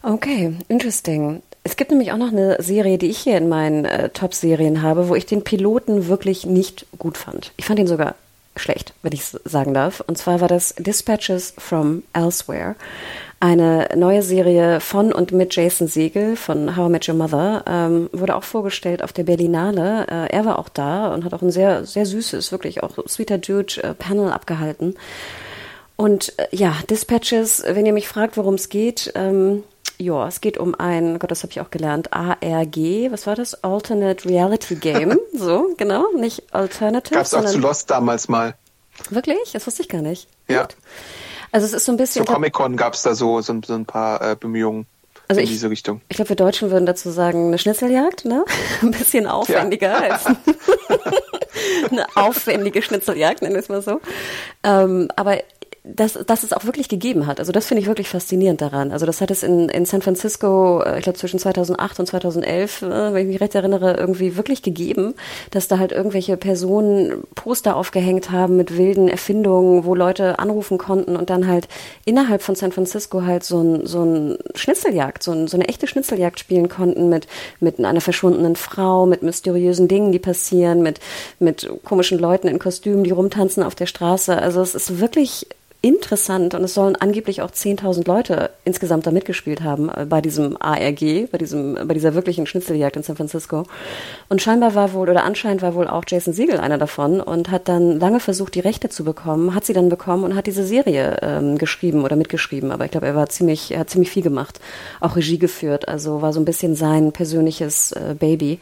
Okay, 0.02 0.54
interesting. 0.68 1.42
Es 1.64 1.76
gibt 1.76 1.90
nämlich 1.90 2.12
auch 2.12 2.16
noch 2.16 2.30
eine 2.30 2.62
Serie, 2.62 2.96
die 2.96 3.08
ich 3.08 3.18
hier 3.18 3.36
in 3.36 3.48
meinen 3.48 3.84
äh, 3.84 4.08
Top-Serien 4.10 4.82
habe, 4.82 5.08
wo 5.08 5.16
ich 5.16 5.26
den 5.26 5.42
Piloten 5.42 6.06
wirklich 6.06 6.46
nicht 6.46 6.86
gut 6.96 7.18
fand. 7.18 7.52
Ich 7.56 7.64
fand 7.64 7.80
ihn 7.80 7.88
sogar 7.88 8.14
schlecht, 8.54 8.94
wenn 9.02 9.12
ich 9.12 9.20
es 9.20 9.40
sagen 9.44 9.74
darf. 9.74 10.00
Und 10.06 10.16
zwar 10.16 10.40
war 10.40 10.48
das 10.48 10.74
Dispatches 10.78 11.54
from 11.58 12.04
Elsewhere. 12.12 12.76
Eine 13.38 13.88
neue 13.96 14.22
Serie 14.22 14.80
von 14.80 15.12
und 15.12 15.32
mit 15.32 15.54
Jason 15.54 15.88
Segel 15.88 16.36
von 16.36 16.76
How 16.76 16.88
I 16.88 16.90
Met 16.90 17.08
Your 17.08 17.16
Mother 17.16 17.64
ähm, 17.66 18.08
wurde 18.12 18.34
auch 18.34 18.44
vorgestellt 18.44 19.02
auf 19.02 19.12
der 19.12 19.24
Berlinale. 19.24 20.06
Äh, 20.08 20.32
er 20.34 20.44
war 20.46 20.58
auch 20.58 20.70
da 20.70 21.12
und 21.12 21.24
hat 21.24 21.34
auch 21.34 21.42
ein 21.42 21.50
sehr, 21.50 21.84
sehr 21.84 22.06
süßes, 22.06 22.50
wirklich 22.50 22.82
auch 22.82 22.96
sweeter 23.06 23.38
Dude 23.38 23.82
äh, 23.82 23.92
Panel 23.92 24.30
abgehalten. 24.30 24.94
Und 25.96 26.38
äh, 26.38 26.48
ja, 26.52 26.76
Dispatches, 26.88 27.62
wenn 27.66 27.86
ihr 27.86 27.92
mich 27.92 28.08
fragt, 28.08 28.36
worum 28.36 28.54
es 28.54 28.68
geht, 28.68 29.12
ähm, 29.14 29.64
ja, 29.98 30.28
es 30.28 30.42
geht 30.42 30.58
um 30.58 30.74
ein, 30.74 31.18
Gott, 31.18 31.30
das 31.30 31.42
habe 31.42 31.52
ich 31.52 31.60
auch 31.60 31.70
gelernt, 31.70 32.12
ARG, 32.12 33.10
was 33.10 33.26
war 33.26 33.34
das? 33.34 33.64
Alternate 33.64 34.28
Reality 34.28 34.76
Game. 34.76 35.18
so, 35.34 35.68
genau, 35.78 36.04
nicht 36.14 36.42
Alternative. 36.52 37.14
Gab 37.14 37.24
es 37.24 37.34
auch 37.34 37.44
zu 37.44 37.58
Lost 37.58 37.90
damals 37.90 38.28
mal. 38.28 38.54
Wirklich? 39.10 39.52
Das 39.52 39.66
wusste 39.66 39.82
ich 39.82 39.88
gar 39.88 40.02
nicht. 40.02 40.28
Ja. 40.48 40.62
Gut. 40.62 40.76
Also 41.52 41.66
es 41.66 41.72
ist 41.72 41.84
so 41.84 41.92
ein 41.92 41.96
bisschen. 41.96 42.26
Zu 42.26 42.32
Comic-Con 42.32 42.76
gab 42.76 42.94
es 42.94 43.02
da 43.02 43.14
so, 43.14 43.40
so, 43.40 43.58
so, 43.64 43.74
ein 43.74 43.86
paar 43.86 44.20
äh, 44.20 44.36
Bemühungen. 44.36 44.86
Also 45.28 45.40
in 45.40 45.44
ich, 45.44 45.50
diese 45.50 45.70
Richtung. 45.70 46.00
Ich 46.08 46.16
glaube, 46.16 46.30
wir 46.30 46.36
Deutschen 46.36 46.70
würden 46.70 46.86
dazu 46.86 47.10
sagen, 47.10 47.48
eine 47.48 47.58
Schnitzeljagd, 47.58 48.26
ne? 48.26 48.44
Ein 48.82 48.92
bisschen 48.92 49.26
aufwendiger 49.26 49.90
ja. 49.90 49.98
als 50.12 50.26
eine 51.90 52.06
aufwendige 52.14 52.82
Schnitzeljagd, 52.82 53.42
nennen 53.42 53.54
wir 53.54 53.60
es 53.60 53.68
mal 53.68 53.82
so. 53.82 54.00
Ähm, 54.62 55.08
aber 55.16 55.38
dass, 55.94 56.14
dass 56.14 56.42
es 56.42 56.52
auch 56.52 56.64
wirklich 56.64 56.88
gegeben 56.88 57.26
hat. 57.26 57.38
Also 57.38 57.52
das 57.52 57.66
finde 57.66 57.80
ich 57.80 57.86
wirklich 57.86 58.08
faszinierend 58.08 58.60
daran. 58.60 58.90
Also 58.90 59.06
das 59.06 59.20
hat 59.20 59.30
es 59.30 59.42
in, 59.44 59.68
in 59.68 59.84
San 59.84 60.02
Francisco, 60.02 60.82
äh, 60.82 60.98
ich 60.98 61.04
glaube 61.04 61.18
zwischen 61.18 61.38
2008 61.38 62.00
und 62.00 62.06
2011, 62.06 62.82
äh, 62.82 63.14
wenn 63.14 63.22
ich 63.22 63.26
mich 63.28 63.40
recht 63.40 63.54
erinnere, 63.54 63.96
irgendwie 63.96 64.36
wirklich 64.36 64.62
gegeben, 64.62 65.14
dass 65.52 65.68
da 65.68 65.78
halt 65.78 65.92
irgendwelche 65.92 66.36
Personen 66.36 67.22
Poster 67.36 67.76
aufgehängt 67.76 68.30
haben 68.32 68.56
mit 68.56 68.76
wilden 68.76 69.08
Erfindungen, 69.08 69.84
wo 69.84 69.94
Leute 69.94 70.40
anrufen 70.40 70.76
konnten 70.76 71.14
und 71.14 71.30
dann 71.30 71.46
halt 71.46 71.68
innerhalb 72.04 72.42
von 72.42 72.56
San 72.56 72.72
Francisco 72.72 73.22
halt 73.22 73.44
so 73.44 73.62
ein, 73.62 73.86
so 73.86 74.02
ein 74.02 74.38
Schnitzeljagd, 74.56 75.22
so, 75.22 75.32
ein, 75.32 75.46
so 75.46 75.56
eine 75.56 75.68
echte 75.68 75.86
Schnitzeljagd 75.86 76.40
spielen 76.40 76.68
konnten 76.68 77.08
mit, 77.08 77.28
mit 77.60 77.78
einer 77.78 78.00
verschwundenen 78.00 78.56
Frau, 78.56 79.06
mit 79.06 79.22
mysteriösen 79.22 79.86
Dingen, 79.86 80.10
die 80.10 80.18
passieren, 80.18 80.82
mit, 80.82 80.98
mit 81.38 81.70
komischen 81.84 82.18
Leuten 82.18 82.48
in 82.48 82.58
Kostümen, 82.58 83.04
die 83.04 83.12
rumtanzen 83.12 83.62
auf 83.62 83.76
der 83.76 83.86
Straße. 83.86 84.36
Also 84.36 84.60
es 84.62 84.74
ist 84.74 84.98
wirklich 85.00 85.46
interessant 85.86 86.54
und 86.54 86.64
es 86.64 86.74
sollen 86.74 86.96
angeblich 86.96 87.42
auch 87.42 87.50
10.000 87.50 88.06
Leute 88.06 88.50
insgesamt 88.64 89.06
da 89.06 89.10
mitgespielt 89.10 89.62
haben 89.62 89.88
äh, 89.88 90.04
bei 90.04 90.20
diesem 90.20 90.60
ARG, 90.60 91.30
bei 91.30 91.38
diesem, 91.38 91.74
bei 91.86 91.94
dieser 91.94 92.14
wirklichen 92.14 92.46
Schnitzeljagd 92.46 92.96
in 92.96 93.02
San 93.02 93.16
Francisco. 93.16 93.64
Und 94.28 94.42
scheinbar 94.42 94.74
war 94.74 94.92
wohl, 94.92 95.08
oder 95.08 95.24
anscheinend 95.24 95.62
war 95.62 95.74
wohl 95.74 95.86
auch 95.86 96.04
Jason 96.06 96.32
Siegel 96.32 96.58
einer 96.58 96.78
davon 96.78 97.20
und 97.20 97.50
hat 97.50 97.68
dann 97.68 98.00
lange 98.00 98.20
versucht, 98.20 98.54
die 98.54 98.60
Rechte 98.60 98.88
zu 98.88 99.04
bekommen, 99.04 99.54
hat 99.54 99.64
sie 99.64 99.72
dann 99.72 99.88
bekommen 99.88 100.24
und 100.24 100.34
hat 100.34 100.46
diese 100.46 100.66
Serie 100.66 101.18
ähm, 101.22 101.56
geschrieben 101.58 102.04
oder 102.04 102.16
mitgeschrieben. 102.16 102.72
Aber 102.72 102.84
ich 102.84 102.90
glaube, 102.90 103.06
er 103.06 103.14
war 103.14 103.28
ziemlich, 103.28 103.72
er 103.72 103.80
hat 103.80 103.90
ziemlich 103.90 104.10
viel 104.10 104.22
gemacht, 104.22 104.60
auch 105.00 105.16
Regie 105.16 105.38
geführt, 105.38 105.88
also 105.88 106.20
war 106.20 106.32
so 106.32 106.40
ein 106.40 106.44
bisschen 106.44 106.74
sein 106.74 107.12
persönliches 107.12 107.92
äh, 107.92 108.14
Baby. 108.18 108.58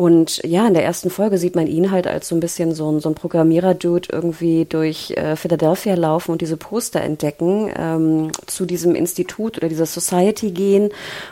Und 0.00 0.40
ja, 0.46 0.66
in 0.66 0.72
der 0.72 0.82
ersten 0.82 1.10
Folge 1.10 1.36
sieht 1.36 1.54
man 1.54 1.66
ihn 1.66 1.90
halt 1.90 2.06
als 2.06 2.26
so 2.26 2.34
ein 2.34 2.40
bisschen 2.40 2.74
so 2.74 2.90
ein, 2.90 3.00
so 3.00 3.10
ein 3.10 3.14
Programmierer-Dude 3.14 4.08
irgendwie 4.10 4.64
durch 4.64 5.10
äh, 5.10 5.36
Philadelphia 5.36 5.94
laufen 5.94 6.32
und 6.32 6.40
diese 6.40 6.56
Poster 6.56 7.02
entdecken, 7.02 7.70
ähm, 7.76 8.32
zu 8.46 8.64
diesem 8.64 8.94
Institut 8.94 9.58
oder 9.58 9.68
dieser 9.68 9.84
Society 9.84 10.52
gehen. 10.52 10.88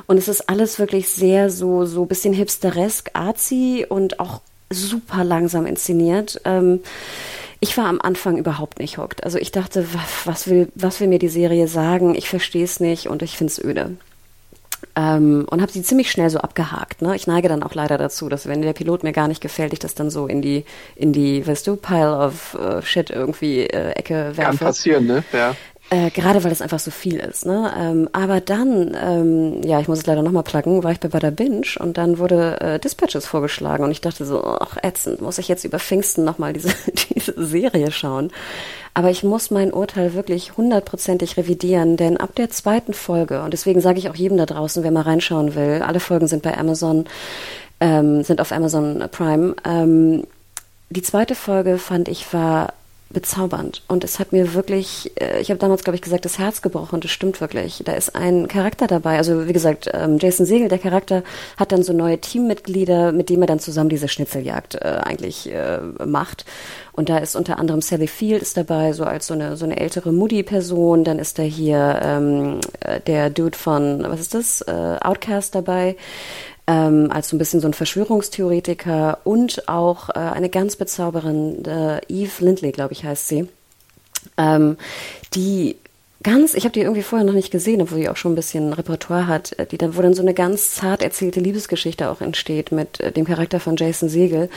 Und 0.06 0.18
es 0.18 0.28
ist 0.28 0.50
alles 0.50 0.78
wirklich 0.78 1.08
sehr 1.08 1.48
so, 1.48 1.86
so 1.86 2.04
bisschen 2.04 2.34
hipsteresk, 2.34 3.08
artsy 3.14 3.86
und 3.88 4.20
auch 4.20 4.42
super 4.68 5.24
langsam 5.24 5.64
inszeniert. 5.64 6.38
Ähm, 6.44 6.80
ich 7.60 7.74
war 7.78 7.86
am 7.86 8.02
Anfang 8.02 8.36
überhaupt 8.36 8.80
nicht 8.80 8.98
hooked. 8.98 9.24
Also 9.24 9.38
ich 9.38 9.50
dachte, 9.50 9.86
was 10.26 10.46
will, 10.46 10.68
was 10.74 11.00
will 11.00 11.08
mir 11.08 11.18
die 11.18 11.28
Serie 11.28 11.68
sagen? 11.68 12.14
Ich 12.14 12.28
verstehe 12.28 12.64
es 12.64 12.80
nicht 12.80 13.08
und 13.08 13.22
ich 13.22 13.38
finde 13.38 13.50
es 13.50 13.64
öde. 13.64 13.96
Ähm, 14.98 15.46
und 15.48 15.62
habe 15.62 15.70
sie 15.70 15.82
ziemlich 15.82 16.10
schnell 16.10 16.28
so 16.28 16.40
abgehakt. 16.40 17.02
Ne? 17.02 17.14
Ich 17.14 17.28
neige 17.28 17.48
dann 17.48 17.62
auch 17.62 17.74
leider 17.74 17.98
dazu, 17.98 18.28
dass 18.28 18.48
wenn 18.48 18.62
der 18.62 18.72
Pilot 18.72 19.04
mir 19.04 19.12
gar 19.12 19.28
nicht 19.28 19.40
gefällt, 19.40 19.72
ich 19.72 19.78
das 19.78 19.94
dann 19.94 20.10
so 20.10 20.26
in 20.26 20.42
die, 20.42 20.64
in 20.96 21.12
die, 21.12 21.46
weißt 21.46 21.68
du, 21.68 21.76
Pile 21.76 22.18
of 22.18 22.58
uh, 22.58 22.82
Shit 22.82 23.10
irgendwie 23.10 23.60
äh, 23.60 23.92
Ecke 23.92 24.36
werfe. 24.36 24.42
Kann 24.42 24.58
passieren, 24.58 25.06
ne? 25.06 25.22
Ja. 25.32 25.54
Äh, 25.90 26.10
gerade 26.10 26.42
weil 26.42 26.50
es 26.50 26.60
einfach 26.60 26.80
so 26.80 26.90
viel 26.90 27.18
ist. 27.20 27.46
Ne? 27.46 27.72
Ähm, 27.78 28.08
aber 28.12 28.40
dann, 28.40 28.96
ähm, 29.00 29.62
ja, 29.62 29.78
ich 29.78 29.86
muss 29.86 30.00
es 30.00 30.06
leider 30.06 30.22
nochmal 30.22 30.42
pluggen, 30.42 30.82
war 30.82 30.90
ich 30.90 31.00
bei 31.00 31.08
Bada 31.08 31.30
Binge 31.30 31.66
und 31.78 31.96
dann 31.96 32.18
wurde 32.18 32.60
äh, 32.60 32.78
Dispatches 32.80 33.24
vorgeschlagen 33.24 33.84
und 33.84 33.92
ich 33.92 34.00
dachte 34.00 34.24
so, 34.26 34.44
ach 34.44 34.76
ätzend, 34.82 35.22
muss 35.22 35.38
ich 35.38 35.46
jetzt 35.46 35.64
über 35.64 35.78
Pfingsten 35.78 36.24
nochmal 36.24 36.52
diese, 36.52 36.74
diese 37.14 37.32
Serie 37.36 37.92
schauen. 37.92 38.32
Aber 38.94 39.10
ich 39.10 39.22
muss 39.22 39.50
mein 39.50 39.72
Urteil 39.72 40.14
wirklich 40.14 40.56
hundertprozentig 40.56 41.36
revidieren, 41.36 41.96
denn 41.96 42.16
ab 42.16 42.34
der 42.34 42.50
zweiten 42.50 42.94
Folge, 42.94 43.42
und 43.42 43.52
deswegen 43.52 43.80
sage 43.80 43.98
ich 43.98 44.10
auch 44.10 44.14
jedem 44.14 44.38
da 44.38 44.46
draußen, 44.46 44.82
wer 44.82 44.90
mal 44.90 45.02
reinschauen 45.02 45.54
will, 45.54 45.82
alle 45.82 46.00
Folgen 46.00 46.26
sind 46.26 46.42
bei 46.42 46.56
Amazon, 46.56 47.06
ähm, 47.80 48.22
sind 48.24 48.40
auf 48.40 48.52
Amazon 48.52 49.04
Prime. 49.10 49.54
Ähm, 49.64 50.24
die 50.90 51.02
zweite 51.02 51.34
Folge 51.34 51.78
fand 51.78 52.08
ich 52.08 52.32
war 52.32 52.72
bezaubernd. 53.10 53.82
Und 53.88 54.04
es 54.04 54.18
hat 54.18 54.32
mir 54.32 54.54
wirklich, 54.54 55.12
äh, 55.20 55.40
ich 55.40 55.50
habe 55.50 55.58
damals, 55.58 55.82
glaube 55.82 55.96
ich, 55.96 56.02
gesagt, 56.02 56.24
das 56.24 56.38
Herz 56.38 56.60
gebrochen 56.60 56.96
und 56.96 57.04
das 57.04 57.10
stimmt 57.10 57.40
wirklich. 57.40 57.82
Da 57.84 57.92
ist 57.92 58.14
ein 58.14 58.48
Charakter 58.48 58.86
dabei. 58.86 59.16
Also 59.16 59.48
wie 59.48 59.52
gesagt, 59.52 59.90
ähm, 59.94 60.18
Jason 60.18 60.44
Segel, 60.44 60.68
der 60.68 60.78
Charakter, 60.78 61.22
hat 61.56 61.72
dann 61.72 61.82
so 61.82 61.92
neue 61.92 62.18
Teammitglieder, 62.18 63.12
mit 63.12 63.30
denen 63.30 63.42
er 63.42 63.46
dann 63.46 63.60
zusammen 63.60 63.88
diese 63.88 64.08
Schnitzeljagd 64.08 64.74
äh, 64.76 65.00
eigentlich 65.02 65.50
äh, 65.50 65.80
macht. 66.04 66.44
Und 66.92 67.08
da 67.08 67.18
ist 67.18 67.36
unter 67.36 67.58
anderem 67.58 67.80
Sally 67.80 68.08
Field 68.08 68.42
ist 68.42 68.56
dabei, 68.56 68.92
so 68.92 69.04
als 69.04 69.28
so 69.28 69.34
eine 69.34 69.56
so 69.56 69.64
eine 69.64 69.78
ältere 69.78 70.12
Moody-Person. 70.12 71.04
Dann 71.04 71.18
ist 71.18 71.38
da 71.38 71.42
hier 71.42 72.00
ähm, 72.02 72.60
äh, 72.80 73.00
der 73.00 73.30
Dude 73.30 73.56
von, 73.56 74.02
was 74.06 74.20
ist 74.20 74.34
das, 74.34 74.60
äh, 74.62 74.96
Outcast 75.00 75.54
dabei 75.54 75.96
ähm, 76.68 77.10
als 77.10 77.30
so 77.30 77.36
ein 77.36 77.38
bisschen 77.38 77.60
so 77.60 77.66
ein 77.66 77.72
Verschwörungstheoretiker 77.72 79.20
und 79.24 79.68
auch 79.68 80.10
äh, 80.10 80.18
eine 80.18 80.50
ganz 80.50 80.76
bezaubernde 80.76 82.02
Eve 82.08 82.44
Lindley, 82.44 82.72
glaube 82.72 82.92
ich, 82.92 83.04
heißt 83.04 83.26
sie, 83.26 83.48
ähm, 84.36 84.76
die 85.34 85.76
ganz, 86.22 86.54
ich 86.54 86.64
habe 86.64 86.72
die 86.72 86.80
irgendwie 86.80 87.02
vorher 87.02 87.24
noch 87.26 87.34
nicht 87.34 87.52
gesehen, 87.52 87.80
obwohl 87.80 88.00
die 88.00 88.08
auch 88.08 88.16
schon 88.16 88.32
ein 88.32 88.36
bisschen 88.36 88.72
Repertoire 88.72 89.28
hat, 89.28 89.56
äh, 89.58 89.66
die 89.66 89.78
dann, 89.78 89.96
wo 89.96 90.02
dann 90.02 90.14
so 90.14 90.22
eine 90.22 90.34
ganz 90.34 90.74
zart 90.74 91.02
erzählte 91.02 91.38
Liebesgeschichte 91.38 92.10
auch 92.10 92.20
entsteht 92.20 92.72
mit 92.72 92.98
äh, 93.00 93.12
dem 93.12 93.24
Charakter 93.24 93.60
von 93.60 93.76
Jason 93.76 94.08
Segel. 94.08 94.50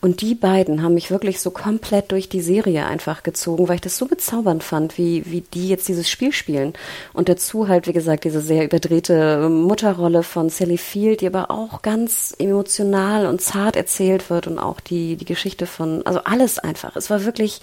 Und 0.00 0.22
die 0.22 0.34
beiden 0.34 0.82
haben 0.82 0.94
mich 0.94 1.10
wirklich 1.10 1.40
so 1.40 1.50
komplett 1.52 2.10
durch 2.10 2.28
die 2.28 2.40
Serie 2.40 2.86
einfach 2.86 3.22
gezogen, 3.22 3.68
weil 3.68 3.76
ich 3.76 3.80
das 3.80 3.96
so 3.96 4.06
bezaubernd 4.06 4.64
fand, 4.64 4.98
wie, 4.98 5.22
wie 5.26 5.42
die 5.42 5.68
jetzt 5.68 5.86
dieses 5.86 6.10
Spiel 6.10 6.32
spielen. 6.32 6.72
Und 7.12 7.28
dazu 7.28 7.68
halt, 7.68 7.86
wie 7.86 7.92
gesagt, 7.92 8.24
diese 8.24 8.40
sehr 8.40 8.64
überdrehte 8.64 9.48
Mutterrolle 9.48 10.24
von 10.24 10.50
Sally 10.50 10.78
Field, 10.78 11.20
die 11.20 11.28
aber 11.28 11.50
auch 11.50 11.82
ganz 11.82 12.34
emotional 12.38 13.26
und 13.26 13.40
zart 13.40 13.76
erzählt 13.76 14.30
wird 14.30 14.48
und 14.48 14.58
auch 14.58 14.80
die, 14.80 15.16
die 15.16 15.24
Geschichte 15.24 15.66
von, 15.66 16.04
also 16.06 16.20
alles 16.24 16.58
einfach. 16.58 16.96
Es 16.96 17.08
war 17.08 17.24
wirklich, 17.24 17.60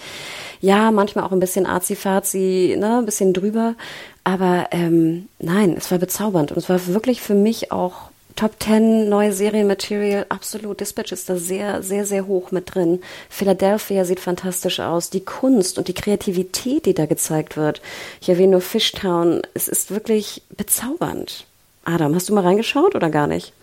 ja, 0.61 0.91
manchmal 0.91 1.25
auch 1.25 1.31
ein 1.31 1.39
bisschen 1.39 1.65
arzi-fazi, 1.65 2.77
ne, 2.79 2.99
ein 2.99 3.05
bisschen 3.05 3.33
drüber. 3.33 3.75
Aber 4.23 4.67
ähm, 4.71 5.27
nein, 5.39 5.75
es 5.77 5.89
war 5.91 5.97
bezaubernd 5.97 6.51
und 6.51 6.57
es 6.57 6.69
war 6.69 6.85
wirklich 6.87 7.21
für 7.21 7.33
mich 7.33 7.71
auch 7.71 8.11
Top 8.35 8.53
10 8.59 9.09
neue 9.09 9.33
Serienmaterial, 9.33 10.25
absolut. 10.29 10.79
Dispatch 10.79 11.11
ist 11.11 11.29
da 11.29 11.35
sehr, 11.35 11.83
sehr, 11.83 12.05
sehr 12.05 12.27
hoch 12.27 12.51
mit 12.51 12.73
drin. 12.73 13.01
Philadelphia 13.29 14.05
sieht 14.05 14.19
fantastisch 14.19 14.79
aus. 14.79 15.09
Die 15.09 15.25
Kunst 15.25 15.77
und 15.77 15.87
die 15.87 15.93
Kreativität, 15.93 16.85
die 16.85 16.93
da 16.93 17.05
gezeigt 17.05 17.57
wird. 17.57 17.81
Ich 18.21 18.29
erwähne 18.29 18.53
nur 18.53 18.61
Fishtown. 18.61 19.41
Es 19.53 19.67
ist 19.67 19.91
wirklich 19.91 20.43
bezaubernd. 20.55 21.45
Adam, 21.83 22.15
hast 22.15 22.29
du 22.29 22.33
mal 22.33 22.43
reingeschaut 22.43 22.95
oder 22.95 23.09
gar 23.09 23.27
nicht? 23.27 23.53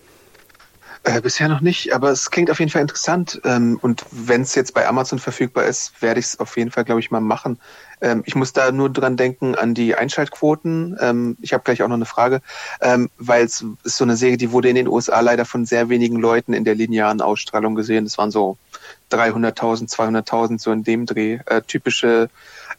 Äh, 1.05 1.21
bisher 1.21 1.49
noch 1.49 1.61
nicht, 1.61 1.95
aber 1.95 2.11
es 2.11 2.31
klingt 2.31 2.51
auf 2.51 2.59
jeden 2.59 2.71
Fall 2.71 2.83
interessant. 2.83 3.41
Ähm, 3.45 3.79
und 3.81 4.05
wenn 4.11 4.43
es 4.43 4.55
jetzt 4.55 4.75
bei 4.75 4.87
Amazon 4.87 5.19
verfügbar 5.19 5.65
ist, 5.65 6.01
werde 6.03 6.21
ich 6.21 6.27
es 6.27 6.41
auf 6.41 6.57
jeden 6.57 6.71
Fall, 6.71 6.85
glaube 6.85 7.01
ich, 7.01 7.11
mal 7.11 7.21
machen. 7.21 7.59
Ähm, 8.01 8.23
ich 8.27 8.35
muss 8.35 8.53
da 8.53 8.73
nur 8.73 8.91
dran 8.91 9.17
denken 9.17 9.55
an 9.55 9.75
die 9.75 9.95
Einschaltquoten. 9.95 10.97
Ähm, 11.01 11.37
ich 11.41 11.53
habe 11.53 11.65
gleich 11.65 11.83
auch 11.83 11.89
noch 11.89 11.95
eine 11.95 12.05
Frage, 12.05 12.41
ähm, 12.81 13.11
weil 13.19 13.45
es 13.45 13.65
ist 13.85 13.97
so 13.97 14.05
eine 14.05 14.17
Serie, 14.17 14.37
die 14.37 14.53
wurde 14.53 14.69
in 14.69 14.77
den 14.77 14.89
USA 14.89 15.21
leider 15.21 15.45
von 15.45 15.67
sehr 15.67 15.89
wenigen 15.89 16.17
Leuten 16.17 16.53
in 16.53 16.65
der 16.65 16.75
linearen 16.75 17.21
Ausstrahlung 17.21 17.75
gesehen. 17.75 18.05
Das 18.05 18.19
waren 18.19 18.31
so 18.31 18.57
300.000, 19.11 19.91
200.000 19.91 20.61
so 20.61 20.73
in 20.73 20.85
dem 20.85 21.07
Dreh. 21.07 21.39
Äh, 21.47 21.63
typische 21.63 22.29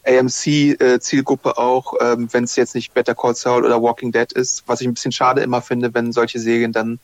AMC-Zielgruppe 0.06 1.50
äh, 1.50 1.60
auch, 1.60 1.94
ähm, 2.00 2.28
wenn 2.32 2.44
es 2.44 2.56
jetzt 2.56 2.74
nicht 2.74 2.94
Better 2.94 3.14
Call 3.14 3.34
Saul 3.34 3.64
oder 3.64 3.82
Walking 3.82 4.12
Dead 4.12 4.32
ist, 4.32 4.64
was 4.66 4.80
ich 4.80 4.86
ein 4.86 4.94
bisschen 4.94 5.12
schade 5.12 5.42
immer 5.42 5.60
finde, 5.60 5.92
wenn 5.94 6.12
solche 6.12 6.38
Serien 6.38 6.72
dann 6.72 6.98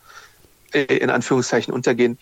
in 0.72 1.10
Anführungszeichen 1.10 1.72
untergehen. 1.72 2.18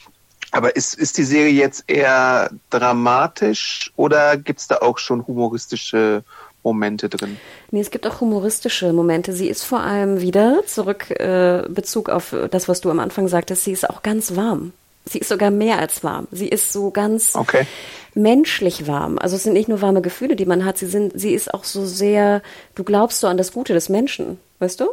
Aber 0.51 0.77
ist, 0.77 0.95
ist 0.95 1.19
die 1.19 1.25
Serie 1.25 1.53
jetzt 1.53 1.85
eher 1.89 2.51
dramatisch 2.71 3.93
oder 3.97 4.37
gibt 4.37 4.61
es 4.61 4.69
da 4.69 4.77
auch 4.77 4.99
schon 4.99 5.27
humoristische 5.27 6.23
Momente 6.63 7.09
drin? 7.09 7.41
Nee, 7.71 7.81
es 7.81 7.91
gibt 7.91 8.07
auch 8.07 8.21
humoristische 8.21 8.93
Momente. 8.93 9.33
Sie 9.33 9.49
ist 9.49 9.65
vor 9.65 9.81
allem 9.81 10.21
wieder, 10.21 10.63
zurück 10.67 11.11
äh, 11.11 11.63
Bezug 11.69 12.09
auf 12.09 12.35
das, 12.51 12.69
was 12.69 12.81
du 12.81 12.91
am 12.91 13.01
Anfang 13.01 13.27
sagtest, 13.29 13.65
sie 13.65 13.73
ist 13.73 13.89
auch 13.89 14.03
ganz 14.03 14.37
warm. 14.37 14.73
Sie 15.07 15.19
ist 15.19 15.29
sogar 15.29 15.51
mehr 15.51 15.79
als 15.79 16.03
warm. 16.05 16.29
Sie 16.31 16.49
ist 16.49 16.73
so 16.73 16.91
ganz 16.91 17.35
Okay. 17.35 17.67
menschlich 18.15 18.87
warm. 18.87 19.19
Also 19.19 19.37
es 19.37 19.43
sind 19.43 19.53
nicht 19.53 19.69
nur 19.69 19.83
warme 19.83 20.01
Gefühle, 20.03 20.37
die 20.37 20.47
man 20.47 20.65
hat, 20.65 20.79
sie 20.79 20.87
sind, 20.87 21.13
sie 21.19 21.35
ist 21.35 21.53
auch 21.53 21.65
so 21.65 21.85
sehr, 21.85 22.43
du 22.75 22.85
glaubst 22.85 23.21
so 23.21 23.27
an 23.27 23.37
das 23.37 23.53
Gute 23.53 23.75
des 23.75 23.89
Menschen, 23.89 24.39
weißt 24.61 24.81
du? 24.81 24.87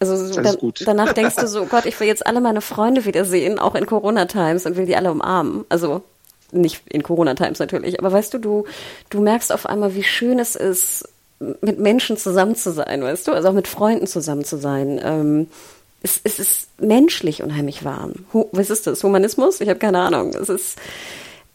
Also 0.00 0.16
so, 0.16 0.56
gut. 0.56 0.82
danach 0.86 1.12
denkst 1.12 1.36
du 1.36 1.46
so, 1.46 1.66
Gott, 1.66 1.86
ich 1.86 1.98
will 2.00 2.06
jetzt 2.06 2.26
alle 2.26 2.40
meine 2.40 2.62
Freunde 2.62 3.04
wiedersehen, 3.04 3.58
auch 3.58 3.74
in 3.74 3.86
Corona-Times 3.86 4.66
und 4.66 4.76
will 4.76 4.86
die 4.86 4.96
alle 4.96 5.12
umarmen. 5.12 5.64
Also 5.68 6.02
nicht 6.52 6.82
in 6.88 7.02
Corona-Times 7.02 7.58
natürlich, 7.58 8.00
aber 8.00 8.10
weißt 8.10 8.34
du, 8.34 8.38
du, 8.38 8.64
du 9.10 9.20
merkst 9.20 9.52
auf 9.52 9.66
einmal, 9.66 9.94
wie 9.94 10.02
schön 10.02 10.38
es 10.38 10.56
ist, 10.56 11.08
mit 11.60 11.78
Menschen 11.78 12.16
zusammen 12.16 12.54
zu 12.54 12.72
sein, 12.72 13.02
weißt 13.02 13.28
du? 13.28 13.32
Also 13.32 13.48
auch 13.48 13.52
mit 13.52 13.68
Freunden 13.68 14.06
zusammen 14.06 14.44
zu 14.44 14.56
sein. 14.56 15.00
Ähm, 15.02 15.46
es, 16.02 16.20
es 16.24 16.38
ist 16.38 16.68
menschlich 16.80 17.42
unheimlich 17.42 17.84
warm. 17.84 18.14
Was 18.52 18.70
ist 18.70 18.86
das? 18.86 19.02
Humanismus? 19.02 19.60
Ich 19.60 19.68
habe 19.68 19.78
keine 19.78 20.00
Ahnung. 20.00 20.34
Es 20.34 20.48
ist, 20.48 20.78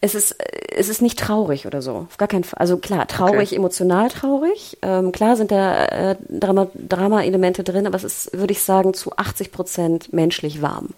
es 0.00 0.14
ist, 0.14 0.36
es 0.70 0.88
ist 0.88 1.00
nicht 1.02 1.18
traurig 1.18 1.66
oder 1.66 1.80
so. 1.82 2.06
Auf 2.08 2.16
gar 2.18 2.28
keinen 2.28 2.44
Fall. 2.44 2.58
Also 2.58 2.76
klar, 2.76 3.06
traurig, 3.06 3.48
Okay. 3.48 3.56
emotional 3.56 4.08
traurig. 4.10 4.76
Ähm, 4.82 5.10
klar 5.12 5.36
sind 5.36 5.50
da 5.50 5.86
äh, 5.86 6.16
Drama- 6.28 6.68
Drama-Elemente 6.74 7.64
drin, 7.64 7.86
aber 7.86 7.96
es 7.96 8.04
ist, 8.04 8.32
würde 8.38 8.52
ich 8.52 8.60
sagen, 8.62 8.92
zu 8.94 9.16
80 9.16 9.52
Prozent 9.52 10.12
menschlich 10.12 10.60
warm. 10.62 10.90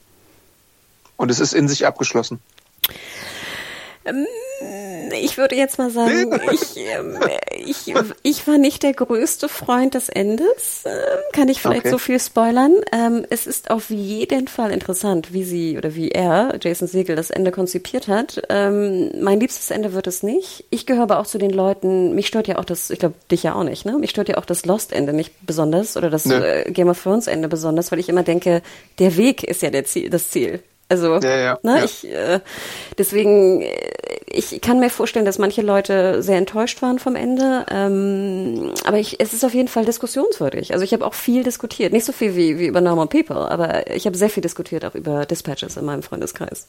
Und 1.16 1.30
es 1.30 1.40
ist 1.40 1.52
in 1.54 1.68
sich 1.68 1.86
abgeschlossen. 1.86 2.40
Ich 5.12 5.38
würde 5.38 5.54
jetzt 5.56 5.78
mal 5.78 5.90
sagen, 5.90 6.38
ich, 6.52 6.76
ähm, 6.76 7.18
ich, 7.56 7.94
ich 8.22 8.46
war 8.46 8.58
nicht 8.58 8.82
der 8.82 8.92
größte 8.92 9.48
Freund 9.48 9.94
des 9.94 10.08
Endes. 10.08 10.82
Ähm, 10.84 10.92
kann 11.32 11.48
ich 11.48 11.60
vielleicht 11.60 11.80
Okay. 11.80 11.90
so 11.90 11.98
viel 11.98 12.18
spoilern? 12.20 12.74
Ähm, 12.92 13.24
es 13.30 13.46
ist 13.46 13.70
auf 13.70 13.90
jeden 13.90 14.48
Fall 14.48 14.70
interessant, 14.72 15.32
wie 15.32 15.44
sie 15.44 15.76
oder 15.78 15.94
wie 15.94 16.10
er, 16.10 16.58
Jason 16.60 16.88
Segel, 16.88 17.16
das 17.16 17.30
Ende 17.30 17.50
konzipiert 17.52 18.08
hat. 18.08 18.42
Ähm, 18.48 19.10
mein 19.20 19.40
liebstes 19.40 19.70
Ende 19.70 19.92
wird 19.92 20.06
es 20.06 20.22
nicht. 20.22 20.64
Ich 20.70 20.86
gehöre 20.86 21.04
aber 21.04 21.18
auch 21.20 21.26
zu 21.26 21.38
den 21.38 21.50
Leuten, 21.50 22.14
mich 22.14 22.26
stört 22.26 22.48
ja 22.48 22.58
auch 22.58 22.64
das, 22.64 22.90
ich 22.90 22.98
glaube, 22.98 23.14
dich 23.30 23.42
ja 23.42 23.54
auch 23.54 23.64
nicht, 23.64 23.84
ne? 23.84 23.98
Mich 23.98 24.10
stört 24.10 24.28
ja 24.28 24.38
auch 24.38 24.44
das 24.46 24.64
Lost-Ende 24.66 25.12
nicht 25.12 25.32
besonders 25.46 25.96
oder 25.96 26.10
das 26.10 26.26
äh, 26.26 26.64
Game 26.70 26.88
of 26.88 27.02
Thrones-Ende 27.02 27.48
besonders, 27.48 27.92
weil 27.92 27.98
ich 27.98 28.08
immer 28.08 28.22
denke, 28.22 28.62
der 28.98 29.16
Weg 29.16 29.44
ist 29.44 29.62
ja 29.62 29.70
der 29.70 29.84
Ziel, 29.84 30.10
das 30.10 30.30
Ziel. 30.30 30.60
Also, 30.90 31.16
Ja, 31.18 31.36
ja, 31.38 31.58
ne, 31.62 31.78
ja. 31.78 31.84
ich, 31.84 32.10
äh, 32.10 32.40
deswegen, 32.96 33.60
äh, 33.60 34.17
ich 34.30 34.60
kann 34.60 34.80
mir 34.80 34.90
vorstellen, 34.90 35.24
dass 35.24 35.38
manche 35.38 35.62
Leute 35.62 36.22
sehr 36.22 36.38
enttäuscht 36.38 36.82
waren 36.82 36.98
vom 36.98 37.16
Ende. 37.16 37.66
Ähm, 37.70 38.72
aber 38.84 38.98
ich, 38.98 39.20
es 39.20 39.32
ist 39.32 39.44
auf 39.44 39.54
jeden 39.54 39.68
Fall 39.68 39.84
diskussionswürdig. 39.84 40.72
Also 40.72 40.84
ich 40.84 40.92
habe 40.92 41.06
auch 41.06 41.14
viel 41.14 41.44
diskutiert. 41.44 41.92
Nicht 41.92 42.04
so 42.04 42.12
viel 42.12 42.36
wie, 42.36 42.58
wie 42.58 42.66
über 42.66 42.80
Normal 42.80 43.06
People, 43.06 43.50
aber 43.50 43.90
ich 43.94 44.06
habe 44.06 44.16
sehr 44.16 44.30
viel 44.30 44.42
diskutiert 44.42 44.84
auch 44.84 44.94
über 44.94 45.26
Dispatches 45.26 45.76
in 45.76 45.84
meinem 45.84 46.02
Freundeskreis. 46.02 46.68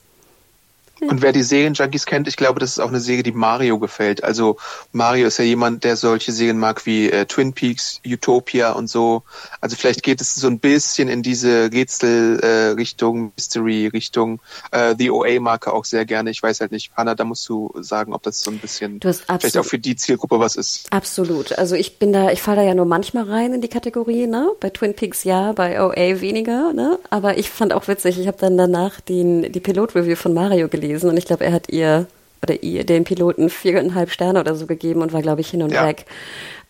Und 1.02 1.22
wer 1.22 1.32
die 1.32 1.44
Serienjunkies 1.44 2.06
kennt, 2.06 2.28
ich 2.28 2.36
glaube, 2.36 2.60
das 2.60 2.72
ist 2.72 2.80
auch 2.80 2.90
eine 2.90 3.00
Serie, 3.00 3.24
die 3.24 3.32
Mario 3.32 3.80
gefällt. 3.80 4.24
Also 4.24 4.58
Mario 4.92 5.28
ist 5.28 5.38
ja 5.38 5.46
jemand, 5.46 5.84
der 5.84 5.96
solche 5.96 6.32
Serien 6.32 6.60
mag 6.60 6.86
wie 6.86 7.10
äh, 7.10 7.26
Twin 7.26 7.54
Peaks, 7.54 8.02
Utopia 8.06 8.74
und 8.74 8.88
so. 8.88 9.24
Also 9.62 9.76
vielleicht 9.76 10.04
geht 10.04 10.20
es 10.22 10.36
so 10.36 10.48
ein 10.48 10.60
bisschen 10.60 11.08
in 11.08 11.24
diese 11.24 11.72
Rätsel-Richtung, 11.72 13.32
Mystery-Richtung. 13.38 14.42
Äh, 14.72 14.96
The 14.98 15.12
OA 15.12 15.40
mag 15.40 15.68
er 15.68 15.74
auch 15.74 15.86
sehr 15.86 16.06
gerne. 16.06 16.32
Ich 16.32 16.44
weiß 16.44 16.60
halt 16.60 16.72
nicht, 16.72 16.92
Hannah, 16.96 17.16
da 17.16 17.24
musst 17.24 17.48
du 17.48 17.72
sagen, 17.80 18.14
ob 18.14 18.24
das 18.24 18.42
so 18.42 18.52
ein 18.52 18.58
bisschen 18.58 19.00
vielleicht 19.00 19.58
auch 19.58 19.66
für 19.66 19.80
die 19.80 19.96
Zielgruppe 19.96 20.40
was 20.40 20.56
ist. 20.56 20.88
Absolut. 20.92 21.58
Also 21.58 21.76
ich 21.76 21.98
bin 21.98 22.12
da, 22.12 22.32
ich 22.32 22.42
falle 22.42 22.58
da 22.58 22.64
ja 22.64 22.74
nur 22.74 22.86
manchmal 22.86 23.24
rein 23.24 23.54
in 23.54 23.62
die 23.62 23.70
Kategorie, 23.70 24.28
ne? 24.28 24.50
Bei 24.60 24.70
Twin 24.70 24.94
Peaks 24.94 25.24
ja, 25.24 25.54
bei 25.54 25.82
OA 25.82 26.20
weniger, 26.20 26.74
ne? 26.74 27.00
Aber 27.10 27.38
ich 27.38 27.50
fand 27.50 27.72
auch 27.72 27.88
witzig, 27.88 28.20
ich 28.20 28.28
habe 28.28 28.38
dann 28.38 28.58
danach 28.58 29.00
den, 29.00 29.52
die 29.52 29.60
Pilot-Review 29.60 30.16
von 30.16 30.34
Mario 30.34 30.68
gelesen 30.68 30.89
und 30.98 31.18
ich 31.18 31.26
glaube, 31.26 31.46
er 31.46 31.52
hat 31.54 31.70
ihr 31.70 32.08
oder 32.42 32.64
ihr 32.64 32.86
den 32.86 33.04
Piloten 33.04 33.50
viereinhalb 33.50 34.12
Sterne 34.12 34.40
oder 34.40 34.56
so 34.56 34.66
gegeben 34.66 35.02
und 35.02 35.12
war, 35.12 35.22
glaube 35.22 35.42
ich, 35.42 35.50
hin 35.50 35.62
und 35.62 35.74
Ja. 35.74 35.86
weg. 35.86 36.06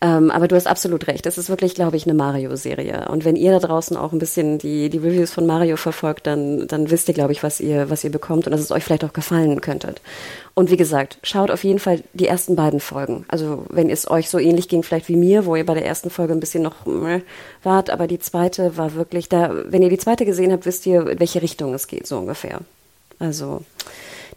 Ähm, 0.02 0.30
aber 0.30 0.48
du 0.48 0.56
hast 0.56 0.66
absolut 0.66 1.06
recht. 1.06 1.26
Es 1.26 1.36
ist 1.38 1.48
wirklich, 1.50 1.74
glaube 1.74 1.96
ich, 1.96 2.06
eine 2.06 2.14
Mario-Serie. 2.14 3.06
Und 3.08 3.24
wenn 3.24 3.36
ihr 3.36 3.52
da 3.52 3.58
draußen 3.60 3.96
auch 3.96 4.12
ein 4.12 4.18
bisschen 4.18 4.58
die, 4.58 4.88
die 4.88 4.98
Reviews 4.98 5.30
von 5.30 5.46
Mario 5.46 5.76
verfolgt, 5.76 6.26
dann, 6.26 6.66
dann 6.66 6.90
wisst 6.90 7.06
ihr, 7.06 7.14
glaube 7.14 7.32
ich, 7.32 7.42
was 7.42 7.60
ihr, 7.60 7.88
was 7.90 8.02
ihr 8.02 8.10
bekommt 8.10 8.46
und 8.46 8.52
dass 8.52 8.62
es 8.62 8.72
euch 8.72 8.82
vielleicht 8.82 9.04
auch 9.04 9.12
gefallen 9.12 9.60
könntet. 9.60 10.00
Und 10.54 10.70
wie 10.70 10.76
gesagt, 10.78 11.18
schaut 11.22 11.50
auf 11.52 11.62
jeden 11.62 11.78
Fall 11.78 12.02
die 12.14 12.26
ersten 12.26 12.56
beiden 12.56 12.80
Folgen. 12.80 13.24
Also 13.28 13.64
wenn 13.68 13.90
es 13.90 14.10
euch 14.10 14.28
so 14.30 14.38
ähnlich 14.38 14.68
ging, 14.68 14.82
vielleicht 14.82 15.08
wie 15.08 15.16
mir, 15.16 15.44
wo 15.46 15.54
ihr 15.54 15.66
bei 15.66 15.74
der 15.74 15.86
ersten 15.86 16.10
Folge 16.10 16.32
ein 16.32 16.40
bisschen 16.40 16.62
noch 16.64 16.86
äh, 16.86 17.20
wart, 17.62 17.90
aber 17.90 18.06
die 18.08 18.18
zweite 18.18 18.76
war 18.76 18.94
wirklich 18.94 19.28
da. 19.28 19.52
Wenn 19.66 19.82
ihr 19.82 19.90
die 19.90 19.98
zweite 19.98 20.24
gesehen 20.24 20.50
habt, 20.50 20.66
wisst 20.66 20.84
ihr, 20.86 21.06
in 21.06 21.20
welche 21.20 21.42
Richtung 21.42 21.74
es 21.74 21.86
geht, 21.86 22.06
so 22.08 22.18
ungefähr. 22.18 22.58
Also 23.20 23.62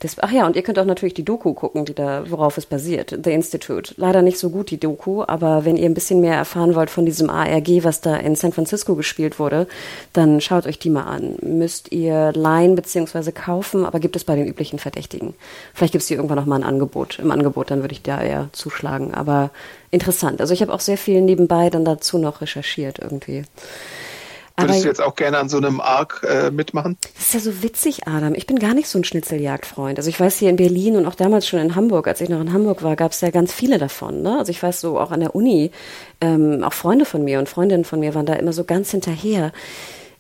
das, 0.04 0.18
ach 0.20 0.32
ja, 0.32 0.46
und 0.46 0.56
ihr 0.56 0.64
könnt 0.64 0.78
auch 0.80 0.86
natürlich 0.86 1.14
die 1.14 1.24
Doku 1.24 1.54
gucken, 1.54 1.86
die 1.86 1.94
da, 1.94 2.30
worauf 2.30 2.58
es 2.58 2.66
basiert, 2.66 3.18
The 3.24 3.32
Institute. 3.32 3.94
Leider 3.98 4.22
nicht 4.22 4.38
so 4.38 4.50
gut 4.50 4.70
die 4.70 4.80
Doku, 4.80 5.24
aber 5.26 5.66
wenn 5.66 5.78
ihr 5.78 5.86
ein 5.86 5.94
bisschen 5.94 6.20
mehr 6.20 6.36
erfahren 6.36 6.76
wollt 6.76 6.90
von 6.90 7.06
diesem 7.06 7.30
ARG, 7.30 7.84
was 7.84 8.02
da 8.02 8.16
in 8.18 8.36
San 8.36 8.52
Francisco 8.52 8.96
gespielt 8.96 9.40
wurde, 9.40 9.68
dann 10.12 10.42
schaut 10.42 10.68
euch 10.68 10.78
die 10.78 10.90
mal 10.90 11.04
an. 11.04 11.38
Müsst 11.42 11.92
ihr 11.92 12.34
leihen 12.34 12.76
bzw. 12.76 13.32
kaufen, 13.32 13.86
aber 13.86 14.00
gibt 14.00 14.16
es 14.16 14.26
bei 14.26 14.36
den 14.36 14.48
üblichen 14.48 14.78
Verdächtigen. 14.78 15.34
Vielleicht 15.74 15.94
gibt 15.94 16.02
es 16.02 16.08
die 16.08 16.16
irgendwann 16.16 16.38
noch 16.38 16.46
mal 16.46 16.58
ein 16.58 16.64
Angebot. 16.64 17.20
Im 17.20 17.32
Angebot, 17.32 17.72
dann 17.72 17.82
würde 17.82 17.94
ich 17.94 18.02
da 18.02 18.22
eher 18.22 18.50
zuschlagen. 18.52 19.14
Aber 19.14 19.52
interessant. 19.90 20.42
Also 20.42 20.54
ich 20.54 20.62
habe 20.62 20.74
auch 20.74 20.82
sehr 20.82 20.98
viel 20.98 21.22
nebenbei 21.22 21.70
dann 21.70 21.86
dazu 21.86 22.18
noch 22.18 22.42
recherchiert 22.42 23.00
irgendwie. 23.00 23.44
Würdest 24.56 24.84
du 24.84 24.88
jetzt 24.88 25.02
auch 25.02 25.16
gerne 25.16 25.40
an 25.40 25.50
so 25.50 25.58
einem 25.58 25.82
Arc 25.82 26.26
äh, 26.30 26.52
mitmachen? 26.52 26.98
Das 27.16 27.26
ist 27.26 27.34
ja 27.34 27.40
so 27.40 27.64
witzig, 27.64 28.08
Adam. 28.08 28.36
Ich 28.36 28.46
bin 28.46 28.60
gar 28.60 28.76
nicht 28.76 28.88
so 28.88 29.00
ein 29.00 29.04
Schnitzeljagdfreund. 29.04 29.98
Also 29.98 30.10
ich 30.10 30.20
weiß 30.20 30.38
hier 30.38 30.50
in 30.52 30.58
Berlin 30.58 30.96
und 30.96 31.08
auch 31.08 31.16
damals 31.16 31.48
schon 31.48 31.60
in 31.60 31.76
Hamburg, 31.76 32.08
als 32.08 32.22
ich 32.22 32.30
noch 32.30 32.40
in 32.40 32.54
Hamburg 32.54 32.84
war, 32.84 32.96
gab 32.96 33.14
es 33.14 33.22
ja 33.22 33.32
ganz 33.32 33.52
viele 33.52 33.80
davon. 33.80 34.22
Ne? 34.22 34.38
Also 34.38 34.52
ich 34.52 34.62
weiß 34.62 34.80
so 34.80 35.00
auch 35.00 35.12
an 35.12 35.22
der 35.22 35.36
Uni, 35.36 35.72
ähm, 36.22 36.64
auch 36.64 36.74
Freunde 36.74 37.06
von 37.06 37.24
mir 37.24 37.40
und 37.40 37.50
Freundinnen 37.50 37.84
von 37.84 38.00
mir 38.00 38.14
waren 38.14 38.28
da 38.28 38.34
immer 38.34 38.54
so 38.54 38.64
ganz 38.64 38.92
hinterher. 38.92 39.52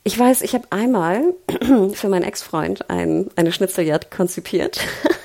Ich 0.03 0.17
weiß, 0.17 0.41
ich 0.41 0.53
habe 0.55 0.65
einmal 0.71 1.21
für 1.93 2.09
meinen 2.09 2.23
Ex-Freund 2.23 2.89
ein, 2.89 3.29
eine 3.35 3.51
Schnitzeljagd 3.51 4.09
konzipiert. 4.09 4.79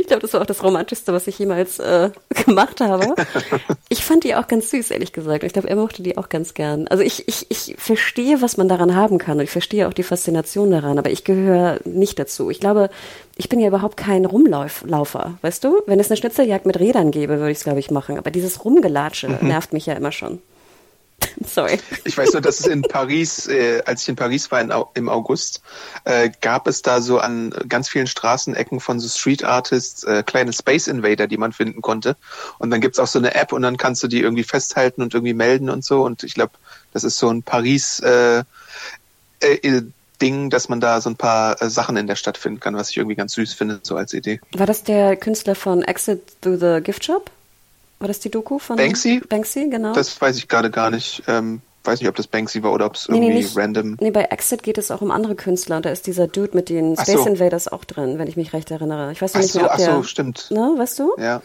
Ich 0.00 0.06
glaube, 0.06 0.22
das 0.22 0.32
war 0.32 0.42
auch 0.42 0.46
das 0.46 0.62
Romantischste, 0.62 1.12
was 1.12 1.26
ich 1.26 1.38
jemals 1.38 1.78
äh, 1.78 2.10
gemacht 2.44 2.80
habe. 2.80 3.14
Ich 3.88 4.04
fand 4.04 4.24
die 4.24 4.34
auch 4.34 4.48
ganz 4.48 4.70
süß, 4.70 4.90
ehrlich 4.90 5.12
gesagt. 5.12 5.44
Ich 5.44 5.52
glaube, 5.52 5.68
er 5.68 5.76
mochte 5.76 6.02
die 6.02 6.16
auch 6.18 6.28
ganz 6.28 6.54
gern. 6.54 6.88
Also 6.88 7.02
ich, 7.02 7.28
ich, 7.28 7.46
ich 7.50 7.76
verstehe, 7.78 8.42
was 8.42 8.56
man 8.56 8.68
daran 8.68 8.94
haben 8.94 9.18
kann 9.18 9.38
und 9.38 9.44
ich 9.44 9.50
verstehe 9.50 9.88
auch 9.88 9.92
die 9.92 10.02
Faszination 10.02 10.70
daran, 10.70 10.98
aber 10.98 11.10
ich 11.10 11.24
gehöre 11.24 11.80
nicht 11.84 12.18
dazu. 12.18 12.50
Ich 12.50 12.60
glaube, 12.60 12.90
ich 13.36 13.48
bin 13.48 13.60
ja 13.60 13.68
überhaupt 13.68 13.96
kein 13.96 14.24
Rumlaufer, 14.24 15.38
weißt 15.42 15.64
du? 15.64 15.80
Wenn 15.86 16.00
es 16.00 16.10
eine 16.10 16.16
Schnitzeljagd 16.16 16.66
mit 16.66 16.80
Rädern 16.80 17.10
gäbe, 17.10 17.38
würde 17.38 17.52
ich 17.52 17.58
es, 17.58 17.64
glaube 17.64 17.80
ich, 17.80 17.90
machen. 17.90 18.18
Aber 18.18 18.30
dieses 18.30 18.64
Rumgelatsche 18.64 19.38
nervt 19.42 19.72
mich 19.72 19.86
ja 19.86 19.94
immer 19.94 20.12
schon. 20.12 20.40
Sorry. 21.46 21.78
Ich 22.04 22.16
weiß 22.16 22.32
nur, 22.32 22.42
dass 22.42 22.60
es 22.60 22.66
in 22.66 22.82
Paris, 22.82 23.46
äh, 23.48 23.82
als 23.84 24.02
ich 24.02 24.08
in 24.08 24.16
Paris 24.16 24.50
war 24.50 24.60
in, 24.60 24.72
im 24.94 25.08
August, 25.08 25.62
äh, 26.04 26.30
gab 26.40 26.66
es 26.66 26.82
da 26.82 27.00
so 27.00 27.18
an 27.18 27.50
ganz 27.68 27.88
vielen 27.88 28.06
Straßenecken 28.06 28.80
von 28.80 29.00
so 29.00 29.08
Street 29.08 29.44
Artists 29.44 30.04
äh, 30.04 30.22
kleine 30.22 30.52
Space 30.52 30.86
Invader, 30.86 31.26
die 31.26 31.36
man 31.36 31.52
finden 31.52 31.82
konnte. 31.82 32.16
Und 32.58 32.70
dann 32.70 32.80
gibt's 32.80 32.98
auch 32.98 33.06
so 33.06 33.18
eine 33.18 33.34
App 33.34 33.52
und 33.52 33.62
dann 33.62 33.76
kannst 33.76 34.02
du 34.02 34.08
die 34.08 34.20
irgendwie 34.20 34.44
festhalten 34.44 35.02
und 35.02 35.14
irgendwie 35.14 35.34
melden 35.34 35.70
und 35.70 35.84
so. 35.84 36.02
Und 36.02 36.22
ich 36.22 36.34
glaube, 36.34 36.52
das 36.92 37.04
ist 37.04 37.18
so 37.18 37.28
ein 37.28 37.42
Paris 37.42 38.00
äh, 38.00 38.44
äh, 39.40 39.82
Ding, 40.20 40.50
dass 40.50 40.68
man 40.68 40.80
da 40.80 41.00
so 41.00 41.10
ein 41.10 41.16
paar 41.16 41.60
äh, 41.62 41.70
Sachen 41.70 41.96
in 41.96 42.06
der 42.06 42.16
Stadt 42.16 42.38
finden 42.38 42.60
kann, 42.60 42.74
was 42.74 42.90
ich 42.90 42.96
irgendwie 42.96 43.16
ganz 43.16 43.34
süß 43.34 43.54
finde, 43.54 43.80
so 43.82 43.96
als 43.96 44.12
Idee. 44.14 44.40
War 44.52 44.66
das 44.66 44.82
der 44.82 45.16
Künstler 45.16 45.54
von 45.54 45.82
Exit 45.82 46.40
Through 46.40 46.58
the 46.58 46.82
Gift 46.82 47.04
Shop? 47.04 47.30
War 47.98 48.08
das 48.08 48.20
die 48.20 48.30
Doku 48.30 48.58
von 48.58 48.76
Banksy? 48.76 49.20
Banksy, 49.28 49.68
genau. 49.70 49.92
Das 49.92 50.20
weiß 50.20 50.36
ich 50.36 50.48
gerade 50.48 50.70
gar 50.70 50.90
nicht. 50.90 51.22
Ähm, 51.26 51.62
weiß 51.84 52.00
nicht, 52.00 52.08
ob 52.08 52.16
das 52.16 52.26
Banksy 52.26 52.62
war 52.62 52.72
oder 52.72 52.86
ob 52.86 52.94
es 52.94 53.08
Nee, 53.08 53.18
nee, 53.18 53.26
irgendwie 53.26 53.44
nicht. 53.44 53.56
random. 53.56 53.96
Nee, 54.00 54.10
bei 54.10 54.24
Exit 54.24 54.62
geht 54.62 54.78
es 54.78 54.90
auch 54.90 55.00
um 55.00 55.10
andere 55.10 55.34
Künstler 55.34 55.76
und 55.76 55.86
da 55.86 55.90
ist 55.90 56.06
dieser 56.06 56.26
Dude 56.26 56.50
mit 56.54 56.68
den 56.68 56.96
Space 56.96 57.22
so. 57.22 57.26
Invaders 57.26 57.66
auch 57.66 57.84
drin, 57.84 58.18
wenn 58.18 58.28
ich 58.28 58.36
mich 58.36 58.52
recht 58.52 58.70
erinnere. 58.70 59.10
Ich 59.12 59.22
weiß 59.22 59.34
noch 59.34 59.40
nicht 59.40 59.52
so, 59.52 59.60
mehr, 59.60 59.68
ob 59.68 59.72
ach 59.74 59.78
der, 59.78 59.94
so, 59.94 60.02
stimmt. 60.02 60.50
Ne, 60.50 60.74
weißt 60.76 60.98
du? 60.98 61.12
Ja. 61.18 61.40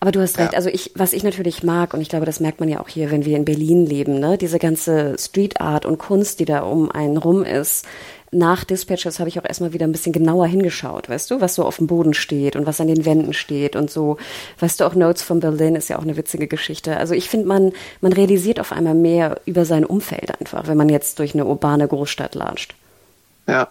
Aber 0.00 0.10
du 0.10 0.20
hast 0.20 0.38
recht. 0.38 0.52
Ja. 0.52 0.56
Also 0.58 0.68
ich, 0.68 0.92
was 0.94 1.12
ich 1.12 1.22
natürlich 1.22 1.62
mag 1.62 1.94
und 1.94 2.00
ich 2.00 2.08
glaube, 2.08 2.26
das 2.26 2.40
merkt 2.40 2.60
man 2.60 2.68
ja 2.68 2.80
auch 2.80 2.88
hier, 2.88 3.10
wenn 3.10 3.24
wir 3.24 3.36
in 3.36 3.44
Berlin 3.44 3.86
leben, 3.86 4.18
ne, 4.18 4.36
diese 4.36 4.58
ganze 4.58 5.16
Street 5.18 5.60
Art 5.60 5.86
und 5.86 5.98
Kunst, 5.98 6.40
die 6.40 6.44
da 6.44 6.60
um 6.60 6.90
einen 6.90 7.16
rum 7.16 7.44
ist. 7.44 7.86
Nach 8.34 8.64
Dispatches 8.64 9.20
habe 9.20 9.28
ich 9.28 9.38
auch 9.38 9.44
erstmal 9.44 9.72
wieder 9.72 9.86
ein 9.86 9.92
bisschen 9.92 10.12
genauer 10.12 10.48
hingeschaut, 10.48 11.08
weißt 11.08 11.30
du, 11.30 11.40
was 11.40 11.54
so 11.54 11.64
auf 11.64 11.76
dem 11.76 11.86
Boden 11.86 12.14
steht 12.14 12.56
und 12.56 12.66
was 12.66 12.80
an 12.80 12.88
den 12.88 13.04
Wänden 13.04 13.32
steht 13.32 13.76
und 13.76 13.90
so. 13.90 14.16
Weißt 14.58 14.80
du, 14.80 14.84
auch 14.84 14.94
Notes 14.96 15.22
from 15.22 15.38
Berlin 15.38 15.76
ist 15.76 15.88
ja 15.88 15.98
auch 15.98 16.02
eine 16.02 16.16
witzige 16.16 16.48
Geschichte. 16.48 16.96
Also 16.96 17.14
ich 17.14 17.28
finde, 17.28 17.46
man, 17.46 17.72
man 18.00 18.12
realisiert 18.12 18.58
auf 18.58 18.72
einmal 18.72 18.94
mehr 18.94 19.40
über 19.46 19.64
sein 19.64 19.84
Umfeld 19.84 20.38
einfach, 20.40 20.66
wenn 20.66 20.76
man 20.76 20.88
jetzt 20.88 21.20
durch 21.20 21.34
eine 21.34 21.46
urbane 21.46 21.86
Großstadt 21.86 22.34
latscht. 22.34 22.74
Ja. 23.46 23.68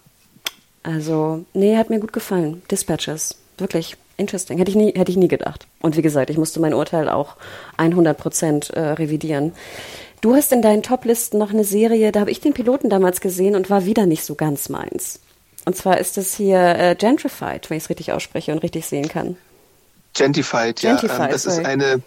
Also, 0.81 1.43
nee, 1.53 1.75
hat 1.75 1.89
mir 1.89 1.99
gut 1.99 2.13
gefallen. 2.13 2.61
Dispatches. 2.71 3.35
Wirklich 3.57 3.97
interesting. 4.17 4.57
Hätte 4.57 4.71
ich 4.71 4.77
nie, 4.77 4.93
hätte 4.95 5.11
ich 5.11 5.17
nie 5.17 5.27
gedacht. 5.27 5.67
Und 5.81 5.97
wie 5.97 6.01
gesagt, 6.01 6.29
ich 6.29 6.37
musste 6.37 6.59
mein 6.59 6.73
Urteil 6.73 7.09
auch 7.09 7.35
100 7.77 8.17
Prozent 8.17 8.69
äh, 8.69 8.79
revidieren. 8.79 9.53
Du 10.23 10.33
hast 10.33 10.53
in 10.53 10.61
deinen 10.61 10.83
Top-Listen 10.83 11.37
noch 11.37 11.49
eine 11.49 11.65
Serie, 11.65 12.13
da 12.13 12.21
habe 12.21 12.31
ich 12.31 12.39
den 12.39 12.53
Piloten 12.53 12.89
damals 12.89 13.19
gesehen 13.19 13.57
und 13.57 13.69
war 13.69 13.83
wieder 13.83 14.05
nicht 14.05 14.23
so 14.23 14.35
ganz 14.35 14.69
meins. 14.69 15.19
Und 15.65 15.75
zwar 15.75 15.97
ist 15.97 16.17
es 16.17 16.33
hier 16.33 16.59
äh, 16.59 16.95
Gentrified, 16.95 17.69
wenn 17.69 17.75
ich 17.75 17.83
es 17.83 17.89
richtig 17.89 18.13
ausspreche 18.13 18.53
und 18.53 18.59
richtig 18.59 18.85
sehen 18.85 19.09
kann. 19.09 19.35
Gentified, 20.13 20.79
Gentified 20.79 21.09
ja. 21.09 21.25
Ähm, 21.25 21.31
das 21.31 21.43
sorry. 21.43 21.59
ist 21.59 21.67
eine 21.67 22.01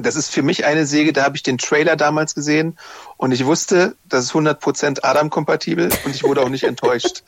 das 0.00 0.16
ist 0.16 0.30
für 0.30 0.42
mich 0.42 0.64
eine 0.64 0.86
Säge, 0.86 1.12
da 1.12 1.24
habe 1.24 1.36
ich 1.36 1.42
den 1.42 1.58
Trailer 1.58 1.96
damals 1.96 2.34
gesehen 2.34 2.78
und 3.16 3.32
ich 3.32 3.44
wusste, 3.46 3.96
das 4.08 4.24
ist 4.24 4.32
100% 4.32 5.00
Adam-kompatibel 5.02 5.88
und 6.04 6.14
ich 6.14 6.22
wurde 6.22 6.42
auch 6.42 6.48
nicht 6.48 6.64
enttäuscht. 6.64 7.22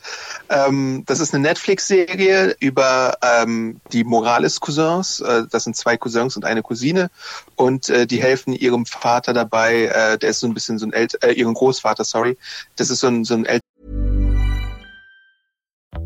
Ähm, 0.49 1.03
das 1.05 1.19
ist 1.19 1.33
eine 1.33 1.43
Netflix-Serie 1.43 2.55
über 2.59 3.17
ähm, 3.21 3.81
die 3.91 4.03
Morales-Cousins. 4.03 5.21
Äh, 5.21 5.43
das 5.49 5.63
sind 5.63 5.75
zwei 5.75 5.97
Cousins 5.97 6.35
und 6.35 6.45
eine 6.45 6.61
Cousine 6.61 7.09
und 7.55 7.89
äh, 7.89 8.05
die 8.05 8.21
helfen 8.21 8.53
ihrem 8.53 8.85
Vater 8.85 9.33
dabei, 9.33 9.85
äh, 9.85 10.17
der 10.17 10.29
ist 10.29 10.39
so 10.39 10.47
ein 10.47 10.53
bisschen 10.53 10.77
so 10.77 10.85
ein 10.85 10.93
El 10.93 11.07
äh, 11.21 11.31
ihren 11.31 11.53
Großvater, 11.53 12.03
sorry, 12.03 12.37
das 12.75 12.89
ist 12.89 12.99
so 12.99 13.07
ein, 13.07 13.23
so 13.23 13.33
ein 13.33 13.45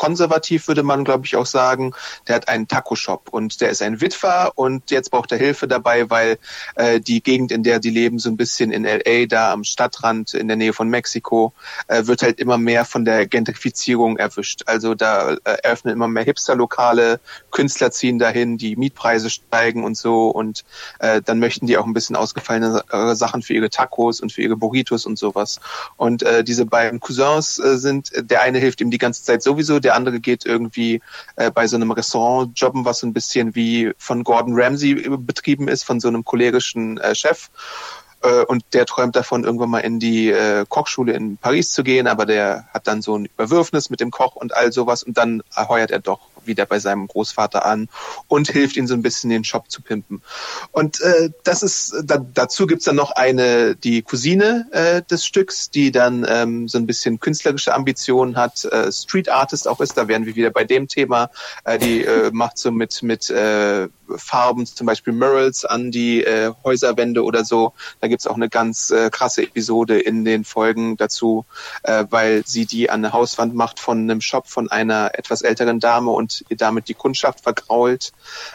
konservativ, 0.00 0.66
würde 0.66 0.82
man, 0.82 1.04
glaube 1.04 1.26
ich, 1.26 1.36
auch 1.36 1.44
sagen. 1.44 1.92
Der 2.26 2.36
hat 2.36 2.48
einen 2.48 2.66
Taco-Shop 2.66 3.28
und 3.32 3.60
der 3.60 3.68
ist 3.68 3.82
ein 3.82 4.00
Witwer 4.00 4.52
und 4.54 4.90
jetzt 4.90 5.10
braucht 5.10 5.30
er 5.30 5.36
Hilfe 5.36 5.68
dabei, 5.68 6.08
weil 6.08 6.38
äh, 6.76 7.00
die 7.00 7.22
Gegend, 7.22 7.52
in 7.52 7.62
der 7.62 7.80
die 7.80 7.90
leben, 7.90 8.18
so 8.18 8.30
ein 8.30 8.38
bisschen 8.38 8.72
in 8.72 8.84
LA, 8.84 9.26
da 9.28 9.52
am 9.52 9.62
Stadtrand 9.62 10.32
in 10.32 10.48
der 10.48 10.56
Nähe 10.56 10.72
von 10.72 10.88
Mexiko, 10.88 11.52
äh, 11.86 12.06
wird 12.06 12.22
halt 12.22 12.40
immer 12.40 12.56
mehr 12.56 12.86
von 12.86 13.04
der 13.04 13.26
Gentrifizierung 13.26 14.16
erwischt. 14.16 14.62
Also 14.64 14.94
da 14.94 15.34
äh, 15.34 15.58
eröffnen 15.64 15.92
immer 15.92 16.08
mehr 16.08 16.24
Hipster-Lokale, 16.24 17.20
Künstler 17.50 17.90
ziehen 17.90 18.18
dahin, 18.18 18.56
die 18.56 18.76
Mietpreise 18.76 19.28
steigen 19.28 19.84
und 19.84 19.98
so 19.98 20.30
und 20.30 20.64
äh, 21.00 21.20
dann 21.20 21.40
möchten 21.40 21.66
die 21.66 21.76
auch 21.76 21.84
ein 21.84 21.92
bisschen 21.92 22.16
ausgefallene 22.16 22.84
äh, 22.90 23.14
Sachen 23.14 23.42
für 23.42 23.52
ihre 23.52 23.68
Tacos 23.68 24.22
und 24.22 24.32
für 24.32 24.40
ihre 24.40 24.56
Burritos 24.56 25.04
und 25.04 25.18
sowas. 25.18 25.60
Und 25.98 26.22
äh, 26.22 26.42
diese 26.42 26.64
beiden 26.64 27.00
Cousins 27.00 27.58
äh, 27.58 27.76
sind, 27.76 28.12
der 28.16 28.40
eine 28.40 28.58
hilft 28.58 28.80
ihm 28.80 28.90
die 28.90 28.96
ganze 28.96 29.24
Zeit 29.24 29.42
sowieso, 29.42 29.78
der 29.78 29.89
der 29.90 29.96
andere 29.96 30.20
geht 30.20 30.46
irgendwie 30.46 31.02
äh, 31.34 31.50
bei 31.50 31.66
so 31.66 31.74
einem 31.74 31.90
Restaurant 31.90 32.58
jobben, 32.58 32.84
was 32.84 33.00
so 33.00 33.08
ein 33.08 33.12
bisschen 33.12 33.56
wie 33.56 33.92
von 33.98 34.22
Gordon 34.22 34.54
Ramsay 34.54 34.94
betrieben 35.18 35.66
ist, 35.66 35.82
von 35.82 35.98
so 35.98 36.06
einem 36.06 36.24
cholerischen 36.24 36.98
äh, 36.98 37.14
Chef. 37.16 37.50
Äh, 38.22 38.44
und 38.44 38.62
der 38.72 38.86
träumt 38.86 39.16
davon, 39.16 39.42
irgendwann 39.42 39.70
mal 39.70 39.80
in 39.80 39.98
die 39.98 40.30
äh, 40.30 40.64
Kochschule 40.68 41.12
in 41.14 41.38
Paris 41.38 41.72
zu 41.72 41.82
gehen, 41.82 42.06
aber 42.06 42.24
der 42.24 42.68
hat 42.72 42.86
dann 42.86 43.02
so 43.02 43.18
ein 43.18 43.26
Überwürfnis 43.26 43.90
mit 43.90 43.98
dem 43.98 44.12
Koch 44.12 44.36
und 44.36 44.54
all 44.54 44.70
sowas 44.72 45.02
und 45.02 45.18
dann 45.18 45.42
heuert 45.56 45.90
er 45.90 45.98
doch 45.98 46.20
wieder 46.46 46.66
bei 46.66 46.78
seinem 46.78 47.06
Großvater 47.06 47.64
an 47.64 47.88
und 48.28 48.48
hilft 48.48 48.76
ihm 48.76 48.86
so 48.86 48.94
ein 48.94 49.02
bisschen 49.02 49.30
den 49.30 49.44
Shop 49.44 49.70
zu 49.70 49.82
pimpen. 49.82 50.22
Und 50.72 51.00
äh, 51.00 51.30
das 51.44 51.62
ist 51.62 51.94
da, 52.04 52.18
dazu 52.18 52.66
gibt's 52.66 52.84
dann 52.84 52.96
noch 52.96 53.12
eine 53.12 53.76
die 53.76 54.02
Cousine 54.02 54.68
äh, 54.72 55.02
des 55.02 55.24
Stücks, 55.24 55.70
die 55.70 55.90
dann 55.90 56.26
ähm, 56.28 56.68
so 56.68 56.78
ein 56.78 56.86
bisschen 56.86 57.20
künstlerische 57.20 57.74
Ambitionen 57.74 58.36
hat, 58.36 58.64
äh, 58.64 58.90
Street 58.92 59.28
Artist 59.28 59.68
auch 59.68 59.80
ist. 59.80 59.96
Da 59.96 60.08
wären 60.08 60.26
wir 60.26 60.36
wieder 60.36 60.50
bei 60.50 60.64
dem 60.64 60.88
Thema. 60.88 61.30
Äh, 61.64 61.78
die 61.78 62.04
äh, 62.04 62.30
macht 62.32 62.58
so 62.58 62.70
mit 62.70 63.02
mit 63.02 63.30
äh, 63.30 63.88
Farben, 64.16 64.66
zum 64.66 64.86
Beispiel 64.86 65.12
Murals 65.12 65.64
an 65.64 65.90
die 65.90 66.24
äh, 66.24 66.52
Häuserwände 66.64 67.24
oder 67.24 67.44
so. 67.44 67.72
Da 68.00 68.08
gibt's 68.08 68.26
auch 68.26 68.36
eine 68.36 68.48
ganz 68.48 68.90
äh, 68.90 69.10
krasse 69.10 69.42
Episode 69.42 69.98
in 70.00 70.24
den 70.24 70.44
Folgen 70.44 70.96
dazu, 70.96 71.44
äh, 71.82 72.04
weil 72.10 72.42
sie 72.46 72.66
die 72.66 72.90
an 72.90 73.04
eine 73.04 73.12
Hauswand 73.12 73.54
macht 73.54 73.80
von 73.80 73.98
einem 73.98 74.20
Shop 74.20 74.48
von 74.48 74.70
einer 74.70 75.10
etwas 75.14 75.42
älteren 75.42 75.80
Dame 75.80 76.10
und 76.10 76.39
damit 76.56 76.88
die 76.88 76.94
Kundschaft 76.94 77.40
vergrault. 77.40 78.12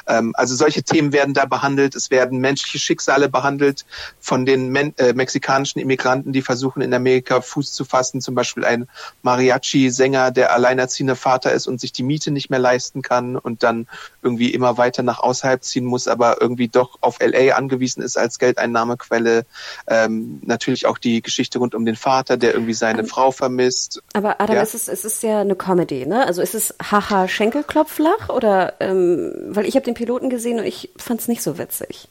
Ähm, 0.08 0.34
also 0.36 0.56
solche 0.56 0.84
Themen 0.84 1.14
werden 1.14 1.34
da 1.34 1.46
behandelt. 1.46 1.96
Es 1.96 2.12
werden 2.12 2.40
menschliche 2.40 2.80
Schicksale 2.80 3.30
behandelt 3.30 3.86
von 4.20 4.46
den 4.46 4.70
Men 4.70 4.94
äh, 4.98 5.14
mexikanischen 5.14 5.80
Immigranten, 5.80 6.34
die 6.34 6.42
versuchen 6.42 6.82
in 6.82 6.94
Amerika 6.94 7.42
Fuß 7.42 7.74
zu 7.74 7.86
fassen. 7.86 8.22
Zum 8.22 8.36
Beispiel 8.36 8.66
ein 8.66 8.88
Mariachi-Sänger, 9.24 10.32
der 10.32 10.54
alleinerziehender 10.54 11.16
Vater 11.16 11.52
ist 11.52 11.68
und 11.68 11.80
sich 11.80 11.92
die 11.92 12.04
Miete 12.04 12.32
nicht 12.32 12.50
mehr 12.50 12.60
leisten 12.60 13.02
kann 13.02 13.36
und 13.38 13.64
dann 13.64 13.88
irgendwie 14.22 14.52
immer 14.54 14.78
weiter 14.78 15.04
nach 15.04 15.20
außerhalb 15.20 15.64
ziehen 15.64 15.86
muss, 15.86 16.08
aber 16.08 16.42
irgendwie 16.42 16.68
doch 16.68 16.98
auf 17.02 17.20
LA 17.20 17.56
angewiesen 17.56 18.02
ist 18.02 18.18
als 18.18 18.40
Geldeinnahmequelle. 18.40 19.46
Ähm, 19.88 20.42
natürlich 20.46 20.86
auch 20.86 20.98
die 20.98 21.22
Geschichte 21.22 21.60
rund 21.60 21.76
um 21.76 21.86
den 21.86 21.96
Vater, 21.96 22.38
der 22.38 22.54
irgendwie 22.54 22.74
seine 22.74 23.04
um, 23.04 23.08
Frau 23.08 23.32
vermisst. 23.32 24.02
Aber 24.14 24.42
Adam, 24.42 24.56
ja? 24.56 24.62
es, 24.62 24.74
ist, 24.74 24.90
es 24.90 25.06
ist 25.06 25.24
ja 25.24 25.42
eine 25.42 25.56
Comedy, 25.56 26.06
ne? 26.06 26.26
Also 26.26 26.42
ist 26.42 26.56
es 26.56 26.74
Haha 26.82 27.28
Schenkel 27.28 27.64
Klopflach 27.68 28.30
oder 28.30 28.74
ähm, 28.80 29.34
weil 29.50 29.66
ich 29.66 29.76
habe 29.76 29.86
den 29.86 29.94
Piloten 29.94 30.30
gesehen 30.30 30.60
und 30.60 30.66
ich 30.66 30.90
fand 30.98 31.22
es 31.22 31.28
nicht 31.28 31.42
so 31.42 31.58
witzig. 31.58 32.08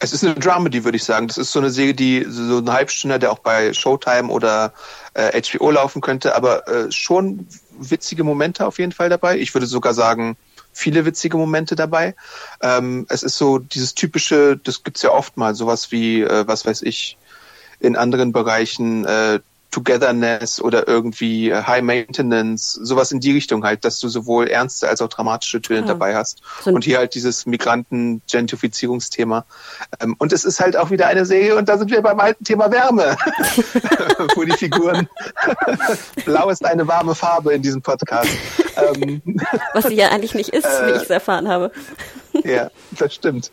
Es 0.00 0.12
ist 0.12 0.22
eine 0.22 0.34
Dramedy, 0.34 0.84
würde 0.84 0.96
ich 0.96 1.04
sagen. 1.04 1.26
Das 1.26 1.38
ist 1.38 1.50
so 1.50 1.58
eine 1.58 1.70
Serie, 1.70 1.94
die 1.94 2.24
so 2.28 2.58
ein 2.58 2.72
Halbstünder, 2.72 3.18
der 3.18 3.32
auch 3.32 3.40
bei 3.40 3.72
Showtime 3.72 4.28
oder 4.28 4.72
äh, 5.14 5.40
HBO 5.42 5.72
laufen 5.72 6.00
könnte, 6.00 6.36
aber 6.36 6.68
äh, 6.68 6.92
schon 6.92 7.48
witzige 7.78 8.22
Momente 8.22 8.64
auf 8.64 8.78
jeden 8.78 8.92
Fall 8.92 9.08
dabei. 9.08 9.38
Ich 9.38 9.54
würde 9.54 9.66
sogar 9.66 9.94
sagen, 9.94 10.36
viele 10.72 11.04
witzige 11.04 11.36
Momente 11.36 11.74
dabei. 11.74 12.14
Ähm, 12.60 13.06
es 13.08 13.24
ist 13.24 13.36
so 13.38 13.58
dieses 13.58 13.94
typische, 13.94 14.56
das 14.56 14.84
gibt's 14.84 15.02
ja 15.02 15.10
oft 15.10 15.36
mal, 15.36 15.56
sowas 15.56 15.90
wie, 15.90 16.22
äh, 16.22 16.46
was 16.46 16.64
weiß 16.64 16.82
ich, 16.82 17.18
in 17.80 17.96
anderen 17.96 18.32
Bereichen 18.32 19.04
äh, 19.04 19.40
Togetherness 19.70 20.60
oder 20.60 20.88
irgendwie 20.88 21.50
äh, 21.50 21.62
High 21.62 21.82
Maintenance, 21.82 22.72
sowas 22.72 23.12
in 23.12 23.20
die 23.20 23.32
Richtung 23.32 23.64
halt, 23.64 23.84
dass 23.84 24.00
du 24.00 24.08
sowohl 24.08 24.48
ernste 24.48 24.88
als 24.88 25.02
auch 25.02 25.08
dramatische 25.08 25.60
Töne 25.60 25.80
ja. 25.80 25.86
dabei 25.86 26.16
hast. 26.16 26.40
So 26.62 26.70
und 26.70 26.84
hier 26.84 26.98
halt 26.98 27.14
dieses 27.14 27.44
Migranten-Gentrifizierungsthema. 27.46 29.44
Ähm, 30.00 30.16
und 30.18 30.32
es 30.32 30.44
ist 30.44 30.60
halt 30.60 30.76
auch 30.76 30.90
wieder 30.90 31.06
eine 31.06 31.26
Serie, 31.26 31.56
und 31.56 31.68
da 31.68 31.76
sind 31.76 31.90
wir 31.90 32.00
beim 32.00 32.18
alten 32.20 32.44
Thema 32.44 32.70
Wärme, 32.70 33.16
wo 34.34 34.44
die 34.44 34.52
Figuren 34.52 35.08
Blau 36.24 36.48
ist 36.48 36.64
eine 36.64 36.86
warme 36.86 37.14
Farbe 37.14 37.52
in 37.52 37.62
diesem 37.62 37.82
Podcast. 37.82 38.30
Ähm, 38.76 39.22
Was 39.74 39.86
sie 39.86 39.94
ja 39.94 40.08
eigentlich 40.08 40.34
nicht 40.34 40.50
ist, 40.50 40.66
wie 40.86 40.92
ich 40.92 41.02
es 41.02 41.10
erfahren 41.10 41.48
habe 41.48 41.70
ja, 42.44 42.70
das 42.92 43.14
stimmt. 43.14 43.50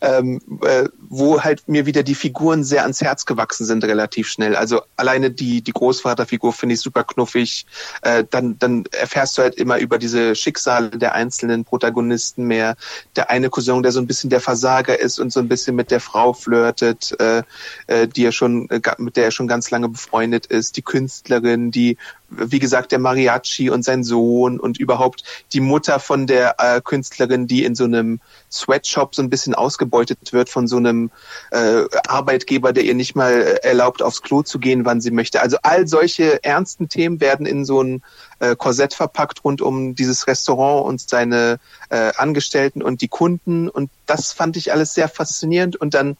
Ähm, 0.00 0.40
äh, 0.62 0.88
wo 1.08 1.42
halt 1.42 1.68
mir 1.68 1.86
wieder 1.86 2.02
die 2.02 2.14
Figuren 2.14 2.64
sehr 2.64 2.82
ans 2.82 3.00
Herz 3.00 3.24
gewachsen 3.24 3.64
sind, 3.64 3.84
relativ 3.84 4.28
schnell. 4.28 4.56
Also 4.56 4.82
alleine 4.96 5.30
die, 5.30 5.62
die 5.62 5.72
Großvaterfigur 5.72 6.52
finde 6.52 6.74
ich 6.74 6.80
super 6.80 7.04
knuffig. 7.04 7.66
Äh, 8.02 8.24
dann, 8.30 8.58
dann 8.58 8.84
erfährst 8.92 9.38
du 9.38 9.42
halt 9.42 9.54
immer 9.54 9.78
über 9.78 9.98
diese 9.98 10.34
Schicksale 10.34 10.90
der 10.90 11.14
einzelnen 11.14 11.64
Protagonisten 11.64 12.44
mehr. 12.44 12.76
Der 13.16 13.30
eine 13.30 13.50
Cousin, 13.50 13.82
der 13.82 13.92
so 13.92 14.00
ein 14.00 14.06
bisschen 14.06 14.30
der 14.30 14.40
Versager 14.40 14.98
ist 14.98 15.18
und 15.18 15.32
so 15.32 15.40
ein 15.40 15.48
bisschen 15.48 15.76
mit 15.76 15.90
der 15.90 16.00
Frau 16.00 16.32
flirtet, 16.32 17.18
äh, 17.20 17.42
äh, 17.86 18.06
die 18.06 18.24
er 18.24 18.32
schon, 18.32 18.68
äh, 18.70 18.80
mit 18.98 19.16
der 19.16 19.24
er 19.24 19.30
schon 19.30 19.48
ganz 19.48 19.70
lange 19.70 19.88
befreundet 19.88 20.46
ist. 20.46 20.76
Die 20.76 20.82
Künstlerin, 20.82 21.70
die 21.70 21.96
wie 22.30 22.58
gesagt, 22.58 22.92
der 22.92 22.98
Mariachi 22.98 23.70
und 23.70 23.84
sein 23.84 24.04
Sohn 24.04 24.60
und 24.60 24.78
überhaupt 24.78 25.24
die 25.52 25.60
Mutter 25.60 25.98
von 25.98 26.26
der 26.26 26.56
äh, 26.58 26.80
Künstlerin, 26.82 27.46
die 27.46 27.64
in 27.64 27.74
so 27.74 27.84
einem 27.84 28.20
Sweatshop 28.50 29.14
so 29.14 29.22
ein 29.22 29.30
bisschen 29.30 29.54
ausgebeutet 29.54 30.32
wird 30.32 30.48
von 30.50 30.66
so 30.66 30.76
einem 30.76 31.10
äh, 31.50 31.84
Arbeitgeber, 32.06 32.72
der 32.72 32.84
ihr 32.84 32.94
nicht 32.94 33.14
mal 33.14 33.58
erlaubt, 33.62 34.02
aufs 34.02 34.22
Klo 34.22 34.42
zu 34.42 34.58
gehen, 34.58 34.84
wann 34.84 35.00
sie 35.00 35.10
möchte. 35.10 35.40
Also 35.40 35.56
all 35.62 35.88
solche 35.88 36.42
ernsten 36.44 36.88
Themen 36.88 37.20
werden 37.20 37.46
in 37.46 37.64
so 37.64 37.82
ein 37.82 38.02
äh, 38.40 38.54
Korsett 38.56 38.94
verpackt 38.94 39.44
rund 39.44 39.62
um 39.62 39.94
dieses 39.94 40.26
Restaurant 40.26 40.86
und 40.86 41.00
seine 41.00 41.58
äh, 41.88 42.12
Angestellten 42.16 42.82
und 42.82 43.00
die 43.00 43.08
Kunden. 43.08 43.68
Und 43.68 43.90
das 44.06 44.32
fand 44.32 44.56
ich 44.56 44.72
alles 44.72 44.94
sehr 44.94 45.08
faszinierend. 45.08 45.76
Und 45.76 45.94
dann 45.94 46.16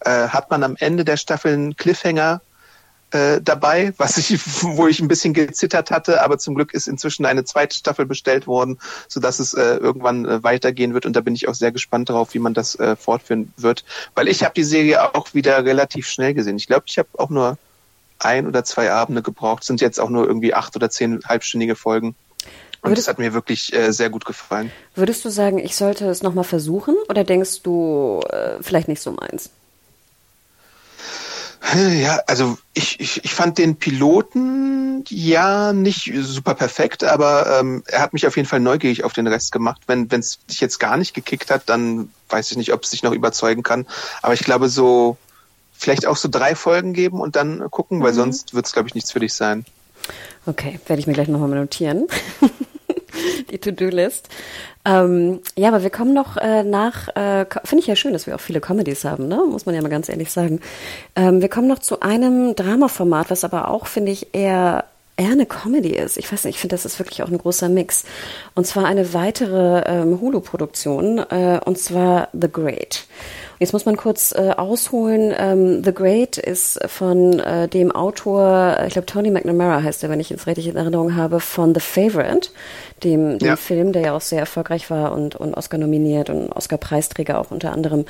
äh, 0.00 0.28
hat 0.28 0.50
man 0.50 0.62
am 0.62 0.76
Ende 0.78 1.04
der 1.04 1.16
Staffel 1.16 1.52
einen 1.52 1.76
Cliffhanger, 1.76 2.40
äh, 3.10 3.40
dabei, 3.42 3.92
was 3.96 4.18
ich, 4.18 4.38
wo 4.62 4.86
ich 4.86 5.00
ein 5.00 5.08
bisschen 5.08 5.34
gezittert 5.34 5.90
hatte, 5.90 6.22
aber 6.22 6.38
zum 6.38 6.54
Glück 6.54 6.74
ist 6.74 6.88
inzwischen 6.88 7.24
eine 7.26 7.44
zweite 7.44 7.76
Staffel 7.76 8.06
bestellt 8.06 8.46
worden, 8.46 8.78
so 9.08 9.20
dass 9.20 9.38
es 9.38 9.54
äh, 9.54 9.76
irgendwann 9.76 10.26
äh, 10.26 10.42
weitergehen 10.42 10.94
wird 10.94 11.06
und 11.06 11.16
da 11.16 11.20
bin 11.20 11.34
ich 11.34 11.48
auch 11.48 11.54
sehr 11.54 11.72
gespannt 11.72 12.08
darauf, 12.08 12.34
wie 12.34 12.38
man 12.38 12.54
das 12.54 12.74
äh, 12.76 12.96
fortführen 12.96 13.52
wird, 13.56 13.84
weil 14.14 14.28
ich 14.28 14.44
habe 14.44 14.54
die 14.54 14.64
Serie 14.64 15.14
auch 15.14 15.34
wieder 15.34 15.64
relativ 15.64 16.06
schnell 16.06 16.34
gesehen. 16.34 16.56
Ich 16.56 16.66
glaube, 16.66 16.84
ich 16.86 16.98
habe 16.98 17.08
auch 17.16 17.30
nur 17.30 17.58
ein 18.18 18.46
oder 18.46 18.64
zwei 18.64 18.90
Abende 18.92 19.22
gebraucht, 19.22 19.64
sind 19.64 19.80
jetzt 19.80 20.00
auch 20.00 20.10
nur 20.10 20.26
irgendwie 20.26 20.54
acht 20.54 20.74
oder 20.76 20.90
zehn 20.90 21.20
halbstündige 21.24 21.76
Folgen. 21.76 22.14
Und 22.80 22.90
würdest, 22.90 23.08
das 23.08 23.12
hat 23.12 23.18
mir 23.18 23.32
wirklich 23.32 23.72
äh, 23.72 23.92
sehr 23.92 24.08
gut 24.10 24.24
gefallen. 24.24 24.70
Würdest 24.94 25.24
du 25.24 25.30
sagen, 25.30 25.58
ich 25.58 25.74
sollte 25.74 26.06
es 26.08 26.22
nochmal 26.22 26.44
versuchen 26.44 26.94
oder 27.08 27.24
denkst 27.24 27.62
du, 27.62 28.20
äh, 28.30 28.62
vielleicht 28.62 28.88
nicht 28.88 29.02
so 29.02 29.12
meins? 29.12 29.50
Ja, 31.74 32.20
also 32.26 32.56
ich, 32.72 32.98
ich, 33.00 33.24
ich 33.24 33.34
fand 33.34 33.58
den 33.58 33.76
Piloten 33.76 35.04
ja 35.08 35.72
nicht 35.72 36.12
super 36.20 36.54
perfekt, 36.54 37.04
aber 37.04 37.58
ähm, 37.58 37.82
er 37.86 38.00
hat 38.00 38.12
mich 38.12 38.26
auf 38.26 38.36
jeden 38.36 38.48
Fall 38.48 38.60
neugierig 38.60 39.04
auf 39.04 39.12
den 39.12 39.26
Rest 39.26 39.52
gemacht. 39.52 39.82
Wenn 39.86 40.08
es 40.10 40.38
dich 40.46 40.60
jetzt 40.60 40.78
gar 40.78 40.96
nicht 40.96 41.14
gekickt 41.14 41.50
hat, 41.50 41.62
dann 41.66 42.10
weiß 42.28 42.50
ich 42.50 42.56
nicht, 42.56 42.72
ob 42.72 42.84
es 42.84 42.90
sich 42.90 43.02
noch 43.02 43.12
überzeugen 43.12 43.62
kann. 43.62 43.86
Aber 44.22 44.34
ich 44.34 44.40
glaube, 44.40 44.68
so 44.68 45.16
vielleicht 45.72 46.06
auch 46.06 46.16
so 46.16 46.28
drei 46.28 46.54
Folgen 46.54 46.92
geben 46.92 47.20
und 47.20 47.36
dann 47.36 47.70
gucken, 47.70 48.02
weil 48.02 48.12
mhm. 48.12 48.16
sonst 48.16 48.54
wird 48.54 48.66
es, 48.66 48.72
glaube 48.72 48.88
ich, 48.88 48.94
nichts 48.94 49.12
für 49.12 49.20
dich 49.20 49.34
sein. 49.34 49.64
Okay, 50.46 50.80
werde 50.86 51.00
ich 51.00 51.06
mir 51.06 51.12
gleich 51.12 51.28
nochmal 51.28 51.50
notieren. 51.50 52.06
die 53.50 53.58
To-Do-List. 53.58 54.28
Ähm, 54.84 55.40
ja, 55.56 55.68
aber 55.68 55.82
wir 55.82 55.90
kommen 55.90 56.14
noch 56.14 56.36
äh, 56.36 56.62
nach, 56.62 57.08
äh, 57.16 57.46
finde 57.64 57.82
ich 57.82 57.86
ja 57.86 57.96
schön, 57.96 58.12
dass 58.12 58.26
wir 58.26 58.34
auch 58.34 58.40
viele 58.40 58.60
Comedies 58.60 59.04
haben, 59.04 59.28
ne? 59.28 59.42
muss 59.48 59.66
man 59.66 59.74
ja 59.74 59.82
mal 59.82 59.88
ganz 59.88 60.08
ehrlich 60.08 60.32
sagen. 60.32 60.60
Ähm, 61.14 61.42
wir 61.42 61.48
kommen 61.48 61.68
noch 61.68 61.80
zu 61.80 62.00
einem 62.00 62.54
Dramaformat, 62.54 63.30
was 63.30 63.44
aber 63.44 63.70
auch, 63.70 63.86
finde 63.86 64.12
ich, 64.12 64.34
eher 64.34 64.84
eher 65.18 65.32
eine 65.32 65.46
Comedy 65.46 65.90
ist. 65.90 66.16
Ich 66.16 66.32
weiß 66.32 66.44
nicht, 66.44 66.54
ich 66.54 66.60
finde, 66.60 66.74
das 66.74 66.84
ist 66.84 66.98
wirklich 66.98 67.22
auch 67.22 67.28
ein 67.28 67.38
großer 67.38 67.68
Mix. 67.68 68.04
Und 68.54 68.66
zwar 68.66 68.86
eine 68.86 69.12
weitere 69.12 69.82
ähm, 69.84 70.20
Hulu-Produktion, 70.20 71.18
äh, 71.18 71.60
und 71.64 71.76
zwar 71.76 72.28
The 72.32 72.50
Great. 72.50 73.04
Jetzt 73.58 73.72
muss 73.72 73.86
man 73.86 73.96
kurz 73.96 74.32
äh, 74.32 74.54
ausholen. 74.56 75.34
Ähm, 75.36 75.82
The 75.84 75.92
Great 75.92 76.38
ist 76.38 76.78
von 76.86 77.40
äh, 77.40 77.68
dem 77.68 77.90
Autor, 77.90 78.78
ich 78.86 78.92
glaube 78.92 79.06
Tony 79.06 79.30
McNamara 79.30 79.82
heißt 79.82 80.04
er, 80.04 80.10
wenn 80.10 80.20
ich 80.20 80.30
es 80.30 80.46
richtig 80.46 80.68
in 80.68 80.76
Erinnerung 80.76 81.16
habe, 81.16 81.40
von 81.40 81.74
The 81.74 81.80
Favorite, 81.80 82.50
dem, 83.02 83.38
dem 83.38 83.48
ja. 83.48 83.56
Film, 83.56 83.92
der 83.92 84.02
ja 84.02 84.16
auch 84.16 84.20
sehr 84.20 84.38
erfolgreich 84.38 84.90
war 84.90 85.12
und, 85.12 85.34
und 85.34 85.54
Oscar 85.54 85.78
nominiert 85.78 86.30
und 86.30 86.52
Oscar-Preisträger 86.52 87.40
auch 87.40 87.50
unter 87.50 87.72
anderem 87.72 88.04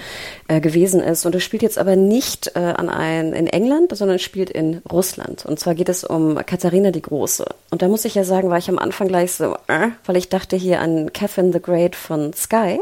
äh, 0.49 0.61
gewesen 0.61 1.01
ist. 1.01 1.25
Und 1.25 1.35
es 1.35 1.43
spielt 1.43 1.63
jetzt 1.63 1.79
aber 1.79 1.97
nicht 1.97 2.53
äh, 2.55 2.59
an 2.59 2.91
ein, 2.91 3.33
in 3.33 3.47
England, 3.47 3.97
sondern 3.97 4.19
spielt 4.19 4.51
in 4.51 4.83
Russland. 4.91 5.47
Und 5.47 5.59
zwar 5.59 5.75
geht 5.75 5.89
es 5.89 6.05
um 6.05 6.37
Katharina 6.45 6.91
die 6.91 7.03
Große. 7.03 7.47
Und 7.71 7.81
da 7.81 7.89
muss 7.89 8.05
ich 8.05 8.15
ja 8.15 8.25
sagen, 8.25 8.51
war 8.51 8.59
ich 8.59 8.69
am 8.69 8.79
Anfang 8.79 9.09
gleich 9.09 9.33
so, 9.33 9.55
äh, 9.69 9.89
weil 10.05 10.17
ich 10.17 10.29
dachte 10.29 10.57
hier 10.57 10.81
an 10.81 11.13
Catherine 11.13 11.53
the 11.53 11.61
Great 11.61 11.97
von 11.97 12.35
Sky. 12.35 12.81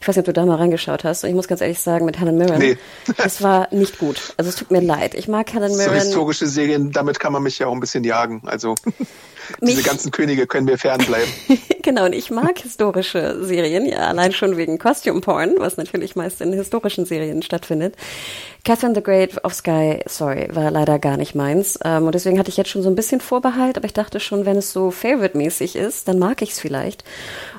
Ich 0.00 0.08
weiß 0.08 0.16
nicht, 0.16 0.20
ob 0.20 0.26
du 0.26 0.40
da 0.40 0.46
mal 0.46 0.56
reingeschaut 0.56 1.04
hast. 1.04 1.24
Und 1.24 1.30
ich 1.30 1.36
muss 1.36 1.46
ganz 1.46 1.60
ehrlich 1.60 1.78
sagen, 1.78 2.06
mit 2.06 2.18
Helen 2.18 2.38
Mirren, 2.38 2.58
nee. 2.58 2.78
es 3.18 3.42
war 3.42 3.68
nicht 3.70 3.98
gut. 3.98 4.32
Also 4.38 4.48
es 4.48 4.56
tut 4.56 4.70
mir 4.70 4.80
leid. 4.80 5.14
Ich 5.14 5.28
mag 5.28 5.52
Helen 5.52 5.76
Mirren. 5.76 5.90
So 5.90 5.94
historische 5.94 6.46
Serien, 6.46 6.90
damit 6.90 7.20
kann 7.20 7.32
man 7.32 7.42
mich 7.42 7.58
ja 7.58 7.66
auch 7.66 7.74
ein 7.74 7.80
bisschen 7.80 8.02
jagen. 8.04 8.40
Also 8.46 8.74
diese 9.60 9.82
ganzen 9.82 10.10
Könige 10.10 10.46
können 10.46 10.64
mir 10.64 10.78
fernbleiben. 10.78 11.28
genau, 11.82 12.06
und 12.06 12.14
ich 12.14 12.30
mag 12.30 12.58
historische 12.58 13.44
Serien, 13.44 13.84
ja, 13.84 14.08
allein 14.08 14.32
schon 14.32 14.56
wegen 14.56 14.78
Costume 14.78 15.20
Porn, 15.20 15.54
was 15.58 15.76
natürlich 15.76 16.16
meist 16.16 16.40
in 16.40 16.52
historischen 16.52 17.04
Serien 17.04 17.42
stattfindet. 17.42 17.94
Catherine 18.64 18.94
the 18.94 19.02
Great 19.02 19.42
of 19.44 19.54
Sky, 19.54 20.00
sorry, 20.06 20.48
war 20.52 20.70
leider 20.70 20.98
gar 20.98 21.16
nicht 21.16 21.34
meins. 21.34 21.78
Ähm, 21.84 22.06
und 22.06 22.14
deswegen 22.14 22.38
hatte 22.38 22.50
ich 22.50 22.56
jetzt 22.56 22.70
schon 22.70 22.82
so 22.82 22.90
ein 22.90 22.94
bisschen 22.94 23.20
Vorbehalt, 23.20 23.76
aber 23.76 23.86
ich 23.86 23.92
dachte 23.92 24.20
schon, 24.20 24.44
wenn 24.44 24.56
es 24.56 24.72
so 24.72 24.90
Favorite-mäßig 24.90 25.76
ist, 25.76 26.08
dann 26.08 26.18
mag 26.18 26.42
ich 26.42 26.50
es 26.50 26.60
vielleicht. 26.60 27.04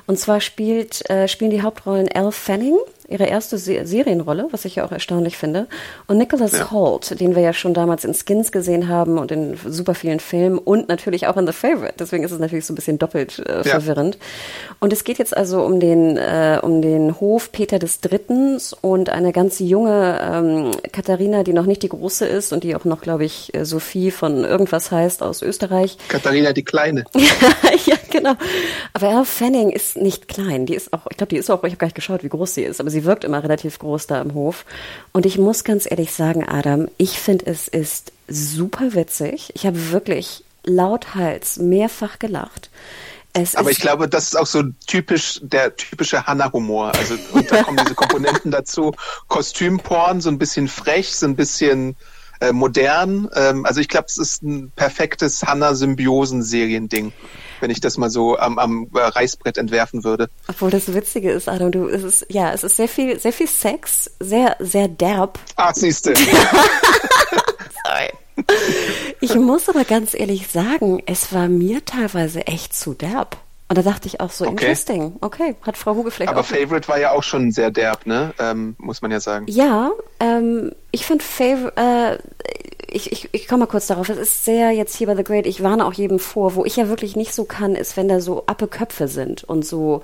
Und 0.06 0.18
zwar 0.18 0.40
spielt, 0.40 1.08
äh, 1.10 1.28
spielen 1.28 1.50
die 1.50 1.62
Hauptrollen 1.62 2.08
Elle 2.08 2.32
Fanning, 2.32 2.76
ihre 3.12 3.26
erste 3.26 3.58
Se 3.58 3.86
Serienrolle, 3.86 4.48
was 4.50 4.64
ich 4.64 4.76
ja 4.76 4.84
auch 4.84 4.92
erstaunlich 4.92 5.36
finde. 5.36 5.66
Und 6.06 6.18
Nicholas 6.18 6.52
ja. 6.52 6.70
Holt, 6.70 7.20
den 7.20 7.34
wir 7.34 7.42
ja 7.42 7.52
schon 7.52 7.74
damals 7.74 8.04
in 8.04 8.14
Skins 8.14 8.52
gesehen 8.52 8.88
haben 8.88 9.18
und 9.18 9.30
in 9.30 9.56
super 9.66 9.94
vielen 9.94 10.20
Filmen 10.20 10.58
und 10.58 10.88
natürlich 10.88 11.26
auch 11.26 11.36
in 11.36 11.46
The 11.46 11.52
Favorite. 11.52 11.94
Deswegen 11.98 12.24
ist 12.24 12.32
es 12.32 12.38
natürlich 12.38 12.66
so 12.66 12.72
ein 12.72 12.76
bisschen 12.76 12.98
doppelt 12.98 13.38
äh, 13.38 13.58
ja. 13.58 13.62
verwirrend. 13.62 14.18
Und 14.80 14.92
es 14.92 15.04
geht 15.04 15.18
jetzt 15.18 15.36
also 15.36 15.62
um 15.62 15.80
den, 15.80 16.16
äh, 16.16 16.58
um 16.62 16.82
den 16.82 17.20
Hof 17.20 17.52
Peter 17.52 17.78
des 17.78 18.00
Dritten 18.00 18.58
und 18.80 19.10
eine 19.10 19.32
ganz 19.32 19.58
junge 19.58 20.18
ähm, 20.20 20.70
Katharina, 20.92 21.42
die 21.42 21.52
noch 21.52 21.66
nicht 21.66 21.82
die 21.82 21.88
große 21.88 22.26
ist 22.26 22.52
und 22.52 22.64
die 22.64 22.74
auch 22.74 22.84
noch, 22.84 23.00
glaube 23.00 23.24
ich, 23.24 23.54
äh, 23.54 23.64
Sophie 23.64 24.10
von 24.10 24.44
irgendwas 24.44 24.90
heißt 24.90 25.22
aus 25.22 25.42
Österreich. 25.42 25.98
Katharina 26.08 26.52
die 26.52 26.64
Kleine. 26.64 27.04
ja, 27.86 27.96
genau. 28.10 28.34
Aber 28.92 29.08
Elle 29.08 29.24
Fanning 29.24 29.70
ist 29.70 29.96
nicht 29.96 30.28
klein. 30.28 30.66
Die 30.66 30.74
ist 30.74 30.92
auch, 30.92 31.06
ich 31.10 31.16
glaube, 31.16 31.30
die 31.30 31.36
ist 31.36 31.50
auch, 31.50 31.62
ich 31.64 31.72
habe 31.72 31.76
gar 31.76 31.86
nicht 31.86 31.94
geschaut, 31.94 32.24
wie 32.24 32.28
groß 32.28 32.54
sie 32.54 32.62
ist, 32.62 32.80
aber 32.80 32.90
sie 32.90 33.01
wirkt 33.04 33.24
immer 33.24 33.42
relativ 33.42 33.78
groß 33.78 34.06
da 34.06 34.20
im 34.20 34.34
Hof. 34.34 34.64
Und 35.12 35.26
ich 35.26 35.38
muss 35.38 35.64
ganz 35.64 35.90
ehrlich 35.90 36.12
sagen, 36.12 36.48
Adam, 36.48 36.88
ich 36.98 37.18
finde 37.18 37.46
es 37.46 37.68
ist 37.68 38.12
super 38.28 38.94
witzig. 38.94 39.50
Ich 39.54 39.66
habe 39.66 39.90
wirklich 39.90 40.44
lauthals 40.64 41.58
mehrfach 41.58 42.18
gelacht. 42.18 42.70
Es 43.34 43.56
Aber 43.56 43.70
ich 43.70 43.80
glaube, 43.80 44.08
das 44.08 44.24
ist 44.24 44.36
auch 44.36 44.46
so 44.46 44.62
typisch 44.86 45.40
der 45.42 45.74
typische 45.76 46.26
Hanna-Humor. 46.26 46.92
Also 46.94 47.16
und 47.32 47.50
da 47.50 47.62
kommen 47.62 47.78
diese 47.78 47.94
Komponenten 47.94 48.50
dazu. 48.50 48.92
Kostümporn, 49.28 50.20
so 50.20 50.28
ein 50.28 50.38
bisschen 50.38 50.68
frech, 50.68 51.16
so 51.16 51.26
ein 51.26 51.34
bisschen 51.34 51.96
äh, 52.40 52.52
modern. 52.52 53.30
Ähm, 53.34 53.64
also 53.64 53.80
ich 53.80 53.88
glaube, 53.88 54.06
es 54.08 54.18
ist 54.18 54.42
ein 54.42 54.70
perfektes 54.76 55.42
Hanna-Symbiosen-Seriending 55.44 57.12
wenn 57.62 57.70
ich 57.70 57.80
das 57.80 57.96
mal 57.96 58.10
so 58.10 58.36
am, 58.36 58.58
am 58.58 58.88
äh, 58.94 58.98
Reißbrett 58.98 59.56
entwerfen 59.56 60.04
würde. 60.04 60.28
Obwohl 60.48 60.70
das 60.70 60.92
Witzige 60.92 61.30
ist, 61.30 61.48
Adam, 61.48 61.70
du, 61.70 61.88
es 61.88 62.02
ist, 62.02 62.26
ja, 62.28 62.52
es 62.52 62.64
ist 62.64 62.76
sehr 62.76 62.88
viel, 62.88 63.18
sehr 63.18 63.32
viel 63.32 63.48
Sex, 63.48 64.10
sehr, 64.20 64.56
sehr 64.58 64.88
derb. 64.88 65.38
Ah, 65.56 65.72
siehste. 65.72 66.14
Sorry. 67.84 68.10
Ich 69.20 69.34
muss 69.34 69.68
aber 69.68 69.84
ganz 69.84 70.14
ehrlich 70.14 70.48
sagen, 70.48 71.02
es 71.06 71.32
war 71.32 71.48
mir 71.48 71.84
teilweise 71.84 72.46
echt 72.46 72.74
zu 72.74 72.94
derb. 72.94 73.36
Und 73.68 73.78
da 73.78 73.82
dachte 73.82 74.06
ich 74.06 74.20
auch 74.20 74.30
so, 74.30 74.44
okay. 74.44 74.52
interesting. 74.52 75.16
Okay, 75.22 75.54
hat 75.62 75.78
Frau 75.78 75.94
Huge 75.94 76.10
vielleicht 76.10 76.30
Aber 76.30 76.40
auch. 76.40 76.44
Favorite 76.44 76.88
war 76.88 76.98
ja 76.98 77.12
auch 77.12 77.22
schon 77.22 77.52
sehr 77.52 77.70
derb, 77.70 78.06
ne? 78.06 78.34
Ähm, 78.38 78.76
muss 78.78 79.00
man 79.00 79.10
ja 79.10 79.18
sagen. 79.18 79.46
Ja, 79.48 79.92
ähm, 80.20 80.72
ich 80.90 81.06
finde 81.06 81.24
Favorite, 81.24 81.72
äh, 81.76 82.18
ich, 82.92 83.12
ich, 83.12 83.28
ich 83.32 83.48
komme 83.48 83.60
mal 83.60 83.66
kurz 83.66 83.86
darauf. 83.86 84.08
Es 84.08 84.18
ist 84.18 84.44
sehr 84.44 84.70
jetzt 84.70 84.96
hier 84.96 85.06
bei 85.06 85.16
The 85.16 85.24
Great, 85.24 85.46
ich 85.46 85.62
warne 85.62 85.84
auch 85.86 85.92
jedem 85.92 86.18
vor, 86.18 86.54
wo 86.54 86.64
ich 86.64 86.76
ja 86.76 86.88
wirklich 86.88 87.16
nicht 87.16 87.34
so 87.34 87.44
kann, 87.44 87.74
ist, 87.74 87.96
wenn 87.96 88.08
da 88.08 88.20
so 88.20 88.44
appe 88.46 88.68
Köpfe 88.68 89.08
sind 89.08 89.44
und 89.44 89.64
so 89.64 90.02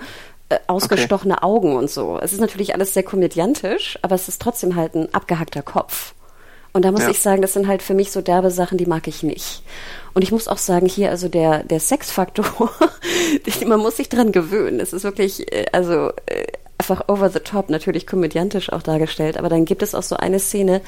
äh, 0.49 0.59
ausgestochene 0.67 1.35
okay. 1.35 1.45
Augen 1.45 1.77
und 1.77 1.91
so. 1.91 2.19
Es 2.21 2.33
ist 2.33 2.41
natürlich 2.41 2.75
alles 2.75 2.95
sehr 2.95 3.03
komödiantisch, 3.03 3.99
aber 4.03 4.15
es 4.15 4.29
ist 4.29 4.41
trotzdem 4.41 4.77
halt 4.77 4.95
ein 4.95 5.13
abgehackter 5.15 5.63
Kopf. 5.63 6.15
Und 6.73 6.85
da 6.85 6.93
muss 6.93 7.03
ja. 7.03 7.11
ich 7.11 7.21
sagen, 7.21 7.43
das 7.43 7.55
sind 7.55 7.67
halt 7.67 7.83
für 7.83 7.95
mich 7.95 8.13
so 8.13 8.21
derbe 8.21 8.51
Sachen, 8.51 8.79
die 8.79 8.87
mag 8.87 9.09
ich 9.09 9.23
nicht. 9.23 9.63
Und 10.15 10.23
ich 10.23 10.33
muss 10.33 10.49
auch 10.49 10.59
sagen, 10.59 10.87
hier 10.87 11.11
also 11.11 11.29
der, 11.29 11.65
der 11.65 11.81
Sexfaktor, 11.81 12.71
man 13.67 13.81
muss 13.81 13.97
sich 13.97 14.09
dran 14.09 14.33
gewöhnen. 14.33 14.81
Es 14.81 14.93
ist 14.93 15.05
wirklich, 15.05 15.51
äh, 15.53 15.67
also 15.73 16.13
äh, 16.27 16.47
einfach 16.79 17.09
over 17.09 17.29
the 17.29 17.41
top, 17.41 17.71
natürlich 17.71 18.07
komödiantisch 18.07 18.73
auch 18.73 18.83
dargestellt, 18.83 19.37
aber 19.37 19.49
dann 19.49 19.65
gibt 19.65 19.83
es 19.83 19.95
auch 19.95 20.03
so 20.03 20.17
eine 20.17 20.39
Szene, 20.39 20.81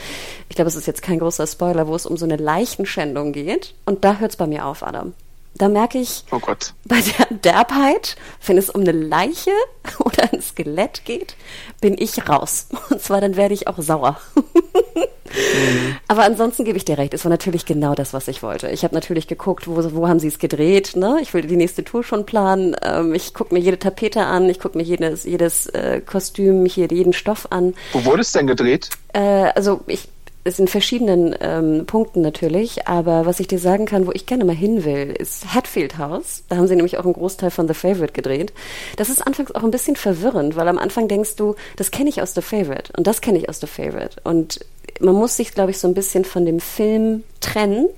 ich 0.48 0.56
glaube, 0.56 0.68
es 0.68 0.76
ist 0.76 0.86
jetzt 0.86 1.02
kein 1.02 1.18
großer 1.18 1.46
Spoiler, 1.46 1.86
wo 1.86 1.94
es 1.94 2.06
um 2.06 2.16
so 2.16 2.24
eine 2.24 2.36
Leichenschändung 2.36 3.32
geht 3.32 3.74
und 3.84 4.04
da 4.04 4.18
hört 4.18 4.30
es 4.30 4.36
bei 4.36 4.46
mir 4.46 4.66
auf, 4.66 4.82
Adam. 4.82 5.14
Da 5.60 5.68
merke 5.68 5.98
ich 5.98 6.24
oh 6.30 6.38
Gott. 6.38 6.72
bei 6.86 7.02
der 7.02 7.26
Derbheit, 7.36 8.16
wenn 8.46 8.56
es 8.56 8.70
um 8.70 8.80
eine 8.80 8.92
Leiche 8.92 9.50
oder 9.98 10.32
ein 10.32 10.40
Skelett 10.40 11.04
geht, 11.04 11.36
bin 11.82 11.96
ich 11.98 12.26
raus. 12.30 12.68
Und 12.88 13.02
zwar 13.02 13.20
dann 13.20 13.36
werde 13.36 13.52
ich 13.52 13.68
auch 13.68 13.76
sauer. 13.78 14.18
Mhm. 14.34 15.96
Aber 16.08 16.22
ansonsten 16.22 16.64
gebe 16.64 16.78
ich 16.78 16.86
dir 16.86 16.96
recht, 16.96 17.12
es 17.12 17.24
war 17.26 17.30
natürlich 17.30 17.66
genau 17.66 17.94
das, 17.94 18.14
was 18.14 18.26
ich 18.28 18.42
wollte. 18.42 18.70
Ich 18.70 18.84
habe 18.84 18.94
natürlich 18.94 19.28
geguckt, 19.28 19.68
wo, 19.68 19.76
wo 19.94 20.08
haben 20.08 20.18
sie 20.18 20.28
es 20.28 20.38
gedreht. 20.38 20.96
Ne? 20.96 21.18
Ich 21.20 21.34
will 21.34 21.42
die 21.42 21.56
nächste 21.56 21.84
Tour 21.84 22.04
schon 22.04 22.24
planen. 22.24 22.74
Ähm, 22.82 23.14
ich 23.14 23.34
gucke 23.34 23.52
mir 23.52 23.60
jede 23.60 23.78
Tapete 23.78 24.22
an, 24.22 24.48
ich 24.48 24.60
gucke 24.60 24.78
mir 24.78 24.84
jedes, 24.84 25.24
jedes 25.24 25.66
äh, 25.66 26.00
Kostüm, 26.00 26.64
hier 26.64 26.88
jeden 26.90 27.12
Stoff 27.12 27.48
an. 27.50 27.74
Wo 27.92 28.04
wurde 28.06 28.22
es 28.22 28.32
denn 28.32 28.46
gedreht? 28.46 28.88
Äh, 29.12 29.52
also 29.54 29.82
ich 29.86 30.08
es 30.44 30.58
in 30.58 30.68
verschiedenen 30.68 31.34
ähm, 31.40 31.84
Punkten 31.86 32.22
natürlich, 32.22 32.88
aber 32.88 33.26
was 33.26 33.40
ich 33.40 33.48
dir 33.48 33.58
sagen 33.58 33.84
kann, 33.84 34.06
wo 34.06 34.12
ich 34.12 34.26
gerne 34.26 34.44
mal 34.44 34.54
hin 34.54 34.84
will, 34.84 35.14
ist 35.18 35.54
Hatfield 35.54 35.98
House. 35.98 36.44
Da 36.48 36.56
haben 36.56 36.66
sie 36.66 36.76
nämlich 36.76 36.96
auch 36.96 37.04
einen 37.04 37.12
Großteil 37.12 37.50
von 37.50 37.68
The 37.68 37.74
Favorite 37.74 38.14
gedreht. 38.14 38.52
Das 38.96 39.10
ist 39.10 39.26
anfangs 39.26 39.54
auch 39.54 39.62
ein 39.62 39.70
bisschen 39.70 39.96
verwirrend, 39.96 40.56
weil 40.56 40.68
am 40.68 40.78
Anfang 40.78 41.08
denkst 41.08 41.36
du, 41.36 41.56
das 41.76 41.90
kenne 41.90 42.08
ich 42.08 42.22
aus 42.22 42.34
The 42.34 42.40
Favorite 42.40 42.92
und 42.96 43.06
das 43.06 43.20
kenne 43.20 43.38
ich 43.38 43.48
aus 43.48 43.60
The 43.60 43.66
Favorite. 43.66 44.16
Und 44.24 44.60
man 45.00 45.14
muss 45.14 45.36
sich, 45.36 45.52
glaube 45.52 45.70
ich, 45.72 45.78
so 45.78 45.88
ein 45.88 45.94
bisschen 45.94 46.24
von 46.24 46.46
dem 46.46 46.60
Film 46.60 47.22
trennen 47.40 47.88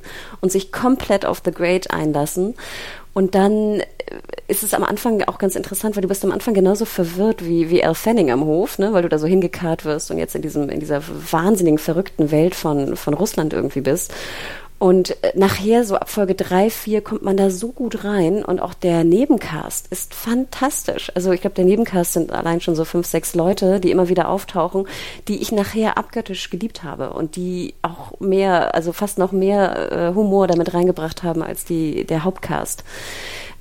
und 0.41 0.51
sich 0.51 0.73
komplett 0.73 1.25
auf 1.25 1.43
The 1.45 1.53
Great 1.53 1.91
einlassen. 1.91 2.55
Und 3.15 3.35
dann 3.35 3.83
ist 4.49 4.63
es 4.63 4.75
am 4.75 4.85
Anfang 4.85 5.23
auch 5.23 5.39
ganz 5.39 5.57
interessant, 5.57 5.97
weil 5.97 6.03
du 6.03 6.09
bist 6.09 6.25
am 6.25 6.33
Anfang 6.33 6.55
genauso 6.55 6.85
verwirrt 6.85 7.45
wie, 7.45 7.71
wie 7.71 7.85
Al 7.85 7.95
Fanning 7.95 8.31
am 8.31 8.45
Hof, 8.45 8.79
ne? 8.79 8.93
weil 8.93 9.03
du 9.03 9.09
da 9.09 9.19
so 9.19 9.27
hingekarrt 9.27 9.85
wirst 9.85 10.11
und 10.11 10.19
jetzt 10.19 10.35
in 10.35 10.43
diesem, 10.43 10.69
in 10.69 10.81
dieser 10.81 11.03
wahnsinnigen, 11.31 11.79
verrückten 11.79 12.31
Welt 12.31 12.55
von, 12.55 12.97
von 12.97 13.15
Russland 13.15 13.53
irgendwie 13.53 13.81
bist. 13.81 14.13
Und 14.83 15.23
äh, 15.23 15.31
nachher, 15.37 15.85
so 15.85 15.95
ab 15.95 16.11
Folge 16.11 16.35
drei, 16.35 16.69
vier, 16.69 17.03
kommt 17.03 17.23
man 17.23 17.37
da 17.37 17.51
so 17.51 17.69
gut 17.69 18.03
rein 18.03 18.45
und 18.45 18.59
auch 18.59 18.75
der 18.75 19.05
Nebencast 19.05 19.87
ist 19.91 20.13
fantastisch. 20.13 21.13
Also 21.15 21.31
ich 21.31 21.41
glaube, 21.41 21.55
der 21.55 21.65
Nebencast 21.65 22.15
sind 22.15 22.33
allein 22.33 22.61
schon 22.61 22.75
so 22.75 22.85
fünf, 22.85 23.07
sechs 23.07 23.37
Leute, 23.37 23.79
die 23.79 23.93
immer 23.93 24.09
wieder 24.09 24.29
auftauchen, 24.29 24.89
die 25.29 25.41
ich 25.41 25.53
nachher 25.53 25.99
abgöttisch 25.99 26.51
geliebt 26.51 26.83
habe 26.83 27.13
und 27.13 27.37
die 27.37 27.75
auch 27.83 28.19
mehr, 28.19 28.75
also 28.75 28.93
fast 28.93 29.19
noch 29.19 29.31
mehr 29.31 29.93
äh, 29.93 30.15
Humor 30.17 30.49
damit 30.49 30.75
reingebracht 30.75 31.23
haben 31.23 31.45
als 31.45 31.65
die, 31.65 32.05
der 32.05 32.25
Hauptcast. 32.25 32.83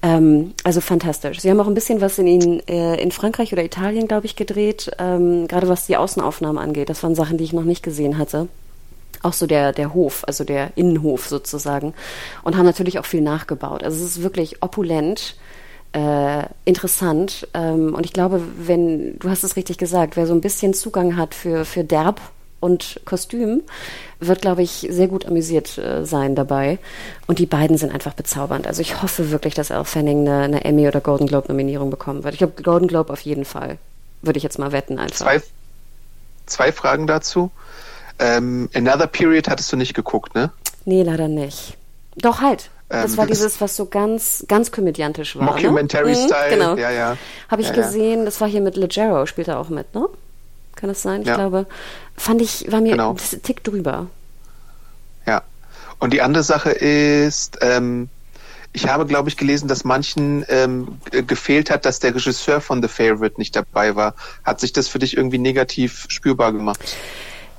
Ähm, 0.03 0.53
also 0.64 0.82
fantastisch. 0.82 1.40
Sie 1.40 1.49
haben 1.49 1.60
auch 1.60 1.68
ein 1.68 1.76
bisschen 1.76 2.02
was 2.02 2.18
in, 2.18 2.28
in, 2.28 2.68
äh, 2.68 2.95
in 3.02 3.11
Frankreich 3.11 3.53
oder 3.53 3.64
Italien, 3.64 4.07
glaube 4.07 4.26
ich, 4.26 4.36
gedreht, 4.36 4.91
ähm, 4.98 5.48
gerade 5.48 5.68
was 5.68 5.86
die 5.86 5.98
Außenaufnahmen 5.98 6.61
angeht. 6.61 6.90
Das 6.90 7.03
waren 7.03 7.15
Sachen, 7.15 7.38
die 7.38 7.44
ich 7.44 7.53
noch 7.53 7.64
nicht 7.64 7.84
gesehen 7.84 8.18
hatte 8.18 8.48
auch 9.23 9.34
so 9.34 9.45
der, 9.45 9.72
der 9.72 9.94
Hof, 9.94 10.23
also 10.26 10.44
der 10.44 10.72
Innenhof 10.76 11.28
sozusagen, 11.28 11.94
und 12.44 12.57
haben 12.57 12.65
natürlich 12.65 12.99
auch 12.99 13.06
viel 13.06 13.22
nachgebaut. 13.22 13.84
Also 13.84 14.03
es 14.03 14.18
ist 14.18 14.23
wirklich 14.23 14.64
opulent, 14.64 15.36
äh, 15.94 16.44
interessant. 16.65 17.48
Ähm, 17.53 17.94
und 17.94 18.06
ich 18.06 18.14
glaube, 18.14 18.41
wenn, 18.57 19.19
du 19.19 19.30
hast 19.30 19.44
es 19.44 19.56
richtig 19.56 19.78
gesagt, 19.78 20.15
wer 20.15 20.26
so 20.26 20.34
ein 20.34 20.41
bisschen 20.41 20.73
Zugang 20.73 21.18
hat 21.18 21.36
für, 21.36 21.65
für 21.65 21.84
Derb, 21.84 22.22
und 22.62 23.02
Kostüm 23.06 23.64
wird, 24.22 24.42
glaube 24.42 24.62
ich, 24.62 24.88
sehr 24.90 25.08
gut 25.10 25.26
amüsiert 25.26 25.78
äh, 25.78 26.06
sein 26.06 26.36
dabei. 26.36 26.80
Und 27.28 27.40
die 27.40 27.46
beiden 27.48 27.78
sind 27.78 27.92
einfach 27.94 28.14
bezaubernd. 28.14 28.68
Also 28.68 28.82
ich 28.82 29.02
hoffe 29.02 29.32
wirklich, 29.32 29.54
dass 29.56 29.70
Elle 29.72 29.84
Fanning 29.84 30.28
eine, 30.30 30.44
eine 30.44 30.64
Emmy- 30.64 30.88
oder 30.88 31.02
Golden 31.02 31.28
Globe-Nominierung 31.28 31.90
bekommen 31.90 32.24
wird. 32.24 32.36
Ich 32.36 32.38
glaube, 32.38 32.62
Golden 32.64 32.88
Globe 32.88 33.12
auf 33.12 33.22
jeden 33.22 33.44
Fall. 33.46 33.78
Würde 34.22 34.38
ich 34.38 34.44
jetzt 34.44 34.60
mal 34.60 34.72
wetten 34.72 34.98
einfach. 35.00 35.18
Zwei, 35.18 35.42
zwei 36.46 36.72
Fragen 36.72 37.08
dazu. 37.08 37.50
Ähm, 38.20 38.70
Another 38.74 39.08
Period 39.08 39.50
hattest 39.50 39.72
du 39.74 39.78
nicht 39.78 39.96
geguckt, 39.96 40.36
ne? 40.36 40.52
Nee, 40.86 41.02
leider 41.04 41.28
nicht. 41.28 41.76
Doch 42.16 42.42
halt. 42.42 42.70
Das 42.90 43.14
Ähm, 43.14 43.18
war 43.18 43.26
das- 43.28 43.38
dieses, 43.40 43.62
was 43.62 43.76
so 43.76 43.86
ganz, 43.86 44.46
ganz 44.48 44.72
komödiantisch 44.72 45.36
war. 45.38 45.44
Mockumentary 45.46 46.12
ne? 46.12 46.18
Mhm, 46.18 46.26
Style. 46.28 46.50
Genau. 46.52 46.76
Ja, 46.76 46.92
ja. 46.92 47.18
Habe 47.50 47.62
ich 47.64 47.70
Ja, 47.70 47.76
ja. 47.76 47.82
gesehen, 47.82 48.26
das 48.26 48.40
war 48.42 48.48
hier 48.48 48.62
mit 48.62 48.76
Leggero, 48.76 49.26
spielt 49.26 49.48
er 49.48 49.60
auch 49.60 49.70
mit, 49.70 49.96
ne? 49.96 50.08
Kann 50.76 50.89
das 50.89 51.02
sein? 51.02 51.22
Ich 51.22 51.27
Ja. 51.27 51.35
glaube, 51.35 51.68
fand 52.18 52.41
ich, 52.41 52.72
war 52.72 52.81
mir 52.81 52.91
Genau. 52.91 53.11
ein 53.11 53.41
Tick 53.43 53.64
drüber. 53.64 54.07
Ja. 55.26 55.43
Und 55.99 56.14
die 56.14 56.22
andere 56.22 56.43
Sache 56.43 56.72
ist, 56.72 57.60
ähm, 57.61 58.10
ich 58.73 58.88
habe, 58.88 59.06
glaube 59.06 59.27
ich, 59.30 59.38
gelesen, 59.38 59.68
dass 59.68 59.84
manchen 59.84 60.45
ähm, 60.48 60.98
gefehlt 61.11 61.69
hat, 61.69 61.85
dass 61.85 61.99
der 61.99 62.15
Regisseur 62.15 62.61
von 62.61 62.81
The 62.81 62.88
Favorite 62.88 63.35
nicht 63.38 63.56
dabei 63.56 63.95
war. 63.95 64.15
Hat 64.43 64.60
sich 64.61 64.72
das 64.73 64.88
für 64.88 64.98
dich 64.99 65.18
irgendwie 65.18 65.38
negativ 65.38 66.06
spürbar 66.07 66.53
gemacht? 66.53 66.95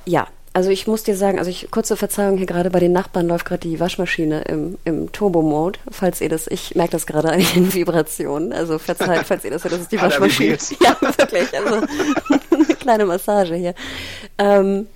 Ja, 0.05 0.27
also 0.53 0.69
ich 0.69 0.85
muss 0.85 1.03
dir 1.03 1.15
sagen, 1.15 1.39
also 1.39 1.49
ich, 1.49 1.69
kurze 1.71 1.97
Verzeihung 1.97 2.37
hier 2.37 2.45
gerade 2.45 2.69
bei 2.69 2.79
den 2.79 2.91
Nachbarn 2.91 3.27
läuft 3.27 3.45
gerade 3.45 3.67
die 3.67 3.79
Waschmaschine 3.79 4.43
im, 4.43 4.77
im 4.85 5.11
Turbo-Mode, 5.11 5.79
falls 5.89 6.21
ihr 6.21 6.29
das, 6.29 6.45
ich 6.47 6.75
merke 6.75 6.91
das 6.91 7.07
gerade 7.07 7.31
an 7.31 7.43
den 7.55 7.73
Vibrationen, 7.73 8.53
also 8.53 8.77
verzeiht, 8.77 9.21
falls 9.25 9.43
ihr 9.43 9.51
das 9.51 9.63
hört, 9.63 9.73
das 9.73 9.81
ist 9.81 9.91
die 9.91 10.01
Waschmaschine. 10.01 10.57
Ja, 10.79 10.95
wirklich, 11.01 11.47
also 11.57 11.85
eine 12.51 12.75
kleine 12.75 13.05
Massage 13.05 13.55
hier. 13.55 13.73
Ähm, 14.37 14.87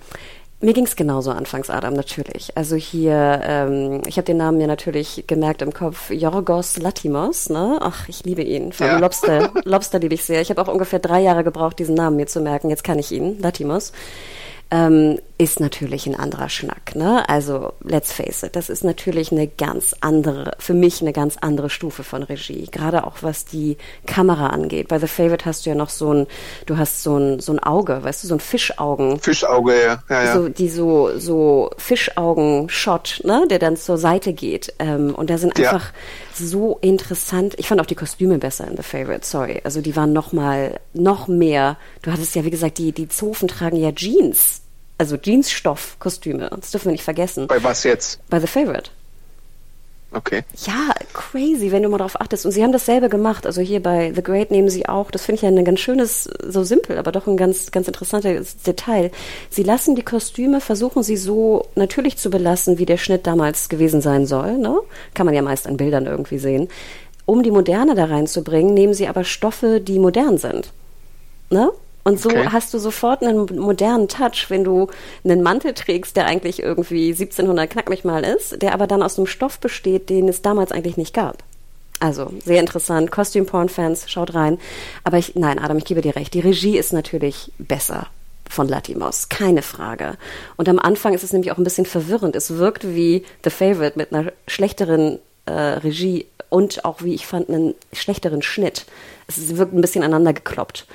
mir 0.60 0.72
ging's 0.74 0.96
genauso 0.96 1.30
anfangs, 1.30 1.70
Adam, 1.70 1.94
natürlich. 1.94 2.56
Also 2.56 2.74
hier, 2.76 3.40
ähm, 3.44 4.02
ich 4.06 4.16
habe 4.16 4.26
den 4.26 4.38
Namen 4.38 4.60
ja 4.60 4.66
natürlich 4.66 5.24
gemerkt 5.26 5.62
im 5.62 5.72
Kopf, 5.72 6.10
Yorgos 6.10 6.78
Latimos, 6.78 7.48
ne? 7.48 7.78
Ach, 7.80 8.08
ich 8.08 8.24
liebe 8.24 8.42
ihn. 8.42 8.72
Vor 8.72 8.86
allem 8.86 8.96
Ja. 8.96 9.00
Lobster, 9.00 9.52
Lobster 9.64 9.98
liebe 10.00 10.14
ich 10.14 10.24
sehr. 10.24 10.40
Ich 10.40 10.50
habe 10.50 10.60
auch 10.60 10.68
ungefähr 10.68 10.98
drei 10.98 11.20
Jahre 11.20 11.44
gebraucht, 11.44 11.78
diesen 11.78 11.94
Namen 11.94 12.16
mir 12.16 12.26
zu 12.26 12.40
merken. 12.40 12.70
Jetzt 12.70 12.82
kann 12.82 12.98
ich 12.98 13.12
ihn, 13.12 13.38
Latimos. 13.40 13.92
Ähm, 14.70 15.18
ist 15.38 15.60
natürlich 15.60 16.06
ein 16.06 16.16
anderer 16.16 16.48
Schnack, 16.48 16.96
ne? 16.96 17.28
Also, 17.28 17.72
let's 17.84 18.12
face 18.12 18.42
it, 18.42 18.56
das 18.56 18.68
ist 18.68 18.82
natürlich 18.82 19.30
eine 19.30 19.46
ganz 19.46 19.94
andere, 20.00 20.52
für 20.58 20.74
mich 20.74 21.00
eine 21.00 21.12
ganz 21.12 21.36
andere 21.40 21.70
Stufe 21.70 22.02
von 22.02 22.24
Regie. 22.24 22.66
Gerade 22.72 23.04
auch 23.06 23.18
was 23.22 23.44
die 23.44 23.76
Kamera 24.04 24.48
angeht. 24.48 24.88
Bei 24.88 24.98
The 24.98 25.06
Favorite 25.06 25.44
hast 25.44 25.64
du 25.64 25.70
ja 25.70 25.76
noch 25.76 25.90
so 25.90 26.12
ein, 26.12 26.26
du 26.66 26.76
hast 26.76 27.04
so 27.04 27.16
ein, 27.16 27.38
so 27.38 27.52
ein 27.52 27.60
Auge, 27.60 28.02
weißt 28.02 28.24
du, 28.24 28.28
so 28.28 28.34
ein 28.34 28.40
Fischaugen 28.40 29.20
Fischauge, 29.20 29.74
ja. 29.80 30.02
ja, 30.10 30.24
ja. 30.24 30.32
so 30.34 30.48
die 30.48 30.68
so 30.68 31.16
so 31.18 31.70
Fischaugen-Shot, 31.78 33.20
ne, 33.24 33.46
der 33.48 33.58
dann 33.58 33.76
zur 33.76 33.98
Seite 33.98 34.32
geht. 34.32 34.74
Ähm, 34.78 35.14
und 35.14 35.30
da 35.30 35.38
sind 35.38 35.56
Ja. 35.58 35.70
einfach 35.72 35.92
so 36.34 36.78
interessant. 36.80 37.54
Ich 37.58 37.68
fand 37.68 37.80
auch 37.80 37.86
die 37.86 37.94
Kostüme 37.94 38.38
besser 38.38 38.66
in 38.66 38.76
The 38.76 38.82
Favorite. 38.82 39.24
Sorry, 39.24 39.60
also 39.64 39.80
die 39.80 39.94
waren 39.96 40.12
noch 40.12 40.32
mal 40.32 40.80
noch 40.94 41.28
mehr. 41.28 41.76
Du 42.02 42.10
hattest 42.12 42.34
ja 42.34 42.44
wie 42.44 42.50
gesagt 42.50 42.78
die 42.78 42.92
die 42.92 43.08
Zofen 43.08 43.48
tragen 43.48 43.76
ja 43.76 43.92
Jeans, 43.92 44.62
also 44.98 45.16
Jeansstoff-Kostüme. 45.16 46.50
Das 46.50 46.72
dürfen 46.72 46.86
wir 46.86 46.92
nicht 46.92 47.04
vergessen. 47.04 47.46
Bei 47.46 47.62
was 47.62 47.84
jetzt? 47.84 48.20
Bei 48.28 48.40
The 48.40 48.46
Favorite. 48.46 48.90
Okay. 50.10 50.42
Ja, 50.66 50.94
crazy, 51.12 51.70
wenn 51.70 51.82
du 51.82 51.90
mal 51.90 51.98
darauf 51.98 52.18
achtest. 52.18 52.46
Und 52.46 52.52
sie 52.52 52.62
haben 52.62 52.72
dasselbe 52.72 53.10
gemacht. 53.10 53.44
Also 53.44 53.60
hier 53.60 53.82
bei 53.82 54.12
The 54.14 54.22
Great 54.22 54.50
nehmen 54.50 54.70
sie 54.70 54.88
auch, 54.88 55.10
das 55.10 55.26
finde 55.26 55.36
ich 55.36 55.42
ja 55.42 55.48
ein 55.48 55.64
ganz 55.64 55.80
schönes, 55.80 56.30
so 56.46 56.64
simpel, 56.64 56.96
aber 56.96 57.12
doch 57.12 57.26
ein 57.26 57.36
ganz, 57.36 57.70
ganz 57.70 57.88
interessantes 57.88 58.56
Detail. 58.62 59.10
Sie 59.50 59.62
lassen 59.62 59.96
die 59.96 60.02
Kostüme, 60.02 60.62
versuchen 60.62 61.02
sie 61.02 61.18
so 61.18 61.66
natürlich 61.74 62.16
zu 62.16 62.30
belassen, 62.30 62.78
wie 62.78 62.86
der 62.86 62.96
Schnitt 62.96 63.26
damals 63.26 63.68
gewesen 63.68 64.00
sein 64.00 64.24
soll. 64.24 64.56
Ne? 64.56 64.78
Kann 65.12 65.26
man 65.26 65.34
ja 65.34 65.42
meist 65.42 65.66
an 65.66 65.76
Bildern 65.76 66.06
irgendwie 66.06 66.38
sehen. 66.38 66.68
Um 67.26 67.42
die 67.42 67.50
Moderne 67.50 67.94
da 67.94 68.06
reinzubringen, 68.06 68.72
nehmen 68.72 68.94
sie 68.94 69.08
aber 69.08 69.24
Stoffe, 69.24 69.80
die 69.80 69.98
modern 69.98 70.38
sind. 70.38 70.72
Ne? 71.50 71.70
Und 72.08 72.20
so 72.20 72.30
Okay. 72.30 72.48
hast 72.50 72.72
du 72.72 72.78
sofort 72.78 73.22
einen 73.22 73.46
modernen 73.58 74.08
Touch, 74.08 74.46
wenn 74.48 74.64
du 74.64 74.88
einen 75.24 75.42
Mantel 75.42 75.74
trägst, 75.74 76.16
der 76.16 76.26
eigentlich 76.26 76.62
irgendwie 76.62 77.08
1700 77.10 77.68
knack 77.70 77.88
mich 77.90 78.04
mal 78.04 78.24
ist, 78.24 78.62
der 78.62 78.72
aber 78.72 78.86
dann 78.86 79.02
aus 79.02 79.18
einem 79.18 79.26
Stoff 79.26 79.58
besteht, 79.58 80.08
den 80.08 80.28
es 80.28 80.40
damals 80.42 80.72
eigentlich 80.72 80.96
nicht 80.96 81.14
gab. 81.14 81.42
Also, 82.00 82.32
sehr 82.44 82.60
interessant. 82.60 83.10
Costume 83.10 83.44
Porn 83.44 83.68
Fans, 83.68 84.08
schaut 84.08 84.32
rein. 84.34 84.58
Aber 85.04 85.18
ich, 85.18 85.34
nein, 85.34 85.58
Adam, 85.58 85.78
ich 85.78 85.84
gebe 85.84 86.00
dir 86.00 86.14
recht. 86.16 86.32
Die 86.32 86.40
Regie 86.40 86.78
ist 86.78 86.92
natürlich 86.92 87.50
besser 87.58 88.06
von 88.48 88.68
Latimos. 88.68 89.28
Keine 89.28 89.62
Frage. 89.62 90.16
Und 90.56 90.68
am 90.68 90.78
Anfang 90.78 91.12
ist 91.12 91.24
es 91.24 91.32
nämlich 91.32 91.52
auch 91.52 91.58
ein 91.58 91.64
bisschen 91.64 91.86
verwirrend. 91.86 92.36
Es 92.36 92.56
wirkt 92.56 92.86
wie 92.86 93.24
The 93.44 93.50
Favorite 93.50 93.98
mit 93.98 94.14
einer 94.14 94.32
schlechteren 94.46 95.18
äh, 95.46 95.50
Regie 95.52 96.26
und 96.50 96.84
auch, 96.84 97.02
wie 97.02 97.14
ich 97.14 97.26
fand, 97.26 97.48
einen 97.48 97.74
schlechteren 97.92 98.42
Schnitt. 98.42 98.86
Es 99.26 99.56
wirkt 99.56 99.74
ein 99.74 99.80
bisschen 99.80 100.02
aneinander 100.02 100.32
gekloppt. 100.32 100.86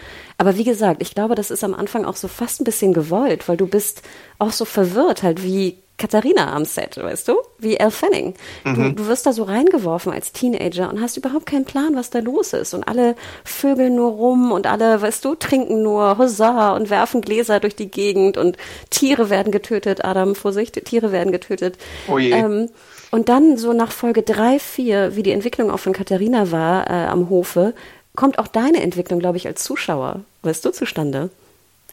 Aber 0.43 0.57
wie 0.57 0.65
gesagt, 0.65 1.01
ich 1.01 1.15
glaube, 1.15 1.35
das 1.35 1.51
ist 1.51 1.63
am 1.63 1.73
Anfang 1.73 2.03
auch 2.03 2.17
so 2.17 2.27
fast 2.27 2.59
ein 2.59 2.65
bisschen 2.65 2.93
gewollt, 2.93 3.47
weil 3.47 3.55
du 3.55 3.65
bist 3.65 4.01
auch 4.39 4.51
so 4.51 4.65
verwirrt, 4.65 5.23
halt 5.23 5.41
wie 5.41 5.77
Katharina 5.97 6.51
am 6.53 6.65
Set, 6.65 6.97
weißt 7.01 7.29
du? 7.29 7.37
Wie 7.59 7.77
Elle 7.77 7.91
Fanning. 7.91 8.33
Du, 8.65 8.91
du 8.91 9.07
wirst 9.07 9.25
da 9.25 9.31
so 9.31 9.43
reingeworfen 9.43 10.11
als 10.11 10.33
Teenager 10.33 10.89
und 10.89 10.99
hast 10.99 11.15
überhaupt 11.15 11.45
keinen 11.45 11.63
Plan, 11.63 11.95
was 11.95 12.09
da 12.09 12.19
los 12.19 12.51
ist. 12.51 12.73
Und 12.73 12.83
alle 12.89 13.15
vögeln 13.45 13.95
nur 13.95 14.11
rum 14.11 14.51
und 14.51 14.67
alle, 14.67 15.01
weißt 15.01 15.23
du, 15.23 15.35
trinken 15.35 15.81
nur 15.81 16.17
Huzzah 16.17 16.75
und 16.75 16.89
werfen 16.89 17.21
Gläser 17.21 17.61
durch 17.61 17.77
die 17.77 17.89
Gegend 17.89 18.37
und 18.37 18.57
Tiere 18.89 19.29
werden 19.29 19.53
getötet. 19.53 20.03
Adam, 20.03 20.35
Vorsicht, 20.35 20.83
Tiere 20.83 21.13
werden 21.13 21.31
getötet. 21.31 21.77
Oh 22.09 22.17
je. 22.17 22.31
Ähm, 22.31 22.69
und 23.11 23.29
dann 23.29 23.55
so 23.55 23.71
nach 23.71 23.93
Folge 23.93 24.23
drei, 24.23 24.59
vier, 24.59 25.15
wie 25.15 25.23
die 25.23 25.31
Entwicklung 25.31 25.71
auch 25.71 25.79
von 25.79 25.93
Katharina 25.93 26.51
war 26.51 26.89
äh, 26.89 27.05
am 27.05 27.29
Hofe, 27.29 27.73
kommt 28.15 28.39
auch 28.39 28.47
deine 28.47 28.81
Entwicklung, 28.81 29.19
glaube 29.19 29.37
ich, 29.37 29.47
als 29.47 29.63
Zuschauer, 29.63 30.21
weißt 30.43 30.63
du, 30.65 30.71
zustande. 30.71 31.29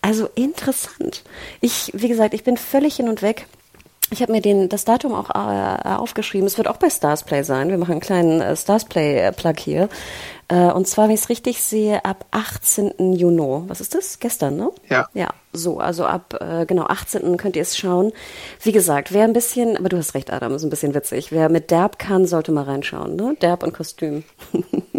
Also 0.02 0.28
interessant. 0.34 1.22
Ich, 1.60 1.92
wie 1.94 2.08
gesagt, 2.08 2.34
ich 2.34 2.44
bin 2.44 2.56
völlig 2.56 2.96
hin 2.96 3.08
und 3.08 3.22
weg. 3.22 3.46
Ich 4.12 4.22
habe 4.22 4.32
mir 4.32 4.40
den, 4.40 4.68
das 4.68 4.84
Datum 4.84 5.14
auch 5.14 5.30
äh, 5.30 5.88
aufgeschrieben. 5.88 6.46
Es 6.46 6.58
wird 6.58 6.66
auch 6.66 6.78
bei 6.78 6.90
Starsplay 6.90 7.44
sein. 7.44 7.68
Wir 7.68 7.78
machen 7.78 7.92
einen 7.92 8.00
kleinen 8.00 8.40
äh, 8.40 8.56
Starsplay-Plug 8.56 9.54
hier. 9.58 9.88
Äh, 10.48 10.72
und 10.72 10.88
zwar, 10.88 11.06
wenn 11.06 11.14
ich 11.14 11.20
es 11.20 11.28
richtig 11.28 11.62
sehe, 11.62 12.04
ab 12.04 12.26
18. 12.32 13.12
Juni. 13.14 13.68
Was 13.68 13.80
ist 13.80 13.94
das? 13.94 14.18
Gestern, 14.18 14.56
ne? 14.56 14.70
Ja. 14.88 15.08
Ja, 15.14 15.28
so, 15.52 15.78
also 15.78 16.06
ab 16.06 16.36
äh, 16.40 16.66
genau 16.66 16.86
18. 16.86 17.36
könnt 17.36 17.54
ihr 17.54 17.62
es 17.62 17.76
schauen. 17.76 18.12
Wie 18.62 18.72
gesagt, 18.72 19.12
wer 19.12 19.24
ein 19.24 19.32
bisschen, 19.32 19.76
aber 19.76 19.88
du 19.88 19.96
hast 19.96 20.14
recht, 20.14 20.32
Adam, 20.32 20.54
ist 20.54 20.64
ein 20.64 20.70
bisschen 20.70 20.92
witzig. 20.94 21.30
Wer 21.30 21.48
mit 21.48 21.70
Derb 21.70 22.00
kann, 22.00 22.26
sollte 22.26 22.50
mal 22.50 22.64
reinschauen, 22.64 23.14
ne? 23.14 23.36
Derb 23.40 23.62
und 23.62 23.72
Kostüm. 23.72 24.24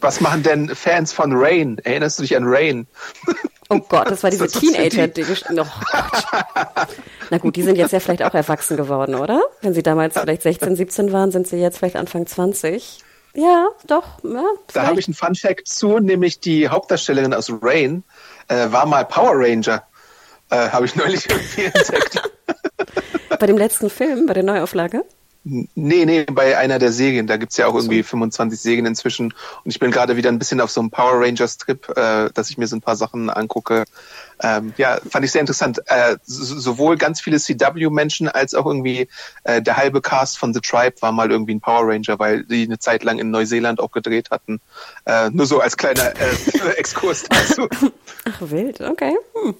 Was 0.00 0.20
machen 0.20 0.42
denn 0.42 0.74
Fans 0.74 1.12
von 1.12 1.32
Rain? 1.34 1.78
Erinnerst 1.84 2.18
du 2.18 2.22
dich 2.22 2.36
an 2.36 2.44
Rain? 2.46 2.86
Oh 3.68 3.78
Gott, 3.88 4.10
das 4.10 4.22
war 4.22 4.30
diese 4.32 4.46
die- 4.48 4.58
Teenager-Dinge. 4.72 5.36
Oh. 5.58 5.64
Na 7.30 7.38
gut, 7.38 7.56
die 7.56 7.62
sind 7.62 7.76
jetzt 7.76 7.92
ja 7.92 8.00
vielleicht 8.00 8.22
auch 8.22 8.34
erwachsen 8.34 8.76
geworden, 8.76 9.14
oder? 9.14 9.40
Wenn 9.62 9.74
sie 9.74 9.82
damals 9.82 10.18
vielleicht 10.18 10.42
16, 10.42 10.76
17 10.76 11.12
waren, 11.12 11.30
sind 11.32 11.48
sie 11.48 11.56
jetzt 11.56 11.78
vielleicht 11.78 11.96
Anfang 11.96 12.26
20. 12.26 12.98
Ja, 13.34 13.68
doch. 13.86 14.04
Ja, 14.24 14.44
Da 14.72 14.86
habe 14.86 14.98
ich 15.00 15.08
einen 15.08 15.14
Fun 15.14 15.34
Fact 15.34 15.68
zu, 15.68 15.98
nämlich 15.98 16.40
die 16.40 16.68
Hauptdarstellerin 16.68 17.34
aus 17.34 17.52
Rain 17.60 18.02
äh, 18.48 18.70
war 18.70 18.86
mal 18.86 19.04
Power 19.04 19.32
Ranger. 19.34 19.82
Äh, 20.50 20.68
habe 20.70 20.86
ich 20.86 20.94
neulich 20.96 21.28
irgendwie 21.30 21.64
entdeckt. 21.64 22.22
Bei 23.38 23.46
dem 23.46 23.58
letzten 23.58 23.90
Film, 23.90 24.26
bei 24.26 24.32
der 24.34 24.42
Neuauflage. 24.44 25.04
Nee, 25.48 26.04
nee, 26.06 26.24
bei 26.24 26.58
einer 26.58 26.80
der 26.80 26.90
Serien. 26.90 27.28
Da 27.28 27.36
gibt's 27.36 27.56
ja 27.56 27.68
auch 27.68 27.74
irgendwie 27.76 28.02
25 28.02 28.58
Serien 28.58 28.84
inzwischen. 28.84 29.26
Und 29.26 29.70
ich 29.70 29.78
bin 29.78 29.92
gerade 29.92 30.16
wieder 30.16 30.28
ein 30.28 30.40
bisschen 30.40 30.60
auf 30.60 30.72
so 30.72 30.80
einem 30.80 30.90
Power 30.90 31.20
Rangers 31.20 31.56
Trip, 31.58 31.88
äh, 31.96 32.30
dass 32.34 32.50
ich 32.50 32.58
mir 32.58 32.66
so 32.66 32.74
ein 32.74 32.80
paar 32.80 32.96
Sachen 32.96 33.30
angucke. 33.30 33.84
Ähm, 34.42 34.74
ja, 34.76 34.98
fand 35.08 35.24
ich 35.24 35.30
sehr 35.30 35.40
interessant. 35.40 35.80
Äh, 35.86 36.16
so- 36.24 36.58
sowohl 36.58 36.96
ganz 36.96 37.20
viele 37.20 37.38
CW-Menschen 37.38 38.28
als 38.28 38.54
auch 38.54 38.66
irgendwie 38.66 39.06
äh, 39.44 39.62
der 39.62 39.76
halbe 39.76 40.00
Cast 40.00 40.36
von 40.36 40.52
The 40.52 40.60
Tribe 40.60 40.96
war 41.00 41.12
mal 41.12 41.30
irgendwie 41.30 41.54
ein 41.54 41.60
Power 41.60 41.86
Ranger, 41.86 42.18
weil 42.18 42.42
die 42.42 42.64
eine 42.64 42.80
Zeit 42.80 43.04
lang 43.04 43.20
in 43.20 43.30
Neuseeland 43.30 43.78
auch 43.78 43.92
gedreht 43.92 44.32
hatten. 44.32 44.60
Äh, 45.04 45.30
nur 45.30 45.46
so 45.46 45.60
als 45.60 45.76
kleiner 45.76 46.12
äh, 46.20 46.70
Exkurs 46.76 47.22
dazu. 47.28 47.68
Ach, 48.24 48.40
wild, 48.40 48.80
okay. 48.80 49.16
Hm. 49.40 49.54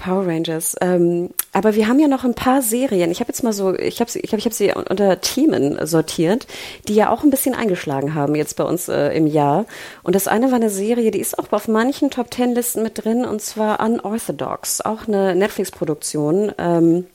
Power 0.00 0.26
Rangers. 0.26 0.76
Ähm, 0.80 1.30
aber 1.52 1.74
wir 1.74 1.86
haben 1.86 2.00
ja 2.00 2.08
noch 2.08 2.24
ein 2.24 2.34
paar 2.34 2.62
Serien. 2.62 3.10
Ich 3.10 3.20
habe 3.20 3.28
jetzt 3.28 3.42
mal 3.42 3.52
so, 3.52 3.74
ich 3.74 4.00
habe 4.00 4.10
sie, 4.10 4.20
ich 4.20 4.32
hab, 4.32 4.38
ich 4.38 4.46
hab 4.46 4.52
sie 4.52 4.72
unter 4.72 5.20
Themen 5.20 5.86
sortiert, 5.86 6.46
die 6.88 6.94
ja 6.94 7.10
auch 7.10 7.22
ein 7.22 7.30
bisschen 7.30 7.54
eingeschlagen 7.54 8.14
haben 8.14 8.34
jetzt 8.34 8.56
bei 8.56 8.64
uns 8.64 8.88
äh, 8.88 9.08
im 9.10 9.26
Jahr. 9.26 9.66
Und 10.02 10.14
das 10.14 10.26
eine 10.26 10.46
war 10.50 10.56
eine 10.56 10.70
Serie, 10.70 11.10
die 11.10 11.20
ist 11.20 11.38
auch 11.38 11.52
auf 11.52 11.68
manchen 11.68 12.10
Top 12.10 12.30
Ten 12.30 12.54
Listen 12.54 12.82
mit 12.82 13.04
drin, 13.04 13.24
und 13.24 13.42
zwar 13.42 13.80
Unorthodox, 13.80 14.80
auch 14.80 15.06
eine 15.06 15.34
Netflix-Produktion. 15.34 16.52
Ähm, 16.56 17.06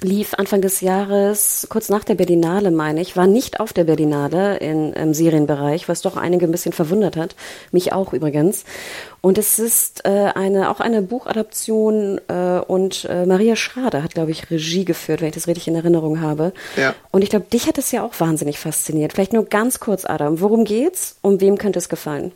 lief 0.00 0.34
Anfang 0.34 0.60
des 0.60 0.80
Jahres, 0.80 1.66
kurz 1.70 1.88
nach 1.88 2.04
der 2.04 2.14
Berlinale, 2.14 2.70
meine 2.70 3.00
ich, 3.00 3.16
war 3.16 3.26
nicht 3.26 3.58
auf 3.58 3.72
der 3.72 3.84
Berlinale 3.84 4.58
in, 4.58 4.92
im 4.92 5.12
Serienbereich, 5.12 5.88
was 5.88 6.02
doch 6.02 6.16
einige 6.16 6.46
ein 6.46 6.52
bisschen 6.52 6.72
verwundert 6.72 7.16
hat. 7.16 7.34
Mich 7.72 7.92
auch 7.92 8.12
übrigens. 8.12 8.64
Und 9.20 9.38
es 9.38 9.58
ist 9.58 10.04
äh, 10.04 10.30
eine, 10.34 10.70
auch 10.70 10.80
eine 10.80 11.02
Buchadaption 11.02 12.20
äh, 12.28 12.60
und 12.66 13.06
äh, 13.10 13.26
Maria 13.26 13.56
Schrader 13.56 14.02
hat, 14.02 14.14
glaube 14.14 14.30
ich, 14.30 14.50
Regie 14.50 14.84
geführt, 14.84 15.20
wenn 15.20 15.28
ich 15.28 15.34
das 15.34 15.48
richtig 15.48 15.66
in 15.66 15.74
Erinnerung 15.74 16.20
habe. 16.20 16.52
Ja. 16.76 16.94
Und 17.10 17.22
ich 17.22 17.30
glaube, 17.30 17.46
dich 17.52 17.66
hat 17.66 17.78
es 17.78 17.90
ja 17.90 18.04
auch 18.04 18.14
wahnsinnig 18.18 18.58
fasziniert. 18.58 19.12
Vielleicht 19.12 19.32
nur 19.32 19.46
ganz 19.46 19.80
kurz, 19.80 20.04
Adam. 20.04 20.40
Worum 20.40 20.64
geht's? 20.64 21.16
Um 21.22 21.40
wem 21.40 21.58
könnte 21.58 21.80
es 21.80 21.88
gefallen? 21.88 22.32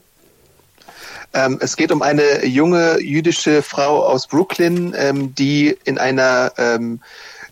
Ähm, 1.35 1.59
es 1.61 1.77
geht 1.77 1.93
um 1.93 2.03
eine 2.03 2.45
junge 2.45 3.01
jüdische 3.01 3.63
Frau 3.63 4.05
aus 4.05 4.27
Brooklyn, 4.27 4.95
ähm, 4.97 5.35
die 5.35 5.77
in 5.85 5.99
einer 5.99 6.53
ähm, 6.59 7.01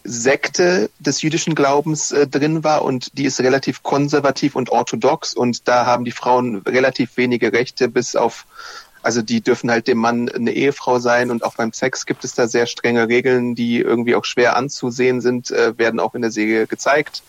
Sekte 0.05 0.91
des 0.99 1.23
jüdischen 1.23 1.55
Glaubens 1.55 2.11
äh, 2.13 2.27
drin 2.27 2.65
war 2.65 2.83
und 2.83 3.19
die 3.19 3.25
ist 3.25 3.41
relativ 3.41 3.83
konservativ 3.83 4.57
und 4.57 4.71
orthodox 4.71 5.35
und 5.35 5.69
da 5.69 5.87
haben 5.87 6.05
die 6.05 6.11
Frauen 6.11 6.63
relativ 6.67 7.17
wenige 7.17 7.53
Rechte 7.53 7.89
bis 7.89 8.17
auf 8.17 8.47
also 9.03 9.23
die 9.23 9.41
dürfen 9.41 9.71
halt 9.71 9.89
dem 9.89 9.99
Mann 9.99 10.29
eine 10.29 10.53
Ehefrau 10.53 10.99
sein 10.99 11.31
und 11.31 11.43
auch 11.43 11.55
beim 11.55 11.73
Sex 11.73 12.05
gibt 12.05 12.25
es 12.25 12.35
da 12.35 12.47
sehr 12.47 12.67
strenge 12.67 13.09
Regeln, 13.09 13.55
die 13.55 13.79
irgendwie 13.79 14.15
auch 14.15 14.27
schwer 14.27 14.57
anzusehen 14.57 15.23
sind, 15.23 15.51
äh, 15.51 15.77
werden 15.79 16.01
auch 16.01 16.15
in 16.15 16.23
der 16.23 16.31
Serie 16.31 16.67
gezeigt. 16.67 17.23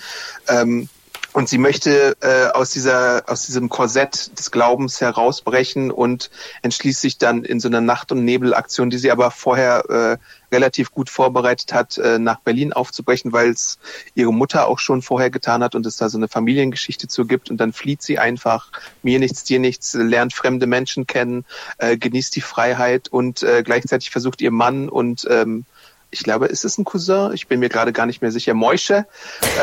Ähm, 0.50 0.90
und 1.34 1.48
sie 1.48 1.58
möchte 1.58 2.18
äh, 2.22 2.48
aus 2.52 2.72
dieser 2.72 3.24
aus 3.28 3.46
diesem 3.46 3.70
Korsett 3.70 4.38
des 4.38 4.52
Glaubens 4.52 5.00
herausbrechen 5.00 5.92
und 5.92 6.30
entschließt 6.62 7.00
sich 7.00 7.18
dann 7.18 7.44
in 7.44 7.60
so 7.60 7.68
einer 7.68 7.82
Nacht- 7.82 8.12
und 8.12 8.26
Nebelaktion, 8.26 8.90
die 8.90 8.98
sie 8.98 9.12
aber 9.12 9.32
vorher 9.32 9.90
äh, 9.90 10.18
relativ 10.54 10.92
gut 10.92 11.10
vorbereitet 11.10 11.74
hat, 11.74 11.98
äh, 11.98 12.20
nach 12.20 12.42
Berlin 12.42 12.74
aufzubrechen, 12.74 13.32
weil 13.32 13.52
es 13.52 13.80
ihre 14.16 14.34
Mutter 14.34 14.68
auch 14.68 14.80
schon 14.80 15.02
vorher 15.02 15.30
getan 15.30 15.64
hat 15.64 15.76
und 15.76 15.86
es 15.86 15.98
da 15.98 16.10
so 16.10 16.18
eine 16.18 16.28
Familiengeschichte 16.28 17.08
zu 17.08 17.26
gibt. 17.26 17.50
Und 17.50 17.58
dann 17.58 17.72
flieht 17.72 18.02
sie 18.02 18.20
einfach, 18.20 18.70
mir 19.02 19.20
nichts, 19.20 19.44
dir 19.44 19.60
nichts, 19.60 19.94
lernt 19.94 20.34
fremde 20.34 20.68
Menschen 20.68 21.08
kennen, 21.08 21.46
äh, 21.78 21.98
genießt 21.98 22.36
die 22.36 22.42
Freiheit 22.42 23.08
und 23.08 23.44
äh, 23.44 23.64
gleichzeitig 23.64 24.10
versucht 24.10 24.42
ihr 24.42 24.52
Mann 24.52 24.90
und 24.90 25.26
ähm, 25.30 25.66
ich 26.12 26.24
glaube, 26.24 26.48
ist 26.48 26.66
es 26.66 26.78
ein 26.78 26.84
Cousin? 26.84 27.32
Ich 27.34 27.48
bin 27.48 27.60
mir 27.60 27.70
gerade 27.70 27.94
gar 27.94 28.06
nicht 28.06 28.22
mehr 28.22 28.32
sicher. 28.32 28.54
Mäusche 28.54 29.06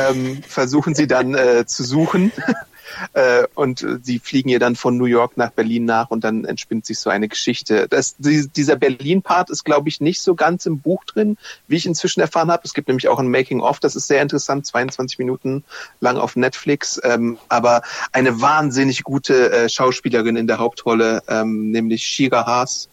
ähm, 0.08 0.42
versuchen 0.42 0.94
sie 0.94 1.06
dann 1.06 1.34
äh, 1.34 1.66
zu 1.66 1.84
suchen. 1.84 2.32
äh, 3.12 3.44
und 3.54 3.86
sie 4.02 4.18
fliegen 4.18 4.48
ihr 4.48 4.58
dann 4.58 4.76
von 4.76 4.96
New 4.96 5.04
York 5.04 5.36
nach 5.36 5.50
Berlin 5.50 5.84
nach 5.84 6.10
und 6.10 6.24
dann 6.24 6.44
entspinnt 6.44 6.86
sich 6.86 6.98
so 6.98 7.10
eine 7.10 7.28
Geschichte. 7.28 7.86
Das, 7.88 8.16
die, 8.16 8.48
dieser 8.48 8.76
Berlin-Part 8.76 9.50
ist, 9.50 9.64
glaube 9.64 9.88
ich, 9.88 10.00
nicht 10.00 10.22
so 10.22 10.34
ganz 10.34 10.66
im 10.66 10.80
Buch 10.80 11.04
drin, 11.04 11.36
wie 11.66 11.76
ich 11.76 11.86
inzwischen 11.86 12.20
erfahren 12.20 12.50
habe. 12.50 12.62
Es 12.64 12.74
gibt 12.74 12.88
nämlich 12.88 13.08
auch 13.08 13.18
ein 13.18 13.30
Making-of, 13.30 13.78
das 13.80 13.96
ist 13.96 14.06
sehr 14.06 14.22
interessant, 14.22 14.66
22 14.66 15.18
Minuten 15.18 15.64
lang 16.00 16.16
auf 16.16 16.34
Netflix. 16.34 17.00
Ähm, 17.04 17.38
aber 17.48 17.82
eine 18.12 18.40
wahnsinnig 18.40 19.04
gute 19.04 19.52
äh, 19.52 19.68
Schauspielerin 19.68 20.36
in 20.36 20.46
der 20.46 20.58
Hauptrolle, 20.58 21.22
ähm, 21.28 21.70
nämlich 21.70 22.04
Shira 22.04 22.46
Haas. 22.46 22.88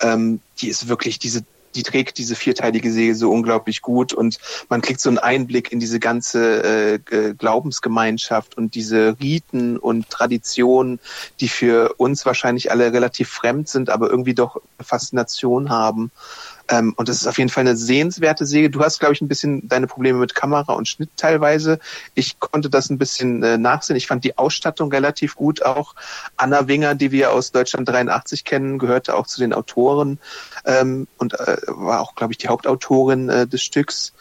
Ähm, 0.00 0.40
die 0.58 0.68
ist 0.68 0.88
wirklich 0.88 1.18
diese 1.18 1.42
die 1.76 1.82
trägt 1.82 2.18
diese 2.18 2.34
vierteilige 2.34 2.90
Serie 2.90 3.14
so 3.14 3.30
unglaublich 3.30 3.82
gut 3.82 4.12
und 4.12 4.38
man 4.68 4.80
kriegt 4.80 5.00
so 5.00 5.10
einen 5.10 5.18
Einblick 5.18 5.70
in 5.70 5.78
diese 5.78 6.00
ganze 6.00 6.98
äh, 7.10 7.34
Glaubensgemeinschaft 7.34 8.56
und 8.56 8.74
diese 8.74 9.16
Riten 9.20 9.76
und 9.76 10.08
Traditionen, 10.10 10.98
die 11.40 11.48
für 11.48 11.94
uns 11.98 12.26
wahrscheinlich 12.26 12.70
alle 12.70 12.92
relativ 12.92 13.28
fremd 13.28 13.68
sind, 13.68 13.90
aber 13.90 14.10
irgendwie 14.10 14.34
doch 14.34 14.60
Faszination 14.80 15.70
haben. 15.70 16.10
Ähm, 16.68 16.94
und 16.96 17.08
das 17.08 17.16
ist 17.16 17.26
auf 17.26 17.38
jeden 17.38 17.50
Fall 17.50 17.62
eine 17.62 17.76
sehenswerte 17.76 18.46
Serie. 18.46 18.70
Du 18.70 18.82
hast, 18.82 18.98
glaube 18.98 19.14
ich, 19.14 19.20
ein 19.20 19.28
bisschen 19.28 19.68
deine 19.68 19.86
Probleme 19.86 20.18
mit 20.18 20.34
Kamera 20.34 20.72
und 20.72 20.88
Schnitt 20.88 21.10
teilweise. 21.16 21.78
Ich 22.14 22.38
konnte 22.40 22.70
das 22.70 22.90
ein 22.90 22.98
bisschen 22.98 23.42
äh, 23.42 23.58
nachsehen. 23.58 23.96
Ich 23.96 24.06
fand 24.06 24.24
die 24.24 24.36
Ausstattung 24.38 24.90
relativ 24.90 25.36
gut 25.36 25.62
auch. 25.62 25.94
Anna 26.36 26.68
Winger, 26.68 26.94
die 26.94 27.12
wir 27.12 27.32
aus 27.32 27.52
Deutschland 27.52 27.88
83 27.88 28.44
kennen, 28.44 28.78
gehörte 28.78 29.14
auch 29.14 29.26
zu 29.26 29.40
den 29.40 29.52
Autoren 29.52 30.18
ähm, 30.64 31.06
und 31.18 31.34
äh, 31.34 31.56
war 31.66 32.00
auch, 32.00 32.14
glaube 32.14 32.32
ich, 32.32 32.38
die 32.38 32.48
Hauptautorin 32.48 33.28
äh, 33.28 33.46
des 33.46 33.62
Stücks. 33.62 34.12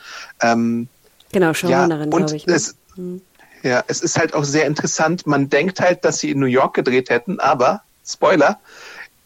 Ähm, 0.42 0.88
genau, 1.32 1.54
Showrunnerin, 1.54 2.12
ja, 2.12 2.18
glaube 2.18 2.36
ich. 2.36 2.46
Ne? 2.46 2.54
Es, 2.54 2.76
hm. 2.96 3.22
Ja, 3.64 3.84
es 3.88 4.02
ist 4.02 4.20
halt 4.20 4.36
auch 4.36 4.44
sehr 4.44 4.68
interessant. 4.68 5.26
Man 5.26 5.50
denkt 5.50 5.80
halt, 5.80 6.06
dass 6.06 6.20
sie 6.20 6.30
in 6.30 6.40
New 6.40 6.46
York 6.46 6.76
gedreht 6.76 7.10
hätten, 7.10 7.40
aber 7.40 7.82
Spoiler, 8.06 8.60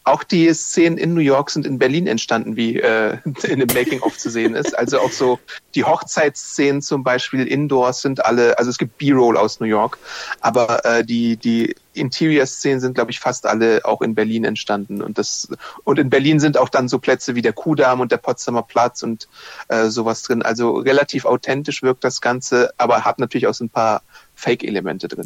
auch 0.09 0.23
die 0.23 0.53
Szenen 0.53 0.97
in 0.97 1.13
New 1.13 1.21
York 1.21 1.49
sind 1.49 1.65
in 1.65 1.79
Berlin 1.79 2.07
entstanden, 2.07 2.55
wie 2.55 2.79
äh, 2.79 3.17
in 3.43 3.59
dem 3.59 3.67
Making-of 3.73 4.17
zu 4.17 4.29
sehen 4.29 4.55
ist. 4.55 4.77
Also 4.77 4.99
auch 4.99 5.11
so 5.11 5.39
die 5.75 5.83
Hochzeitsszenen 5.83 6.81
zum 6.81 7.03
Beispiel 7.03 7.45
indoors 7.45 8.01
sind 8.01 8.25
alle, 8.25 8.57
also 8.57 8.69
es 8.69 8.77
gibt 8.77 8.97
B-Roll 8.97 9.37
aus 9.37 9.59
New 9.59 9.67
York, 9.67 9.97
aber 10.41 10.85
äh, 10.85 11.05
die, 11.05 11.37
die 11.37 11.75
Interior-Szenen 11.93 12.79
sind, 12.79 12.93
glaube 12.95 13.11
ich, 13.11 13.19
fast 13.19 13.45
alle 13.45 13.81
auch 13.83 14.01
in 14.01 14.15
Berlin 14.15 14.45
entstanden. 14.45 15.01
Und 15.01 15.17
das 15.17 15.49
und 15.83 15.99
in 15.99 16.09
Berlin 16.09 16.39
sind 16.39 16.57
auch 16.57 16.69
dann 16.69 16.87
so 16.87 16.99
Plätze 16.99 17.35
wie 17.35 17.41
der 17.41 17.53
Kudamm 17.53 17.99
und 17.99 18.11
der 18.11 18.17
Potsdamer 18.17 18.63
Platz 18.63 19.03
und 19.03 19.27
äh, 19.67 19.87
sowas 19.87 20.23
drin. 20.23 20.41
Also 20.41 20.77
relativ 20.77 21.25
authentisch 21.25 21.83
wirkt 21.83 22.03
das 22.03 22.21
Ganze, 22.21 22.71
aber 22.77 23.05
hat 23.05 23.19
natürlich 23.19 23.47
auch 23.47 23.53
so 23.53 23.65
ein 23.65 23.69
paar 23.69 24.01
Fake-Elemente 24.39 25.07
drin. 25.07 25.25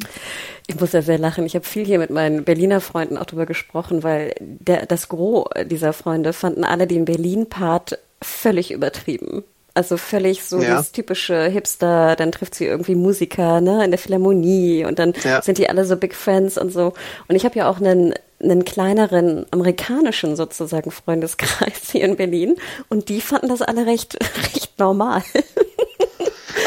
Ich 0.67 0.79
muss 0.79 0.91
ja 0.91 1.01
sehr 1.01 1.19
lachen. 1.19 1.45
Ich 1.45 1.55
habe 1.55 1.65
viel 1.65 1.85
hier 1.85 1.99
mit 1.99 2.09
meinen 2.09 2.43
Berliner 2.43 2.81
Freunden 2.81 3.17
auch 3.17 3.25
drüber 3.25 3.45
gesprochen, 3.45 4.01
weil 4.01 4.33
der, 4.39 4.85
das 4.87 5.07
Gros 5.07 5.45
dieser 5.65 5.93
Freunde 5.93 6.33
fanden 6.33 6.63
alle 6.63 6.87
den 6.87 7.05
Berlin-Part 7.05 7.99
völlig 8.21 8.71
übertrieben. 8.71 9.43
Also 9.75 9.97
völlig 9.97 10.43
so 10.43 10.61
ja. 10.61 10.75
das 10.75 10.91
typische 10.91 11.45
Hipster, 11.45 12.15
dann 12.15 12.31
trifft 12.31 12.53
sie 12.53 12.65
irgendwie 12.65 12.93
Musiker, 12.93 13.59
ne, 13.59 13.83
in 13.83 13.89
der 13.89 13.97
Philharmonie 13.97 14.85
und 14.85 14.99
dann 14.99 15.13
ja. 15.23 15.41
sind 15.41 15.57
die 15.57 15.67
alle 15.67 15.85
so 15.85 15.95
Big 15.95 16.13
Friends 16.13 16.59
und 16.59 16.71
so. 16.71 16.93
Und 17.27 17.35
ich 17.35 17.43
habe 17.43 17.57
ja 17.57 17.67
auch 17.67 17.77
einen, 17.77 18.13
einen 18.39 18.65
kleineren 18.65 19.47
amerikanischen 19.49 20.35
sozusagen 20.35 20.91
Freundeskreis 20.91 21.89
hier 21.91 22.05
in 22.05 22.17
Berlin 22.17 22.55
und 22.89 23.09
die 23.09 23.19
fanden 23.19 23.47
das 23.47 23.63
alle 23.63 23.87
recht, 23.87 24.15
recht 24.53 24.77
normal. 24.77 25.23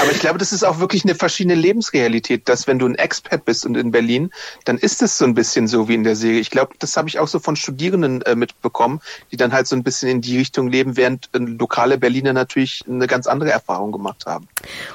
Aber 0.06 0.14
ich 0.14 0.20
glaube, 0.20 0.38
das 0.38 0.52
ist 0.52 0.64
auch 0.64 0.78
wirklich 0.78 1.04
eine 1.04 1.16
verschiedene 1.16 1.56
Lebensrealität, 1.56 2.48
dass 2.48 2.68
wenn 2.68 2.78
du 2.78 2.86
ein 2.86 2.94
Expat 2.94 3.44
bist 3.44 3.66
und 3.66 3.76
in 3.76 3.90
Berlin, 3.90 4.30
dann 4.64 4.78
ist 4.78 5.02
es 5.02 5.18
so 5.18 5.24
ein 5.24 5.34
bisschen 5.34 5.66
so 5.66 5.88
wie 5.88 5.94
in 5.94 6.04
der 6.04 6.14
Serie. 6.14 6.38
Ich 6.38 6.50
glaube, 6.50 6.74
das 6.78 6.96
habe 6.96 7.08
ich 7.08 7.18
auch 7.18 7.26
so 7.26 7.40
von 7.40 7.56
Studierenden 7.56 8.22
äh, 8.22 8.36
mitbekommen, 8.36 9.00
die 9.32 9.36
dann 9.36 9.52
halt 9.52 9.66
so 9.66 9.74
ein 9.74 9.82
bisschen 9.82 10.08
in 10.08 10.20
die 10.20 10.38
Richtung 10.38 10.68
leben, 10.68 10.96
während 10.96 11.28
äh, 11.32 11.38
lokale 11.38 11.98
Berliner 11.98 12.32
natürlich 12.32 12.84
eine 12.88 13.08
ganz 13.08 13.26
andere 13.26 13.50
Erfahrung 13.50 13.90
gemacht 13.90 14.26
haben. 14.26 14.46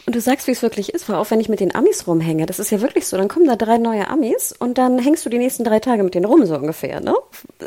Und 0.06 0.16
du 0.16 0.22
sagst, 0.22 0.48
wie 0.48 0.52
es 0.52 0.62
wirklich 0.62 0.94
ist, 0.94 1.10
weil 1.10 1.18
auch 1.18 1.30
wenn 1.30 1.42
ich 1.42 1.50
mit 1.50 1.60
den 1.60 1.76
Amis 1.76 2.08
rumhänge, 2.08 2.46
das 2.46 2.60
ist 2.60 2.72
ja 2.72 2.80
wirklich 2.80 3.06
so, 3.06 3.18
dann 3.18 3.28
kommen 3.28 3.48
da 3.48 3.58
drei 3.58 3.80
neue 3.80 4.08
Amis 4.08 4.56
und 4.58 4.78
dann 4.78 4.98
hängst 4.98 5.26
du 5.26 5.30
die 5.30 5.40
nächsten 5.40 5.66
drei 5.66 5.82
Tage 5.82 6.04
mit 6.04 6.16
denen 6.16 6.26
rum, 6.26 6.46
so 6.46 6.56
ungefähr, 6.56 7.02
ne? 7.02 7.16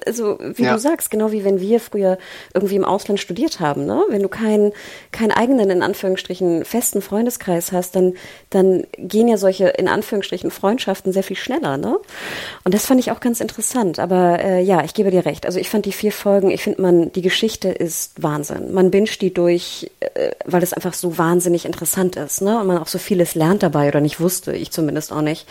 Also, 0.06 0.38
wie 0.40 0.62
ja. 0.62 0.72
du 0.72 0.78
sagst, 0.78 1.10
genau 1.10 1.30
wie 1.30 1.44
wenn 1.44 1.60
wir 1.60 1.78
früher 1.78 2.16
irgendwie 2.54 2.76
im 2.76 2.86
Ausland 2.86 3.20
studiert 3.20 3.60
haben, 3.60 3.84
ne? 3.84 4.02
Wenn 4.08 4.22
du 4.22 4.30
keinen, 4.30 4.72
keinen 5.12 5.32
eigenen, 5.32 5.68
in 5.68 5.82
Anführungsstrichen, 5.82 6.64
festen 6.64 7.02
Freund 7.02 7.33
Freundeskreis 7.34 7.72
hast, 7.72 7.96
dann, 7.96 8.14
dann 8.50 8.84
gehen 8.98 9.28
ja 9.28 9.36
solche, 9.36 9.68
in 9.68 9.88
Anführungsstrichen, 9.88 10.50
Freundschaften 10.50 11.12
sehr 11.12 11.22
viel 11.22 11.36
schneller, 11.36 11.76
ne? 11.76 11.98
Und 12.64 12.74
das 12.74 12.86
fand 12.86 13.00
ich 13.00 13.10
auch 13.10 13.20
ganz 13.20 13.40
interessant. 13.40 13.98
Aber 13.98 14.38
äh, 14.40 14.62
ja, 14.62 14.84
ich 14.84 14.94
gebe 14.94 15.10
dir 15.10 15.26
recht. 15.26 15.46
Also 15.46 15.58
ich 15.58 15.68
fand 15.68 15.86
die 15.86 15.92
vier 15.92 16.12
Folgen, 16.12 16.50
ich 16.50 16.62
finde 16.62 16.82
man, 16.82 17.12
die 17.12 17.22
Geschichte 17.22 17.68
ist 17.68 18.22
Wahnsinn. 18.22 18.72
Man 18.72 18.90
binscht 18.90 19.20
die 19.22 19.32
durch, 19.32 19.90
äh, 20.00 20.30
weil 20.44 20.62
es 20.62 20.72
einfach 20.72 20.94
so 20.94 21.18
wahnsinnig 21.18 21.64
interessant 21.64 22.16
ist, 22.16 22.42
ne? 22.42 22.58
Und 22.60 22.66
man 22.66 22.78
auch 22.78 22.88
so 22.88 22.98
vieles 22.98 23.34
lernt 23.34 23.62
dabei 23.62 23.88
oder 23.88 24.00
nicht 24.00 24.20
wusste, 24.20 24.52
ich 24.52 24.70
zumindest 24.70 25.12
auch 25.12 25.22
nicht. 25.22 25.46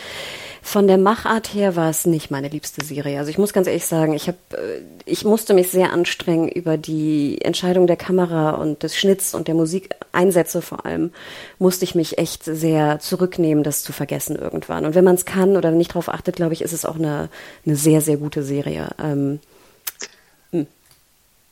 Von 0.66 0.88
der 0.88 0.98
Machart 0.98 1.54
her 1.54 1.76
war 1.76 1.90
es 1.90 2.06
nicht 2.06 2.32
meine 2.32 2.48
liebste 2.48 2.86
Serie. 2.86 3.20
Also 3.20 3.30
ich 3.30 3.38
muss 3.38 3.52
ganz 3.52 3.68
ehrlich 3.68 3.86
sagen, 3.86 4.14
ich 4.14 4.30
habe, 4.30 4.38
äh, 4.52 4.82
ich 5.06 5.26
musste 5.26 5.54
mich 5.54 5.70
sehr 5.70 5.92
anstrengen 5.92 6.48
über 6.48 6.78
die 6.78 7.42
Entscheidung 7.42 7.86
der 7.86 7.98
Kamera 7.98 8.52
und 8.52 8.82
des 8.82 8.98
Schnitts 8.98 9.36
und 9.36 9.50
der 9.50 9.56
Musikeinsätze 9.56 10.62
vor 10.62 10.86
allem. 10.86 11.12
Musste 11.60 11.84
ich 11.84 11.96
mich 11.96 12.18
echt 12.18 12.46
sehr 12.46 13.00
zurücknehmen, 13.00 13.66
das 13.66 13.84
zu 13.84 13.92
vergessen 13.92 14.38
irgendwann. 14.38 14.86
Und 14.86 14.96
wenn 14.96 15.04
man 15.04 15.16
es 15.16 15.26
kann 15.26 15.58
oder 15.58 15.70
nicht 15.70 15.92
darauf 15.92 16.08
achtet, 16.08 16.38
glaube 16.38 16.54
ich, 16.54 16.62
ist 16.62 16.74
es 16.74 16.86
auch 16.86 16.96
eine, 16.96 17.28
eine 17.66 17.76
sehr, 17.76 18.00
sehr 18.00 18.16
gute 18.16 18.42
Serie. 18.42 18.88
Ähm, 19.04 19.42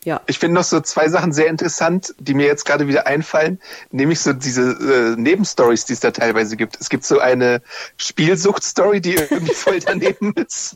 ja. 0.03 0.19
Ich 0.25 0.39
finde 0.39 0.55
noch 0.55 0.63
so 0.63 0.79
zwei 0.79 1.09
Sachen 1.09 1.31
sehr 1.31 1.47
interessant, 1.47 2.15
die 2.19 2.33
mir 2.33 2.47
jetzt 2.47 2.65
gerade 2.65 2.87
wieder 2.87 3.05
einfallen, 3.05 3.59
nämlich 3.91 4.19
so 4.19 4.33
diese 4.33 4.71
äh, 4.71 5.15
Nebenstories, 5.15 5.85
die 5.85 5.93
es 5.93 5.99
da 5.99 6.09
teilweise 6.09 6.57
gibt. 6.57 6.77
Es 6.81 6.89
gibt 6.89 7.05
so 7.05 7.19
eine 7.19 7.61
Spielsucht-Story, 7.97 9.01
die 9.01 9.13
irgendwie 9.13 9.53
voll 9.53 9.79
daneben 9.79 10.33
ist. 10.33 10.75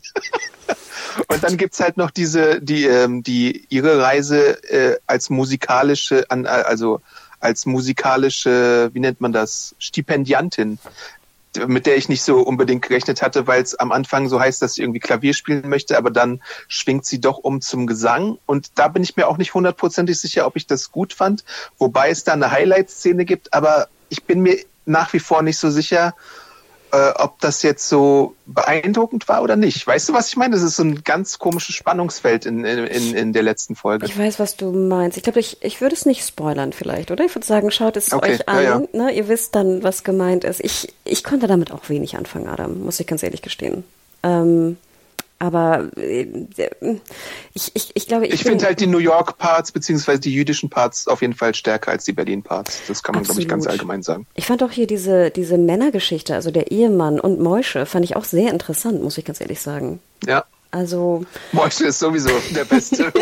Und 1.28 1.42
dann 1.42 1.56
gibt's 1.56 1.80
halt 1.80 1.96
noch 1.96 2.10
diese, 2.10 2.60
die, 2.60 2.84
ähm, 2.84 3.22
die 3.22 3.66
ihre 3.68 4.00
Reise 4.00 4.62
äh, 4.70 4.98
als 5.06 5.28
musikalische, 5.28 6.30
an, 6.30 6.46
also 6.46 7.00
als 7.40 7.66
musikalische, 7.66 8.90
wie 8.92 9.00
nennt 9.00 9.20
man 9.20 9.32
das, 9.32 9.74
Stipendiantin 9.78 10.78
mit 11.66 11.86
der 11.86 11.96
ich 11.96 12.08
nicht 12.08 12.22
so 12.22 12.40
unbedingt 12.40 12.82
gerechnet 12.82 13.22
hatte, 13.22 13.46
weil 13.46 13.62
es 13.62 13.74
am 13.74 13.92
Anfang 13.92 14.28
so 14.28 14.40
heißt, 14.40 14.62
dass 14.62 14.74
sie 14.74 14.82
irgendwie 14.82 15.00
Klavier 15.00 15.34
spielen 15.34 15.68
möchte, 15.68 15.96
aber 15.96 16.10
dann 16.10 16.42
schwingt 16.68 17.06
sie 17.06 17.20
doch 17.20 17.38
um 17.38 17.60
zum 17.60 17.86
Gesang. 17.86 18.38
Und 18.46 18.78
da 18.78 18.88
bin 18.88 19.02
ich 19.02 19.16
mir 19.16 19.28
auch 19.28 19.38
nicht 19.38 19.54
hundertprozentig 19.54 20.18
sicher, 20.18 20.46
ob 20.46 20.56
ich 20.56 20.66
das 20.66 20.92
gut 20.92 21.12
fand, 21.12 21.44
wobei 21.78 22.10
es 22.10 22.24
da 22.24 22.32
eine 22.32 22.50
Highlight-Szene 22.50 23.24
gibt, 23.24 23.52
aber 23.52 23.88
ich 24.08 24.24
bin 24.24 24.40
mir 24.40 24.58
nach 24.84 25.12
wie 25.12 25.18
vor 25.18 25.42
nicht 25.42 25.58
so 25.58 25.70
sicher, 25.70 26.14
äh, 26.96 27.12
ob 27.16 27.40
das 27.40 27.62
jetzt 27.62 27.88
so 27.88 28.34
beeindruckend 28.46 29.28
war 29.28 29.42
oder 29.42 29.56
nicht. 29.56 29.86
Weißt 29.86 30.08
du, 30.08 30.14
was 30.14 30.28
ich 30.28 30.36
meine? 30.36 30.54
Das 30.54 30.62
ist 30.62 30.76
so 30.76 30.82
ein 30.82 31.02
ganz 31.04 31.38
komisches 31.38 31.74
Spannungsfeld 31.74 32.46
in, 32.46 32.64
in, 32.64 33.14
in 33.14 33.32
der 33.32 33.42
letzten 33.42 33.76
Folge. 33.76 34.06
Ich 34.06 34.18
weiß, 34.18 34.38
was 34.38 34.56
du 34.56 34.72
meinst. 34.72 35.16
Ich 35.16 35.22
glaube, 35.22 35.40
ich, 35.40 35.58
ich 35.62 35.80
würde 35.80 35.94
es 35.94 36.06
nicht 36.06 36.26
spoilern 36.26 36.72
vielleicht, 36.72 37.10
oder? 37.10 37.24
Ich 37.24 37.34
würde 37.34 37.46
sagen, 37.46 37.70
schaut 37.70 37.96
es 37.96 38.12
okay, 38.12 38.34
euch 38.34 38.48
an. 38.48 38.56
Ja, 38.56 38.62
ja. 38.62 38.82
Ne? 38.92 39.12
Ihr 39.12 39.28
wisst 39.28 39.54
dann, 39.54 39.82
was 39.82 40.04
gemeint 40.04 40.44
ist. 40.44 40.60
Ich, 40.64 40.94
ich 41.04 41.22
konnte 41.22 41.46
damit 41.46 41.70
auch 41.70 41.88
wenig 41.88 42.16
anfangen, 42.16 42.48
Adam, 42.48 42.82
muss 42.82 43.00
ich 43.00 43.06
ganz 43.06 43.22
ehrlich 43.22 43.42
gestehen. 43.42 43.84
Ähm, 44.22 44.78
aber 45.38 45.90
äh, 45.96 46.26
ich, 47.52 47.70
ich, 47.74 47.90
ich 47.94 48.06
glaube, 48.06 48.26
ich, 48.26 48.34
ich 48.34 48.42
finde 48.42 48.64
halt 48.64 48.80
die 48.80 48.86
New 48.86 48.98
York 48.98 49.36
Parts 49.36 49.70
beziehungsweise 49.70 50.20
die 50.20 50.32
jüdischen 50.32 50.70
Parts 50.70 51.06
auf 51.08 51.20
jeden 51.20 51.34
Fall 51.34 51.54
stärker 51.54 51.90
als 51.90 52.04
die 52.04 52.12
Berlin 52.12 52.42
Parts. 52.42 52.82
Das 52.88 53.02
kann 53.02 53.14
man, 53.14 53.24
glaube 53.24 53.40
ich, 53.40 53.48
ganz 53.48 53.66
allgemein 53.66 54.02
sagen. 54.02 54.26
Ich 54.34 54.46
fand 54.46 54.62
auch 54.62 54.70
hier 54.70 54.86
diese, 54.86 55.30
diese 55.30 55.58
Männergeschichte, 55.58 56.34
also 56.34 56.50
der 56.50 56.70
Ehemann 56.70 57.20
und 57.20 57.40
Moische, 57.40 57.84
fand 57.84 58.04
ich 58.04 58.16
auch 58.16 58.24
sehr 58.24 58.50
interessant, 58.50 59.02
muss 59.02 59.18
ich 59.18 59.24
ganz 59.24 59.40
ehrlich 59.40 59.60
sagen. 59.60 60.00
Ja. 60.26 60.44
Also. 60.70 61.24
Moische 61.52 61.86
ist 61.86 61.98
sowieso 61.98 62.30
der 62.54 62.64
Beste. 62.64 63.12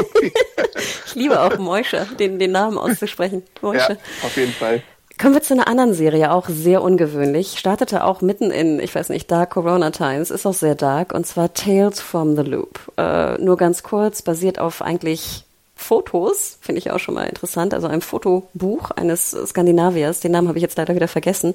ich 1.07 1.15
liebe 1.15 1.41
auch 1.41 1.59
Moische, 1.59 2.07
den, 2.19 2.39
den 2.39 2.53
Namen 2.53 2.79
auszusprechen. 2.79 3.43
Moische. 3.61 3.93
Ja, 3.93 4.27
auf 4.27 4.37
jeden 4.37 4.53
Fall. 4.53 4.83
Kommen 5.21 5.35
wir 5.35 5.43
zu 5.43 5.55
einer 5.55 5.69
anderen 5.69 5.95
Serie, 5.95 6.33
auch 6.33 6.49
sehr 6.49 6.83
ungewöhnlich. 6.83 7.59
Startete 7.59 8.05
auch 8.05 8.21
mitten 8.21 8.51
in, 8.51 8.81
ich 8.81 8.95
weiß 8.95 9.11
nicht, 9.11 9.31
Dark 9.31 9.51
Corona 9.51 9.91
Times, 9.91 10.31
ist 10.31 10.45
auch 10.45 10.55
sehr 10.55 10.75
dark, 10.75 11.15
und 11.15 11.25
zwar 11.25 11.55
Tales 11.55 12.01
from 12.01 12.37
the 12.37 12.43
Loop. 12.43 12.93
Äh, 12.97 13.39
nur 13.39 13.57
ganz 13.57 13.85
kurz, 13.85 14.23
basiert 14.23 14.59
auf 14.59 14.83
eigentlich 14.83 15.45
Fotos, 15.85 16.57
finde 16.63 16.79
ich 16.79 16.91
auch 16.91 16.99
schon 16.99 17.15
mal 17.15 17.25
interessant, 17.25 17.75
also 17.75 17.87
ein 17.89 18.01
Fotobuch 18.01 18.91
eines 18.93 19.33
Skandinaviers, 19.33 20.21
den 20.21 20.33
Namen 20.33 20.49
habe 20.49 20.57
ich 20.57 20.63
jetzt 20.63 20.79
leider 20.79 20.95
wieder 20.95 21.09
vergessen. 21.09 21.53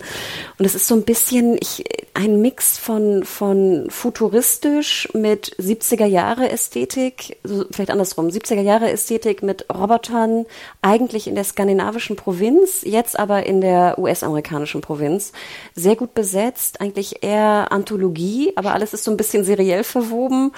Und 0.60 0.66
es 0.66 0.76
ist 0.76 0.88
so 0.88 0.94
ein 0.94 1.02
bisschen 1.02 1.58
ich, 1.60 1.84
ein 2.14 2.40
Mix 2.40 2.78
von, 2.78 3.24
von 3.24 3.88
futuristisch 3.90 5.10
mit 5.14 5.56
70er 5.58 6.06
Jahre 6.06 6.48
Ästhetik, 6.50 7.40
vielleicht 7.72 7.90
andersrum, 7.90 8.28
70er 8.28 8.62
Jahre 8.62 8.92
Ästhetik 8.92 9.42
mit 9.42 9.66
Robotern, 9.74 10.46
eigentlich 10.84 11.28
in 11.28 11.34
der 11.34 11.44
skandinavischen 11.44 12.16
Provinz, 12.16 12.84
jetzt 12.84 13.18
aber 13.18 13.48
in 13.48 13.62
der 13.62 13.98
US-amerikanischen 13.98 14.82
Provinz. 14.82 15.32
Sehr 15.74 15.96
gut 15.96 16.14
besetzt, 16.14 16.82
eigentlich 16.82 17.24
eher 17.24 17.72
Anthologie, 17.72 18.54
aber 18.56 18.74
alles 18.74 18.94
ist 18.94 19.06
so 19.06 19.10
ein 19.10 19.18
bisschen 19.18 19.44
seriell 19.44 19.84
verwoben. 19.84 20.52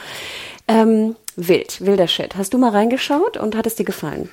Ähm, 0.68 1.16
wild, 1.36 1.86
wilder 1.86 2.08
Shit. 2.08 2.36
Hast 2.36 2.54
du 2.54 2.58
mal 2.58 2.72
reingeschaut 2.72 3.38
und 3.38 3.56
hat 3.56 3.66
es 3.66 3.76
dir 3.76 3.86
gefallen? 3.86 4.30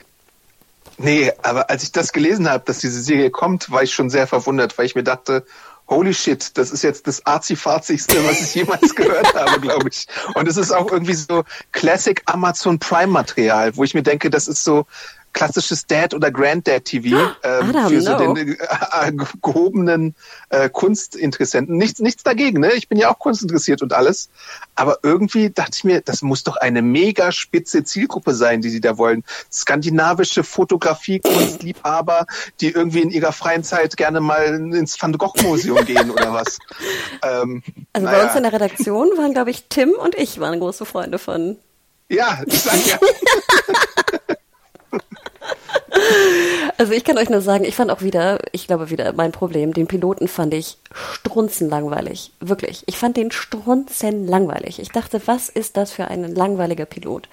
Nee, 0.98 1.32
aber 1.42 1.70
als 1.70 1.84
ich 1.84 1.92
das 1.92 2.12
gelesen 2.12 2.50
habe, 2.50 2.64
dass 2.66 2.80
diese 2.80 3.00
Serie 3.00 3.30
kommt, 3.30 3.70
war 3.70 3.82
ich 3.82 3.94
schon 3.94 4.10
sehr 4.10 4.26
verwundert, 4.26 4.76
weil 4.76 4.86
ich 4.86 4.96
mir 4.96 5.04
dachte, 5.04 5.44
holy 5.88 6.12
shit, 6.12 6.56
das 6.58 6.70
ist 6.70 6.82
jetzt 6.82 7.06
das 7.06 7.24
arzi-farzigste, 7.24 8.24
was 8.24 8.40
ich 8.42 8.54
jemals 8.54 8.94
gehört 8.94 9.34
habe, 9.34 9.60
glaube 9.60 9.88
ich. 9.88 10.06
Und 10.34 10.48
es 10.48 10.56
ist 10.56 10.72
auch 10.72 10.90
irgendwie 10.90 11.14
so 11.14 11.44
Classic 11.72 12.20
Amazon 12.26 12.78
Prime 12.78 13.12
Material, 13.12 13.76
wo 13.76 13.84
ich 13.84 13.94
mir 13.94 14.02
denke, 14.02 14.28
das 14.28 14.48
ist 14.48 14.64
so, 14.64 14.86
klassisches 15.32 15.86
Dad- 15.86 16.14
oder 16.14 16.30
Granddad-TV 16.30 17.32
ähm, 17.42 17.74
für 17.88 18.00
so 18.00 18.16
den 18.16 18.36
äh, 18.36 19.12
gehobenen 19.42 20.14
äh, 20.50 20.68
Kunstinteressenten. 20.68 21.76
Nichts, 21.76 22.00
nichts 22.00 22.22
dagegen, 22.22 22.60
ne? 22.60 22.72
Ich 22.72 22.88
bin 22.88 22.98
ja 22.98 23.10
auch 23.10 23.18
kunstinteressiert 23.18 23.82
und 23.82 23.92
alles. 23.92 24.30
Aber 24.74 24.98
irgendwie 25.02 25.50
dachte 25.50 25.72
ich 25.74 25.84
mir, 25.84 26.00
das 26.00 26.22
muss 26.22 26.44
doch 26.44 26.56
eine 26.56 26.82
mega 26.82 27.32
spitze 27.32 27.84
Zielgruppe 27.84 28.34
sein, 28.34 28.62
die 28.62 28.70
sie 28.70 28.80
da 28.80 28.98
wollen. 28.98 29.24
Skandinavische 29.52 30.44
Fotografie, 30.44 31.20
Kunstliebhaber, 31.20 32.26
die 32.60 32.70
irgendwie 32.70 33.02
in 33.02 33.10
ihrer 33.10 33.32
freien 33.32 33.64
Zeit 33.64 33.96
gerne 33.96 34.20
mal 34.20 34.44
ins 34.44 35.00
Van 35.00 35.12
Gogh 35.12 35.42
Museum 35.42 35.84
gehen 35.84 36.10
oder 36.10 36.32
was. 36.32 36.58
Ähm, 37.20 37.64
also 37.92 38.06
naja. 38.06 38.18
bei 38.18 38.24
uns 38.24 38.36
in 38.36 38.42
der 38.44 38.52
Redaktion 38.52 39.08
waren, 39.16 39.32
glaube 39.32 39.50
ich, 39.50 39.64
Tim 39.68 39.90
und 39.90 40.14
ich 40.14 40.38
waren 40.38 40.60
große 40.60 40.86
Freunde 40.86 41.18
von. 41.18 41.56
Ja, 42.08 42.40
ich 42.46 42.60
sag 42.60 42.86
ja. 42.86 42.98
Also 46.76 46.92
ich 46.92 47.02
kann 47.02 47.18
euch 47.18 47.28
nur 47.28 47.40
sagen, 47.40 47.64
ich 47.64 47.74
fand 47.74 47.90
auch 47.90 48.02
wieder, 48.02 48.38
ich 48.52 48.68
glaube 48.68 48.88
wieder 48.90 49.12
mein 49.12 49.32
Problem, 49.32 49.72
den 49.72 49.88
Piloten 49.88 50.28
fand 50.28 50.54
ich 50.54 50.78
strunzenlangweilig. 50.92 52.30
Wirklich. 52.38 52.84
Ich 52.86 52.96
fand 52.96 53.16
den 53.16 53.32
strunzenlangweilig. 53.32 54.78
Ich 54.78 54.90
dachte, 54.90 55.20
was 55.26 55.48
ist 55.48 55.76
das 55.76 55.90
für 55.90 56.06
ein 56.06 56.34
langweiliger 56.34 56.84
Pilot? 56.84 57.28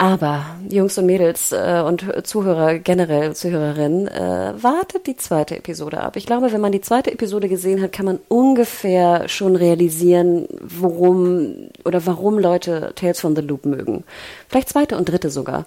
Aber 0.00 0.46
Jungs 0.70 0.96
und 0.96 1.04
Mädels 1.04 1.52
äh, 1.52 1.82
und 1.84 2.26
Zuhörer 2.26 2.78
generell, 2.78 3.34
Zuhörerinnen, 3.36 4.08
äh, 4.08 4.54
wartet 4.56 5.06
die 5.06 5.16
zweite 5.16 5.58
Episode 5.58 6.00
ab. 6.00 6.16
Ich 6.16 6.24
glaube, 6.24 6.52
wenn 6.52 6.60
man 6.62 6.72
die 6.72 6.80
zweite 6.80 7.12
Episode 7.12 7.50
gesehen 7.50 7.82
hat, 7.82 7.92
kann 7.92 8.06
man 8.06 8.18
ungefähr 8.28 9.28
schon 9.28 9.56
realisieren, 9.56 10.48
worum 10.62 11.68
oder 11.84 12.06
warum 12.06 12.38
Leute 12.38 12.92
Tales 12.94 13.20
from 13.20 13.36
the 13.36 13.42
Loop 13.42 13.66
mögen. 13.66 14.04
Vielleicht 14.48 14.70
zweite 14.70 14.96
und 14.96 15.06
dritte 15.06 15.28
sogar. 15.28 15.66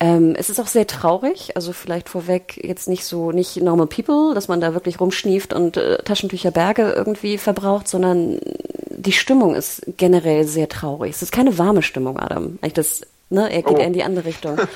Ähm, 0.00 0.34
es 0.36 0.50
ist 0.50 0.58
auch 0.58 0.66
sehr 0.66 0.88
traurig, 0.88 1.54
also 1.54 1.72
vielleicht 1.72 2.08
vorweg 2.08 2.58
jetzt 2.64 2.88
nicht 2.88 3.04
so, 3.04 3.30
nicht 3.30 3.62
Normal 3.62 3.86
People, 3.86 4.34
dass 4.34 4.48
man 4.48 4.60
da 4.60 4.74
wirklich 4.74 4.98
rumschnieft 4.98 5.52
und 5.52 5.76
äh, 5.76 5.98
Taschentücher 5.98 6.50
Berge 6.50 6.90
irgendwie 6.96 7.38
verbraucht, 7.38 7.86
sondern 7.86 8.40
die 8.88 9.12
Stimmung 9.12 9.54
ist 9.54 9.82
generell 9.96 10.44
sehr 10.44 10.68
traurig. 10.68 11.12
Es 11.12 11.22
ist 11.22 11.30
keine 11.30 11.56
warme 11.56 11.82
Stimmung, 11.82 12.18
Adam. 12.18 12.58
Eigentlich 12.62 12.72
das 12.72 13.02
Ne? 13.30 13.50
Er 13.50 13.62
geht 13.62 13.76
oh. 13.76 13.78
eher 13.78 13.86
in 13.86 13.92
die 13.92 14.04
andere 14.04 14.26
Richtung. 14.26 14.58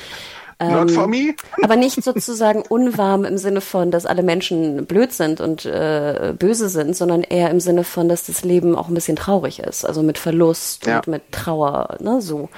Not 0.63 0.91
for 0.91 1.07
me. 1.07 1.17
Ähm, 1.17 1.35
aber 1.63 1.77
nicht 1.77 2.03
sozusagen 2.03 2.63
unwarm 2.63 3.25
im 3.25 3.39
Sinne 3.39 3.61
von, 3.61 3.91
dass 3.91 4.07
alle 4.07 4.23
Menschen 4.23 4.87
blöd 4.87 5.13
sind 5.13 5.41
und 5.41 5.65
äh, 5.65 6.33
böse 6.39 6.69
sind, 6.69 6.97
sondern 6.97 7.23
eher 7.23 7.51
im 7.51 7.61
Sinne 7.61 7.85
von, 7.85 8.09
dass 8.09 8.27
das 8.27 8.45
Leben 8.45 8.77
auch 8.77 8.89
ein 8.89 8.95
bisschen 8.95 9.17
traurig 9.17 9.59
ist. 9.59 9.85
Also 9.85 10.03
mit 10.03 10.19
Verlust 10.19 10.87
ja. 10.87 10.99
und 10.99 11.09
mit 11.09 11.33
Trauer, 11.33 11.97
ne, 12.01 12.21
so. 12.21 12.49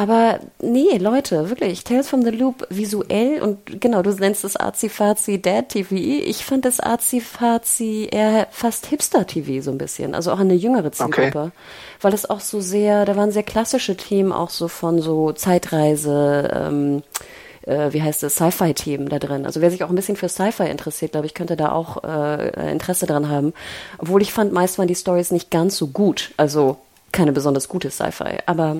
Aber 0.00 0.38
nee, 0.62 0.96
Leute, 0.98 1.50
wirklich, 1.50 1.82
Tales 1.82 2.08
from 2.08 2.22
the 2.22 2.30
Loop 2.30 2.64
visuell 2.70 3.42
und 3.42 3.80
genau, 3.80 4.00
du 4.02 4.12
nennst 4.12 4.44
es 4.44 4.54
Azi-Fazi 4.56 5.42
Dad 5.42 5.70
TV. 5.70 5.96
Ich 5.96 6.44
fand 6.44 6.64
das 6.64 6.78
Azi-Fazi 6.78 8.08
eher 8.08 8.46
fast 8.52 8.86
Hipster-TV 8.86 9.60
so 9.60 9.72
ein 9.72 9.78
bisschen, 9.78 10.14
also 10.14 10.30
auch 10.30 10.38
eine 10.38 10.54
jüngere 10.54 10.92
Zielgruppe. 10.92 11.40
Okay. 11.40 11.50
Weil 12.00 12.14
es 12.14 12.30
auch 12.30 12.38
so 12.38 12.60
sehr, 12.60 13.06
da 13.06 13.16
waren 13.16 13.32
sehr 13.32 13.42
klassische 13.42 13.96
Themen 13.96 14.30
auch 14.30 14.50
so 14.50 14.68
von 14.68 15.02
so 15.02 15.32
Zeitreise, 15.32 16.48
ähm, 16.54 17.02
äh, 17.62 17.92
wie 17.92 18.00
heißt 18.00 18.22
es, 18.22 18.36
Sci-Fi-Themen 18.36 19.08
da 19.08 19.18
drin. 19.18 19.46
Also 19.46 19.60
wer 19.60 19.72
sich 19.72 19.82
auch 19.82 19.88
ein 19.88 19.96
bisschen 19.96 20.14
für 20.14 20.28
Sci-Fi 20.28 20.68
interessiert, 20.70 21.10
glaube 21.10 21.26
ich, 21.26 21.34
könnte 21.34 21.56
da 21.56 21.72
auch 21.72 22.04
äh, 22.04 22.70
Interesse 22.70 23.06
dran 23.06 23.28
haben. 23.28 23.52
Obwohl 23.98 24.22
ich 24.22 24.32
fand, 24.32 24.52
meist 24.52 24.78
waren 24.78 24.86
die 24.86 24.94
Stories 24.94 25.32
nicht 25.32 25.50
ganz 25.50 25.76
so 25.76 25.88
gut. 25.88 26.34
Also 26.36 26.76
keine 27.10 27.32
besonders 27.32 27.68
gute 27.68 27.90
Sci-Fi. 27.90 28.38
Aber 28.46 28.76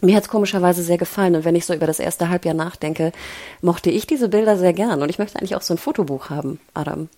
mir 0.00 0.16
hat 0.16 0.24
es 0.24 0.28
komischerweise 0.28 0.82
sehr 0.82 0.98
gefallen 0.98 1.36
und 1.36 1.44
wenn 1.44 1.56
ich 1.56 1.66
so 1.66 1.74
über 1.74 1.86
das 1.86 2.00
erste 2.00 2.28
Halbjahr 2.28 2.54
nachdenke, 2.54 3.12
mochte 3.60 3.90
ich 3.90 4.06
diese 4.06 4.28
Bilder 4.28 4.56
sehr 4.56 4.72
gern 4.72 5.02
und 5.02 5.08
ich 5.08 5.18
möchte 5.18 5.38
eigentlich 5.38 5.56
auch 5.56 5.62
so 5.62 5.74
ein 5.74 5.78
Fotobuch 5.78 6.30
haben, 6.30 6.60
Adam. 6.74 7.08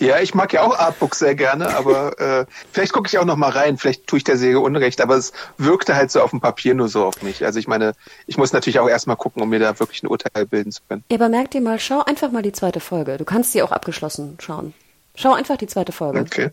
ja, 0.00 0.20
ich 0.20 0.34
mag 0.34 0.52
ja 0.52 0.62
auch 0.62 0.76
Artbooks 0.76 1.20
sehr 1.20 1.34
gerne, 1.34 1.76
aber 1.76 2.20
äh, 2.20 2.46
vielleicht 2.72 2.92
gucke 2.92 3.08
ich 3.08 3.18
auch 3.18 3.24
noch 3.24 3.36
mal 3.36 3.50
rein, 3.50 3.78
vielleicht 3.78 4.06
tue 4.06 4.18
ich 4.18 4.24
der 4.24 4.36
Serie 4.36 4.60
Unrecht, 4.60 5.00
aber 5.00 5.16
es 5.16 5.32
wirkte 5.56 5.94
halt 5.94 6.10
so 6.10 6.20
auf 6.20 6.30
dem 6.30 6.40
Papier 6.40 6.74
nur 6.74 6.88
so 6.88 7.04
auf 7.04 7.22
mich. 7.22 7.44
Also 7.44 7.58
ich 7.58 7.68
meine, 7.68 7.92
ich 8.26 8.36
muss 8.36 8.52
natürlich 8.52 8.80
auch 8.80 8.88
erstmal 8.88 9.16
gucken, 9.16 9.42
um 9.42 9.48
mir 9.48 9.60
da 9.60 9.78
wirklich 9.78 10.02
ein 10.02 10.08
Urteil 10.08 10.46
bilden 10.46 10.72
zu 10.72 10.82
können. 10.88 11.04
Ja, 11.10 11.16
aber 11.16 11.28
merk 11.28 11.50
dir 11.52 11.60
mal, 11.60 11.78
schau 11.78 12.02
einfach 12.04 12.32
mal 12.32 12.42
die 12.42 12.52
zweite 12.52 12.80
Folge. 12.80 13.18
Du 13.18 13.24
kannst 13.24 13.52
sie 13.52 13.62
auch 13.62 13.72
abgeschlossen 13.72 14.36
schauen. 14.40 14.74
Schau 15.14 15.32
einfach 15.32 15.56
die 15.56 15.68
zweite 15.68 15.92
Folge. 15.92 16.20
Okay. 16.20 16.50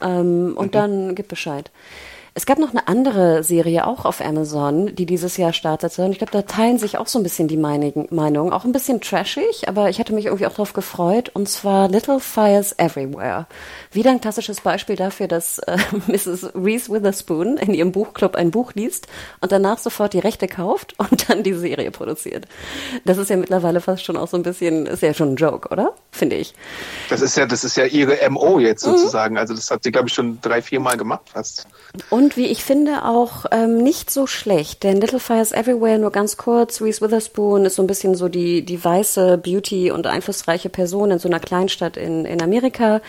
Ähm, 0.00 0.54
und 0.56 0.66
mhm. 0.66 0.72
dann 0.72 1.14
gib 1.14 1.28
Bescheid. 1.28 1.70
Es 2.34 2.46
gab 2.46 2.58
noch 2.58 2.70
eine 2.70 2.88
andere 2.88 3.42
Serie 3.42 3.86
auch 3.86 4.06
auf 4.06 4.22
Amazon, 4.22 4.94
die 4.94 5.04
dieses 5.04 5.36
Jahr 5.36 5.52
startete. 5.52 6.02
Und 6.02 6.12
ich 6.12 6.18
glaube, 6.18 6.32
da 6.32 6.40
teilen 6.40 6.78
sich 6.78 6.96
auch 6.96 7.06
so 7.06 7.18
ein 7.18 7.22
bisschen 7.22 7.46
die 7.46 7.58
Meinungen. 7.58 8.52
Auch 8.52 8.64
ein 8.64 8.72
bisschen 8.72 9.02
trashig, 9.02 9.68
aber 9.68 9.90
ich 9.90 9.98
hatte 9.98 10.14
mich 10.14 10.26
irgendwie 10.26 10.46
auch 10.46 10.52
darauf 10.52 10.72
gefreut. 10.72 11.30
Und 11.34 11.46
zwar 11.50 11.88
Little 11.88 12.20
Fires 12.20 12.74
Everywhere. 12.78 13.46
Wieder 13.90 14.12
ein 14.12 14.20
klassisches 14.22 14.62
Beispiel 14.62 14.96
dafür, 14.96 15.28
dass 15.28 15.58
äh, 15.58 15.76
Mrs. 16.06 16.54
Reese 16.54 16.90
Witherspoon 16.90 17.58
in 17.58 17.74
ihrem 17.74 17.92
Buchclub 17.92 18.34
ein 18.34 18.50
Buch 18.50 18.72
liest 18.72 19.08
und 19.42 19.52
danach 19.52 19.76
sofort 19.76 20.14
die 20.14 20.18
Rechte 20.18 20.48
kauft 20.48 20.94
und 20.98 21.28
dann 21.28 21.42
die 21.42 21.52
Serie 21.52 21.90
produziert. 21.90 22.46
Das 23.04 23.18
ist 23.18 23.28
ja 23.28 23.36
mittlerweile 23.36 23.82
fast 23.82 24.04
schon 24.04 24.16
auch 24.16 24.28
so 24.28 24.38
ein 24.38 24.42
bisschen, 24.42 24.86
ist 24.86 25.02
ja 25.02 25.12
schon 25.12 25.34
ein 25.34 25.36
Joke, 25.36 25.68
oder? 25.68 25.92
Finde 26.10 26.36
ich. 26.36 26.54
Das 27.10 27.20
ist 27.20 27.36
ja, 27.36 27.44
das 27.44 27.62
ist 27.62 27.76
ja 27.76 27.84
ihre 27.84 28.18
MO 28.30 28.58
jetzt 28.58 28.86
mhm. 28.86 28.92
sozusagen. 28.92 29.34
Mhm. 29.34 29.40
Also 29.40 29.54
das 29.54 29.70
hat 29.70 29.82
sie, 29.84 29.92
glaube 29.92 30.08
ich, 30.08 30.14
schon 30.14 30.40
drei, 30.40 30.62
vier 30.62 30.80
Mal 30.80 30.96
gemacht 30.96 31.28
fast. 31.30 31.66
Und 32.08 32.21
Und 32.22 32.36
wie 32.36 32.46
ich 32.46 32.62
finde, 32.62 33.04
auch 33.04 33.46
ähm, 33.50 33.78
nicht 33.78 34.08
so 34.08 34.28
schlecht, 34.28 34.84
denn 34.84 35.00
Little 35.00 35.18
Fires 35.18 35.50
Everywhere, 35.50 35.98
nur 35.98 36.12
ganz 36.12 36.36
kurz, 36.36 36.80
Reese 36.80 37.00
Witherspoon 37.00 37.64
ist 37.64 37.74
so 37.74 37.82
ein 37.82 37.88
bisschen 37.88 38.14
so 38.14 38.28
die, 38.28 38.64
die 38.64 38.84
weiße 38.84 39.38
Beauty 39.38 39.90
und 39.90 40.06
einflussreiche 40.06 40.68
Person 40.68 41.10
in 41.10 41.18
so 41.18 41.26
einer 41.26 41.40
Kleinstadt 41.40 41.96
in, 41.96 42.24
in 42.24 42.40
Amerika. 42.40 43.00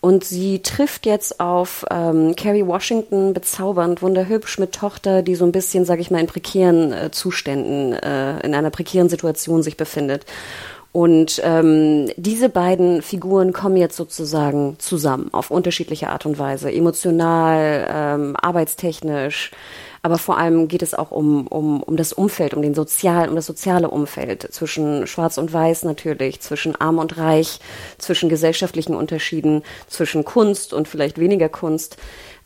Und 0.00 0.24
sie 0.24 0.62
trifft 0.62 1.06
jetzt 1.06 1.38
auf 1.38 1.86
ähm, 1.92 2.34
Carrie 2.34 2.66
Washington, 2.66 3.34
bezaubernd, 3.34 4.02
wunderhübsch 4.02 4.58
mit 4.58 4.72
Tochter, 4.72 5.22
die 5.22 5.36
so 5.36 5.44
ein 5.44 5.52
bisschen, 5.52 5.84
sag 5.84 6.00
ich 6.00 6.10
mal, 6.10 6.18
in 6.18 6.26
prekären 6.26 6.92
äh, 6.92 7.12
Zuständen, 7.12 7.92
äh, 7.92 8.40
in 8.40 8.52
einer 8.52 8.70
prekären 8.70 9.08
Situation 9.08 9.62
sich 9.62 9.76
befindet. 9.76 10.26
Und 10.96 11.42
ähm, 11.44 12.10
diese 12.16 12.48
beiden 12.48 13.02
Figuren 13.02 13.52
kommen 13.52 13.76
jetzt 13.76 13.98
sozusagen 13.98 14.76
zusammen 14.78 15.28
auf 15.30 15.50
unterschiedliche 15.50 16.08
Art 16.08 16.24
und 16.24 16.38
Weise, 16.38 16.72
emotional, 16.72 17.86
ähm, 17.92 18.34
arbeitstechnisch, 18.40 19.50
aber 20.00 20.16
vor 20.16 20.38
allem 20.38 20.68
geht 20.68 20.80
es 20.80 20.94
auch 20.94 21.10
um, 21.10 21.48
um, 21.48 21.82
um 21.82 21.98
das 21.98 22.14
Umfeld, 22.14 22.54
um 22.54 22.62
den 22.62 22.72
sozial, 22.72 23.28
um 23.28 23.36
das 23.36 23.44
soziale 23.44 23.90
Umfeld 23.90 24.48
zwischen 24.54 25.06
Schwarz 25.06 25.36
und 25.36 25.52
Weiß 25.52 25.82
natürlich, 25.82 26.40
zwischen 26.40 26.74
Arm 26.80 26.96
und 26.96 27.18
Reich, 27.18 27.60
zwischen 27.98 28.30
gesellschaftlichen 28.30 28.94
Unterschieden, 28.94 29.64
zwischen 29.88 30.24
Kunst 30.24 30.72
und 30.72 30.88
vielleicht 30.88 31.18
weniger 31.18 31.50
Kunst. 31.50 31.98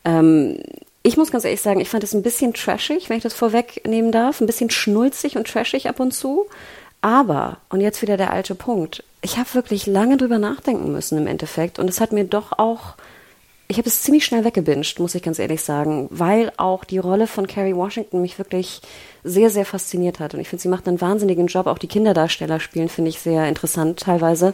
Ähm, 0.03 0.57
ich 1.03 1.15
muss 1.15 1.31
ganz 1.31 1.45
ehrlich 1.45 1.61
sagen, 1.61 1.79
ich 1.79 1.89
fand 1.89 2.03
es 2.03 2.13
ein 2.13 2.21
bisschen 2.21 2.53
trashig, 2.53 3.09
wenn 3.09 3.15
ich 3.15 3.23
das 3.23 3.33
vorwegnehmen 3.33 4.11
darf, 4.11 4.41
ein 4.41 4.45
bisschen 4.45 4.69
schnulzig 4.69 5.37
und 5.37 5.47
trashig 5.47 5.87
ab 5.87 6.01
und 6.01 6.11
zu. 6.11 6.47
Aber, 7.01 7.57
und 7.69 7.81
jetzt 7.81 8.01
wieder 8.01 8.17
der 8.17 8.31
alte 8.31 8.55
Punkt, 8.55 9.03
ich 9.21 9.37
habe 9.37 9.53
wirklich 9.53 9.87
lange 9.87 10.17
drüber 10.17 10.39
nachdenken 10.39 10.91
müssen 10.91 11.17
im 11.17 11.27
Endeffekt 11.27 11.79
und 11.79 11.89
es 11.89 11.99
hat 11.99 12.11
mir 12.11 12.25
doch 12.25 12.57
auch, 12.59 12.95
ich 13.67 13.77
habe 13.77 13.87
es 13.87 14.01
ziemlich 14.01 14.25
schnell 14.25 14.43
weggebinged, 14.43 14.99
muss 14.99 15.15
ich 15.15 15.23
ganz 15.23 15.39
ehrlich 15.39 15.63
sagen, 15.63 16.07
weil 16.11 16.51
auch 16.57 16.83
die 16.83 16.97
Rolle 16.97 17.25
von 17.25 17.47
Carrie 17.47 17.75
Washington 17.75 18.21
mich 18.21 18.37
wirklich 18.37 18.81
sehr, 19.23 19.49
sehr 19.49 19.65
fasziniert 19.65 20.19
hat. 20.19 20.33
Und 20.33 20.41
ich 20.41 20.49
finde, 20.49 20.61
sie 20.61 20.67
macht 20.67 20.87
einen 20.87 20.99
wahnsinnigen 20.99 21.47
Job. 21.47 21.67
Auch 21.67 21.77
die 21.77 21.87
Kinderdarsteller 21.87 22.59
spielen, 22.59 22.89
finde 22.89 23.09
ich 23.09 23.21
sehr 23.21 23.47
interessant 23.47 23.99
teilweise. 24.01 24.53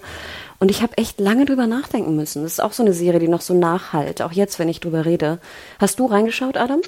Und 0.59 0.69
ich 0.69 0.83
habe 0.83 0.97
echt 0.97 1.19
lange 1.19 1.45
drüber 1.45 1.65
nachdenken 1.65 2.15
müssen. 2.15 2.43
Das 2.43 2.53
ist 2.53 2.59
auch 2.59 2.73
so 2.73 2.83
eine 2.83 2.93
Serie, 2.93 3.19
die 3.19 3.27
noch 3.27 3.41
so 3.41 3.53
nachhalt, 3.55 4.21
auch 4.21 4.33
jetzt, 4.33 4.59
wenn 4.59 4.69
ich 4.69 4.81
drüber 4.81 5.05
rede. 5.05 5.39
Hast 5.79 5.99
du 5.99 6.05
reingeschaut, 6.05 6.57
Adam? 6.57 6.81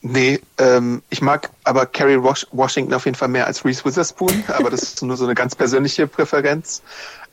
Nee, 0.00 0.40
ähm, 0.58 1.02
ich 1.10 1.22
mag 1.22 1.50
aber 1.64 1.86
Carrie 1.86 2.22
Wash 2.22 2.46
Washington 2.52 2.94
auf 2.94 3.04
jeden 3.04 3.16
Fall 3.16 3.28
mehr 3.28 3.46
als 3.46 3.64
Reese 3.64 3.84
Witherspoon, 3.84 4.44
aber 4.56 4.70
das 4.70 4.82
ist 4.82 5.02
nur 5.02 5.16
so 5.16 5.24
eine 5.24 5.34
ganz 5.34 5.56
persönliche 5.56 6.06
Präferenz. 6.06 6.82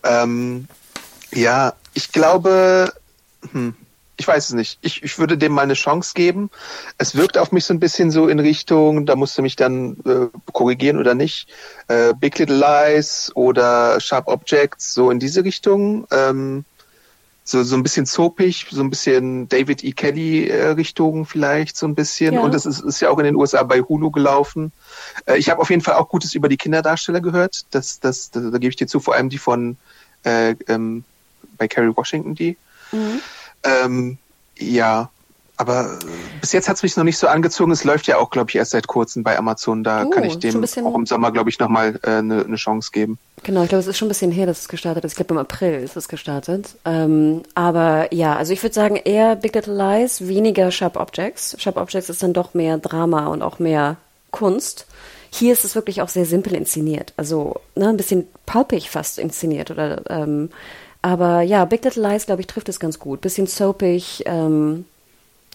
Ähm, 0.04 0.68
ja, 1.32 1.74
ich 1.94 2.12
glaube, 2.12 2.92
hm, 3.52 3.76
ich 4.18 4.28
weiß 4.28 4.50
es 4.50 4.54
nicht. 4.54 4.80
Ich, 4.82 5.04
ich 5.04 5.20
würde 5.20 5.38
dem 5.38 5.52
mal 5.52 5.64
eine 5.64 5.74
Chance 5.74 6.14
geben. 6.16 6.50
Es 6.98 7.16
wirkt 7.16 7.38
auf 7.38 7.52
mich 7.52 7.66
so 7.66 7.74
ein 7.74 7.80
bisschen 7.80 8.12
so 8.12 8.28
in 8.28 8.40
Richtung, 8.40 9.06
da 9.06 9.16
musst 9.16 9.38
du 9.38 9.42
mich 9.42 9.56
dann 9.56 9.98
äh, 10.06 10.28
korrigieren 10.54 10.98
oder 10.98 11.14
nicht, 11.16 11.50
äh, 11.88 12.14
Big 12.14 12.38
Little 12.40 12.58
Lies 12.58 13.32
oder 13.36 14.00
Sharp 14.00 14.28
Objects, 14.28 14.94
so 14.94 15.12
in 15.12 15.20
diese 15.20 15.44
Richtung. 15.44 16.08
Ähm, 16.12 16.66
so, 17.48 17.62
so 17.62 17.76
ein 17.76 17.84
bisschen 17.84 18.08
soapig, 18.08 18.66
so 18.72 18.82
ein 18.82 18.90
bisschen 18.90 19.48
David 19.48 19.84
E. 19.84 19.92
Kelly 19.92 20.48
äh, 20.48 20.70
Richtung 20.70 21.28
vielleicht 21.28 21.78
so 21.78 21.86
ein 21.86 21.94
bisschen. 21.94 22.34
Ja. 22.34 22.42
Und 22.42 22.56
das 22.56 22.66
ist, 22.66 22.80
ist 22.80 23.00
ja 23.02 23.12
auch 23.12 23.20
in 23.20 23.26
den 23.26 23.36
USA 23.36 23.62
bei 23.62 23.82
Hulu 23.82 24.10
gelaufen. 24.10 24.72
Äh, 25.28 25.38
ich 25.38 25.52
habe 25.52 25.62
auf 25.62 25.70
jeden 25.70 25.84
Fall 25.84 25.94
auch 25.94 26.10
Gutes 26.10 26.34
über 26.34 26.50
die 26.50 26.58
Kinderdarsteller 26.58 27.22
gehört. 27.22 27.66
Das, 27.70 28.00
das, 28.00 28.32
das, 28.32 28.52
da 28.52 28.58
gebe 28.58 28.70
ich 28.70 28.76
dir 28.76 28.88
zu, 28.88 29.00
vor 29.00 29.14
allem 29.14 29.30
die 29.30 29.38
von 29.38 29.78
äh, 30.24 30.56
ähm, 30.68 31.04
bei 31.60 31.68
Carrie 31.68 31.96
Washington, 31.96 32.34
die. 32.34 32.58
Mhm. 32.92 33.22
Ähm, 33.64 34.18
ja, 34.58 35.12
aber 35.58 36.00
äh, 36.02 36.06
bis 36.42 36.52
jetzt 36.52 36.68
hat 36.68 36.78
es 36.78 36.84
mich 36.84 36.98
noch 36.98 37.04
nicht 37.04 37.20
so 37.20 37.28
angezogen. 37.28 37.72
Es 37.72 37.84
läuft 37.84 38.08
ja 38.08 38.18
auch, 38.18 38.32
glaube 38.32 38.50
ich, 38.50 38.56
erst 38.56 38.72
seit 38.72 38.88
kurzem 38.88 39.24
bei 39.24 39.38
Amazon. 39.38 39.84
Da 39.84 40.04
oh, 40.04 40.10
kann 40.10 40.24
ich 40.24 40.40
dem 40.40 40.64
auch 40.84 40.96
im 40.96 41.06
Sommer, 41.06 41.32
glaube 41.32 41.52
ich, 41.52 41.60
nochmal 41.60 42.00
eine 42.02 42.18
äh, 42.18 42.22
ne, 42.24 42.46
ne 42.48 42.56
Chance 42.56 42.90
geben. 42.92 43.20
Genau, 43.46 43.62
ich 43.62 43.70
glaube, 43.70 43.82
es 43.82 43.88
ist 43.88 44.00
schon 44.00 44.08
ein 44.08 44.10
bisschen 44.10 44.32
her, 44.32 44.48
dass 44.48 44.62
es 44.62 44.68
gestartet 44.68 45.06
ist. 45.06 45.12
Ich 45.12 45.18
glaube, 45.18 45.36
im 45.36 45.38
April 45.38 45.76
ist 45.76 45.96
es 45.96 46.08
gestartet. 46.08 46.78
Ähm, 46.84 47.44
aber 47.54 48.12
ja, 48.12 48.36
also 48.36 48.52
ich 48.52 48.64
würde 48.64 48.74
sagen, 48.74 48.96
eher 48.96 49.36
Big 49.36 49.54
Little 49.54 49.76
Lies, 49.76 50.28
weniger 50.28 50.72
Sharp 50.72 50.96
Objects. 50.96 51.56
Sharp 51.62 51.78
Objects 51.78 52.10
ist 52.10 52.24
dann 52.24 52.34
doch 52.34 52.56
mehr 52.56 52.80
Drama 52.80 53.28
und 53.28 53.44
auch 53.44 53.60
mehr 53.60 53.98
Kunst. 54.32 54.88
Hier 55.30 55.54
ist 55.54 55.64
es 55.64 55.76
wirklich 55.76 56.02
auch 56.02 56.10
sehr 56.10 56.26
simpel 56.26 56.56
inszeniert. 56.56 57.14
Also 57.18 57.62
ne, 57.76 57.90
ein 57.90 57.98
bisschen 57.98 58.28
pulpig 58.48 58.90
fast 58.90 59.20
inszeniert. 59.20 59.70
Oder, 59.70 60.02
ähm, 60.10 60.50
aber 61.04 61.42
ja, 61.42 61.66
Big 61.66 61.84
Little 61.84 62.02
Lies, 62.02 62.26
glaube 62.26 62.42
ich, 62.42 62.48
trifft 62.48 62.68
es 62.68 62.80
ganz 62.80 62.98
gut. 62.98 63.22
Bisschen 63.22 63.46
soapig, 63.46 64.24
ähm, 64.26 64.86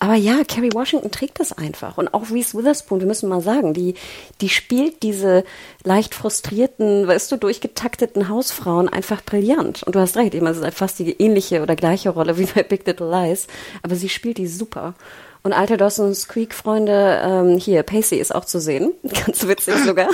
aber 0.01 0.14
ja, 0.14 0.43
Carrie 0.48 0.72
Washington 0.72 1.10
trägt 1.10 1.40
das 1.40 1.52
einfach. 1.52 1.98
Und 1.98 2.14
auch 2.14 2.31
Reese 2.31 2.56
Witherspoon, 2.56 3.01
wir 3.01 3.06
müssen 3.06 3.28
mal 3.28 3.43
sagen, 3.43 3.74
die, 3.74 3.94
die 4.40 4.48
spielt 4.48 5.02
diese 5.02 5.44
leicht 5.85 6.14
frustrierten, 6.14 7.06
weißt 7.06 7.31
du, 7.31 7.36
durchgetakteten 7.36 8.31
Hausfrauen 8.31 8.89
einfach 8.89 9.22
brillant. 9.22 9.82
Und 9.82 9.94
du 9.94 10.01
hast 10.01 10.16
recht, 10.16 10.35
ich 10.35 10.40
meine, 10.40 10.56
es 10.56 10.62
ist 10.62 10.78
fast 10.78 10.98
die 10.98 11.10
ähnliche 11.12 11.62
oder 11.62 11.77
gleiche 11.77 12.09
Rolle 12.09 12.39
wie 12.39 12.47
bei 12.47 12.62
Big 12.62 12.86
Little 12.86 13.10
Lies. 13.10 13.47
Aber 13.82 13.94
sie 13.94 14.09
spielt 14.09 14.39
die 14.39 14.47
super. 14.47 14.94
Und 15.43 15.52
alte 15.52 15.77
Dawson's 15.77 16.28
Creek 16.28 16.55
Freunde, 16.55 17.20
ähm, 17.22 17.59
hier, 17.59 17.82
Pacey 17.82 18.18
ist 18.18 18.35
auch 18.35 18.47
zu 18.47 18.59
sehen. 18.59 18.94
Ganz 19.27 19.47
witzig 19.47 19.74
sogar. 19.85 20.09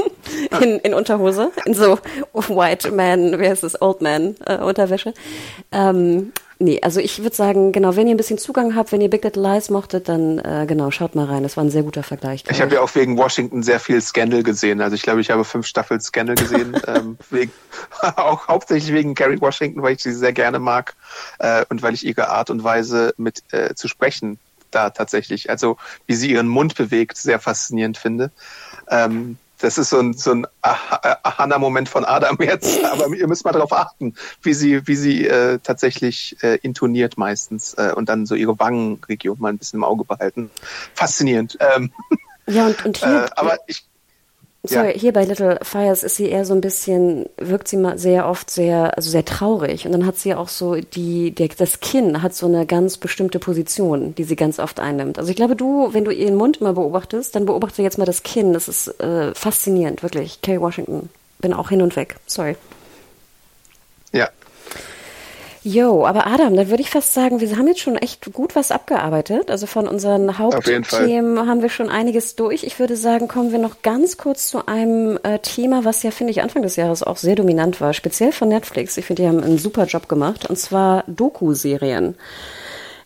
in, 0.60 0.78
in 0.80 0.92
Unterhose, 0.92 1.52
in 1.64 1.72
so 1.72 1.98
White 2.34 2.92
Man, 2.92 3.40
wie 3.40 3.48
heißt 3.48 3.62
das, 3.62 3.80
Old 3.80 4.02
Man 4.02 4.36
äh, 4.44 4.58
Unterwäsche. 4.58 5.14
Ähm, 5.72 6.32
Nee, 6.62 6.78
also 6.80 7.00
ich 7.00 7.20
würde 7.24 7.34
sagen, 7.34 7.72
genau, 7.72 7.96
wenn 7.96 8.06
ihr 8.06 8.14
ein 8.14 8.16
bisschen 8.16 8.38
Zugang 8.38 8.76
habt, 8.76 8.92
wenn 8.92 9.00
ihr 9.00 9.10
Big 9.10 9.24
Little 9.24 9.42
Lies 9.42 9.68
mochtet, 9.68 10.08
dann 10.08 10.38
äh, 10.38 10.64
genau, 10.68 10.92
schaut 10.92 11.16
mal 11.16 11.26
rein. 11.26 11.42
Das 11.42 11.56
war 11.56 11.64
ein 11.64 11.70
sehr 11.70 11.82
guter 11.82 12.04
Vergleich. 12.04 12.44
Ich 12.48 12.62
habe 12.62 12.76
ja 12.76 12.80
auch 12.80 12.94
wegen 12.94 13.18
Washington 13.18 13.64
sehr 13.64 13.80
viel 13.80 14.00
Scandal 14.00 14.44
gesehen. 14.44 14.80
Also 14.80 14.94
ich 14.94 15.02
glaube, 15.02 15.20
ich 15.20 15.32
habe 15.32 15.42
fünf 15.42 15.66
Staffeln 15.66 16.00
Scandal 16.00 16.36
gesehen. 16.36 16.80
ähm, 16.86 17.18
wegen, 17.30 17.50
auch 18.14 18.46
hauptsächlich 18.46 18.92
wegen 18.92 19.16
Carrie 19.16 19.40
Washington, 19.40 19.82
weil 19.82 19.96
ich 19.96 20.04
sie 20.04 20.12
sehr 20.12 20.32
gerne 20.32 20.60
mag 20.60 20.94
äh, 21.40 21.64
und 21.68 21.82
weil 21.82 21.94
ich 21.94 22.06
ihre 22.06 22.28
Art 22.28 22.48
und 22.48 22.62
Weise 22.62 23.12
mit 23.16 23.42
äh, 23.50 23.74
zu 23.74 23.88
sprechen 23.88 24.38
da 24.70 24.90
tatsächlich, 24.90 25.50
also 25.50 25.78
wie 26.06 26.14
sie 26.14 26.30
ihren 26.30 26.46
Mund 26.46 26.76
bewegt, 26.76 27.16
sehr 27.16 27.40
faszinierend 27.40 27.98
finde. 27.98 28.30
Ähm, 28.88 29.36
das 29.62 29.78
ist 29.78 29.90
so 29.90 30.00
ein, 30.00 30.12
so 30.12 30.32
ein 30.32 30.46
Ahana-Moment 30.60 31.88
von 31.88 32.04
Adam 32.04 32.36
jetzt, 32.40 32.84
aber 32.92 33.08
ihr 33.08 33.28
müsst 33.28 33.44
mal 33.44 33.52
darauf 33.52 33.72
achten, 33.72 34.14
wie 34.42 34.54
sie, 34.54 34.86
wie 34.86 34.96
sie 34.96 35.26
äh, 35.26 35.60
tatsächlich 35.62 36.36
äh, 36.42 36.58
intoniert 36.62 37.16
meistens 37.16 37.74
äh, 37.74 37.92
und 37.94 38.08
dann 38.08 38.26
so 38.26 38.34
ihre 38.34 38.58
Wangenregion 38.58 39.36
mal 39.38 39.50
ein 39.50 39.58
bisschen 39.58 39.78
im 39.78 39.84
Auge 39.84 40.04
behalten. 40.04 40.50
Faszinierend. 40.94 41.58
Ähm, 41.60 41.92
ja, 42.46 42.66
und, 42.66 42.84
und 42.84 42.96
hier, 42.98 43.24
äh, 43.26 43.30
aber 43.36 43.58
ich, 43.68 43.86
Sorry, 44.64 44.92
ja. 44.92 44.98
hier 44.98 45.12
bei 45.12 45.24
Little 45.24 45.58
Fires 45.62 46.04
ist 46.04 46.16
sie 46.16 46.28
eher 46.28 46.44
so 46.44 46.54
ein 46.54 46.60
bisschen, 46.60 47.26
wirkt 47.36 47.66
sie 47.66 47.76
mal 47.76 47.98
sehr 47.98 48.28
oft 48.28 48.48
sehr, 48.48 48.96
also 48.96 49.10
sehr 49.10 49.24
traurig. 49.24 49.86
Und 49.86 49.92
dann 49.92 50.06
hat 50.06 50.18
sie 50.18 50.34
auch 50.34 50.48
so 50.48 50.76
die, 50.76 51.32
der, 51.32 51.48
das 51.48 51.80
Kinn 51.80 52.22
hat 52.22 52.34
so 52.34 52.46
eine 52.46 52.64
ganz 52.64 52.96
bestimmte 52.96 53.40
Position, 53.40 54.14
die 54.14 54.22
sie 54.22 54.36
ganz 54.36 54.60
oft 54.60 54.78
einnimmt. 54.78 55.18
Also 55.18 55.30
ich 55.30 55.36
glaube, 55.36 55.56
du, 55.56 55.92
wenn 55.92 56.04
du 56.04 56.12
ihren 56.12 56.36
Mund 56.36 56.58
immer 56.58 56.74
beobachtest, 56.74 57.34
dann 57.34 57.44
beobachte 57.44 57.82
jetzt 57.82 57.98
mal 57.98 58.04
das 58.04 58.22
Kinn. 58.22 58.52
Das 58.52 58.68
ist 58.68 59.00
äh, 59.00 59.34
faszinierend, 59.34 60.04
wirklich. 60.04 60.40
Kay 60.42 60.60
Washington. 60.60 61.08
Bin 61.40 61.54
auch 61.54 61.70
hin 61.70 61.82
und 61.82 61.96
weg. 61.96 62.16
Sorry. 62.26 62.54
Jo, 65.64 66.04
aber 66.06 66.26
Adam, 66.26 66.56
dann 66.56 66.70
würde 66.70 66.82
ich 66.82 66.90
fast 66.90 67.14
sagen, 67.14 67.40
wir 67.40 67.56
haben 67.56 67.68
jetzt 67.68 67.80
schon 67.80 67.96
echt 67.96 68.32
gut 68.32 68.56
was 68.56 68.72
abgearbeitet. 68.72 69.48
Also 69.48 69.66
von 69.66 69.86
unseren 69.86 70.38
Hauptthemen 70.38 71.46
haben 71.46 71.62
wir 71.62 71.68
schon 71.68 71.88
einiges 71.88 72.34
durch. 72.34 72.64
Ich 72.64 72.80
würde 72.80 72.96
sagen, 72.96 73.28
kommen 73.28 73.52
wir 73.52 73.60
noch 73.60 73.82
ganz 73.82 74.16
kurz 74.16 74.48
zu 74.48 74.66
einem 74.66 75.20
äh, 75.22 75.38
Thema, 75.38 75.84
was 75.84 76.02
ja, 76.02 76.10
finde 76.10 76.32
ich, 76.32 76.42
Anfang 76.42 76.62
des 76.62 76.74
Jahres 76.74 77.04
auch 77.04 77.16
sehr 77.16 77.36
dominant 77.36 77.80
war, 77.80 77.92
speziell 77.92 78.32
von 78.32 78.48
Netflix. 78.48 78.96
Ich 78.96 79.06
finde, 79.06 79.22
die 79.22 79.28
haben 79.28 79.42
einen 79.42 79.58
super 79.58 79.84
Job 79.84 80.08
gemacht, 80.08 80.50
und 80.50 80.56
zwar 80.56 81.04
Doku-Serien. 81.06 82.16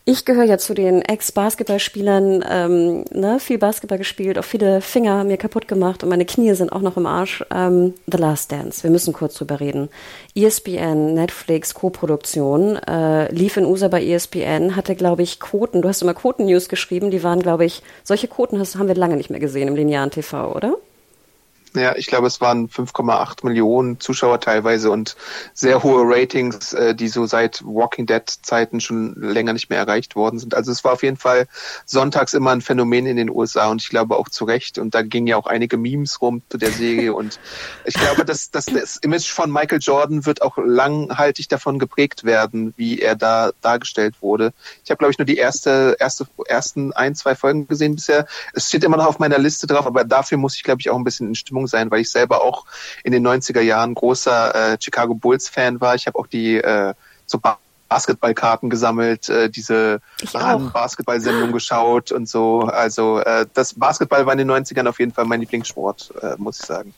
Ich 0.08 0.24
gehöre 0.24 0.44
ja 0.44 0.56
zu 0.56 0.72
den 0.72 1.02
Ex-Basketballspielern, 1.02 2.44
ähm, 2.48 3.04
ne, 3.10 3.40
viel 3.40 3.58
Basketball 3.58 3.98
gespielt, 3.98 4.38
auch 4.38 4.44
viele 4.44 4.80
Finger 4.80 5.24
mir 5.24 5.36
kaputt 5.36 5.66
gemacht 5.66 6.04
und 6.04 6.10
meine 6.10 6.24
Knie 6.24 6.54
sind 6.54 6.70
auch 6.70 6.80
noch 6.80 6.96
im 6.96 7.06
Arsch. 7.06 7.44
Ähm, 7.52 7.92
The 8.06 8.16
Last 8.16 8.52
Dance, 8.52 8.84
wir 8.84 8.90
müssen 8.92 9.12
kurz 9.12 9.34
drüber 9.34 9.58
reden. 9.58 9.88
ESPN, 10.36 11.14
Netflix, 11.14 11.74
Co-Produktion, 11.74 12.76
äh, 12.76 13.32
lief 13.32 13.56
in 13.56 13.64
USA 13.64 13.88
bei 13.88 14.06
ESPN, 14.06 14.76
hatte, 14.76 14.94
glaube 14.94 15.24
ich, 15.24 15.40
Quoten, 15.40 15.82
du 15.82 15.88
hast 15.88 16.02
immer 16.02 16.14
Quoten-News 16.14 16.68
geschrieben, 16.68 17.10
die 17.10 17.24
waren, 17.24 17.42
glaube 17.42 17.64
ich, 17.64 17.82
solche 18.04 18.28
Quoten 18.28 18.60
hast, 18.60 18.76
haben 18.76 18.86
wir 18.86 18.94
lange 18.94 19.16
nicht 19.16 19.30
mehr 19.30 19.40
gesehen 19.40 19.66
im 19.66 19.74
linearen 19.74 20.12
TV, 20.12 20.54
oder? 20.54 20.76
Ja, 21.76 21.94
ich 21.94 22.06
glaube, 22.06 22.26
es 22.26 22.40
waren 22.40 22.68
5,8 22.68 23.44
Millionen 23.44 24.00
Zuschauer 24.00 24.40
teilweise 24.40 24.90
und 24.90 25.14
sehr 25.52 25.82
hohe 25.82 26.02
Ratings, 26.04 26.72
äh, 26.72 26.94
die 26.94 27.08
so 27.08 27.26
seit 27.26 27.62
Walking 27.64 28.06
Dead 28.06 28.22
Zeiten 28.26 28.80
schon 28.80 29.14
länger 29.14 29.52
nicht 29.52 29.68
mehr 29.68 29.78
erreicht 29.78 30.16
worden 30.16 30.38
sind. 30.38 30.54
Also 30.54 30.72
es 30.72 30.84
war 30.84 30.94
auf 30.94 31.02
jeden 31.02 31.18
Fall 31.18 31.46
sonntags 31.84 32.32
immer 32.32 32.52
ein 32.52 32.62
Phänomen 32.62 33.06
in 33.06 33.16
den 33.16 33.30
USA 33.30 33.68
und 33.68 33.82
ich 33.82 33.90
glaube 33.90 34.16
auch 34.16 34.30
zu 34.30 34.44
Recht. 34.44 34.78
Und 34.78 34.94
da 34.94 35.02
gingen 35.02 35.26
ja 35.26 35.36
auch 35.36 35.46
einige 35.46 35.76
Memes 35.76 36.20
rum 36.22 36.42
zu 36.48 36.56
der 36.56 36.72
Serie 36.72 37.12
und 37.12 37.38
ich 37.84 37.94
glaube, 37.94 38.24
dass, 38.24 38.50
dass 38.50 38.64
das 38.64 38.96
Image 38.96 39.30
von 39.30 39.52
Michael 39.52 39.80
Jordan 39.80 40.24
wird 40.24 40.40
auch 40.42 40.56
langhaltig 40.58 41.48
davon 41.48 41.78
geprägt 41.78 42.24
werden, 42.24 42.72
wie 42.76 43.00
er 43.00 43.16
da 43.16 43.52
dargestellt 43.60 44.16
wurde. 44.22 44.52
Ich 44.82 44.90
habe, 44.90 44.98
glaube 44.98 45.12
ich, 45.12 45.18
nur 45.18 45.26
die 45.26 45.36
erste, 45.36 45.96
erste, 46.00 46.26
ersten 46.46 46.92
ein, 46.94 47.14
zwei 47.14 47.34
Folgen 47.34 47.68
gesehen 47.68 47.96
bisher. 47.96 48.26
Es 48.54 48.68
steht 48.68 48.84
immer 48.84 48.96
noch 48.96 49.06
auf 49.06 49.18
meiner 49.18 49.38
Liste 49.38 49.66
drauf, 49.66 49.86
aber 49.86 50.04
dafür 50.04 50.38
muss 50.38 50.56
ich, 50.56 50.62
glaube 50.62 50.80
ich, 50.80 50.90
auch 50.90 50.96
ein 50.96 51.04
bisschen 51.04 51.28
in 51.28 51.34
Stimmung 51.34 51.65
sein, 51.66 51.90
weil 51.90 52.00
ich 52.00 52.10
selber 52.10 52.42
auch 52.42 52.64
in 53.04 53.12
den 53.12 53.26
90er 53.26 53.60
Jahren 53.60 53.94
großer 53.94 54.72
äh, 54.72 54.76
Chicago 54.80 55.14
Bulls 55.14 55.48
Fan 55.48 55.80
war. 55.80 55.94
Ich 55.94 56.06
habe 56.06 56.18
auch 56.18 56.26
die 56.26 56.56
äh, 56.56 56.94
so 57.26 57.40
Basketballkarten 57.88 58.70
gesammelt, 58.70 59.28
äh, 59.28 59.48
diese 59.48 60.00
Basketball-Sendung 60.32 61.52
geschaut 61.52 62.12
und 62.12 62.28
so. 62.28 62.62
Also 62.62 63.20
äh, 63.20 63.46
das 63.54 63.74
Basketball 63.74 64.26
war 64.26 64.32
in 64.32 64.38
den 64.38 64.50
90ern 64.50 64.88
auf 64.88 64.98
jeden 64.98 65.12
Fall 65.12 65.24
mein 65.24 65.40
Lieblingssport, 65.40 66.12
äh, 66.22 66.34
muss 66.38 66.60
ich 66.60 66.66
sagen. 66.66 66.94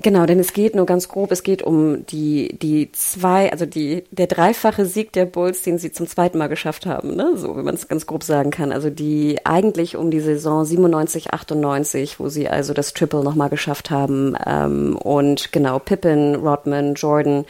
Genau, 0.00 0.26
denn 0.26 0.38
es 0.38 0.52
geht 0.52 0.76
nur 0.76 0.86
ganz 0.86 1.08
grob, 1.08 1.32
es 1.32 1.42
geht 1.42 1.60
um 1.60 2.06
die, 2.06 2.56
die 2.62 2.92
zwei, 2.92 3.50
also 3.50 3.66
die, 3.66 4.04
der 4.12 4.28
dreifache 4.28 4.86
Sieg 4.86 5.12
der 5.12 5.24
Bulls, 5.24 5.62
den 5.62 5.78
sie 5.78 5.90
zum 5.90 6.06
zweiten 6.06 6.38
Mal 6.38 6.46
geschafft 6.46 6.86
haben, 6.86 7.16
ne? 7.16 7.32
so 7.34 7.56
wie 7.56 7.62
man 7.62 7.74
es 7.74 7.88
ganz 7.88 8.06
grob 8.06 8.22
sagen 8.22 8.52
kann. 8.52 8.70
Also 8.70 8.90
die 8.90 9.44
eigentlich 9.44 9.96
um 9.96 10.12
die 10.12 10.20
Saison 10.20 10.64
97, 10.64 11.32
98, 11.32 12.20
wo 12.20 12.28
sie 12.28 12.48
also 12.48 12.74
das 12.74 12.94
Triple 12.94 13.24
nochmal 13.24 13.48
geschafft 13.48 13.90
haben. 13.90 14.36
Ähm, 14.46 14.96
und 14.96 15.50
genau, 15.50 15.80
Pippen, 15.80 16.36
Rodman, 16.36 16.94
Jordan, 16.94 17.44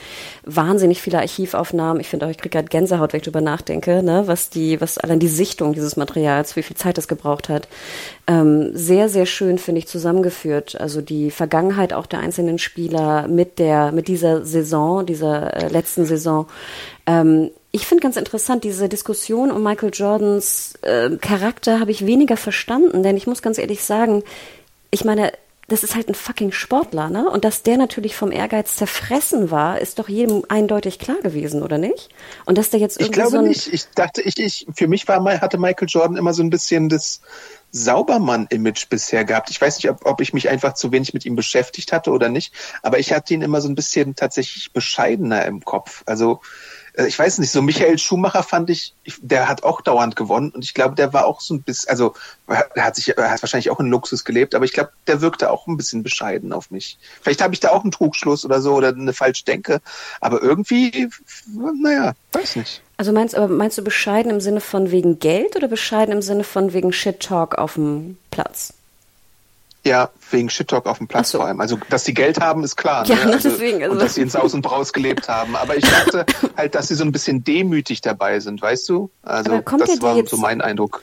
wahnsinnig 0.45 1.03
viele 1.03 1.19
Archivaufnahmen. 1.19 2.01
Ich 2.01 2.09
finde 2.09 2.25
auch, 2.25 2.31
ich 2.31 2.39
kriege 2.39 2.57
gerade 2.57 2.69
Gänsehaut, 2.69 3.13
wenn 3.13 3.19
ich 3.19 3.25
drüber 3.25 3.43
nachdenke, 3.43 4.03
ne? 4.03 4.23
was 4.25 4.49
die, 4.49 4.81
was 4.81 4.97
allein 4.97 5.19
die 5.19 5.29
Sichtung 5.29 5.75
dieses 5.75 5.97
Materials, 5.97 6.57
wie 6.57 6.63
viel 6.63 6.79
Zeit 6.79 6.97
das 6.97 7.09
gebraucht 7.09 7.51
hat. 7.51 7.69
Ähm, 8.29 8.77
sehr, 8.77 9.09
sehr 9.09 9.25
schön, 9.25 9.57
finde 9.57 9.79
ich, 9.79 9.89
zusammengeführt. 9.89 10.79
Also 10.79 11.01
die 11.01 11.31
Vergangenheit 11.31 11.95
auch 11.95 12.05
der 12.05 12.21
einzelnen 12.21 12.59
Spieler 12.59 13.27
mit 13.27 13.59
der, 13.59 13.91
mit 13.91 14.07
dieser 14.07 14.45
Saison, 14.45 15.07
dieser 15.07 15.57
äh, 15.57 15.69
letzten 15.69 16.05
Saison. 16.05 16.47
Ähm, 17.07 17.51
ich 17.73 17.87
finde 17.87 18.03
ganz 18.03 18.19
interessant, 18.19 18.65
diese 18.65 18.91
Diskussion 18.91 19.51
um 19.51 19.63
Michael 19.63 19.93
Jordans 19.95 20.75
äh, 20.83 21.17
Charakter 21.17 21.81
habe 21.81 21.91
ich 21.91 22.05
weniger 22.05 22.37
verstanden, 22.37 23.03
denn 23.03 23.17
ich 23.17 23.27
muss 23.27 23.41
ganz 23.41 23.57
ehrlich 23.57 23.83
sagen, 23.83 24.23
ich 24.91 25.07
meine, 25.07 25.33
das 25.69 25.85
ist 25.85 25.95
halt 25.95 26.09
ein 26.09 26.15
fucking 26.15 26.51
Sportler, 26.51 27.11
ne? 27.11 27.31
Und 27.31 27.45
dass 27.45 27.63
der 27.63 27.77
natürlich 27.77 28.17
vom 28.17 28.33
Ehrgeiz 28.33 28.77
zerfressen 28.77 29.51
war, 29.51 29.81
ist 29.81 29.99
doch 29.99 30.09
jedem 30.09 30.43
eindeutig 30.49 30.99
klar 30.99 31.21
gewesen, 31.23 31.63
oder 31.63 31.79
nicht? 31.79 32.09
Und 32.47 32.59
dass 32.59 32.71
der 32.71 32.81
jetzt 32.81 32.97
irgendwie 32.97 33.11
Ich 33.11 33.13
glaube 33.13 33.31
so 33.31 33.43
nicht. 33.43 33.73
Ich 33.73 33.87
dachte, 33.91 34.23
ich, 34.23 34.39
ich, 34.39 34.67
für 34.75 34.89
mich 34.89 35.07
war, 35.09 35.23
hatte 35.41 35.59
Michael 35.59 35.89
Jordan 35.89 36.17
immer 36.17 36.33
so 36.33 36.43
ein 36.43 36.51
bisschen 36.51 36.89
das, 36.89 37.21
Saubermann-Image 37.71 38.89
bisher 38.89 39.25
gehabt. 39.25 39.51
Ich 39.51 39.61
weiß 39.61 39.77
nicht, 39.77 39.91
ob, 39.91 40.07
ob 40.07 40.21
ich 40.21 40.33
mich 40.33 40.49
einfach 40.49 40.75
zu 40.75 40.93
wenig 40.93 41.13
mit 41.13 41.25
ihm 41.25 41.37
beschäftigt 41.37 41.93
hatte 41.93 42.11
oder 42.11 42.29
nicht, 42.29 42.55
aber 42.83 42.99
ich 42.99 43.13
hatte 43.13 43.35
ihn 43.35 43.43
immer 43.43 43.61
so 43.61 43.69
ein 43.69 43.75
bisschen 43.75 44.15
tatsächlich 44.15 44.73
bescheidener 44.73 45.45
im 45.45 45.65
Kopf. 45.65 46.03
Also 46.07 46.41
ich 47.07 47.19
weiß 47.19 47.39
nicht, 47.39 47.51
so 47.51 47.63
Michael 47.63 47.99
Schumacher 47.99 48.43
fand 48.43 48.71
ich, 48.71 48.95
der 49.21 49.49
hat 49.49 49.63
auch 49.63 49.81
dauernd 49.81 50.17
gewonnen 50.17 50.51
und 50.51 50.65
ich 50.65 50.75
glaube, 50.75 50.97
der 50.97 51.13
war 51.13 51.27
auch 51.27 51.41
so 51.41 51.55
ein 51.55 51.63
bisschen, 51.63 51.89
also 51.91 52.15
er 52.49 52.85
hat 52.85 52.97
sich, 52.97 53.09
hat 53.09 53.43
wahrscheinlich 53.43 53.71
auch 53.71 53.79
in 53.79 53.87
Luxus 53.87 54.25
gelebt, 54.25 54.55
aber 54.55 54.65
ich 54.65 54.73
glaube, 54.73 54.91
der 55.07 55.21
wirkte 55.21 55.51
auch 55.51 55.67
ein 55.67 55.77
bisschen 55.77 56.03
bescheiden 56.03 56.53
auf 56.53 56.71
mich. 56.71 56.99
Vielleicht 57.21 57.41
habe 57.41 57.55
ich 57.55 57.61
da 57.61 57.71
auch 57.71 57.83
einen 57.83 57.93
Trugschluss 57.93 58.45
oder 58.45 58.61
so 58.61 58.75
oder 58.75 58.89
eine 58.89 59.13
falsche 59.13 59.45
Denke, 59.45 59.81
aber 60.21 60.43
irgendwie, 60.43 61.09
naja, 61.81 62.15
weiß 62.33 62.57
nicht. 62.57 62.83
Also 62.97 63.13
meinst, 63.13 63.37
aber 63.37 63.47
meinst 63.47 63.79
du 63.79 63.85
bescheiden 63.85 64.33
im 64.33 64.41
Sinne 64.41 64.61
von 64.61 64.91
wegen 64.91 65.21
Geld 65.21 65.55
oder 65.55 65.69
bescheiden 65.69 66.13
im 66.13 66.23
Sinne 66.23 66.43
von 66.43 66.73
wegen 66.73 66.93
Shit 66.93 67.21
Talk 67.21 67.57
auf 67.57 67.75
dem 67.75 68.19
Platz? 68.33 68.75
Ja, 69.85 70.11
wegen 70.31 70.51
Shit 70.51 70.69
Talk 70.69 70.87
auf 70.87 70.99
dem 70.99 71.09
Platz 71.09 71.31
so. 71.31 71.39
vor 71.39 71.47
allem. 71.47 71.61
Also, 71.61 71.79
dass 71.89 72.05
sie 72.05 72.13
Geld 72.13 72.41
haben, 72.41 72.65
ist 72.65 72.77
klar. 72.77 73.07
Ja, 73.07 73.25
ne? 73.25 73.35
also, 73.35 73.51
deswegen. 73.51 73.83
Also. 73.83 73.93
Und 73.93 74.03
dass 74.03 74.15
sie 74.15 74.23
ins 74.23 74.37
Aus 74.37 74.55
und 74.55 74.63
Braus 74.63 74.93
gelebt 74.93 75.29
haben. 75.29 75.57
Aber 75.57 75.77
ich 75.77 75.85
dachte 75.85 76.27
halt, 76.57 76.75
dass 76.75 76.89
sie 76.89 76.95
so 76.95 77.05
ein 77.05 77.13
bisschen 77.13 77.45
demütig 77.45 78.01
dabei 78.01 78.41
sind, 78.41 78.61
weißt 78.61 78.89
du? 78.89 79.11
Also, 79.23 79.61
das 79.61 80.03
war 80.03 80.27
so 80.27 80.37
mein 80.37 80.61
Eindruck. 80.61 81.03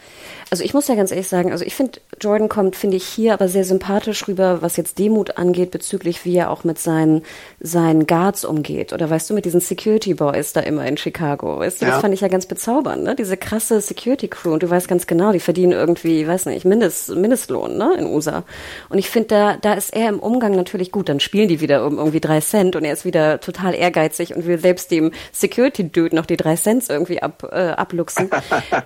Also 0.55 0.63
ich 0.63 0.73
muss 0.73 0.87
ja 0.87 0.95
ganz 0.95 1.11
ehrlich 1.11 1.27
sagen, 1.27 1.51
also 1.51 1.65
ich 1.65 1.75
finde, 1.75 1.99
Jordan 2.21 2.47
kommt, 2.47 2.77
finde 2.77 2.95
ich, 2.95 3.03
hier 3.05 3.33
aber 3.33 3.49
sehr 3.49 3.65
sympathisch 3.65 4.25
rüber, 4.25 4.61
was 4.61 4.77
jetzt 4.77 4.99
Demut 4.99 5.37
angeht, 5.37 5.69
bezüglich 5.71 6.23
wie 6.23 6.37
er 6.37 6.49
auch 6.49 6.63
mit 6.63 6.79
seinen, 6.79 7.23
seinen 7.59 8.07
Guards 8.07 8.45
umgeht. 8.45 8.93
Oder 8.93 9.09
weißt 9.09 9.29
du, 9.29 9.33
mit 9.33 9.43
diesen 9.43 9.59
Security 9.59 10.13
Boys 10.13 10.53
da 10.53 10.61
immer 10.61 10.85
in 10.87 10.95
Chicago. 10.95 11.59
Weißt 11.59 11.81
du, 11.81 11.85
ja. 11.85 11.91
das 11.91 11.99
fand 11.99 12.13
ich 12.13 12.21
ja 12.21 12.29
ganz 12.29 12.45
bezaubernd, 12.45 13.03
ne? 13.03 13.15
Diese 13.15 13.35
krasse 13.35 13.81
Security 13.81 14.29
Crew. 14.29 14.53
Und 14.53 14.63
du 14.63 14.69
weißt 14.69 14.87
ganz 14.87 15.07
genau, 15.07 15.33
die 15.33 15.41
verdienen 15.41 15.73
irgendwie, 15.73 16.25
weiß 16.25 16.45
nicht, 16.45 16.63
Mindest, 16.63 17.09
Mindestlohn, 17.09 17.77
ne? 17.77 17.93
In 17.97 18.05
USA. 18.05 18.45
Und 18.87 18.97
ich 18.97 19.09
finde, 19.09 19.27
da, 19.27 19.57
da 19.57 19.73
ist 19.73 19.93
er 19.93 20.07
im 20.07 20.19
Umgang 20.19 20.55
natürlich 20.55 20.93
gut. 20.93 21.09
Dann 21.09 21.19
spielen 21.19 21.49
die 21.49 21.59
wieder 21.59 21.85
um 21.85 21.97
irgendwie 21.97 22.21
drei 22.21 22.39
Cent 22.39 22.77
und 22.77 22.85
er 22.85 22.93
ist 22.93 23.03
wieder 23.03 23.41
total 23.41 23.75
ehrgeizig 23.75 24.33
und 24.33 24.47
will 24.47 24.57
selbst 24.57 24.89
dem 24.89 25.11
Security 25.33 25.91
Dude 25.91 26.15
noch 26.15 26.25
die 26.25 26.37
drei 26.37 26.55
Cents 26.55 26.87
irgendwie 26.87 27.21
ab, 27.21 27.45
äh, 27.51 27.71
abluchsen. 27.71 28.29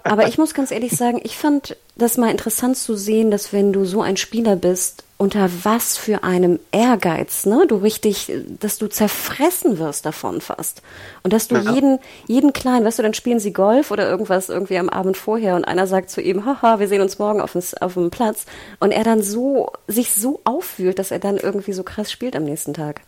aber 0.03 0.27
ich 0.27 0.39
muss 0.39 0.55
ganz 0.55 0.71
ehrlich 0.71 0.93
sagen, 0.97 1.19
ich 1.23 1.37
fand 1.37 1.58
fand 1.59 1.77
das 1.95 2.17
mal 2.17 2.31
interessant 2.31 2.77
zu 2.77 2.95
sehen, 2.95 3.29
dass 3.31 3.51
wenn 3.51 3.73
du 3.73 3.83
so 3.83 4.01
ein 4.01 4.15
Spieler 4.15 4.55
bist, 4.55 5.03
unter 5.17 5.49
was 5.63 5.97
für 5.97 6.23
einem 6.23 6.59
Ehrgeiz, 6.71 7.45
ne, 7.45 7.65
du 7.67 7.75
richtig, 7.75 8.31
dass 8.61 8.77
du 8.77 8.87
zerfressen 8.87 9.77
wirst 9.77 10.05
davon 10.05 10.39
fast. 10.39 10.81
Und 11.23 11.33
dass 11.33 11.49
du 11.49 11.55
ja. 11.55 11.73
jeden, 11.73 11.99
jeden 12.27 12.53
kleinen, 12.53 12.85
weißt 12.85 12.99
du, 12.99 13.03
dann 13.03 13.13
spielen 13.13 13.41
sie 13.41 13.51
Golf 13.51 13.91
oder 13.91 14.09
irgendwas 14.09 14.47
irgendwie 14.47 14.77
am 14.77 14.87
Abend 14.87 15.17
vorher 15.17 15.57
und 15.57 15.65
einer 15.65 15.87
sagt 15.87 16.09
zu 16.09 16.21
ihm, 16.21 16.45
haha, 16.45 16.79
wir 16.79 16.87
sehen 16.87 17.01
uns 17.01 17.19
morgen 17.19 17.41
auf 17.41 17.51
dem, 17.51 17.61
auf 17.81 17.95
dem 17.95 18.11
Platz. 18.11 18.45
Und 18.79 18.91
er 18.91 19.03
dann 19.03 19.21
so, 19.21 19.73
sich 19.87 20.13
so 20.13 20.39
auffühlt, 20.45 20.99
dass 20.99 21.11
er 21.11 21.19
dann 21.19 21.35
irgendwie 21.35 21.73
so 21.73 21.83
krass 21.83 22.09
spielt 22.09 22.37
am 22.37 22.45
nächsten 22.45 22.73
Tag. 22.73 23.01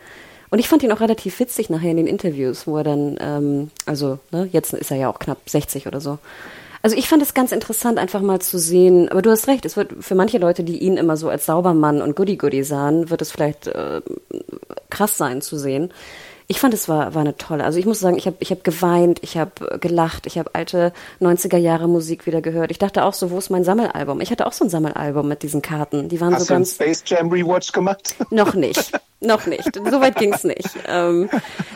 Und 0.49 0.59
ich 0.59 0.67
fand 0.67 0.83
ihn 0.83 0.91
auch 0.91 0.99
relativ 0.99 1.39
witzig 1.39 1.69
nachher 1.69 1.91
in 1.91 1.97
den 1.97 2.07
Interviews, 2.07 2.67
wo 2.67 2.75
er 2.75 2.83
dann, 2.83 3.17
ähm, 3.21 3.71
also, 3.85 4.19
ne, 4.31 4.49
jetzt 4.51 4.73
ist 4.73 4.91
er 4.91 4.97
ja 4.97 5.09
auch 5.09 5.19
knapp 5.19 5.37
60 5.49 5.87
oder 5.87 6.01
so. 6.01 6.19
Also 6.81 6.95
ich 6.95 7.07
fand 7.07 7.21
es 7.21 7.33
ganz 7.33 7.51
interessant, 7.51 7.99
einfach 7.99 8.21
mal 8.21 8.41
zu 8.41 8.57
sehen, 8.57 9.09
aber 9.09 9.21
du 9.21 9.29
hast 9.29 9.47
recht, 9.47 9.65
es 9.65 9.77
wird 9.77 9.93
für 9.99 10.15
manche 10.15 10.39
Leute, 10.39 10.63
die 10.63 10.79
ihn 10.79 10.97
immer 10.97 11.15
so 11.15 11.29
als 11.29 11.45
Saubermann 11.45 12.01
und 12.01 12.15
Goody-Goody 12.15 12.63
sahen, 12.63 13.09
wird 13.09 13.21
es 13.21 13.31
vielleicht 13.31 13.67
äh, 13.67 14.01
krass 14.89 15.17
sein 15.17 15.41
zu 15.41 15.57
sehen. 15.57 15.93
Ich 16.47 16.59
fand 16.59 16.73
es 16.73 16.89
war, 16.89 17.13
war 17.13 17.21
eine 17.21 17.37
tolle. 17.37 17.63
Also 17.63 17.79
ich 17.79 17.85
muss 17.85 18.01
sagen, 18.01 18.17
ich 18.17 18.25
habe 18.25 18.35
ich 18.39 18.51
hab 18.51 18.63
geweint, 18.65 19.19
ich 19.21 19.37
habe 19.37 19.79
gelacht, 19.79 20.25
ich 20.25 20.37
habe 20.37 20.49
alte 20.53 20.91
90er 21.21 21.55
Jahre 21.55 21.87
Musik 21.87 22.25
wieder 22.25 22.41
gehört. 22.41 22.71
Ich 22.71 22.79
dachte 22.79 23.05
auch 23.05 23.13
so, 23.13 23.31
wo 23.31 23.37
ist 23.37 23.51
mein 23.51 23.63
Sammelalbum? 23.63 24.19
Ich 24.19 24.31
hatte 24.31 24.45
auch 24.45 24.51
so 24.51 24.65
ein 24.65 24.69
Sammelalbum 24.69 25.27
mit 25.27 25.43
diesen 25.43 25.61
Karten. 25.61 26.09
Die 26.09 26.19
waren 26.19 26.33
Hast 26.33 26.47
so 26.47 26.53
ganz. 26.53 26.77
Du 26.77 26.83
einen 26.83 26.93
Space 26.93 27.09
Jam 27.09 27.29
Rewatch 27.29 27.71
gemacht? 27.71 28.15
Noch 28.31 28.53
nicht. 28.53 28.91
Noch 29.23 29.45
nicht. 29.45 29.75
Soweit 29.75 30.15
ging's 30.15 30.43
nicht. 30.43 30.67
Ähm, 30.87 31.29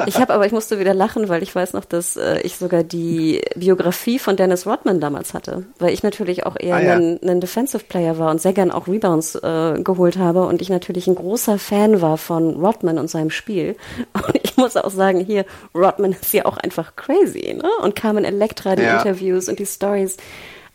ich 0.07 0.19
habe 0.19 0.34
aber, 0.34 0.47
ich 0.47 0.51
musste 0.51 0.80
wieder 0.80 0.95
lachen, 0.95 1.30
weil 1.30 1.43
ich 1.43 1.53
weiß 1.53 1.73
noch, 1.73 1.85
dass 1.85 2.17
äh, 2.17 2.39
ich 2.41 2.57
sogar 2.57 2.84
die 2.84 3.39
Biografie 3.55 4.17
von 4.17 4.35
Dennis 4.35 4.65
Rodman 4.65 4.99
damals 4.99 5.35
hatte, 5.35 5.63
weil 5.77 5.93
ich 5.93 6.01
natürlich 6.01 6.47
auch 6.47 6.55
eher 6.59 6.76
ah, 6.76 6.81
ja. 6.81 6.95
ein, 6.95 7.19
ein, 7.23 7.39
Defensive 7.39 7.84
Player 7.84 8.17
war 8.17 8.31
und 8.31 8.41
sehr 8.41 8.53
gern 8.53 8.72
auch 8.72 8.88
Rebounds 8.88 9.35
äh, 9.35 9.80
geholt 9.84 10.17
habe 10.17 10.47
und 10.47 10.59
ich 10.59 10.69
natürlich 10.69 11.05
ein 11.05 11.13
großer 11.13 11.59
Fan 11.59 12.01
war 12.01 12.17
von 12.17 12.55
Rodman 12.55 12.97
und 12.97 13.11
seinem 13.11 13.30
Spiel. 13.30 13.76
Und 14.26 14.39
ich 14.41 14.57
muss 14.57 14.76
auch 14.76 14.89
sagen, 14.89 15.19
hier, 15.19 15.45
Rodman 15.76 16.13
ist 16.13 16.34
ja 16.34 16.45
auch 16.45 16.57
einfach 16.57 16.95
crazy, 16.95 17.53
ne? 17.53 17.69
Und 17.84 17.95
Carmen 17.95 18.26
Electra, 18.26 18.76
die 18.76 18.84
ja. 18.84 18.97
Interviews 18.97 19.49
und 19.49 19.59
die 19.59 19.65
Stories 19.65 20.17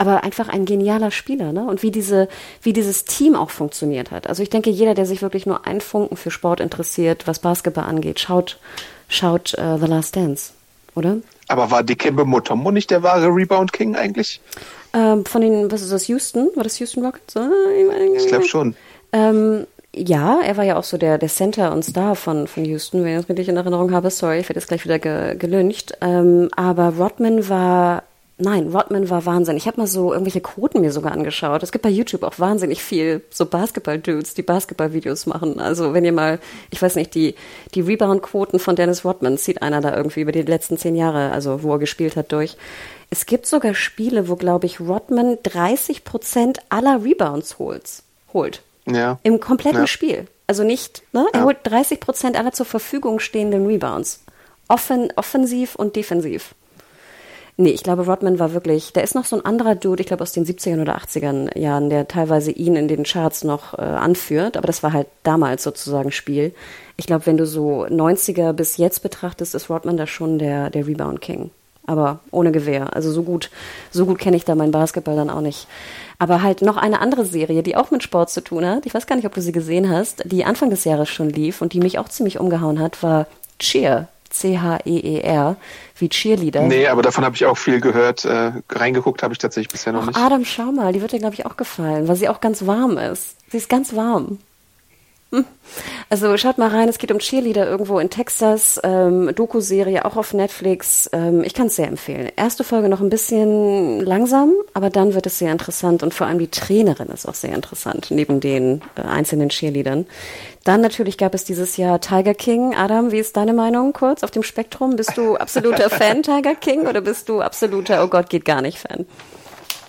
aber 0.00 0.24
einfach 0.24 0.48
ein 0.48 0.64
genialer 0.64 1.10
Spieler, 1.10 1.52
ne? 1.52 1.66
Und 1.66 1.82
wie 1.82 1.90
diese, 1.90 2.26
wie 2.62 2.72
dieses 2.72 3.04
Team 3.04 3.36
auch 3.36 3.50
funktioniert 3.50 4.10
hat. 4.10 4.26
Also 4.28 4.42
ich 4.42 4.48
denke, 4.48 4.70
jeder, 4.70 4.94
der 4.94 5.04
sich 5.04 5.20
wirklich 5.20 5.44
nur 5.44 5.66
einen 5.66 5.82
Funken 5.82 6.16
für 6.16 6.30
Sport 6.30 6.60
interessiert, 6.60 7.26
was 7.26 7.38
Basketball 7.38 7.84
angeht, 7.84 8.18
schaut, 8.18 8.58
schaut 9.08 9.54
uh, 9.58 9.76
The 9.76 9.84
Last 9.86 10.16
Dance, 10.16 10.54
oder? 10.94 11.18
Aber 11.48 11.70
war 11.70 11.82
Dikembe 11.82 12.24
Mutombo 12.24 12.70
nicht 12.70 12.90
der 12.90 13.02
wahre 13.02 13.26
Rebound 13.26 13.74
King 13.74 13.94
eigentlich? 13.94 14.40
Ähm, 14.94 15.26
von 15.26 15.42
den, 15.42 15.70
was 15.70 15.82
ist 15.82 15.92
das, 15.92 16.08
Houston? 16.08 16.48
War 16.54 16.64
das 16.64 16.78
Houston 16.78 17.04
Rockets? 17.04 17.34
Ich 18.16 18.26
glaube 18.28 18.46
schon. 18.46 18.74
Ähm, 19.12 19.66
ja, 19.94 20.40
er 20.42 20.56
war 20.56 20.64
ja 20.64 20.78
auch 20.78 20.84
so 20.84 20.96
der, 20.96 21.18
der 21.18 21.28
Center 21.28 21.72
und 21.72 21.84
Star 21.84 22.16
von, 22.16 22.46
von 22.46 22.64
Houston, 22.64 23.04
wenn 23.04 23.16
ich 23.16 23.20
das 23.20 23.28
richtig 23.28 23.50
in 23.50 23.58
Erinnerung 23.58 23.92
habe. 23.92 24.08
Sorry, 24.08 24.38
ich 24.38 24.48
werde 24.48 24.60
jetzt 24.60 24.68
gleich 24.68 24.84
wieder 24.86 24.98
ge, 24.98 25.36
gelüncht. 25.36 25.98
Ähm, 26.00 26.48
aber 26.56 26.94
Rodman 26.96 27.50
war 27.50 28.04
Nein, 28.40 28.68
Rodman 28.68 29.10
war 29.10 29.26
Wahnsinn. 29.26 29.56
Ich 29.56 29.66
habe 29.66 29.80
mal 29.80 29.86
so 29.86 30.12
irgendwelche 30.12 30.40
Quoten 30.40 30.80
mir 30.80 30.92
sogar 30.92 31.12
angeschaut. 31.12 31.62
Es 31.62 31.72
gibt 31.72 31.82
bei 31.82 31.90
YouTube 31.90 32.22
auch 32.22 32.38
wahnsinnig 32.38 32.82
viel 32.82 33.22
so 33.30 33.44
Basketball-Dudes, 33.44 34.34
die 34.34 34.42
Basketball-Videos 34.42 35.26
machen. 35.26 35.60
Also 35.60 35.92
wenn 35.92 36.04
ihr 36.04 36.12
mal, 36.12 36.38
ich 36.70 36.80
weiß 36.80 36.96
nicht, 36.96 37.14
die, 37.14 37.34
die 37.74 37.82
Rebound-Quoten 37.82 38.58
von 38.58 38.76
Dennis 38.76 39.04
Rodman 39.04 39.36
zieht 39.36 39.62
einer 39.62 39.82
da 39.82 39.94
irgendwie 39.94 40.22
über 40.22 40.32
die 40.32 40.42
letzten 40.42 40.78
zehn 40.78 40.96
Jahre, 40.96 41.32
also 41.32 41.62
wo 41.62 41.74
er 41.74 41.78
gespielt 41.78 42.16
hat, 42.16 42.32
durch. 42.32 42.56
Es 43.10 43.26
gibt 43.26 43.46
sogar 43.46 43.74
Spiele, 43.74 44.28
wo, 44.28 44.36
glaube 44.36 44.66
ich, 44.66 44.80
Rodman 44.80 45.38
30 45.42 46.04
Prozent 46.04 46.60
aller 46.70 47.04
Rebounds 47.04 47.58
holt. 47.58 48.02
holt. 48.32 48.62
Ja. 48.86 49.18
Im 49.22 49.38
kompletten 49.40 49.82
ja. 49.82 49.86
Spiel. 49.86 50.26
Also 50.46 50.64
nicht, 50.64 51.02
ne? 51.12 51.26
Er 51.32 51.44
holt 51.44 51.58
30 51.64 52.00
Prozent 52.00 52.36
aller 52.36 52.52
zur 52.52 52.66
Verfügung 52.66 53.20
stehenden 53.20 53.66
Rebounds. 53.66 54.24
Offen, 54.66 55.12
offensiv 55.16 55.74
und 55.74 55.94
defensiv. 55.94 56.54
Nee, 57.60 57.72
ich 57.72 57.82
glaube, 57.82 58.06
Rodman 58.06 58.38
war 58.38 58.54
wirklich, 58.54 58.94
da 58.94 59.02
ist 59.02 59.14
noch 59.14 59.26
so 59.26 59.36
ein 59.36 59.44
anderer 59.44 59.74
Dude, 59.74 60.00
ich 60.00 60.06
glaube 60.06 60.22
aus 60.22 60.32
den 60.32 60.46
70ern 60.46 60.80
oder 60.80 60.96
80ern 60.96 61.58
Jahren, 61.58 61.90
der 61.90 62.08
teilweise 62.08 62.52
ihn 62.52 62.74
in 62.74 62.88
den 62.88 63.02
Charts 63.02 63.44
noch 63.44 63.74
äh, 63.74 63.82
anführt, 63.82 64.56
aber 64.56 64.66
das 64.66 64.82
war 64.82 64.94
halt 64.94 65.08
damals 65.24 65.62
sozusagen 65.62 66.10
Spiel. 66.10 66.54
Ich 66.96 67.04
glaube, 67.04 67.26
wenn 67.26 67.36
du 67.36 67.44
so 67.44 67.84
90er 67.84 68.54
bis 68.54 68.78
jetzt 68.78 69.02
betrachtest, 69.02 69.54
ist 69.54 69.68
Rodman 69.68 69.98
da 69.98 70.06
schon 70.06 70.38
der, 70.38 70.70
der 70.70 70.86
Rebound 70.86 71.20
King. 71.20 71.50
Aber 71.84 72.20
ohne 72.30 72.50
Gewehr. 72.50 72.96
Also 72.96 73.12
so 73.12 73.24
gut, 73.24 73.50
so 73.90 74.06
gut 74.06 74.18
kenne 74.18 74.38
ich 74.38 74.46
da 74.46 74.54
meinen 74.54 74.72
Basketball 74.72 75.16
dann 75.16 75.28
auch 75.28 75.42
nicht. 75.42 75.68
Aber 76.18 76.42
halt 76.42 76.62
noch 76.62 76.78
eine 76.78 77.02
andere 77.02 77.26
Serie, 77.26 77.62
die 77.62 77.76
auch 77.76 77.90
mit 77.90 78.02
Sport 78.02 78.30
zu 78.30 78.40
tun 78.40 78.64
hat. 78.64 78.86
Ich 78.86 78.94
weiß 78.94 79.06
gar 79.06 79.16
nicht, 79.16 79.26
ob 79.26 79.34
du 79.34 79.42
sie 79.42 79.52
gesehen 79.52 79.90
hast, 79.90 80.22
die 80.24 80.46
Anfang 80.46 80.70
des 80.70 80.84
Jahres 80.84 81.10
schon 81.10 81.28
lief 81.28 81.60
und 81.60 81.74
die 81.74 81.80
mich 81.80 81.98
auch 81.98 82.08
ziemlich 82.08 82.40
umgehauen 82.40 82.80
hat, 82.80 83.02
war 83.02 83.26
Cheer. 83.58 84.08
C-H-E-E-R, 84.30 85.56
wie 85.96 86.08
Cheerleader. 86.08 86.62
Nee, 86.62 86.86
aber 86.86 87.02
davon 87.02 87.24
habe 87.24 87.36
ich 87.36 87.44
auch 87.46 87.58
viel 87.58 87.80
gehört. 87.80 88.24
Äh, 88.24 88.52
reingeguckt 88.70 89.22
habe 89.22 89.34
ich 89.34 89.38
tatsächlich 89.38 89.70
bisher 89.70 89.92
noch 89.92 90.02
Ach, 90.02 90.06
nicht. 90.06 90.16
Adam, 90.16 90.44
schau 90.44 90.72
mal, 90.72 90.92
die 90.92 91.00
wird 91.00 91.12
dir, 91.12 91.18
glaube 91.18 91.34
ich, 91.34 91.46
auch 91.46 91.56
gefallen, 91.56 92.08
weil 92.08 92.16
sie 92.16 92.28
auch 92.28 92.40
ganz 92.40 92.66
warm 92.66 92.96
ist. 92.96 93.36
Sie 93.50 93.58
ist 93.58 93.68
ganz 93.68 93.94
warm. 93.94 94.38
Also 96.12 96.36
schaut 96.36 96.58
mal 96.58 96.68
rein, 96.68 96.88
es 96.88 96.98
geht 96.98 97.12
um 97.12 97.20
Cheerleader 97.20 97.64
irgendwo 97.68 98.00
in 98.00 98.10
Texas, 98.10 98.80
ähm, 98.82 99.32
Doku-Serie 99.32 100.04
auch 100.04 100.16
auf 100.16 100.34
Netflix. 100.34 101.08
Ähm, 101.12 101.44
ich 101.44 101.54
kann 101.54 101.68
es 101.68 101.76
sehr 101.76 101.86
empfehlen. 101.86 102.28
Erste 102.34 102.64
Folge 102.64 102.88
noch 102.88 103.00
ein 103.00 103.10
bisschen 103.10 104.00
langsam, 104.00 104.52
aber 104.74 104.90
dann 104.90 105.14
wird 105.14 105.26
es 105.26 105.38
sehr 105.38 105.52
interessant 105.52 106.02
und 106.02 106.12
vor 106.12 106.26
allem 106.26 106.40
die 106.40 106.50
Trainerin 106.50 107.08
ist 107.08 107.26
auch 107.26 107.34
sehr 107.34 107.54
interessant, 107.54 108.08
neben 108.10 108.40
den 108.40 108.82
äh, 108.96 109.02
einzelnen 109.02 109.50
Cheerleadern. 109.50 110.06
Dann 110.64 110.80
natürlich 110.80 111.16
gab 111.16 111.32
es 111.32 111.44
dieses 111.44 111.76
Jahr 111.76 112.00
Tiger 112.00 112.34
King. 112.34 112.74
Adam, 112.74 113.12
wie 113.12 113.20
ist 113.20 113.36
deine 113.36 113.52
Meinung 113.52 113.92
kurz 113.92 114.24
auf 114.24 114.32
dem 114.32 114.42
Spektrum? 114.42 114.96
Bist 114.96 115.16
du 115.16 115.36
absoluter 115.36 115.88
Fan 115.90 116.24
Tiger 116.24 116.56
King 116.56 116.88
oder 116.88 117.02
bist 117.02 117.28
du 117.28 117.40
absoluter, 117.40 118.02
oh 118.02 118.08
Gott, 118.08 118.28
geht 118.28 118.44
gar 118.44 118.62
nicht 118.62 118.78
Fan? 118.78 119.06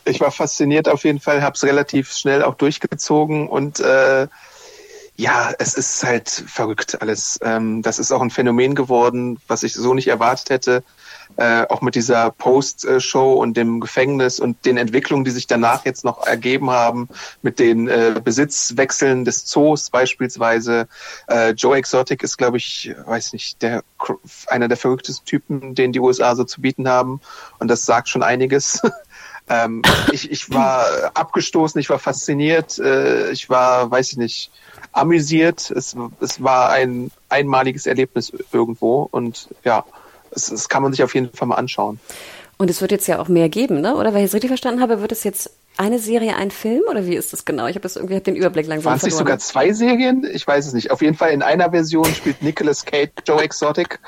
Ich 0.06 0.22
war 0.22 0.30
fasziniert 0.30 0.88
auf 0.88 1.04
jeden 1.04 1.20
Fall, 1.20 1.42
habe 1.42 1.56
es 1.56 1.64
relativ 1.64 2.12
schnell 2.14 2.44
auch 2.44 2.56
durchgezogen 2.56 3.48
und 3.48 3.80
äh, 3.80 4.28
ja, 5.18 5.52
es 5.60 5.74
ist 5.76 6.04
halt 6.04 6.30
verrückt 6.30 7.02
alles. 7.02 7.40
Ähm, 7.44 7.82
das 7.82 8.00
ist 8.00 8.12
auch 8.12 8.22
ein 8.22 8.32
Phänomen 8.32 8.76
geworden, 8.76 9.40
was 9.48 9.64
ich 9.64 9.74
so 9.74 9.94
nicht 9.94 10.08
erwartet 10.08 10.50
hätte. 10.50 10.84
Äh, 11.38 11.66
auch 11.70 11.82
mit 11.82 11.96
dieser 11.96 12.32
Post-Show 12.32 13.34
und 13.34 13.56
dem 13.56 13.80
Gefängnis 13.80 14.40
und 14.40 14.66
den 14.66 14.78
Entwicklungen, 14.78 15.24
die 15.24 15.32
sich 15.32 15.48
danach 15.48 15.86
jetzt 15.86 16.04
noch 16.04 16.26
ergeben 16.26 16.72
haben, 16.72 17.08
mit 17.42 17.60
den 17.60 17.88
äh, 17.88 18.20
Besitzwechseln 18.22 19.24
des 19.24 19.46
Zoos 19.46 19.90
beispielsweise. 19.90 20.88
Äh, 21.28 21.52
Joe 21.52 21.78
Exotic 21.78 22.24
ist, 22.24 22.38
glaube 22.38 22.58
ich, 22.58 22.94
weiß 23.06 23.34
nicht, 23.34 23.62
der 23.62 23.84
einer 24.48 24.68
der 24.68 24.78
verrücktesten 24.78 25.26
Typen, 25.26 25.76
den 25.76 25.94
die 25.94 26.00
USA 26.00 26.36
so 26.36 26.44
zu 26.44 26.62
bieten 26.62 26.90
haben. 26.90 27.22
Und 27.60 27.70
das 27.70 27.86
sagt 27.86 28.10
schon 28.10 28.24
einiges. 28.24 28.82
ähm, 29.52 29.82
ich, 30.12 30.32
ich 30.32 30.50
war 30.50 31.12
abgestoßen, 31.14 31.80
ich 31.80 31.90
war 31.90 32.00
fasziniert, 32.00 32.80
äh, 32.80 33.32
ich 33.32 33.50
war, 33.50 33.92
weiß 33.92 34.14
ich 34.14 34.18
nicht, 34.18 34.52
amüsiert. 34.94 35.72
Es, 35.72 35.96
es 36.22 36.42
war 36.42 36.70
ein 36.70 37.12
einmaliges 37.30 37.86
Erlebnis 37.86 38.32
irgendwo 38.54 39.10
und 39.12 39.50
ja, 39.64 39.84
es, 40.32 40.50
es 40.50 40.70
kann 40.70 40.84
man 40.84 40.94
sich 40.94 41.04
auf 41.04 41.14
jeden 41.14 41.34
Fall 41.34 41.50
mal 41.50 41.56
anschauen. 41.56 42.00
Und 42.58 42.70
es 42.70 42.80
wird 42.80 42.92
jetzt 42.92 43.08
ja 43.08 43.20
auch 43.20 43.28
mehr 43.28 43.50
geben, 43.50 43.82
ne? 43.82 43.96
Oder 43.96 44.14
wenn 44.14 44.22
ich 44.22 44.28
es 44.28 44.34
richtig 44.34 44.50
verstanden 44.50 44.82
habe, 44.82 45.02
wird 45.02 45.12
es 45.12 45.24
jetzt 45.24 45.50
eine 45.82 45.98
Serie, 45.98 46.36
ein 46.36 46.52
Film 46.52 46.84
oder 46.90 47.08
wie 47.08 47.16
ist 47.16 47.34
das 47.34 47.44
genau? 47.44 47.66
Ich 47.66 47.76
habe 47.76 47.82
das 47.82 47.96
irgendwie 47.96 48.16
hab 48.16 48.24
den 48.24 48.36
Überblick 48.36 48.68
langsam 48.68 48.92
Waren 48.92 48.98
es 48.98 49.04
nicht 49.04 49.18
sogar 49.18 49.40
zwei 49.40 49.74
Serien? 49.74 50.28
Ich 50.32 50.46
weiß 50.46 50.68
es 50.68 50.74
nicht. 50.74 50.92
Auf 50.92 51.02
jeden 51.02 51.18
Fall 51.18 51.32
in 51.32 51.42
einer 51.42 51.72
Version 51.72 52.06
spielt 52.06 52.44
Nicolas 52.44 52.86
Cage 52.86 53.10
Joe 53.26 53.42
Exotic 53.42 54.00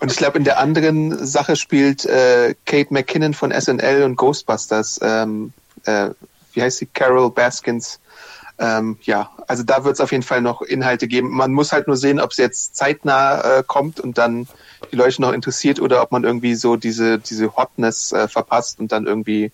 und 0.00 0.10
ich 0.10 0.16
glaube 0.16 0.38
in 0.38 0.44
der 0.44 0.58
anderen 0.58 1.24
Sache 1.26 1.56
spielt 1.56 2.06
äh, 2.06 2.54
Kate 2.64 2.92
McKinnon 2.92 3.34
von 3.34 3.52
SNL 3.52 4.02
und 4.02 4.16
Ghostbusters. 4.16 4.98
Ähm, 5.02 5.52
äh, 5.84 6.10
wie 6.54 6.62
heißt 6.62 6.78
sie? 6.78 6.86
Carol 6.86 7.30
Baskins 7.30 8.00
ähm, 8.56 8.98
ja, 9.02 9.30
also 9.48 9.64
da 9.64 9.84
wird 9.84 9.94
es 9.94 10.00
auf 10.00 10.12
jeden 10.12 10.22
Fall 10.22 10.40
noch 10.40 10.62
Inhalte 10.62 11.08
geben. 11.08 11.30
Man 11.30 11.52
muss 11.52 11.72
halt 11.72 11.88
nur 11.88 11.96
sehen, 11.96 12.20
ob 12.20 12.30
es 12.30 12.36
jetzt 12.36 12.76
zeitnah 12.76 13.58
äh, 13.58 13.64
kommt 13.66 13.98
und 13.98 14.16
dann 14.16 14.46
die 14.92 14.96
Leute 14.96 15.20
noch 15.20 15.32
interessiert 15.32 15.80
oder 15.80 16.02
ob 16.02 16.12
man 16.12 16.22
irgendwie 16.22 16.54
so 16.54 16.76
diese, 16.76 17.18
diese 17.18 17.56
Hotness 17.56 18.12
äh, 18.12 18.28
verpasst 18.28 18.78
und 18.78 18.92
dann 18.92 19.06
irgendwie 19.06 19.50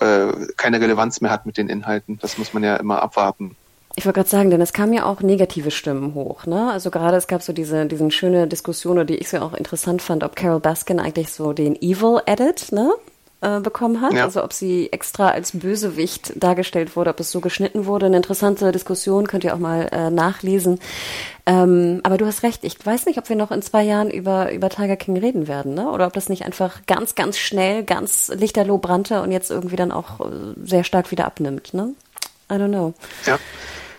äh, 0.00 0.28
keine 0.56 0.80
Relevanz 0.80 1.20
mehr 1.20 1.30
hat 1.30 1.46
mit 1.46 1.56
den 1.56 1.68
Inhalten. 1.68 2.18
Das 2.20 2.38
muss 2.38 2.52
man 2.52 2.62
ja 2.62 2.76
immer 2.76 3.02
abwarten. 3.02 3.56
Ich 3.98 4.04
wollte 4.04 4.18
gerade 4.18 4.28
sagen, 4.28 4.50
denn 4.50 4.60
es 4.60 4.74
kamen 4.74 4.92
ja 4.92 5.06
auch 5.06 5.22
negative 5.22 5.70
Stimmen 5.70 6.12
hoch, 6.14 6.44
ne? 6.44 6.70
Also 6.70 6.90
gerade 6.90 7.16
es 7.16 7.28
gab 7.28 7.42
so 7.42 7.54
diese, 7.54 7.86
diesen 7.86 8.10
schöne 8.10 8.46
Diskussion, 8.46 9.06
die 9.06 9.16
ich 9.16 9.30
so 9.30 9.38
auch 9.38 9.54
interessant 9.54 10.02
fand, 10.02 10.22
ob 10.22 10.36
Carol 10.36 10.60
Baskin 10.60 11.00
eigentlich 11.00 11.32
so 11.32 11.54
den 11.54 11.74
Evil 11.80 12.20
Edit, 12.26 12.72
ne? 12.72 12.92
Äh, 13.46 13.60
bekommen 13.60 14.00
hat. 14.00 14.12
Ja. 14.12 14.24
Also 14.24 14.42
ob 14.42 14.52
sie 14.52 14.92
extra 14.92 15.28
als 15.28 15.52
Bösewicht 15.52 16.32
dargestellt 16.34 16.96
wurde, 16.96 17.10
ob 17.10 17.20
es 17.20 17.30
so 17.30 17.40
geschnitten 17.40 17.86
wurde. 17.86 18.06
Eine 18.06 18.16
interessante 18.16 18.72
Diskussion, 18.72 19.28
könnt 19.28 19.44
ihr 19.44 19.54
auch 19.54 19.60
mal 19.60 19.88
äh, 19.92 20.10
nachlesen. 20.10 20.80
Ähm, 21.44 22.00
aber 22.02 22.18
du 22.18 22.26
hast 22.26 22.42
recht, 22.42 22.64
ich 22.64 22.84
weiß 22.84 23.06
nicht, 23.06 23.18
ob 23.18 23.28
wir 23.28 23.36
noch 23.36 23.52
in 23.52 23.62
zwei 23.62 23.84
Jahren 23.84 24.10
über, 24.10 24.50
über 24.50 24.68
Tiger 24.68 24.96
King 24.96 25.16
reden 25.18 25.46
werden, 25.46 25.74
ne? 25.74 25.88
Oder 25.92 26.08
ob 26.08 26.12
das 26.14 26.28
nicht 26.28 26.44
einfach 26.44 26.80
ganz, 26.88 27.14
ganz 27.14 27.38
schnell, 27.38 27.84
ganz 27.84 28.32
lichterloh 28.34 28.78
brannte 28.78 29.22
und 29.22 29.30
jetzt 29.30 29.52
irgendwie 29.52 29.76
dann 29.76 29.92
auch 29.92 30.18
äh, 30.18 30.24
sehr 30.64 30.82
stark 30.82 31.12
wieder 31.12 31.26
abnimmt, 31.26 31.72
ne? 31.72 31.94
I 32.50 32.54
don't 32.54 32.70
know. 32.70 32.94
Ja. 33.26 33.38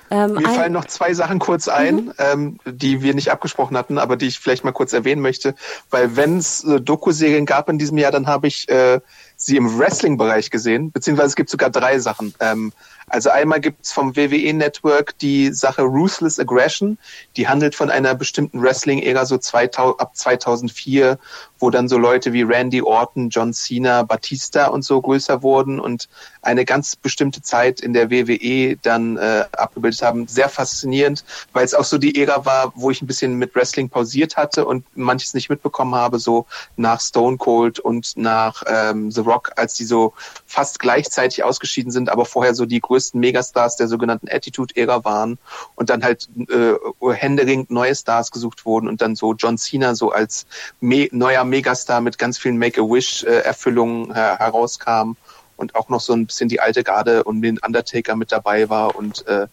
Ähm, 0.09 0.33
Mir 0.33 0.49
fallen 0.49 0.73
noch 0.73 0.85
zwei 0.85 1.13
Sachen 1.13 1.39
kurz 1.39 1.67
ein, 1.67 1.95
mhm. 1.95 2.13
ähm, 2.17 2.59
die 2.65 3.01
wir 3.01 3.13
nicht 3.13 3.31
abgesprochen 3.31 3.77
hatten, 3.77 3.97
aber 3.97 4.15
die 4.15 4.27
ich 4.27 4.39
vielleicht 4.39 4.63
mal 4.63 4.71
kurz 4.71 4.93
erwähnen 4.93 5.21
möchte. 5.21 5.55
Weil 5.89 6.15
wenn 6.15 6.37
es 6.37 6.63
äh, 6.63 6.79
Doku-Serien 6.79 7.45
gab 7.45 7.69
in 7.69 7.77
diesem 7.77 7.97
Jahr, 7.97 8.11
dann 8.11 8.27
habe 8.27 8.47
ich 8.47 8.69
äh, 8.69 8.99
sie 9.35 9.57
im 9.57 9.77
Wrestling-Bereich 9.77 10.49
gesehen, 10.49 10.91
beziehungsweise 10.91 11.27
es 11.27 11.35
gibt 11.35 11.49
sogar 11.49 11.69
drei 11.69 11.99
Sachen. 11.99 12.33
Ähm, 12.39 12.71
also 13.09 13.29
einmal 13.29 13.61
gibt's 13.61 13.93
vom 13.93 14.15
WWE 14.17 14.53
Network 14.53 15.17
die 15.19 15.53
Sache 15.53 15.83
Ruthless 15.83 16.39
Aggression, 16.39 16.97
die 17.37 17.47
handelt 17.47 17.75
von 17.75 17.89
einer 17.89 18.15
bestimmten 18.15 18.61
Wrestling-Ära 18.61 19.25
so 19.25 19.37
2000, 19.37 19.99
ab 20.01 20.15
2004, 20.15 21.17
wo 21.59 21.69
dann 21.69 21.87
so 21.87 21.97
Leute 21.97 22.33
wie 22.33 22.43
Randy 22.43 22.81
Orton, 22.81 23.29
John 23.29 23.53
Cena, 23.53 24.03
Batista 24.03 24.67
und 24.67 24.83
so 24.83 25.01
größer 25.01 25.41
wurden 25.41 25.79
und 25.79 26.07
eine 26.41 26.65
ganz 26.65 26.95
bestimmte 26.95 27.41
Zeit 27.41 27.81
in 27.81 27.93
der 27.93 28.09
WWE 28.09 28.77
dann 28.81 29.17
äh, 29.17 29.45
abgebildet 29.51 30.01
haben. 30.01 30.27
Sehr 30.27 30.49
faszinierend, 30.49 31.23
weil 31.53 31.65
es 31.65 31.73
auch 31.73 31.83
so 31.83 31.97
die 31.97 32.19
Ära 32.19 32.45
war, 32.45 32.71
wo 32.75 32.91
ich 32.91 33.01
ein 33.01 33.07
bisschen 33.07 33.35
mit 33.35 33.55
Wrestling 33.55 33.89
pausiert 33.89 34.37
hatte 34.37 34.65
und 34.65 34.85
manches 34.95 35.33
nicht 35.33 35.49
mitbekommen 35.49 35.95
habe, 35.95 36.19
so 36.19 36.45
nach 36.75 37.01
Stone 37.01 37.37
Cold 37.37 37.79
und 37.79 38.15
nach 38.15 38.63
ähm, 38.67 39.11
The 39.11 39.21
Rock, 39.21 39.51
als 39.55 39.73
die 39.73 39.85
so 39.85 40.13
fast 40.45 40.79
gleichzeitig 40.79 41.43
ausgeschieden 41.43 41.91
sind, 41.91 42.09
aber 42.09 42.25
vorher 42.25 42.55
so 42.55 42.65
die 42.65 42.79
größten 42.79 43.19
Megastars 43.19 43.75
der 43.75 43.87
sogenannten 43.87 44.27
Attitude-Ära 44.29 45.03
waren 45.03 45.37
und 45.75 45.89
dann 45.89 46.03
halt 46.03 46.29
äh, 46.49 46.73
händeringend 47.13 47.71
neue 47.71 47.95
Stars 47.95 48.31
gesucht 48.31 48.65
wurden 48.65 48.87
und 48.87 49.01
dann 49.01 49.15
so 49.15 49.33
John 49.33 49.57
Cena 49.57 49.95
so 49.95 50.11
als 50.11 50.45
neuer 50.79 51.43
Megastar 51.47 52.01
mit 52.01 52.17
ganz 52.17 52.37
vielen 52.37 52.57
Make-A-Wish-Erfüllungen 52.57 54.11
äh, 54.11 54.13
herauskam 54.13 55.13
und 55.55 55.75
auch 55.75 55.89
noch 55.89 56.01
so 56.01 56.13
ein 56.13 56.27
bisschen 56.27 56.49
die 56.49 56.59
alte 56.59 56.83
Garde 56.83 57.23
und 57.23 57.41
den 57.41 57.57
Undertaker 57.59 58.15
mit 58.15 58.31
dabei 58.31 58.69
war 58.69 58.95
und 58.95 59.25
äh, 59.27 59.47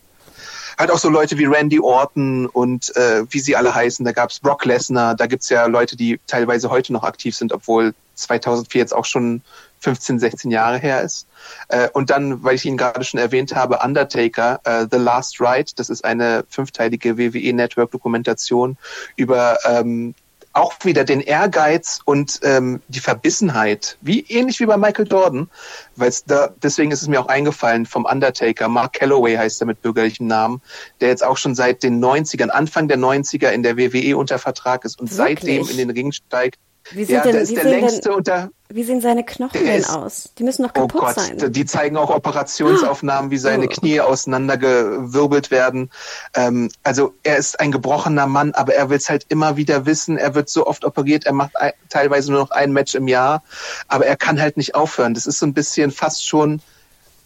halt 0.78 0.90
auch 0.90 0.98
so 0.98 1.08
Leute 1.08 1.38
wie 1.38 1.46
Randy 1.46 1.80
Orton 1.80 2.46
und 2.46 2.94
äh, 2.96 3.24
wie 3.30 3.40
sie 3.40 3.56
alle 3.56 3.74
heißen. 3.74 4.04
Da 4.04 4.12
gab's 4.12 4.40
Brock 4.40 4.64
Lesnar, 4.64 5.14
da 5.14 5.26
gibt's 5.26 5.48
ja 5.48 5.66
Leute, 5.66 5.96
die 5.96 6.20
teilweise 6.26 6.70
heute 6.70 6.92
noch 6.92 7.04
aktiv 7.04 7.36
sind, 7.36 7.52
obwohl 7.52 7.94
2004 8.14 8.80
jetzt 8.80 8.94
auch 8.94 9.04
schon 9.04 9.42
15, 9.80 10.18
16 10.18 10.50
Jahre 10.50 10.78
her 10.78 11.02
ist. 11.02 11.26
Äh, 11.68 11.88
und 11.92 12.10
dann, 12.10 12.42
weil 12.42 12.54
ich 12.54 12.64
ihn 12.64 12.76
gerade 12.76 13.04
schon 13.04 13.20
erwähnt 13.20 13.54
habe, 13.54 13.78
Undertaker, 13.84 14.60
äh, 14.64 14.86
The 14.90 14.96
Last 14.98 15.40
Ride, 15.40 15.72
das 15.76 15.90
ist 15.90 16.04
eine 16.04 16.44
fünfteilige 16.48 17.18
WWE-Network-Dokumentation 17.18 18.76
über 19.16 19.58
ähm, 19.64 20.14
auch 20.55 20.72
wieder 20.85 21.05
den 21.05 21.20
Ehrgeiz 21.20 22.01
und 22.05 22.40
ähm, 22.43 22.81
die 22.89 23.01
Verbissenheit, 23.01 23.98
wie 24.01 24.20
ähnlich 24.20 24.60
wie 24.60 24.66
bei 24.66 24.76
Michael 24.76 25.06
Jordan, 25.09 25.51
weil 25.97 26.12
da 26.26 26.55
deswegen 26.62 26.93
ist 26.93 27.02
es 27.02 27.09
mir 27.09 27.20
auch 27.20 27.26
eingefallen 27.26 27.86
vom 27.86 28.05
Undertaker, 28.05 28.68
Mark 28.68 28.94
Calloway 28.94 29.36
heißt 29.36 29.60
er 29.60 29.66
mit 29.66 29.82
bürgerlichem 29.82 30.28
Namen, 30.28 30.62
der 31.01 31.09
jetzt 31.09 31.24
auch 31.24 31.36
schon 31.36 31.55
seit 31.56 31.82
den 31.82 32.02
90ern, 32.02 32.48
Anfang 32.48 32.86
der 32.86 32.98
90er 32.98 33.51
in 33.51 33.64
der 33.64 33.76
WWE 33.76 34.16
unter 34.16 34.39
Vertrag 34.39 34.85
ist 34.85 35.01
und 35.01 35.10
Wirklich? 35.10 35.40
seitdem 35.40 35.68
in 35.68 35.76
den 35.76 35.90
Ring 35.90 36.12
steigt. 36.12 36.59
Wie 36.90 37.05
sind 37.05 37.16
ja, 37.16 37.23
denn, 37.23 37.48
wie 37.48 37.55
der 37.55 37.65
längste 37.65 38.01
denn, 38.01 38.12
unter. 38.12 38.51
Wie 38.69 38.85
sehen 38.85 39.01
seine 39.01 39.24
Knochen 39.24 39.65
denn 39.65 39.85
aus? 39.85 40.31
Die 40.39 40.43
müssen 40.43 40.62
noch 40.62 40.70
oh 40.70 40.81
kaputt 40.86 41.02
oh 41.02 41.06
Gott, 41.06 41.15
sein. 41.15 41.52
Die 41.52 41.65
zeigen 41.65 41.97
auch 41.97 42.11
Operationsaufnahmen, 42.11 43.31
wie 43.31 43.39
seine 43.39 43.66
oh. 43.66 43.69
Knie 43.69 44.01
auseinandergewirbelt 44.01 45.51
werden. 45.51 45.90
Ähm, 46.35 46.70
also 46.82 47.15
er 47.23 47.36
ist 47.39 47.59
ein 47.61 47.73
gebrochener 47.73 48.27
Mann, 48.27 48.52
aber 48.52 48.74
er 48.74 48.90
will 48.90 48.98
es 48.98 49.09
halt 49.09 49.27
immer 49.28 49.56
wieder 49.56 49.86
wissen. 49.86 50.19
Er 50.19 50.35
wird 50.35 50.48
so 50.48 50.66
oft 50.66 50.85
operiert, 50.85 51.24
er 51.24 51.32
macht 51.32 51.56
ein, 51.56 51.73
teilweise 51.89 52.32
nur 52.32 52.40
noch 52.40 52.51
ein 52.51 52.73
Match 52.73 52.94
im 52.94 53.09
Jahr, 53.09 53.43
aber 53.89 54.06
er 54.06 54.16
kann 54.16 54.40
halt 54.40 54.56
nicht 54.56 54.74
aufhören. 54.74 55.15
Das 55.15 55.27
ist 55.27 55.39
so 55.39 55.47
ein 55.47 55.55
bisschen 55.55 55.90
fast 55.90 56.27
schon 56.27 56.61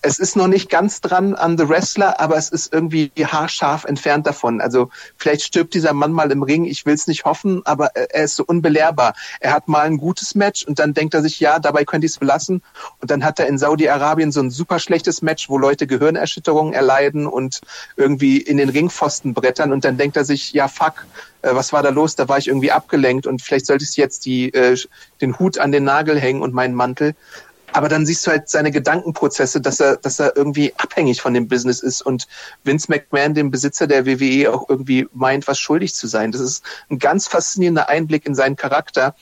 es 0.00 0.18
ist 0.18 0.36
noch 0.36 0.46
nicht 0.46 0.70
ganz 0.70 1.00
dran 1.00 1.34
an 1.34 1.58
The 1.58 1.68
Wrestler, 1.68 2.20
aber 2.20 2.36
es 2.36 2.50
ist 2.50 2.72
irgendwie 2.72 3.10
haarscharf 3.20 3.84
entfernt 3.84 4.26
davon. 4.26 4.60
Also 4.60 4.90
vielleicht 5.16 5.42
stirbt 5.42 5.74
dieser 5.74 5.92
Mann 5.92 6.12
mal 6.12 6.30
im 6.30 6.42
Ring, 6.42 6.64
ich 6.64 6.86
will 6.86 6.94
es 6.94 7.08
nicht 7.08 7.24
hoffen, 7.24 7.62
aber 7.64 7.86
er 7.96 8.24
ist 8.24 8.36
so 8.36 8.44
unbelehrbar. 8.44 9.14
Er 9.40 9.52
hat 9.52 9.66
mal 9.66 9.86
ein 9.86 9.98
gutes 9.98 10.34
Match 10.34 10.64
und 10.64 10.78
dann 10.78 10.94
denkt 10.94 11.14
er 11.14 11.22
sich, 11.22 11.40
ja, 11.40 11.58
dabei 11.58 11.84
könnte 11.84 12.06
ich 12.06 12.12
es 12.12 12.18
belassen. 12.18 12.62
Und 13.00 13.10
dann 13.10 13.24
hat 13.24 13.40
er 13.40 13.48
in 13.48 13.58
Saudi-Arabien 13.58 14.30
so 14.30 14.40
ein 14.40 14.50
super 14.50 14.78
schlechtes 14.78 15.20
Match, 15.20 15.48
wo 15.48 15.58
Leute 15.58 15.86
Gehirnerschütterungen 15.86 16.74
erleiden 16.74 17.26
und 17.26 17.60
irgendwie 17.96 18.38
in 18.38 18.56
den 18.56 18.68
Ringpfosten 18.68 19.34
brettern 19.34 19.72
und 19.72 19.84
dann 19.84 19.96
denkt 19.96 20.16
er 20.16 20.24
sich, 20.24 20.52
ja, 20.52 20.68
fuck, 20.68 21.06
äh, 21.42 21.54
was 21.54 21.72
war 21.72 21.82
da 21.82 21.90
los? 21.90 22.14
Da 22.14 22.28
war 22.28 22.38
ich 22.38 22.48
irgendwie 22.48 22.70
abgelenkt 22.70 23.26
und 23.26 23.42
vielleicht 23.42 23.66
sollte 23.66 23.84
ich 23.84 23.96
jetzt 23.96 24.26
die, 24.26 24.52
äh, 24.54 24.76
den 25.20 25.38
Hut 25.38 25.58
an 25.58 25.72
den 25.72 25.84
Nagel 25.84 26.18
hängen 26.18 26.42
und 26.42 26.54
meinen 26.54 26.74
Mantel 26.74 27.14
aber 27.72 27.88
dann 27.88 28.06
siehst 28.06 28.26
du 28.26 28.30
halt 28.30 28.48
seine 28.48 28.70
Gedankenprozesse, 28.70 29.60
dass 29.60 29.80
er, 29.80 29.96
dass 29.96 30.18
er 30.18 30.36
irgendwie 30.36 30.72
abhängig 30.76 31.20
von 31.20 31.34
dem 31.34 31.48
Business 31.48 31.80
ist 31.80 32.02
und 32.02 32.26
Vince 32.64 32.90
McMahon, 32.90 33.34
dem 33.34 33.50
Besitzer 33.50 33.86
der 33.86 34.06
WWE, 34.06 34.52
auch 34.52 34.68
irgendwie 34.68 35.08
meint, 35.12 35.46
was 35.46 35.58
schuldig 35.58 35.94
zu 35.94 36.06
sein. 36.06 36.32
Das 36.32 36.40
ist 36.40 36.64
ein 36.90 36.98
ganz 36.98 37.28
faszinierender 37.28 37.88
Einblick 37.88 38.26
in 38.26 38.34
seinen 38.34 38.56
Charakter, 38.56 39.14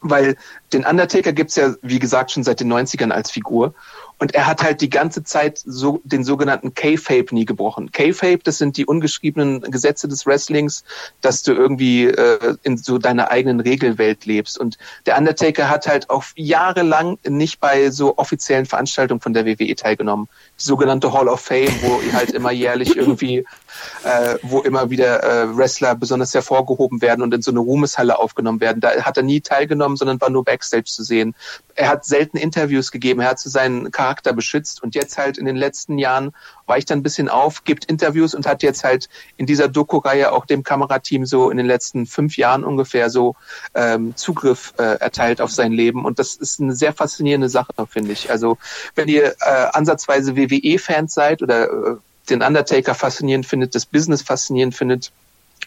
weil 0.00 0.36
den 0.72 0.84
Undertaker 0.84 1.32
gibt's 1.32 1.56
ja, 1.56 1.74
wie 1.82 1.98
gesagt, 1.98 2.32
schon 2.32 2.42
seit 2.42 2.60
den 2.60 2.72
90ern 2.72 3.10
als 3.10 3.30
Figur. 3.30 3.74
Und 4.22 4.36
er 4.36 4.46
hat 4.46 4.62
halt 4.62 4.80
die 4.80 4.88
ganze 4.88 5.24
Zeit 5.24 5.60
so 5.66 6.00
den 6.04 6.22
sogenannten 6.22 6.74
K-Fape 6.74 7.34
nie 7.34 7.44
gebrochen. 7.44 7.90
K-Fape, 7.90 8.38
das 8.44 8.56
sind 8.56 8.76
die 8.76 8.86
ungeschriebenen 8.86 9.62
Gesetze 9.62 10.06
des 10.06 10.26
Wrestlings, 10.26 10.84
dass 11.22 11.42
du 11.42 11.52
irgendwie 11.52 12.04
äh, 12.04 12.54
in 12.62 12.76
so 12.76 12.98
deiner 12.98 13.32
eigenen 13.32 13.58
Regelwelt 13.58 14.24
lebst. 14.24 14.58
Und 14.58 14.78
der 15.06 15.18
Undertaker 15.18 15.68
hat 15.68 15.88
halt 15.88 16.08
auch 16.08 16.22
jahrelang 16.36 17.18
nicht 17.26 17.58
bei 17.58 17.90
so 17.90 18.16
offiziellen 18.16 18.64
Veranstaltungen 18.64 19.20
von 19.20 19.32
der 19.32 19.44
WWE 19.44 19.74
teilgenommen. 19.74 20.28
Die 20.56 20.62
sogenannte 20.66 21.12
Hall 21.12 21.26
of 21.26 21.40
Fame, 21.40 21.74
wo 21.82 22.00
halt 22.12 22.30
immer 22.30 22.52
jährlich 22.52 22.96
irgendwie, 22.96 23.44
äh, 24.04 24.36
wo 24.42 24.60
immer 24.60 24.90
wieder 24.90 25.22
äh, 25.22 25.56
Wrestler 25.56 25.94
besonders 25.94 26.34
hervorgehoben 26.34 27.02
werden 27.02 27.22
und 27.22 27.32
in 27.34 27.42
so 27.42 27.50
eine 27.50 27.60
Ruhmeshalle 27.60 28.18
aufgenommen 28.18 28.60
werden. 28.60 28.80
Da 28.80 28.90
hat 29.02 29.16
er 29.16 29.22
nie 29.22 29.40
teilgenommen, 29.40 29.96
sondern 29.96 30.20
war 30.20 30.30
nur 30.30 30.44
Backstage 30.44 30.84
zu 30.84 31.02
sehen. 31.02 31.34
Er 31.74 31.88
hat 31.88 32.04
selten 32.04 32.36
Interviews 32.36 32.90
gegeben, 32.90 33.20
er 33.20 33.30
hat 33.30 33.38
zu 33.38 33.48
seinen 33.48 33.90
Charakter 33.90 34.32
beschützt 34.32 34.82
und 34.82 34.94
jetzt 34.94 35.16
halt 35.16 35.38
in 35.38 35.46
den 35.46 35.56
letzten 35.56 35.98
Jahren 35.98 36.32
weicht 36.66 36.90
er 36.90 36.96
ein 36.96 37.02
bisschen 37.02 37.28
auf, 37.28 37.64
gibt 37.64 37.86
Interviews 37.86 38.34
und 38.34 38.46
hat 38.46 38.62
jetzt 38.62 38.84
halt 38.84 39.08
in 39.36 39.46
dieser 39.46 39.68
Doku-Reihe 39.68 40.32
auch 40.32 40.46
dem 40.46 40.62
Kamerateam 40.62 41.26
so 41.26 41.50
in 41.50 41.56
den 41.56 41.66
letzten 41.66 42.06
fünf 42.06 42.36
Jahren 42.36 42.64
ungefähr 42.64 43.10
so 43.10 43.36
ähm, 43.74 44.16
Zugriff 44.16 44.74
äh, 44.78 44.98
erteilt 44.98 45.40
auf 45.40 45.50
sein 45.50 45.72
Leben 45.72 46.04
und 46.04 46.18
das 46.18 46.34
ist 46.34 46.60
eine 46.60 46.74
sehr 46.74 46.92
faszinierende 46.92 47.48
Sache, 47.48 47.72
finde 47.88 48.12
ich. 48.12 48.30
Also 48.30 48.58
wenn 48.94 49.08
ihr 49.08 49.34
äh, 49.40 49.66
ansatzweise 49.72 50.36
WWE-Fans 50.36 51.14
seid 51.14 51.42
oder 51.42 51.64
äh, 51.64 51.96
den 52.30 52.42
Undertaker 52.42 52.94
faszinierend 52.94 53.46
findet, 53.46 53.74
das 53.74 53.86
Business 53.86 54.22
faszinierend 54.22 54.74
findet, 54.74 55.12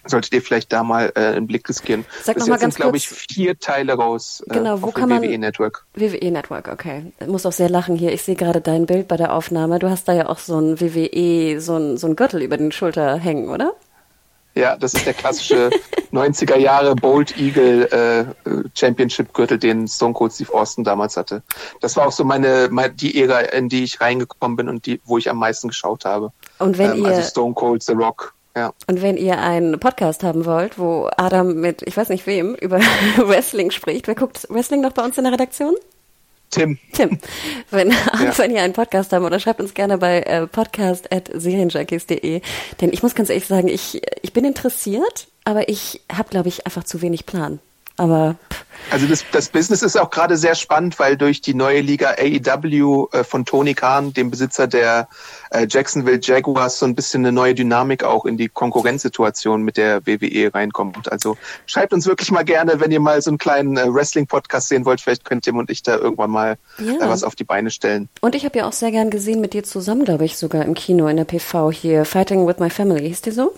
solltet 0.05 0.33
ihr 0.33 0.41
vielleicht 0.41 0.71
da 0.71 0.83
mal 0.83 1.11
äh, 1.15 1.19
einen 1.19 1.47
Blick 1.47 1.67
riskieren. 1.67 2.05
Sag 2.23 2.37
noch 2.37 2.47
mal 2.47 2.59
ganz 2.59 2.75
glaube 2.75 2.97
ich, 2.97 3.07
vier 3.07 3.59
Teile 3.59 3.93
raus 3.93 4.43
äh, 4.49 4.53
genau, 4.53 4.81
wo 4.81 4.91
kann 4.91 5.09
man, 5.09 5.21
WWE 5.21 5.37
Network. 5.37 5.85
WWE 5.95 6.31
Network, 6.31 6.67
okay. 6.67 7.11
Ich 7.19 7.27
muss 7.27 7.45
auch 7.45 7.51
sehr 7.51 7.69
lachen 7.69 7.95
hier. 7.95 8.11
Ich 8.11 8.21
sehe 8.21 8.35
gerade 8.35 8.61
dein 8.61 8.85
Bild 8.85 9.07
bei 9.07 9.17
der 9.17 9.33
Aufnahme. 9.33 9.79
Du 9.79 9.89
hast 9.89 10.07
da 10.07 10.13
ja 10.13 10.27
auch 10.27 10.39
so 10.39 10.59
ein 10.59 10.79
WWE, 10.79 11.59
so 11.59 11.77
ein, 11.77 11.97
so 11.97 12.07
ein 12.07 12.15
Gürtel 12.15 12.41
über 12.41 12.57
den 12.57 12.71
Schulter 12.71 13.17
hängen, 13.17 13.49
oder? 13.49 13.73
Ja, 14.53 14.77
das 14.77 14.93
ist 14.93 15.05
der 15.05 15.13
klassische 15.13 15.69
90er 16.13 16.55
Jahre 16.55 16.95
Bold 16.95 17.37
Eagle 17.37 17.85
äh, 17.91 18.49
Championship 18.73 19.33
Gürtel, 19.33 19.59
den 19.59 19.85
Stone 19.87 20.13
Cold 20.13 20.31
Steve 20.31 20.53
Austin 20.53 20.85
damals 20.85 21.17
hatte. 21.17 21.43
Das 21.81 21.97
war 21.97 22.07
auch 22.07 22.11
so 22.13 22.23
meine, 22.23 22.69
meine 22.71 22.93
die 22.93 23.21
Ära, 23.21 23.39
in 23.39 23.67
die 23.67 23.83
ich 23.83 23.99
reingekommen 23.99 24.55
bin 24.55 24.69
und 24.69 24.85
die, 24.85 25.01
wo 25.03 25.17
ich 25.17 25.29
am 25.29 25.37
meisten 25.37 25.67
geschaut 25.67 26.05
habe. 26.05 26.31
Und 26.59 26.77
wenn 26.77 26.91
ähm, 26.91 27.03
ihr 27.03 27.07
also 27.07 27.21
Stone 27.21 27.53
Cold, 27.53 27.83
The 27.83 27.93
Rock. 27.93 28.33
Ja. 28.55 28.73
Und 28.87 29.01
wenn 29.01 29.17
ihr 29.17 29.39
einen 29.39 29.79
Podcast 29.79 30.23
haben 30.23 30.45
wollt, 30.45 30.79
wo 30.79 31.09
Adam 31.17 31.55
mit, 31.55 31.81
ich 31.81 31.97
weiß 31.97 32.09
nicht 32.09 32.25
wem, 32.25 32.55
über 32.55 32.79
Wrestling 33.17 33.71
spricht, 33.71 34.07
wer 34.07 34.15
guckt 34.15 34.47
Wrestling 34.49 34.81
noch 34.81 34.93
bei 34.93 35.03
uns 35.03 35.17
in 35.17 35.25
der 35.25 35.33
Redaktion? 35.33 35.75
Tim. 36.51 36.77
Tim. 36.93 37.19
Wenn, 37.69 37.91
ja. 37.91 37.97
wenn 38.37 38.51
ihr 38.51 38.61
einen 38.61 38.73
Podcast 38.73 39.11
haben 39.11 39.25
oder 39.25 39.39
schreibt 39.39 39.59
uns 39.59 39.73
gerne 39.73 39.97
bei 39.97 40.21
äh, 40.21 40.47
podcast.serienjunkies.de. 40.47 42.41
Denn 42.79 42.93
ich 42.93 43.03
muss 43.03 43.15
ganz 43.15 43.29
ehrlich 43.29 43.47
sagen, 43.47 43.67
ich, 43.67 44.01
ich 44.21 44.31
bin 44.31 44.45
interessiert, 44.45 45.27
aber 45.43 45.67
ich 45.67 46.01
habe, 46.11 46.29
glaube 46.29 46.47
ich, 46.47 46.65
einfach 46.65 46.85
zu 46.85 47.01
wenig 47.01 47.25
Plan. 47.25 47.59
Aber 47.97 48.35
pff, 48.51 48.65
also 48.91 49.07
das, 49.07 49.25
das 49.31 49.49
Business 49.49 49.81
ist 49.81 49.97
auch 49.97 50.09
gerade 50.09 50.37
sehr 50.37 50.55
spannend, 50.55 50.99
weil 50.99 51.17
durch 51.17 51.41
die 51.41 51.53
neue 51.53 51.81
Liga 51.81 52.15
AEW 52.17 53.07
äh, 53.11 53.23
von 53.23 53.45
Tony 53.45 53.73
Khan, 53.73 54.13
dem 54.13 54.29
Besitzer 54.29 54.67
der 54.67 55.07
äh, 55.49 55.65
Jacksonville 55.69 56.19
Jaguars, 56.21 56.79
so 56.79 56.85
ein 56.85 56.95
bisschen 56.95 57.21
eine 57.25 57.31
neue 57.31 57.55
Dynamik 57.55 58.03
auch 58.03 58.25
in 58.25 58.37
die 58.37 58.47
Konkurrenzsituation 58.47 59.63
mit 59.63 59.77
der 59.77 60.05
WWE 60.05 60.53
reinkommt. 60.53 61.11
Also 61.11 61.37
schreibt 61.65 61.93
uns 61.93 62.05
wirklich 62.05 62.31
mal 62.31 62.43
gerne, 62.43 62.79
wenn 62.79 62.91
ihr 62.91 62.99
mal 62.99 63.21
so 63.21 63.31
einen 63.31 63.37
kleinen 63.37 63.77
äh, 63.77 63.91
Wrestling-Podcast 63.91 64.69
sehen 64.69 64.85
wollt, 64.85 65.01
vielleicht 65.01 65.25
könnt 65.25 65.45
Tim 65.45 65.57
und 65.57 65.69
ich 65.69 65.81
da 65.81 65.97
irgendwann 65.97 66.31
mal 66.31 66.57
ja. 66.77 66.93
äh, 66.93 67.09
was 67.09 67.23
auf 67.23 67.35
die 67.35 67.43
Beine 67.43 67.71
stellen. 67.71 68.07
Und 68.21 68.35
ich 68.35 68.45
habe 68.45 68.59
ja 68.59 68.67
auch 68.67 68.73
sehr 68.73 68.91
gern 68.91 69.09
gesehen 69.09 69.41
mit 69.41 69.53
dir 69.53 69.63
zusammen, 69.63 70.05
glaube 70.05 70.25
ich, 70.25 70.37
sogar 70.37 70.63
im 70.63 70.75
Kino 70.75 71.07
in 71.07 71.17
der 71.17 71.25
PV 71.25 71.71
hier, 71.71 72.05
Fighting 72.05 72.47
with 72.47 72.59
My 72.59 72.69
Family. 72.69 73.07
Hieß 73.07 73.21
die 73.21 73.31
so? 73.31 73.53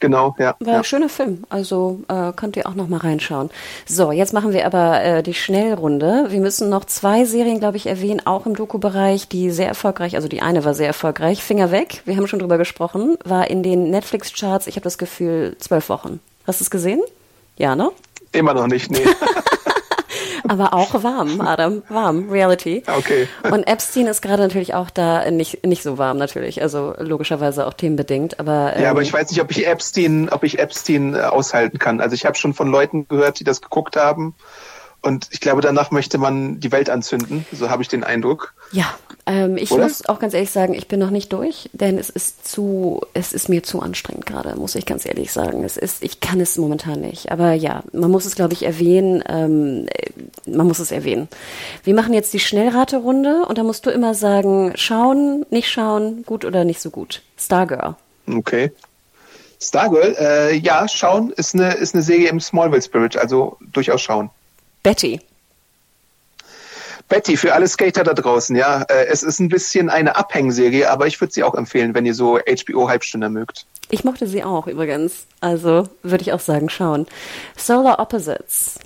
Genau, 0.00 0.36
ja. 0.38 0.54
War 0.60 0.72
ja. 0.72 0.78
ein 0.78 0.84
schöner 0.84 1.08
Film, 1.08 1.44
also 1.48 2.00
äh, 2.08 2.32
könnt 2.32 2.56
ihr 2.56 2.66
auch 2.68 2.74
noch 2.74 2.88
mal 2.88 2.98
reinschauen. 2.98 3.50
So, 3.86 4.12
jetzt 4.12 4.32
machen 4.32 4.52
wir 4.52 4.66
aber 4.66 5.02
äh, 5.02 5.22
die 5.22 5.34
Schnellrunde. 5.34 6.26
Wir 6.28 6.40
müssen 6.40 6.68
noch 6.68 6.84
zwei 6.84 7.24
Serien, 7.24 7.58
glaube 7.58 7.76
ich, 7.76 7.86
erwähnen, 7.86 8.24
auch 8.24 8.46
im 8.46 8.54
Doku-Bereich, 8.54 9.28
die 9.28 9.50
sehr 9.50 9.68
erfolgreich, 9.68 10.14
also 10.16 10.28
die 10.28 10.42
eine 10.42 10.64
war 10.64 10.74
sehr 10.74 10.86
erfolgreich. 10.86 11.42
Finger 11.42 11.70
weg, 11.70 12.02
wir 12.04 12.16
haben 12.16 12.26
schon 12.26 12.38
drüber 12.38 12.58
gesprochen, 12.58 13.16
war 13.24 13.50
in 13.50 13.62
den 13.62 13.90
Netflix-Charts, 13.90 14.66
ich 14.66 14.76
habe 14.76 14.84
das 14.84 14.98
Gefühl, 14.98 15.56
zwölf 15.58 15.88
Wochen. 15.88 16.20
Hast 16.46 16.60
du 16.60 16.64
es 16.64 16.70
gesehen? 16.70 17.00
Ja, 17.56 17.74
ne? 17.74 17.90
Immer 18.32 18.54
noch 18.54 18.66
nicht, 18.66 18.90
nee. 18.90 19.04
aber 20.48 20.74
auch 20.74 21.02
warm, 21.02 21.40
Adam, 21.40 21.82
warm, 21.88 22.30
Reality. 22.30 22.82
Okay. 22.86 23.28
Und 23.50 23.64
Epstein 23.64 24.06
ist 24.06 24.22
gerade 24.22 24.42
natürlich 24.42 24.74
auch 24.74 24.90
da 24.90 25.30
nicht, 25.30 25.64
nicht 25.66 25.82
so 25.82 25.98
warm 25.98 26.18
natürlich, 26.18 26.62
also 26.62 26.94
logischerweise 26.98 27.66
auch 27.66 27.74
themenbedingt, 27.74 28.40
aber 28.40 28.74
ähm, 28.76 28.82
Ja, 28.82 28.90
aber 28.90 29.00
ähm, 29.00 29.06
ich 29.06 29.12
weiß 29.12 29.30
nicht, 29.30 29.40
ob 29.40 29.50
ich 29.50 29.66
Epstein, 29.66 30.28
ob 30.28 30.44
ich 30.44 30.58
Epstein 30.58 31.14
äh, 31.14 31.20
aushalten 31.20 31.78
kann. 31.78 32.00
Also 32.00 32.14
ich 32.14 32.24
habe 32.24 32.36
schon 32.36 32.54
von 32.54 32.68
Leuten 32.68 33.08
gehört, 33.08 33.40
die 33.40 33.44
das 33.44 33.60
geguckt 33.60 33.96
haben 33.96 34.34
und 35.00 35.28
ich 35.30 35.40
glaube, 35.40 35.60
danach 35.60 35.90
möchte 35.90 36.18
man 36.18 36.60
die 36.60 36.72
Welt 36.72 36.90
anzünden. 36.90 37.46
So 37.52 37.70
habe 37.70 37.82
ich 37.82 37.88
den 37.88 38.02
Eindruck. 38.02 38.54
Ja, 38.72 38.86
ähm, 39.28 39.58
ich 39.58 39.70
Oder? 39.70 39.82
muss 39.82 40.08
auch 40.08 40.20
ganz 40.20 40.32
ehrlich 40.32 40.50
sagen, 40.50 40.72
ich 40.72 40.88
bin 40.88 40.98
noch 40.98 41.10
nicht 41.10 41.34
durch, 41.34 41.68
denn 41.74 41.98
es 41.98 42.08
ist 42.08 42.48
zu, 42.48 43.02
es 43.12 43.34
ist 43.34 43.50
mir 43.50 43.62
zu 43.62 43.82
anstrengend 43.82 44.24
gerade, 44.24 44.56
muss 44.56 44.74
ich 44.74 44.86
ganz 44.86 45.04
ehrlich 45.04 45.32
sagen. 45.32 45.64
Es 45.64 45.76
ist, 45.76 46.02
ich 46.02 46.20
kann 46.20 46.40
es 46.40 46.56
momentan 46.56 47.02
nicht. 47.02 47.30
Aber 47.30 47.52
ja, 47.52 47.82
man 47.92 48.10
muss 48.10 48.24
es, 48.24 48.36
glaube 48.36 48.54
ich, 48.54 48.64
erwähnen. 48.64 49.22
Ähm, 49.28 49.86
man 50.46 50.66
muss 50.66 50.78
es 50.78 50.90
erwähnen. 50.90 51.28
Wir 51.84 51.92
machen 51.94 52.14
jetzt 52.14 52.32
die 52.32 52.40
Schnellraterunde 52.40 53.44
und 53.46 53.58
da 53.58 53.64
musst 53.64 53.84
du 53.84 53.90
immer 53.90 54.14
sagen, 54.14 54.72
schauen, 54.76 55.44
nicht 55.50 55.68
schauen, 55.68 56.22
gut 56.24 56.46
oder 56.46 56.64
nicht 56.64 56.80
so 56.80 56.88
gut. 56.88 57.20
Stargirl. 57.36 57.96
Okay. 58.26 58.72
Stargirl, 59.60 60.16
äh, 60.18 60.54
ja, 60.56 60.88
schauen 60.88 61.32
ist 61.32 61.54
eine, 61.54 61.74
ist 61.74 61.94
eine 61.94 62.02
Serie 62.02 62.30
im 62.30 62.40
Smallville 62.40 62.80
Spirit, 62.80 63.18
also 63.18 63.58
durchaus 63.72 64.00
schauen. 64.00 64.30
Betty. 64.82 65.20
Betty, 67.08 67.36
für 67.36 67.54
alle 67.54 67.66
Skater 67.66 68.04
da 68.04 68.12
draußen, 68.14 68.54
ja. 68.54 68.82
Äh, 68.82 69.06
es 69.06 69.22
ist 69.22 69.40
ein 69.40 69.48
bisschen 69.48 69.88
eine 69.88 70.16
Abhängserie, 70.16 70.90
aber 70.90 71.06
ich 71.06 71.20
würde 71.20 71.32
sie 71.32 71.42
auch 71.42 71.54
empfehlen, 71.54 71.94
wenn 71.94 72.04
ihr 72.06 72.14
so 72.14 72.38
HBO-Halbstünder 72.38 73.30
mögt. 73.30 73.66
Ich 73.90 74.04
mochte 74.04 74.26
sie 74.26 74.44
auch 74.44 74.66
übrigens. 74.66 75.26
Also 75.40 75.88
würde 76.02 76.22
ich 76.22 76.32
auch 76.32 76.40
sagen, 76.40 76.68
schauen. 76.68 77.06
Solar 77.56 77.98
Opposites. 77.98 78.78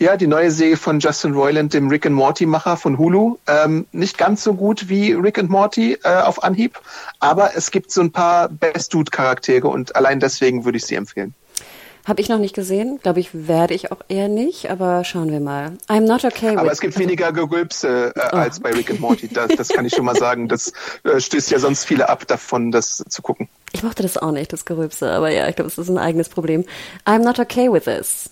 Ja, 0.00 0.16
die 0.16 0.28
neue 0.28 0.52
Serie 0.52 0.76
von 0.76 1.00
Justin 1.00 1.32
Roiland, 1.32 1.74
dem 1.74 1.88
Rick 1.88 2.06
and 2.06 2.14
Morty-Macher 2.14 2.76
von 2.76 2.98
Hulu. 2.98 3.36
Ähm, 3.48 3.86
nicht 3.90 4.16
ganz 4.16 4.44
so 4.44 4.54
gut 4.54 4.88
wie 4.88 5.12
Rick 5.12 5.40
and 5.40 5.50
Morty 5.50 5.98
äh, 6.04 6.20
auf 6.20 6.44
Anhieb, 6.44 6.80
aber 7.18 7.56
es 7.56 7.72
gibt 7.72 7.90
so 7.90 8.00
ein 8.00 8.12
paar 8.12 8.48
Best-Dude-Charaktere 8.48 9.66
und 9.66 9.96
allein 9.96 10.20
deswegen 10.20 10.64
würde 10.64 10.78
ich 10.78 10.86
sie 10.86 10.94
empfehlen. 10.94 11.34
Habe 12.08 12.22
ich 12.22 12.30
noch 12.30 12.38
nicht 12.38 12.54
gesehen. 12.54 12.98
Glaube 13.02 13.20
ich, 13.20 13.28
werde 13.34 13.74
ich 13.74 13.92
auch 13.92 13.98
eher 14.08 14.28
nicht, 14.28 14.70
aber 14.70 15.04
schauen 15.04 15.30
wir 15.30 15.40
mal. 15.40 15.72
I'm 15.88 16.06
not 16.06 16.24
okay 16.24 16.56
Aber 16.56 16.72
es 16.72 16.80
gibt 16.80 16.98
weniger 16.98 17.32
Gerülpse 17.32 18.14
äh, 18.16 18.20
oh. 18.32 18.36
als 18.36 18.60
bei 18.60 18.70
Rick 18.70 18.88
and 18.88 19.00
Morty. 19.00 19.28
Das, 19.28 19.48
das 19.54 19.68
kann 19.68 19.84
ich 19.84 19.94
schon 19.94 20.06
mal 20.06 20.16
sagen. 20.16 20.48
Das 20.48 20.72
äh, 21.04 21.20
stößt 21.20 21.50
ja 21.50 21.58
sonst 21.58 21.84
viele 21.84 22.08
ab 22.08 22.26
davon, 22.26 22.70
das 22.70 23.04
zu 23.10 23.20
gucken. 23.20 23.50
Ich 23.72 23.82
mochte 23.82 24.02
das 24.02 24.16
auch 24.16 24.32
nicht, 24.32 24.54
das 24.54 24.64
Gerülpse. 24.64 25.10
Aber 25.10 25.28
ja, 25.30 25.46
ich 25.48 25.56
glaube, 25.56 25.70
es 25.70 25.76
ist 25.76 25.90
ein 25.90 25.98
eigenes 25.98 26.30
Problem. 26.30 26.64
I'm 27.04 27.18
not 27.18 27.38
okay 27.38 27.70
with 27.70 27.84
this 27.84 28.30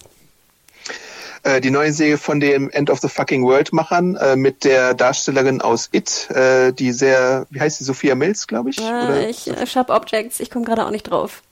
äh, 1.42 1.60
die 1.60 1.70
neue 1.70 1.92
Serie 1.92 2.16
von 2.16 2.40
dem 2.40 2.70
End 2.70 2.88
of 2.88 3.00
the 3.00 3.08
Fucking 3.08 3.44
World 3.44 3.74
Machern 3.74 4.16
äh, 4.16 4.36
mit 4.36 4.64
der 4.64 4.94
Darstellerin 4.94 5.60
aus 5.60 5.90
It, 5.92 6.30
äh, 6.30 6.72
die 6.72 6.92
sehr, 6.92 7.46
wie 7.50 7.60
heißt 7.60 7.76
sie, 7.76 7.84
Sophia 7.84 8.14
Mills, 8.14 8.46
glaube 8.46 8.70
ich? 8.70 8.80
Äh, 8.80 9.28
ich 9.28 9.46
äh, 9.48 9.66
Sharp 9.66 9.90
Objects, 9.90 10.40
ich 10.40 10.50
komme 10.50 10.64
gerade 10.64 10.86
auch 10.86 10.90
nicht 10.90 11.10
drauf 11.10 11.42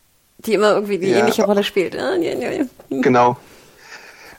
die 0.47 0.55
immer 0.55 0.73
irgendwie 0.73 0.99
die 0.99 1.09
ja. 1.09 1.19
ähnliche 1.19 1.45
Rolle 1.45 1.65
spielt. 1.65 1.95
Genau. 2.91 3.37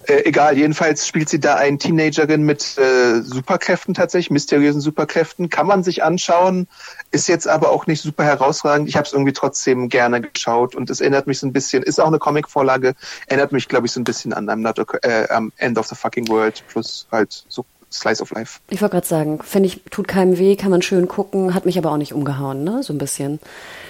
Äh, 0.08 0.24
egal, 0.26 0.58
jedenfalls 0.58 1.08
spielt 1.08 1.30
sie 1.30 1.40
da 1.40 1.56
eine 1.56 1.78
Teenagerin 1.78 2.44
mit 2.44 2.78
äh, 2.78 3.22
Superkräften 3.22 3.94
tatsächlich, 3.94 4.30
mysteriösen 4.30 4.82
Superkräften. 4.82 5.50
Kann 5.50 5.68
man 5.68 5.84
sich 5.84 6.04
anschauen, 6.04 6.68
ist 7.12 7.28
jetzt 7.28 7.48
aber 7.48 7.72
auch 7.72 7.88
nicht 7.88 8.02
super 8.02 8.24
herausragend. 8.24 8.88
Ich 8.88 8.98
habe 8.98 9.08
es 9.08 9.14
irgendwie 9.14 9.34
trotzdem 9.34 9.90
gerne 9.90 10.22
geschaut 10.22 10.76
und 10.76 10.90
es 10.90 11.02
erinnert 11.02 11.28
mich 11.28 11.40
so 11.40 11.48
ein 11.48 11.54
bisschen, 11.54 11.82
ist 11.82 12.00
auch 12.00 12.08
eine 12.08 12.20
Comic-Vorlage, 12.20 12.94
erinnert 13.28 13.52
mich, 13.52 13.68
glaube 13.68 13.88
ich, 13.88 13.94
so 13.94 14.00
ein 14.00 14.04
bisschen 14.04 14.34
an 14.34 14.50
I'm 14.50 14.58
not 14.58 14.80
a, 14.80 14.86
äh, 15.08 15.28
am 15.30 15.52
End 15.58 15.78
of 15.78 15.88
the 15.88 15.96
Fucking 15.96 16.28
World 16.28 16.64
plus 16.68 17.08
halt 17.12 17.46
so 17.48 17.66
Slice 18.00 18.22
of 18.22 18.32
Life. 18.32 18.60
Ich 18.70 18.82
wollte 18.82 18.94
gerade 18.94 19.08
sagen, 19.08 19.40
finde 19.44 19.68
ich, 19.68 19.82
tut 19.90 20.08
keinem 20.08 20.38
weh, 20.38 20.56
kann 20.56 20.72
man 20.72 20.82
schön 20.82 21.08
gucken, 21.08 21.54
hat 21.54 21.66
mich 21.66 21.78
aber 21.78 21.92
auch 21.92 21.98
nicht 21.98 22.14
umgehauen, 22.14 22.64
ne? 22.64 22.84
So 22.84 22.94
ein 22.94 22.98
bisschen. 22.98 23.40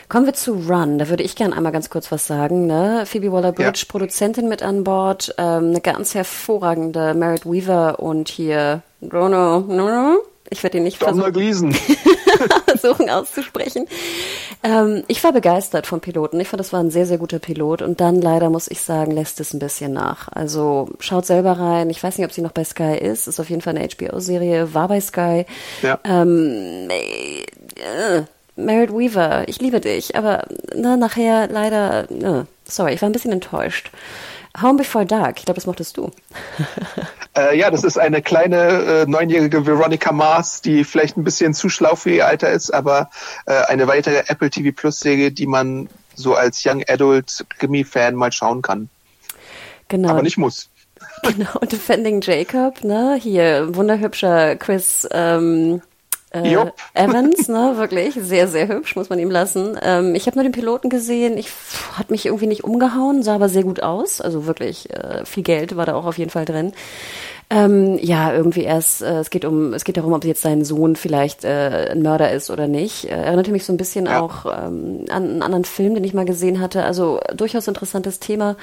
Kommen 0.08 0.28
wir 0.28 0.34
zu 0.34 0.54
Run. 0.54 1.00
Da 1.00 1.10
würde 1.10 1.24
ich 1.24 1.36
gerne 1.36 1.56
einmal 1.56 1.72
ganz 1.72 1.90
kurz 1.90 2.12
was 2.12 2.28
sagen. 2.28 2.68
Ne? 2.68 3.06
Phoebe 3.08 3.32
Waller-Bridge, 3.32 3.86
ja. 3.86 3.86
Produzentin 3.88 4.48
mit 4.48 4.62
an 4.62 4.84
Bord, 4.84 5.34
ähm, 5.38 5.70
eine 5.70 5.82
ganz 5.82 6.14
hervorragende 6.14 7.14
Merritt 7.16 7.46
Weaver 7.46 8.00
und 8.00 8.30
hier 8.30 8.84
Rono, 9.02 9.58
ich 10.50 10.64
werde 10.64 10.78
ihn 10.78 10.84
nicht 10.84 10.98
versuchen, 10.98 11.74
versuchen 12.66 13.10
auszusprechen. 13.10 13.88
Ähm, 14.64 15.04
ich 15.08 15.24
war 15.24 15.34
begeistert 15.34 15.88
vom 15.88 16.02
Piloten. 16.02 16.40
Ich 16.40 16.48
fand, 16.48 16.60
das 16.60 16.74
war 16.74 16.80
ein 16.80 16.92
sehr, 16.92 17.06
sehr 17.06 17.18
guter 17.18 17.40
Pilot. 17.40 17.82
Und 17.82 18.02
dann 18.02 18.22
leider 18.22 18.50
muss 18.50 18.70
ich 18.70 18.82
sagen, 18.82 19.12
lässt 19.12 19.40
es 19.40 19.54
ein 19.54 19.60
bisschen 19.60 19.94
nach. 19.94 20.28
Also 20.32 20.90
schaut 21.00 21.26
selber 21.26 21.54
rein. 21.54 21.90
Ich 21.90 22.04
weiß 22.04 22.18
nicht, 22.18 22.26
ob 22.26 22.34
sie 22.34 22.42
noch 22.42 22.52
bei 22.52 22.64
Sky 22.64 22.98
ist. 22.98 23.28
Ist 23.28 23.40
auf 23.40 23.50
jeden 23.50 23.62
Fall 23.62 23.76
eine 23.76 23.88
HBO-Serie. 23.88 24.74
War 24.74 24.88
bei 24.88 25.02
Sky. 25.02 25.46
Ja. 25.82 26.00
Ähm, 26.04 26.90
äh, 26.90 28.24
Merritt 28.56 28.92
Weaver, 28.92 29.48
ich 29.48 29.60
liebe 29.60 29.82
dich, 29.82 30.16
aber 30.16 30.46
na, 30.74 30.96
nachher 30.96 31.50
leider, 31.50 32.08
na, 32.10 32.48
sorry, 32.64 32.94
ich 32.94 33.02
war 33.02 33.10
ein 33.10 33.12
bisschen 33.12 33.34
enttäuscht. 33.34 33.92
Home 34.62 34.78
Before 34.78 35.06
Dark, 35.06 35.40
ich 35.40 35.46
glaube, 35.46 35.56
das 35.56 35.68
mochtest 35.68 35.98
du. 35.98 36.12
Äh, 37.38 37.58
ja, 37.58 37.70
das 37.70 37.84
ist 37.84 37.98
eine 37.98 38.22
kleine 38.22 38.56
äh, 38.56 39.06
neunjährige 39.06 39.66
Veronica 39.66 40.14
Mars, 40.14 40.62
die 40.62 40.86
vielleicht 40.86 41.18
ein 41.18 41.26
bisschen 41.26 41.54
zu 41.54 41.68
schlau 41.68 41.96
für 41.96 42.12
ihr 42.12 42.26
Alter 42.26 42.50
ist, 42.50 42.74
aber 42.74 43.10
äh, 43.46 43.62
eine 43.66 43.88
weitere 43.88 44.24
Apple 44.28 44.50
TV 44.50 44.74
Plus 44.74 45.02
Serie, 45.02 45.34
die 45.34 45.46
man 45.46 45.90
so 46.16 46.34
als 46.36 46.66
Young 46.66 46.84
Adult 46.88 47.46
Gimme-Fan 47.60 48.16
mal 48.16 48.32
schauen 48.32 48.62
kann. 48.62 48.88
Genau. 49.90 50.12
Aber 50.12 50.24
nicht 50.24 50.38
muss. 50.38 50.70
Genau, 51.24 51.60
Defending 51.60 52.22
Jacob, 52.22 52.84
ne? 52.84 53.18
Hier, 53.20 53.76
wunderhübscher 53.76 54.56
Chris 54.58 55.08
ähm, 55.12 55.82
äh, 56.44 56.72
Evans, 56.94 57.48
ne, 57.48 57.74
wirklich. 57.78 58.16
Sehr, 58.16 58.48
sehr 58.48 58.68
hübsch, 58.68 58.96
muss 58.96 59.10
man 59.10 59.20
ihm 59.20 59.32
lassen. 59.32 59.78
Ähm, 59.82 60.16
ich 60.16 60.28
habe 60.28 60.38
nur 60.38 60.44
den 60.44 60.52
Piloten 60.52 60.90
gesehen, 60.90 61.38
ich 61.38 61.50
hat 61.94 62.12
mich 62.12 62.26
irgendwie 62.26 62.48
nicht 62.48 62.64
umgehauen, 62.64 63.24
sah 63.24 63.36
aber 63.36 63.50
sehr 63.50 63.64
gut 63.64 63.82
aus, 63.82 64.22
also 64.22 64.46
wirklich 64.46 64.90
äh, 64.92 65.26
viel 65.26 65.44
Geld 65.44 65.76
war 65.76 65.86
da 65.86 65.96
auch 65.96 66.06
auf 66.06 66.18
jeden 66.18 66.32
Fall 66.32 66.46
drin. 66.46 66.74
Ähm, 67.48 68.00
ja, 68.02 68.34
irgendwie 68.34 68.64
erst, 68.64 69.04
äh, 69.04 69.20
es 69.20 69.30
geht 69.30 69.46
um, 69.46 69.74
es 69.74 69.84
geht 69.84 69.98
darum, 69.98 70.14
ob 70.14 70.26
jetzt 70.26 70.42
sein 70.42 70.66
Sohn 70.66 70.96
vielleicht 70.96 71.44
äh, 71.44 71.90
ein 71.92 72.02
Mörder 72.02 72.32
ist 72.32 72.50
oder 72.50 72.68
nicht. 72.68 73.06
Äh, 73.06 73.10
erinnerte 73.10 73.52
mich 73.52 73.66
so 73.66 73.72
ein 73.72 73.78
bisschen 73.78 74.08
ja. 74.08 74.20
auch 74.20 74.46
ähm, 74.46 75.06
an 75.10 75.24
einen 75.24 75.42
anderen 75.44 75.64
Film, 75.64 75.94
den 75.94 76.04
ich 76.04 76.16
mal 76.16 76.26
gesehen 76.26 76.60
hatte. 76.60 76.84
Also 76.84 77.20
durchaus 77.36 77.68
interessantes 77.68 78.20
Thema. 78.20 78.56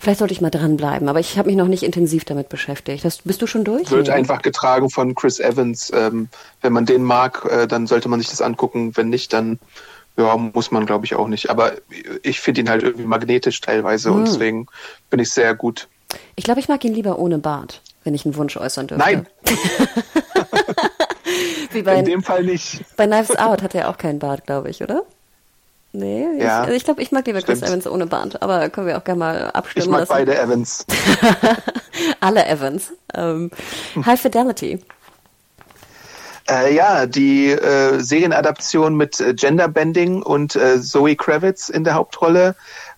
Vielleicht 0.00 0.18
sollte 0.18 0.34
ich 0.34 0.40
mal 0.40 0.50
dranbleiben, 0.50 1.08
aber 1.08 1.20
ich 1.20 1.38
habe 1.38 1.46
mich 1.46 1.56
noch 1.56 1.68
nicht 1.68 1.84
intensiv 1.84 2.24
damit 2.24 2.48
beschäftigt. 2.48 3.04
Hast, 3.04 3.22
bist 3.24 3.42
du 3.42 3.46
schon 3.46 3.62
durch? 3.62 3.92
Wird 3.92 4.08
oder? 4.08 4.14
einfach 4.14 4.42
getragen 4.42 4.90
von 4.90 5.14
Chris 5.14 5.38
Evans. 5.38 5.92
Ähm, 5.94 6.28
wenn 6.62 6.72
man 6.72 6.84
den 6.84 7.04
mag, 7.04 7.46
äh, 7.48 7.68
dann 7.68 7.86
sollte 7.86 8.08
man 8.08 8.18
sich 8.18 8.30
das 8.30 8.42
angucken. 8.42 8.96
Wenn 8.96 9.08
nicht, 9.08 9.32
dann 9.32 9.60
ja, 10.16 10.36
muss 10.36 10.72
man, 10.72 10.84
glaube 10.84 11.04
ich, 11.04 11.14
auch 11.14 11.28
nicht. 11.28 11.48
Aber 11.48 11.74
ich 12.24 12.40
finde 12.40 12.62
ihn 12.62 12.70
halt 12.70 12.82
irgendwie 12.82 13.06
magnetisch 13.06 13.60
teilweise 13.60 14.10
hm. 14.10 14.16
und 14.16 14.24
deswegen 14.26 14.66
bin 15.10 15.20
ich 15.20 15.30
sehr 15.30 15.54
gut. 15.54 15.86
Ich 16.34 16.42
glaube, 16.42 16.58
ich 16.58 16.68
mag 16.68 16.84
ihn 16.84 16.94
lieber 16.94 17.20
ohne 17.20 17.38
Bart 17.38 17.82
wenn 18.06 18.14
ich 18.14 18.24
einen 18.24 18.36
Wunsch 18.36 18.56
äußern 18.56 18.86
dürfte. 18.86 19.04
Nein. 19.04 19.26
Wie 21.72 21.82
bei, 21.82 21.96
In 21.98 22.04
dem 22.04 22.22
Fall 22.22 22.44
nicht. 22.44 22.84
Bei 22.96 23.06
Knives 23.06 23.36
Out 23.36 23.62
hat 23.62 23.74
er 23.74 23.90
auch 23.90 23.98
keinen 23.98 24.18
Bart, 24.20 24.46
glaube 24.46 24.70
ich, 24.70 24.82
oder? 24.82 25.02
Nee, 25.92 26.26
ja, 26.38 26.44
ich, 26.44 26.50
also 26.50 26.72
ich 26.74 26.84
glaube, 26.84 27.02
ich 27.02 27.10
mag 27.10 27.26
lieber 27.26 27.40
Chris 27.42 27.62
Evans 27.62 27.86
ohne 27.86 28.06
Bart, 28.06 28.42
aber 28.42 28.68
können 28.68 28.86
wir 28.86 28.98
auch 28.98 29.04
gerne 29.04 29.18
mal 29.18 29.50
abstimmen 29.50 29.84
Ich 29.86 29.90
mag 29.90 30.00
lassen. 30.00 30.12
beide 30.12 30.38
Evans. 30.38 30.86
Alle 32.20 32.46
Evans. 32.46 32.92
Ähm, 33.14 33.50
High 34.04 34.20
Fidelity. 34.20 34.78
Äh, 36.48 36.74
ja, 36.74 37.06
die 37.06 37.50
äh, 37.50 37.98
Serienadaption 37.98 38.94
mit 38.94 39.20
äh, 39.20 39.34
Genderbending 39.34 40.22
und 40.22 40.54
äh, 40.54 40.80
Zoe 40.80 41.16
Kravitz 41.16 41.68
in 41.70 41.82
der 41.82 41.94
Hauptrolle 41.94 42.54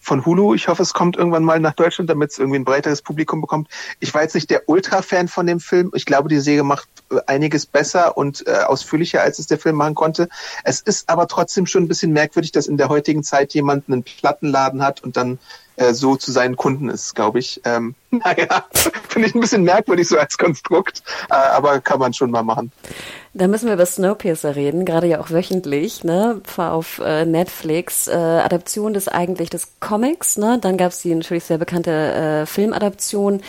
von 0.08 0.24
Hulu. 0.24 0.54
Ich 0.54 0.68
hoffe, 0.68 0.82
es 0.82 0.94
kommt 0.94 1.16
irgendwann 1.16 1.44
mal 1.44 1.60
nach 1.60 1.74
Deutschland, 1.74 2.08
damit 2.08 2.30
es 2.30 2.38
irgendwie 2.38 2.58
ein 2.58 2.64
breiteres 2.64 3.02
Publikum 3.02 3.42
bekommt. 3.42 3.68
Ich 4.00 4.12
war 4.14 4.22
jetzt 4.22 4.34
nicht 4.34 4.48
der 4.48 4.62
Ultra-Fan 4.66 5.28
von 5.28 5.46
dem 5.46 5.60
Film. 5.60 5.92
Ich 5.94 6.06
glaube, 6.06 6.30
die 6.30 6.40
Serie 6.40 6.64
macht 6.64 6.88
äh, 7.10 7.18
einiges 7.26 7.66
besser 7.66 8.16
und 8.16 8.46
äh, 8.46 8.52
ausführlicher, 8.52 9.20
als 9.20 9.38
es 9.38 9.46
der 9.46 9.58
Film 9.58 9.76
machen 9.76 9.94
konnte. 9.94 10.28
Es 10.64 10.80
ist 10.80 11.10
aber 11.10 11.28
trotzdem 11.28 11.66
schon 11.66 11.84
ein 11.84 11.88
bisschen 11.88 12.12
merkwürdig, 12.12 12.52
dass 12.52 12.66
in 12.66 12.78
der 12.78 12.88
heutigen 12.88 13.22
Zeit 13.22 13.52
jemand 13.52 13.88
einen 13.88 14.02
Plattenladen 14.02 14.82
hat 14.82 15.02
und 15.04 15.18
dann 15.18 15.38
äh, 15.78 15.94
so 15.94 16.16
zu 16.16 16.32
seinen 16.32 16.56
Kunden 16.56 16.88
ist, 16.88 17.14
glaube 17.14 17.38
ich. 17.38 17.60
Ähm, 17.64 17.94
naja, 18.10 18.64
finde 19.08 19.28
ich 19.28 19.34
ein 19.34 19.40
bisschen 19.40 19.62
merkwürdig 19.62 20.08
so 20.08 20.18
als 20.18 20.36
Konstrukt, 20.36 21.02
äh, 21.30 21.34
aber 21.34 21.80
kann 21.80 21.98
man 21.98 22.12
schon 22.12 22.30
mal 22.30 22.42
machen. 22.42 22.72
Da 23.34 23.46
müssen 23.46 23.66
wir 23.66 23.74
über 23.74 23.86
Snowpiercer 23.86 24.56
reden, 24.56 24.84
gerade 24.84 25.06
ja 25.06 25.20
auch 25.20 25.30
wöchentlich, 25.30 26.02
ne, 26.02 26.40
auf 26.56 27.00
äh, 27.04 27.24
Netflix. 27.24 28.08
Äh, 28.08 28.12
Adaption 28.14 28.92
des 28.92 29.08
eigentlich 29.08 29.50
des 29.50 29.68
Comics, 29.80 30.36
ne? 30.36 30.58
Dann 30.60 30.76
gab 30.76 30.92
es 30.92 31.02
die 31.02 31.14
natürlich 31.14 31.44
sehr 31.44 31.58
bekannte 31.58 31.90
äh, 31.90 32.46
Filmadaption. 32.46 33.40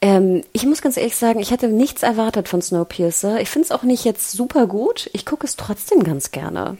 Ähm, 0.00 0.42
ich 0.52 0.66
muss 0.66 0.82
ganz 0.82 0.96
ehrlich 0.96 1.16
sagen, 1.16 1.40
ich 1.40 1.50
hätte 1.50 1.68
nichts 1.68 2.02
erwartet 2.02 2.48
von 2.48 2.62
Snowpiercer. 2.62 3.40
Ich 3.40 3.50
finde 3.50 3.66
es 3.66 3.72
auch 3.72 3.82
nicht 3.82 4.04
jetzt 4.04 4.32
super 4.32 4.66
gut. 4.66 5.10
Ich 5.12 5.26
gucke 5.26 5.46
es 5.46 5.56
trotzdem 5.56 6.02
ganz 6.02 6.30
gerne. 6.30 6.78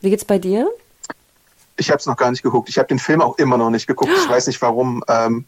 Wie 0.00 0.10
geht's 0.10 0.24
bei 0.24 0.38
dir? 0.38 0.68
Ich 1.76 1.90
habe 1.90 1.98
es 1.98 2.06
noch 2.06 2.16
gar 2.16 2.30
nicht 2.30 2.42
geguckt. 2.42 2.68
Ich 2.68 2.78
habe 2.78 2.88
den 2.88 2.98
Film 2.98 3.20
auch 3.20 3.38
immer 3.38 3.58
noch 3.58 3.70
nicht 3.70 3.86
geguckt. 3.86 4.12
Ich 4.16 4.28
weiß 4.28 4.46
nicht 4.46 4.60
warum. 4.62 5.04
Ähm, 5.08 5.44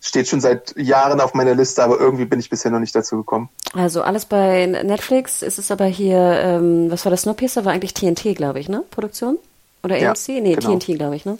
steht 0.00 0.28
schon 0.28 0.40
seit 0.40 0.76
Jahren 0.76 1.20
auf 1.20 1.34
meiner 1.34 1.54
Liste, 1.54 1.82
aber 1.82 1.98
irgendwie 1.98 2.24
bin 2.24 2.38
ich 2.40 2.50
bisher 2.50 2.70
noch 2.70 2.78
nicht 2.78 2.94
dazu 2.94 3.16
gekommen. 3.16 3.48
Also 3.74 4.02
alles 4.02 4.24
bei 4.24 4.66
Netflix. 4.66 5.42
Ist 5.42 5.58
es 5.58 5.70
aber 5.70 5.86
hier, 5.86 6.18
ähm, 6.18 6.90
was 6.90 7.04
war 7.04 7.10
das? 7.10 7.22
Snowpiercer 7.22 7.64
war 7.64 7.72
eigentlich 7.72 7.94
TNT, 7.94 8.34
glaube 8.36 8.60
ich, 8.60 8.68
ne? 8.68 8.84
Produktion? 8.90 9.38
Oder 9.86 9.98
ja, 9.98 10.10
AMC? 10.10 10.28
Nee, 10.28 10.54
genau. 10.54 10.76
TNT, 10.76 10.98
glaube 10.98 11.16
ich, 11.16 11.24
ne? 11.24 11.38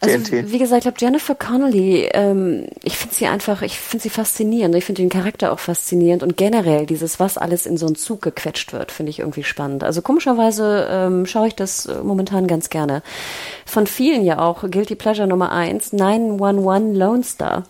Also, 0.00 0.18
TNT. 0.18 0.52
wie 0.52 0.58
gesagt, 0.58 0.78
ich 0.78 0.82
glaube, 0.84 0.98
Jennifer 1.00 1.34
Connelly, 1.34 2.08
ähm, 2.12 2.66
ich 2.82 2.96
finde 2.96 3.14
sie 3.14 3.26
einfach, 3.26 3.62
ich 3.62 3.78
finde 3.78 4.02
sie 4.02 4.10
faszinierend. 4.10 4.74
Ich 4.74 4.84
finde 4.84 5.02
den 5.02 5.08
Charakter 5.08 5.52
auch 5.52 5.58
faszinierend 5.58 6.22
und 6.22 6.36
generell 6.36 6.84
dieses, 6.86 7.20
was 7.20 7.38
alles 7.38 7.64
in 7.64 7.76
so 7.76 7.86
einen 7.86 7.96
Zug 7.96 8.22
gequetscht 8.22 8.72
wird, 8.72 8.90
finde 8.90 9.10
ich 9.10 9.20
irgendwie 9.20 9.44
spannend. 9.44 9.84
Also 9.84 10.02
komischerweise 10.02 10.88
ähm, 10.90 11.26
schaue 11.26 11.48
ich 11.48 11.54
das 11.54 11.86
äh, 11.86 12.02
momentan 12.02 12.46
ganz 12.46 12.68
gerne. 12.68 13.02
Von 13.64 13.86
vielen 13.86 14.24
ja 14.24 14.40
auch 14.40 14.62
Guilty 14.62 14.96
Pleasure 14.96 15.28
Nummer 15.28 15.52
eins, 15.52 15.92
911 15.92 16.96
Lone 16.96 17.22
Star. 17.22 17.64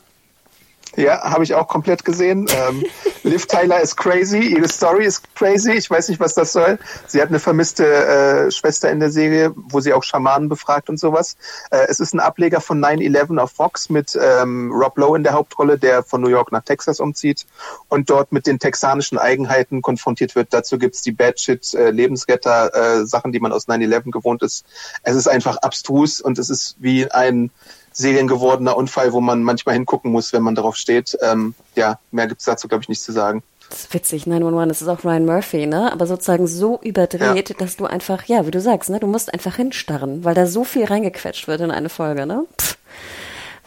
Ja, 0.97 1.21
habe 1.31 1.45
ich 1.45 1.55
auch 1.55 1.69
komplett 1.69 2.05
gesehen. 2.05 2.47
Ähm, 2.49 2.85
Liv 3.23 3.47
Tyler 3.47 3.81
ist 3.81 3.97
crazy, 3.97 4.39
ihre 4.39 4.69
Story 4.69 5.05
ist 5.05 5.35
crazy. 5.35 5.73
Ich 5.73 5.91
weiß 5.91 6.09
nicht, 6.09 6.21
was 6.21 6.35
das 6.35 6.53
soll. 6.53 6.79
Sie 7.07 7.21
hat 7.21 7.29
eine 7.29 7.39
vermisste 7.39 7.85
äh, 7.85 8.51
Schwester 8.51 8.91
in 8.91 9.01
der 9.01 9.11
Serie, 9.11 9.53
wo 9.55 9.81
sie 9.81 9.93
auch 9.93 10.03
Schamanen 10.03 10.49
befragt 10.49 10.89
und 10.89 10.99
sowas. 10.99 11.37
Äh, 11.71 11.87
es 11.89 12.01
ist 12.01 12.15
ein 12.15 12.21
Ableger 12.21 12.61
von 12.61 12.83
9-11 12.83 13.39
auf 13.39 13.53
Fox 13.53 13.91
mit 13.91 14.19
ähm, 14.21 14.73
Rob 14.73 14.97
Lowe 14.97 15.17
in 15.17 15.23
der 15.23 15.35
Hauptrolle, 15.35 15.79
der 15.79 16.03
von 16.03 16.23
New 16.23 16.29
York 16.29 16.51
nach 16.51 16.63
Texas 16.63 16.99
umzieht 16.99 17.47
und 17.89 18.09
dort 18.09 18.33
mit 18.33 18.47
den 18.47 18.59
texanischen 18.59 19.19
Eigenheiten 19.19 19.83
konfrontiert 19.83 20.35
wird. 20.35 20.55
Dazu 20.55 20.79
gibt's 20.79 21.03
die 21.03 21.13
Bad 21.13 21.39
Shit 21.39 21.75
äh, 21.75 21.91
Lebensretter, 21.91 22.75
äh, 22.75 23.05
Sachen, 23.05 23.33
die 23.33 23.41
man 23.41 23.53
aus 23.53 23.69
9-11 23.69 24.13
gewohnt 24.13 24.43
ist. 24.43 24.65
Es 25.03 25.15
ist 25.15 25.29
einfach 25.29 25.59
abstrus 25.59 26.21
und 26.23 26.39
es 26.39 26.49
ist 26.49 26.77
wie 26.79 27.11
ein 27.11 27.51
seriengewordener 27.97 28.77
Unfall, 28.77 29.13
wo 29.13 29.21
man 29.21 29.43
manchmal 29.43 29.75
hingucken 29.75 30.13
muss, 30.13 30.33
wenn 30.33 30.43
man 30.43 30.55
darauf 30.55 30.77
steht. 30.77 31.17
Ähm, 31.23 31.55
ja, 31.75 31.99
mehr 32.11 32.27
gibt's 32.27 32.45
dazu, 32.45 32.69
glaube 32.69 32.83
ich, 32.83 32.89
nicht 32.89 33.03
zu 33.03 33.13
sagen. 33.13 33.43
Das 33.71 33.81
ist 33.81 33.95
witzig, 33.95 34.27
911, 34.27 34.69
das 34.69 34.83
ist 34.83 34.89
auch 34.89 35.05
Ryan 35.05 35.25
Murphy, 35.25 35.67
ne? 35.67 35.91
Aber 35.93 36.07
sozusagen 36.07 36.47
so 36.47 36.79
überdreht, 36.83 37.49
ja. 37.51 37.57
dass 37.59 37.77
du 37.77 37.87
einfach, 37.87 38.25
ja, 38.27 38.47
wie 38.47 38.53
du 38.53 38.61
sagst, 38.61 38.91
ne, 38.91 39.01
du 39.01 39.09
musst 39.09 39.33
einfach 39.33 39.57
hinstarren, 39.57 40.25
weil 40.25 40.35
da 40.35 40.47
so 40.47 40.63
viel 40.63 40.85
reingequetscht 40.85 41.49
wird 41.49 41.63
in 41.63 41.73
eine 41.73 41.89
Folge, 41.89 42.27
ne? 42.27 42.45
Pff. 42.61 42.77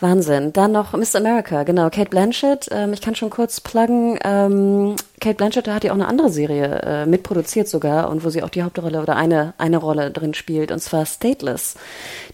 Wahnsinn. 0.02 0.54
Dann 0.54 0.72
noch 0.72 0.94
Miss 0.94 1.16
America, 1.16 1.64
genau. 1.64 1.90
Kate 1.90 2.10
Blanchett, 2.10 2.70
ähm, 2.72 2.94
ich 2.94 3.02
kann 3.02 3.16
schon 3.16 3.30
kurz 3.30 3.60
pluggen. 3.60 4.18
Ähm, 4.24 4.96
Kate 5.20 5.36
Blanchett 5.36 5.68
hat 5.68 5.84
ja 5.84 5.92
auch 5.92 5.96
eine 5.96 6.08
andere 6.08 6.30
Serie 6.30 6.82
äh, 6.84 7.06
mitproduziert 7.06 7.68
sogar 7.68 8.10
und 8.10 8.24
wo 8.24 8.30
sie 8.30 8.42
auch 8.42 8.50
die 8.50 8.64
Hauptrolle 8.64 9.02
oder 9.02 9.18
eine, 9.18 9.54
eine 9.58 9.78
Rolle 9.78 10.12
drin 10.12 10.34
spielt 10.34 10.72
und 10.72 10.80
zwar 10.80 11.06
Stateless. 11.06 11.76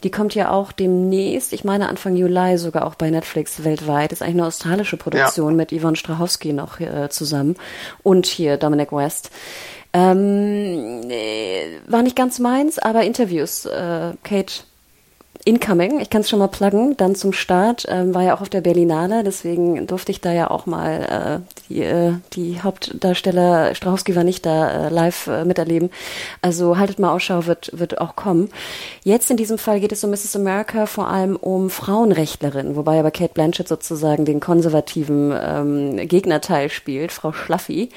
Die 0.03 0.11
kommt 0.11 0.35
ja 0.35 0.51
auch 0.51 0.71
demnächst, 0.71 1.53
ich 1.53 1.63
meine 1.63 1.89
Anfang 1.89 2.15
Juli 2.15 2.57
sogar 2.57 2.85
auch 2.85 2.95
bei 2.95 3.09
Netflix 3.09 3.63
weltweit. 3.63 4.11
Ist 4.11 4.21
eigentlich 4.21 4.35
eine 4.35 4.47
australische 4.47 4.97
Produktion 4.97 5.51
ja. 5.51 5.57
mit 5.57 5.71
Yvonne 5.71 5.95
Strahowski 5.95 6.53
noch 6.53 6.79
äh, 6.79 7.09
zusammen 7.09 7.55
und 8.03 8.27
hier 8.27 8.57
Dominic 8.57 8.91
West. 8.91 9.31
Ähm, 9.93 11.09
äh, 11.09 11.79
war 11.87 12.03
nicht 12.03 12.15
ganz 12.15 12.37
meins, 12.39 12.79
aber 12.79 13.03
Interviews. 13.03 13.65
Äh, 13.65 14.11
Kate 14.23 14.53
incoming. 15.45 15.99
Ich 15.99 16.09
kann 16.09 16.21
es 16.21 16.29
schon 16.29 16.39
mal 16.39 16.47
pluggen. 16.47 16.97
Dann 16.97 17.15
zum 17.15 17.31
Start 17.31 17.85
ähm, 17.87 18.13
war 18.15 18.23
ja 18.23 18.35
auch 18.35 18.41
auf 18.41 18.49
der 18.49 18.61
Berlinale, 18.61 19.23
deswegen 19.23 19.85
durfte 19.85 20.11
ich 20.11 20.19
da 20.19 20.33
ja 20.33 20.49
auch 20.49 20.65
mal 20.65 21.43
äh, 21.43 21.55
die, 21.69 21.83
äh, 21.83 22.13
die 22.33 22.61
Hauptdarsteller 22.61 23.75
Strauchski 23.75 24.15
war 24.15 24.23
nicht 24.23 24.45
da 24.45 24.87
äh, 24.87 24.89
live 24.89 25.27
äh, 25.27 25.45
miterleben. 25.45 25.91
Also 26.41 26.77
haltet 26.77 26.97
mal 26.97 27.13
Ausschau, 27.13 27.45
wird 27.45 27.69
wird 27.73 28.01
auch 28.01 28.15
kommen. 28.15 28.49
Jetzt 29.03 29.29
in 29.29 29.37
diesem 29.37 29.59
Fall 29.59 29.79
geht 29.79 29.91
es 29.91 30.03
um 30.03 30.09
Mrs. 30.09 30.35
America 30.35 30.87
vor 30.87 31.07
allem 31.07 31.35
um 31.35 31.69
Frauenrechtlerinnen, 31.69 32.75
wobei 32.75 32.99
aber 32.99 33.11
Kate 33.11 33.33
Blanchett 33.33 33.67
sozusagen 33.67 34.25
den 34.25 34.39
konservativen 34.39 35.31
ähm, 35.39 36.07
Gegnerteil 36.07 36.69
spielt, 36.69 37.11
Frau 37.11 37.33
Schlaffi 37.33 37.89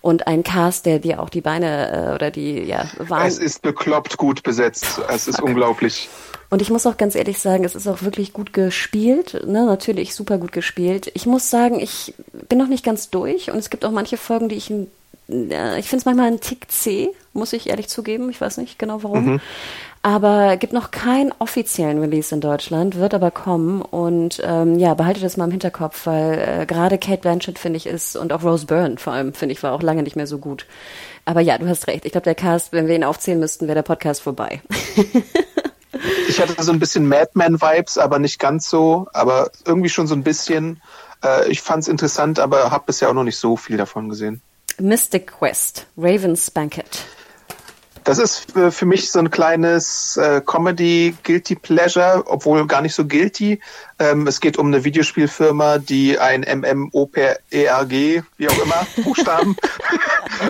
und 0.00 0.26
ein 0.26 0.42
Cast, 0.42 0.84
der 0.84 0.98
dir 0.98 1.22
auch 1.22 1.28
die 1.28 1.42
Beine 1.42 2.08
äh, 2.10 2.14
oder 2.14 2.32
die 2.32 2.60
ja 2.64 2.86
waren. 2.98 3.26
Es 3.28 3.38
ist 3.38 3.62
bekloppt 3.62 4.16
gut 4.16 4.42
besetzt. 4.42 5.00
Es 5.08 5.28
ist 5.28 5.40
unglaublich. 5.40 6.08
Und 6.50 6.62
ich 6.62 6.70
muss 6.70 6.86
auch 6.88 6.96
ganz 6.96 7.14
ehrlich 7.14 7.38
sagen, 7.38 7.64
es 7.64 7.74
ist 7.74 7.86
auch 7.86 8.02
wirklich 8.02 8.32
gut 8.32 8.52
gespielt, 8.52 9.46
ne? 9.46 9.64
natürlich 9.64 10.14
super 10.14 10.38
gut 10.38 10.52
gespielt. 10.52 11.10
Ich 11.14 11.26
muss 11.26 11.50
sagen, 11.50 11.80
ich 11.80 12.14
bin 12.48 12.58
noch 12.58 12.68
nicht 12.68 12.84
ganz 12.84 13.10
durch 13.10 13.50
und 13.50 13.58
es 13.58 13.70
gibt 13.70 13.84
auch 13.84 13.90
manche 13.90 14.16
Folgen, 14.16 14.48
die 14.48 14.56
ich, 14.56 14.70
ich 14.70 14.76
finde 15.28 15.96
es 15.96 16.04
manchmal 16.04 16.28
ein 16.28 16.40
Tick 16.40 16.70
zäh, 16.70 17.10
muss 17.32 17.52
ich 17.52 17.68
ehrlich 17.68 17.88
zugeben. 17.88 18.30
Ich 18.30 18.40
weiß 18.40 18.56
nicht 18.56 18.78
genau 18.78 19.02
warum. 19.02 19.24
Mhm. 19.24 19.40
Aber 20.02 20.56
gibt 20.56 20.72
noch 20.72 20.90
keinen 20.90 21.32
offiziellen 21.38 21.98
Release 21.98 22.34
in 22.34 22.40
Deutschland, 22.40 22.96
wird 22.96 23.14
aber 23.14 23.30
kommen 23.30 23.82
und 23.82 24.40
ähm, 24.44 24.78
ja, 24.78 24.94
behalte 24.94 25.20
das 25.20 25.36
mal 25.36 25.46
im 25.46 25.50
Hinterkopf, 25.50 26.06
weil 26.06 26.60
äh, 26.62 26.66
gerade 26.66 26.98
Kate 26.98 27.20
Blanchett 27.20 27.58
finde 27.58 27.78
ich 27.78 27.86
ist 27.86 28.16
und 28.16 28.32
auch 28.32 28.44
Rose 28.44 28.66
Byrne 28.66 28.96
vor 28.98 29.12
allem 29.12 29.34
finde 29.34 29.54
ich 29.54 29.62
war 29.62 29.72
auch 29.72 29.82
lange 29.82 30.04
nicht 30.04 30.16
mehr 30.16 30.28
so 30.28 30.38
gut. 30.38 30.66
Aber 31.24 31.40
ja, 31.40 31.58
du 31.58 31.68
hast 31.68 31.88
recht. 31.88 32.06
Ich 32.06 32.12
glaube, 32.12 32.24
der 32.24 32.34
Cast, 32.34 32.72
wenn 32.72 32.86
wir 32.86 32.94
ihn 32.94 33.04
aufzählen 33.04 33.38
müssten, 33.38 33.66
wäre 33.66 33.74
der 33.74 33.82
Podcast 33.82 34.22
vorbei. 34.22 34.62
ich 36.28 36.40
hatte 36.40 36.62
so 36.62 36.72
ein 36.72 36.78
bisschen 36.78 37.08
Madman-Vibes, 37.08 37.98
aber 37.98 38.18
nicht 38.18 38.38
ganz 38.38 38.68
so, 38.68 39.08
aber 39.12 39.50
irgendwie 39.64 39.88
schon 39.88 40.06
so 40.06 40.14
ein 40.14 40.22
bisschen. 40.22 40.80
Äh, 41.24 41.50
ich 41.50 41.60
fand 41.62 41.82
es 41.82 41.88
interessant, 41.88 42.38
aber 42.38 42.70
habe 42.70 42.84
bisher 42.86 43.08
auch 43.10 43.14
noch 43.14 43.24
nicht 43.24 43.38
so 43.38 43.56
viel 43.56 43.76
davon 43.76 44.08
gesehen. 44.08 44.42
Mystic 44.78 45.32
Quest, 45.38 45.86
Raven's 45.96 46.50
Banquet. 46.50 46.84
Das 48.04 48.18
ist 48.18 48.46
für 48.70 48.86
mich 48.86 49.10
so 49.10 49.18
ein 49.18 49.30
kleines 49.30 50.16
äh, 50.16 50.40
Comedy 50.40 51.14
Guilty 51.24 51.56
Pleasure, 51.56 52.22
obwohl 52.26 52.66
gar 52.66 52.80
nicht 52.80 52.94
so 52.94 53.04
guilty. 53.04 53.60
Ähm, 53.98 54.26
es 54.26 54.40
geht 54.40 54.58
um 54.58 54.68
eine 54.68 54.84
Videospielfirma, 54.84 55.78
die 55.78 56.18
ein 56.18 56.42
MMOPERG, 56.42 58.22
wie 58.36 58.48
auch 58.48 58.62
immer, 58.62 58.86
Buchstaben, 59.04 59.56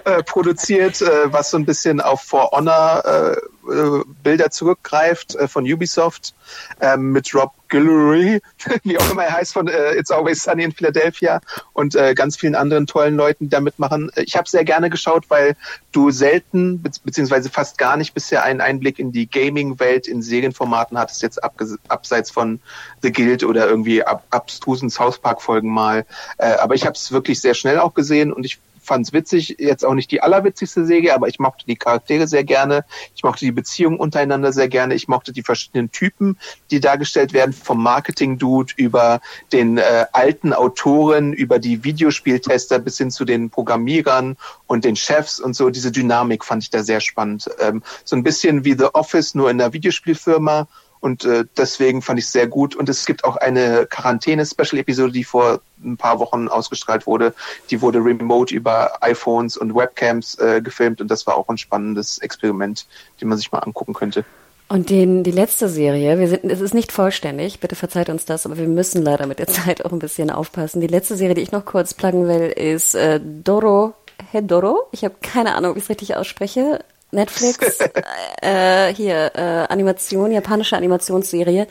äh, 0.04 0.22
produziert, 0.22 1.00
äh, 1.00 1.32
was 1.32 1.50
so 1.50 1.56
ein 1.56 1.64
bisschen 1.64 2.00
auf 2.00 2.22
For 2.22 2.50
Honor 2.52 3.02
äh, 3.04 3.36
äh, 3.68 4.02
Bilder 4.22 4.50
zurückgreift 4.50 5.34
äh, 5.36 5.46
von 5.46 5.70
Ubisoft 5.70 6.34
ähm, 6.80 7.12
mit 7.12 7.34
Rob 7.34 7.52
Guillory, 7.68 8.40
wie 8.84 8.98
auch 8.98 9.10
immer 9.10 9.24
er 9.24 9.34
heißt, 9.34 9.52
von 9.52 9.68
äh, 9.68 9.94
It's 9.94 10.10
Always 10.10 10.42
Sunny 10.42 10.64
in 10.64 10.72
Philadelphia 10.72 11.40
und 11.74 11.94
ganz 12.14 12.36
vielen 12.36 12.54
anderen 12.54 12.86
tollen 12.86 13.16
Leuten, 13.16 13.44
die 13.44 13.50
da 13.50 13.60
mitmachen. 13.60 14.10
Ich 14.16 14.36
habe 14.36 14.48
sehr 14.48 14.64
gerne 14.64 14.88
geschaut, 14.88 15.28
weil 15.28 15.54
du 15.92 16.10
selten 16.10 16.80
be 16.80 16.90
beziehungsweise 17.04 17.50
fast 17.50 17.76
gar 17.76 17.96
nicht 17.96 18.14
bisher 18.14 18.42
einen 18.42 18.60
Einblick 18.60 18.98
in 18.98 19.12
die 19.12 19.28
Gaming-Welt 19.28 20.08
in 20.08 20.22
Serienformaten 20.22 20.98
hattest, 20.98 21.22
jetzt 21.22 21.40
abseits 21.88 22.30
von 22.30 22.60
The 23.02 23.12
Guild 23.12 23.37
oder 23.44 23.68
irgendwie 23.68 24.02
ab 24.02 24.24
abstrusen 24.30 24.90
South 24.90 25.18
Park-Folgen 25.18 25.70
mal. 25.70 26.06
Äh, 26.38 26.52
aber 26.54 26.74
ich 26.74 26.84
habe 26.84 26.94
es 26.94 27.12
wirklich 27.12 27.40
sehr 27.40 27.54
schnell 27.54 27.78
auch 27.78 27.94
gesehen 27.94 28.32
und 28.32 28.44
ich 28.44 28.58
fand 28.88 29.06
es 29.06 29.12
witzig, 29.12 29.56
jetzt 29.58 29.84
auch 29.84 29.94
nicht 29.94 30.10
die 30.10 30.22
allerwitzigste 30.22 30.84
Serie, 30.84 31.14
aber 31.14 31.28
ich 31.28 31.38
mochte 31.38 31.64
die 31.66 31.76
Charaktere 31.76 32.26
sehr 32.26 32.42
gerne, 32.42 32.84
ich 33.14 33.22
mochte 33.22 33.44
die 33.44 33.52
Beziehungen 33.52 33.98
untereinander 33.98 34.52
sehr 34.52 34.68
gerne, 34.68 34.94
ich 34.94 35.06
mochte 35.06 35.32
die 35.32 35.42
verschiedenen 35.42 35.92
Typen, 35.92 36.38
die 36.72 36.80
dargestellt 36.80 37.32
werden, 37.32 37.52
vom 37.52 37.80
Marketing-Dude 37.82 38.72
über 38.76 39.20
den 39.52 39.78
äh, 39.78 40.06
alten 40.12 40.52
Autoren, 40.52 41.32
über 41.32 41.60
die 41.60 41.84
Videospieltester 41.84 42.80
bis 42.80 42.98
hin 42.98 43.10
zu 43.10 43.24
den 43.24 43.50
Programmierern 43.50 44.36
und 44.66 44.84
den 44.84 44.96
Chefs 44.96 45.38
und 45.38 45.54
so, 45.54 45.70
diese 45.70 45.92
Dynamik 45.92 46.44
fand 46.44 46.64
ich 46.64 46.70
da 46.70 46.82
sehr 46.82 47.00
spannend. 47.00 47.48
Ähm, 47.60 47.82
so 48.04 48.16
ein 48.16 48.22
bisschen 48.22 48.64
wie 48.64 48.72
The 48.72 48.94
Office, 48.94 49.34
nur 49.34 49.50
in 49.50 49.58
der 49.58 49.72
Videospielfirma 49.72 50.66
und 51.00 51.24
äh, 51.24 51.44
deswegen 51.56 52.02
fand 52.02 52.18
ich 52.18 52.26
es 52.26 52.32
sehr 52.32 52.46
gut. 52.46 52.74
Und 52.76 52.88
es 52.88 53.06
gibt 53.06 53.24
auch 53.24 53.36
eine 53.36 53.86
Quarantäne-Special-Episode, 53.86 55.12
die 55.12 55.24
vor 55.24 55.60
ein 55.84 55.96
paar 55.96 56.18
Wochen 56.18 56.48
ausgestrahlt 56.48 57.06
wurde. 57.06 57.34
Die 57.70 57.80
wurde 57.80 57.98
remote 57.98 58.54
über 58.54 59.02
iPhones 59.02 59.56
und 59.56 59.74
Webcams 59.74 60.38
äh, 60.38 60.60
gefilmt 60.60 61.00
und 61.00 61.08
das 61.08 61.26
war 61.26 61.36
auch 61.36 61.48
ein 61.48 61.58
spannendes 61.58 62.18
Experiment, 62.18 62.86
den 63.20 63.28
man 63.28 63.38
sich 63.38 63.52
mal 63.52 63.60
angucken 63.60 63.94
könnte. 63.94 64.24
Und 64.70 64.90
den, 64.90 65.24
die 65.24 65.30
letzte 65.30 65.68
Serie, 65.68 66.18
wir 66.18 66.28
sind, 66.28 66.44
es 66.44 66.60
ist 66.60 66.74
nicht 66.74 66.92
vollständig, 66.92 67.58
bitte 67.60 67.74
verzeiht 67.74 68.10
uns 68.10 68.26
das, 68.26 68.44
aber 68.44 68.58
wir 68.58 68.68
müssen 68.68 69.02
leider 69.02 69.26
mit 69.26 69.38
der 69.38 69.46
Zeit 69.48 69.84
auch 69.84 69.92
ein 69.92 69.98
bisschen 69.98 70.30
aufpassen. 70.30 70.80
Die 70.80 70.86
letzte 70.86 71.16
Serie, 71.16 71.34
die 71.34 71.40
ich 71.40 71.52
noch 71.52 71.64
kurz 71.64 71.94
pluggen 71.94 72.28
will, 72.28 72.48
ist 72.50 72.94
äh, 72.94 73.20
Doro 73.22 73.94
Hedoro. 74.30 74.88
Ich 74.92 75.04
habe 75.04 75.14
keine 75.22 75.54
Ahnung, 75.54 75.72
ob 75.72 75.76
ich 75.76 75.84
es 75.84 75.90
richtig 75.90 76.16
ausspreche. 76.16 76.80
Netflix, 77.10 77.78
äh, 78.42 78.92
hier, 78.94 79.32
äh, 79.34 79.40
Animation, 79.72 80.30
japanische 80.32 80.76
Animationsserie. 80.76 81.66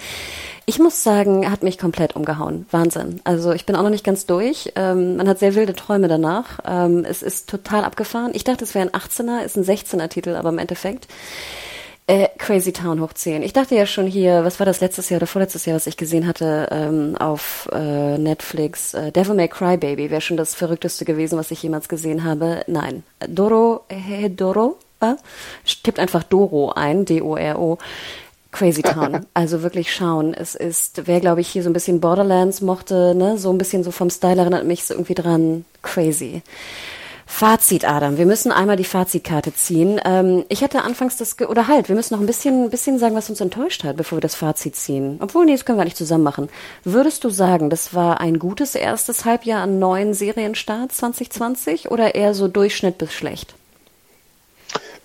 Ich 0.65 0.79
muss 0.79 1.01
sagen, 1.03 1.49
hat 1.49 1.63
mich 1.63 1.77
komplett 1.77 2.15
umgehauen. 2.15 2.65
Wahnsinn. 2.71 3.21
Also 3.23 3.53
ich 3.53 3.65
bin 3.65 3.75
auch 3.75 3.83
noch 3.83 3.89
nicht 3.89 4.03
ganz 4.03 4.25
durch. 4.25 4.73
Ähm, 4.75 5.15
man 5.15 5.29
hat 5.29 5.39
sehr 5.39 5.55
wilde 5.55 5.73
Träume 5.73 6.07
danach. 6.09 6.59
Ähm, 6.67 7.05
es 7.05 7.23
ist 7.23 7.49
total 7.49 7.85
abgefahren. 7.85 8.31
Ich 8.33 8.43
dachte, 8.43 8.65
es 8.65 8.75
wäre 8.75 8.85
ein 8.85 8.99
18er, 8.99 9.43
ist 9.43 9.55
ein 9.55 9.63
16er 9.63 10.09
Titel, 10.09 10.35
aber 10.35 10.49
im 10.49 10.57
Endeffekt 10.57 11.07
äh, 12.07 12.29
Crazy 12.37 12.71
Town 12.71 13.01
hoch 13.01 13.13
10. 13.13 13.43
Ich 13.43 13.53
dachte 13.53 13.75
ja 13.75 13.85
schon 13.85 14.07
hier, 14.07 14.43
was 14.43 14.59
war 14.59 14.65
das 14.65 14.81
letztes 14.81 15.09
Jahr 15.09 15.19
oder 15.19 15.27
vorletztes 15.27 15.65
Jahr, 15.65 15.75
was 15.75 15.87
ich 15.87 15.97
gesehen 15.97 16.25
hatte 16.25 16.67
ähm, 16.71 17.15
auf 17.17 17.69
äh, 17.73 18.17
Netflix? 18.17 18.93
Äh, 18.93 19.11
Devil 19.11 19.35
May 19.35 19.49
Cry 19.49 19.77
Baby 19.77 20.09
wäre 20.09 20.21
schon 20.21 20.37
das 20.37 20.55
verrückteste 20.55 21.05
gewesen, 21.05 21.37
was 21.37 21.51
ich 21.51 21.61
jemals 21.61 21.89
gesehen 21.89 22.23
habe. 22.23 22.63
Nein. 22.67 23.03
Doro, 23.27 23.85
äh, 23.89 24.29
Doro, 24.29 24.77
äh, 24.79 24.86
tippt 25.83 25.99
einfach 25.99 26.23
Doro 26.23 26.71
ein, 26.71 27.05
D-O-R-O. 27.05 27.77
Crazy 28.51 28.81
Town. 28.81 29.25
Also 29.33 29.61
wirklich 29.61 29.93
schauen. 29.93 30.33
Es 30.33 30.55
ist, 30.55 31.05
wer 31.05 31.19
glaube 31.19 31.41
ich 31.41 31.47
hier 31.47 31.63
so 31.63 31.69
ein 31.69 31.73
bisschen 31.73 32.01
Borderlands 32.01 32.61
mochte, 32.61 33.13
ne, 33.13 33.37
so 33.37 33.51
ein 33.51 33.57
bisschen 33.57 33.83
so 33.83 33.91
vom 33.91 34.09
Style 34.09 34.39
erinnert 34.39 34.65
mich 34.65 34.85
so 34.85 34.93
irgendwie 34.93 35.13
dran. 35.13 35.65
Crazy. 35.83 36.41
Fazit, 37.29 37.83
Adam. 37.87 38.17
Wir 38.17 38.25
müssen 38.25 38.53
einmal 38.53 38.77
die 38.77 38.85
Fazitkarte 38.85 39.53
ziehen. 39.53 39.99
Ähm, 40.05 40.45
ich 40.47 40.63
hatte 40.63 40.81
anfangs 40.81 41.17
das, 41.17 41.35
Ge 41.35 41.47
oder 41.47 41.67
halt, 41.67 41.89
wir 41.89 41.95
müssen 41.95 42.13
noch 42.13 42.21
ein 42.21 42.25
bisschen, 42.25 42.63
ein 42.63 42.69
bisschen 42.69 42.97
sagen, 42.99 43.15
was 43.15 43.29
uns 43.29 43.41
enttäuscht 43.41 43.83
hat, 43.83 43.97
bevor 43.97 44.17
wir 44.17 44.21
das 44.21 44.33
Fazit 44.33 44.77
ziehen. 44.77 45.17
Obwohl, 45.21 45.45
nee, 45.45 45.51
das 45.51 45.65
können 45.65 45.77
wir 45.77 45.83
nicht 45.83 45.97
zusammen 45.97 46.23
machen. 46.23 46.49
Würdest 46.85 47.25
du 47.25 47.29
sagen, 47.29 47.69
das 47.69 47.93
war 47.93 48.21
ein 48.21 48.39
gutes 48.39 48.75
erstes 48.75 49.25
Halbjahr 49.25 49.61
an 49.61 49.77
neuen 49.77 50.13
Serienstarts 50.13 50.97
2020 50.97 51.91
oder 51.91 52.15
eher 52.15 52.33
so 52.33 52.47
Durchschnitt 52.47 52.97
bis 52.97 53.13
schlecht? 53.13 53.56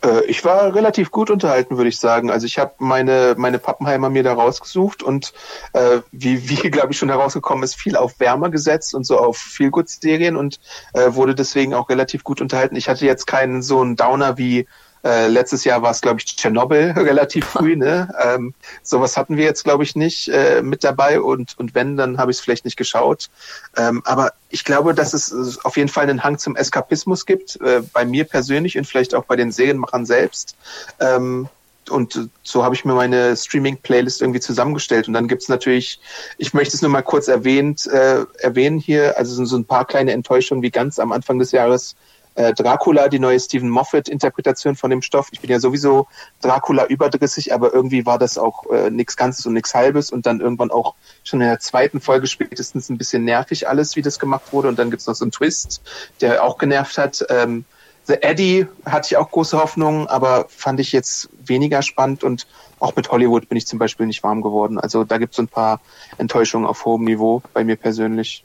Äh, 0.04 0.24
ich 0.26 0.44
war 0.44 0.74
relativ 0.74 1.10
gut 1.10 1.30
unterhalten, 1.30 1.76
würde 1.76 1.88
ich 1.88 1.98
sagen. 1.98 2.30
Also 2.30 2.46
ich 2.46 2.58
habe 2.58 2.74
meine, 2.78 3.34
meine 3.36 3.58
Pappenheimer 3.58 4.10
mir 4.10 4.22
da 4.22 4.34
rausgesucht 4.34 5.02
und 5.02 5.32
äh, 5.72 6.00
wie, 6.10 6.48
wie 6.48 6.56
glaube 6.70 6.92
ich, 6.92 6.98
schon 6.98 7.08
herausgekommen 7.08 7.64
ist, 7.64 7.76
viel 7.76 7.96
auf 7.96 8.18
Wärmer 8.20 8.50
gesetzt 8.50 8.94
und 8.94 9.04
so 9.04 9.18
auf 9.18 9.36
Feelgood-Serien 9.36 10.36
und 10.36 10.60
äh, 10.94 11.14
wurde 11.14 11.34
deswegen 11.34 11.74
auch 11.74 11.88
relativ 11.88 12.24
gut 12.24 12.40
unterhalten. 12.40 12.76
Ich 12.76 12.88
hatte 12.88 13.06
jetzt 13.06 13.26
keinen 13.26 13.62
so 13.62 13.80
einen 13.80 13.96
Downer 13.96 14.38
wie 14.38 14.66
äh, 15.04 15.26
letztes 15.26 15.64
Jahr 15.64 15.82
war 15.82 15.90
es, 15.90 16.00
glaube 16.00 16.20
ich, 16.20 16.36
Tschernobyl 16.36 16.92
relativ 16.96 17.44
früh. 17.44 17.76
Ne? 17.76 18.08
Ähm, 18.22 18.54
sowas 18.82 19.16
hatten 19.16 19.36
wir 19.36 19.44
jetzt, 19.44 19.64
glaube 19.64 19.84
ich, 19.84 19.96
nicht 19.96 20.28
äh, 20.28 20.62
mit 20.62 20.84
dabei. 20.84 21.20
Und, 21.20 21.58
und 21.58 21.74
wenn, 21.74 21.96
dann 21.96 22.18
habe 22.18 22.30
ich 22.30 22.38
es 22.38 22.40
vielleicht 22.40 22.64
nicht 22.64 22.76
geschaut. 22.76 23.28
Ähm, 23.76 24.02
aber 24.04 24.32
ich 24.48 24.64
glaube, 24.64 24.94
dass 24.94 25.12
es 25.12 25.64
auf 25.64 25.76
jeden 25.76 25.88
Fall 25.88 26.08
einen 26.08 26.22
Hang 26.22 26.38
zum 26.38 26.56
Eskapismus 26.56 27.26
gibt, 27.26 27.60
äh, 27.60 27.82
bei 27.92 28.04
mir 28.04 28.24
persönlich 28.24 28.78
und 28.78 28.86
vielleicht 28.86 29.14
auch 29.14 29.24
bei 29.24 29.36
den 29.36 29.50
Serienmachern 29.50 30.06
selbst. 30.06 30.56
Ähm, 31.00 31.48
und 31.90 32.28
so 32.44 32.62
habe 32.62 32.74
ich 32.74 32.84
mir 32.84 32.94
meine 32.94 33.36
Streaming-Playlist 33.36 34.20
irgendwie 34.20 34.40
zusammengestellt. 34.40 35.08
Und 35.08 35.14
dann 35.14 35.26
gibt's 35.26 35.48
natürlich, 35.48 36.00
ich 36.38 36.54
möchte 36.54 36.76
es 36.76 36.82
nur 36.82 36.90
mal 36.90 37.02
kurz 37.02 37.26
erwähnt, 37.26 37.86
äh, 37.86 38.24
erwähnen 38.38 38.78
hier, 38.78 39.18
also 39.18 39.44
so 39.44 39.56
ein 39.56 39.64
paar 39.64 39.84
kleine 39.84 40.12
Enttäuschungen 40.12 40.62
wie 40.62 40.70
ganz 40.70 41.00
am 41.00 41.10
Anfang 41.10 41.40
des 41.40 41.50
Jahres 41.50 41.96
äh, 42.34 42.52
Dracula, 42.54 43.09
die 43.09 43.18
neue 43.18 43.38
Stephen 43.38 43.68
Moffat-Interpretation 43.68 44.76
von 44.76 44.90
dem 44.90 45.02
Stoff. 45.02 45.28
Ich 45.32 45.40
bin 45.40 45.50
ja 45.50 45.60
sowieso 45.60 46.06
Dracula 46.40 46.86
überdrüssig, 46.86 47.52
aber 47.52 47.72
irgendwie 47.72 48.06
war 48.06 48.18
das 48.18 48.38
auch 48.38 48.66
äh, 48.70 48.90
nichts 48.90 49.16
Ganzes 49.16 49.46
und 49.46 49.54
nichts 49.54 49.74
Halbes 49.74 50.10
und 50.10 50.26
dann 50.26 50.40
irgendwann 50.40 50.70
auch 50.70 50.94
schon 51.24 51.40
in 51.40 51.48
der 51.48 51.60
zweiten 51.60 52.00
Folge 52.00 52.26
spätestens 52.26 52.88
ein 52.88 52.98
bisschen 52.98 53.24
nervig 53.24 53.68
alles, 53.68 53.96
wie 53.96 54.02
das 54.02 54.18
gemacht 54.18 54.52
wurde. 54.52 54.68
Und 54.68 54.78
dann 54.78 54.90
gibt's 54.90 55.06
noch 55.06 55.14
so 55.14 55.24
einen 55.24 55.32
Twist, 55.32 55.82
der 56.20 56.42
auch 56.44 56.59
genervt 56.59 56.98
hat. 56.98 57.24
Ähm, 57.28 57.64
The 58.04 58.20
Eddie 58.20 58.66
hatte 58.84 59.09
ich 59.10 59.16
auch 59.16 59.30
große 59.30 59.56
Hoffnungen, 59.56 60.09
aber 60.09 60.46
fand 60.48 60.80
ich 60.80 60.90
jetzt 60.90 61.28
weniger 61.44 61.82
spannend 61.82 62.24
und 62.24 62.48
auch 62.80 62.96
mit 62.96 63.10
Hollywood 63.10 63.48
bin 63.48 63.56
ich 63.56 63.66
zum 63.66 63.78
Beispiel 63.78 64.06
nicht 64.06 64.24
warm 64.24 64.42
geworden. 64.42 64.80
Also 64.80 65.04
da 65.04 65.18
gibt's 65.18 65.36
so 65.36 65.42
ein 65.42 65.48
paar 65.48 65.80
Enttäuschungen 66.18 66.66
auf 66.66 66.84
hohem 66.84 67.04
Niveau 67.04 67.42
bei 67.54 67.62
mir 67.62 67.76
persönlich. 67.76 68.44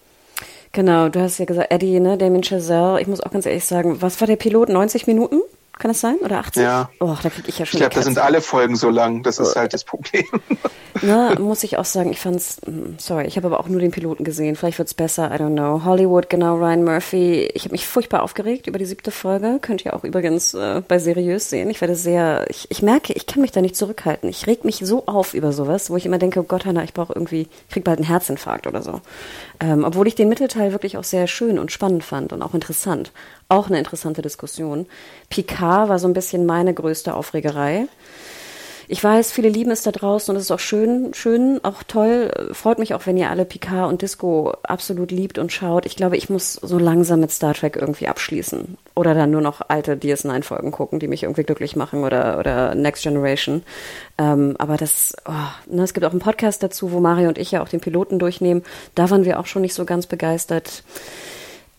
Genau, 0.72 1.10
du 1.10 1.20
hast 1.20 1.40
ja 1.40 1.46
gesagt, 1.46 1.72
Eddie, 1.72 2.00
ne, 2.00 2.18
Damien 2.18 2.44
Chazelle. 2.44 3.02
Ich 3.02 3.08
muss 3.08 3.22
auch 3.22 3.32
ganz 3.32 3.46
ehrlich 3.46 3.66
sagen, 3.66 4.02
was 4.02 4.20
war 4.22 4.28
der 4.28 4.36
Pilot? 4.36 4.70
90 4.70 5.08
Minuten? 5.08 5.42
Kann 5.80 5.90
das 5.90 6.02
sein? 6.02 6.18
Oder 6.24 6.40
80? 6.40 6.64
Ja. 6.64 6.90
Oh, 7.00 7.16
da 7.22 7.30
kriege 7.30 7.50
ich 7.50 7.60
ja 7.60 7.66
schon 7.66 7.78
Ich 7.78 7.82
glaube, 7.82 7.96
da 7.96 8.02
sind 8.02 8.18
alle 8.18 8.42
Folgen 8.42 8.76
so 8.76 8.90
lang. 8.90 9.24
Das 9.24 9.38
ist 9.38 9.56
halt 9.56 9.74
das 9.74 9.84
Problem. 9.84 10.26
Na, 11.02 11.38
muss 11.40 11.64
ich 11.64 11.78
auch 11.78 11.86
sagen, 11.86 12.12
ich 12.12 12.20
fand's, 12.20 12.58
hm, 12.66 12.96
sorry, 12.98 13.26
ich 13.26 13.38
habe 13.38 13.48
aber 13.48 13.60
auch 13.60 13.68
nur 13.68 13.80
den 13.80 13.92
Piloten 13.92 14.24
gesehen. 14.24 14.56
Vielleicht 14.56 14.80
wird's 14.80 14.94
besser, 14.94 15.30
I 15.32 15.36
don't 15.38 15.54
know. 15.54 15.84
Hollywood, 15.86 16.30
genau, 16.30 16.56
Ryan 16.56 16.84
Murphy. 16.84 17.50
Ich 17.54 17.66
habe 17.66 17.74
mich 17.74 17.86
furchtbar 17.86 18.24
aufgeregt 18.24 18.68
über 18.68 18.80
die 18.80 18.86
siebte 18.86 19.12
Folge. 19.12 19.60
Könnt 19.62 19.86
ihr 19.86 19.96
auch 19.96 20.04
übrigens 20.04 20.54
äh, 20.54 20.82
bei 20.88 20.98
Seriös 20.98 21.50
sehen. 21.50 21.70
Ich 21.70 21.82
werde 21.82 21.96
sehr, 21.96 22.46
ich, 22.50 22.68
ich 22.72 22.82
merke, 22.82 23.14
ich 23.14 23.28
kann 23.28 23.42
mich 23.42 23.52
da 23.52 23.62
nicht 23.62 23.76
zurückhalten. 23.76 24.30
Ich 24.30 24.48
reg 24.48 24.66
mich 24.66 24.78
so 24.78 25.06
auf 25.06 25.34
über 25.34 25.52
sowas, 25.52 25.90
wo 25.90 25.98
ich 25.98 26.06
immer 26.06 26.18
denke, 26.18 26.40
oh 26.40 26.44
Gott, 26.44 26.66
Hannah, 26.66 26.84
ich 26.84 26.94
brauche 26.94 27.14
irgendwie, 27.14 27.48
ich 27.68 27.74
krieg 27.74 27.84
bald 27.84 28.00
einen 28.00 28.08
Herzinfarkt 28.08 28.66
oder 28.66 28.82
so. 28.82 29.02
Ähm, 29.60 29.84
obwohl 29.84 30.08
ich 30.08 30.16
den 30.16 30.30
Mittelteil 30.30 30.72
wirklich 30.72 30.98
auch 30.98 31.04
sehr 31.04 31.28
schön 31.28 31.60
und 31.60 31.72
spannend 31.72 32.04
fand 32.04 32.34
und 32.34 32.42
auch 32.42 32.54
interessant. 32.54 33.12
Auch 33.50 33.68
eine 33.68 33.78
interessante 33.78 34.22
Diskussion. 34.22 34.88
Picard 35.30 35.90
war 35.90 36.00
so 36.00 36.08
ein 36.08 36.14
bisschen 36.14 36.46
meine 36.46 36.74
größte 36.74 37.14
Aufregerei. 37.14 37.88
Ich 38.90 39.04
weiß, 39.04 39.34
viele 39.34 39.50
lieben 39.50 39.72
es 39.72 39.84
da 39.84 39.92
draußen 39.92 40.32
und 40.32 40.38
es 40.38 40.46
ist 40.46 40.52
auch 40.52 40.60
schön, 40.60 41.14
schön, 41.14 41.60
auch 41.64 41.84
toll. 41.84 42.32
Freut 42.54 42.80
mich 42.80 42.94
auch, 42.94 43.06
wenn 43.06 43.18
ihr 43.18 43.30
alle 43.30 43.44
Picard 43.44 43.90
und 43.90 44.02
Disco 44.02 44.54
absolut 44.64 45.12
liebt 45.12 45.40
und 45.40 45.52
schaut. 45.52 45.86
Ich 45.86 45.98
glaube, 45.98 46.16
ich 46.16 46.30
muss 46.30 46.54
so 46.54 46.80
langsam 46.80 47.20
mit 47.20 47.32
Star 47.32 47.54
Trek 47.54 47.76
irgendwie 47.76 48.08
abschließen. 48.08 48.78
Oder 48.96 49.14
dann 49.14 49.32
nur 49.32 49.42
noch 49.42 49.60
alte 49.68 49.96
DS9-Folgen 49.98 50.72
gucken, 50.72 51.00
die 51.00 51.10
mich 51.10 51.24
irgendwie 51.24 51.44
glücklich 51.44 51.76
machen 51.76 52.06
oder, 52.06 52.40
oder 52.40 52.76
Next 52.76 53.04
Generation. 53.04 53.64
Ähm, 54.18 54.56
aber 54.58 54.78
das, 54.78 55.18
oh, 55.26 55.74
ne, 55.74 55.84
es 55.84 55.94
gibt 55.94 56.06
auch 56.06 56.12
einen 56.12 56.22
Podcast 56.22 56.64
dazu, 56.64 56.94
wo 56.94 57.02
Mario 57.02 57.28
und 57.28 57.38
ich 57.38 57.52
ja 57.52 57.62
auch 57.62 57.70
den 57.70 57.82
Piloten 57.82 58.20
durchnehmen. 58.20 58.64
Da 58.96 59.10
waren 59.10 59.26
wir 59.26 59.40
auch 59.40 59.48
schon 59.48 59.64
nicht 59.64 59.74
so 59.74 59.84
ganz 59.84 60.08
begeistert 60.08 60.84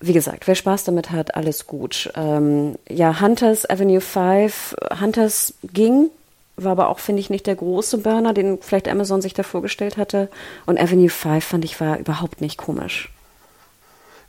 wie 0.01 0.13
gesagt, 0.13 0.47
wer 0.47 0.55
Spaß 0.55 0.85
damit 0.85 1.11
hat, 1.11 1.35
alles 1.35 1.67
gut. 1.67 2.11
Ähm, 2.15 2.77
ja, 2.89 3.21
Hunters 3.21 3.69
Avenue 3.69 4.01
5, 4.01 4.77
Hunters 5.01 5.55
ging, 5.73 6.11
war 6.57 6.73
aber 6.73 6.89
auch, 6.89 6.99
finde 6.99 7.21
ich, 7.21 7.31
nicht 7.31 7.47
der 7.47 7.57
große 7.57 7.99
Burner, 7.99 8.33
den 8.33 8.59
vielleicht 8.61 8.89
Amazon 8.89 9.23
sich 9.23 9.35
da 9.35 9.43
vorgestellt 9.43 9.97
hatte. 9.97 10.29
Und 10.67 10.81
Avenue 10.81 11.09
5 11.09 11.45
fand 11.45 11.65
ich 11.65 11.81
war 11.81 11.99
überhaupt 11.99 12.41
nicht 12.41 12.59
komisch. 12.59 13.11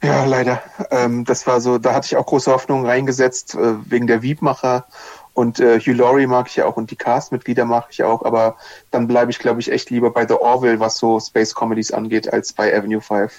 Ja, 0.01 0.25
leider. 0.25 0.61
Ähm, 0.91 1.25
das 1.25 1.45
war 1.45 1.59
so, 1.59 1.77
da 1.77 1.93
hatte 1.93 2.05
ich 2.05 2.15
auch 2.15 2.25
große 2.25 2.51
Hoffnungen 2.51 2.85
reingesetzt, 2.85 3.55
äh, 3.55 3.75
wegen 3.89 4.07
der 4.07 4.21
Wiebmacher. 4.21 4.85
Und 5.33 5.59
äh, 5.59 5.79
Hugh 5.79 5.93
Laurie 5.93 6.27
mag 6.27 6.47
ich 6.47 6.55
ja 6.55 6.65
auch 6.65 6.77
und 6.77 6.91
die 6.91 6.95
Cast-Mitglieder 6.95 7.65
mag 7.65 7.87
ich 7.91 8.03
auch, 8.03 8.23
aber 8.23 8.57
dann 8.91 9.07
bleibe 9.07 9.31
ich, 9.31 9.39
glaube 9.39 9.59
ich, 9.61 9.71
echt 9.71 9.89
lieber 9.89 10.11
bei 10.11 10.27
The 10.27 10.33
Orville, 10.33 10.79
was 10.79 10.97
so 10.97 11.19
Space 11.19 11.53
Comedies 11.53 11.91
angeht, 11.91 12.31
als 12.31 12.53
bei 12.53 12.75
Avenue 12.75 13.01
5. 13.01 13.31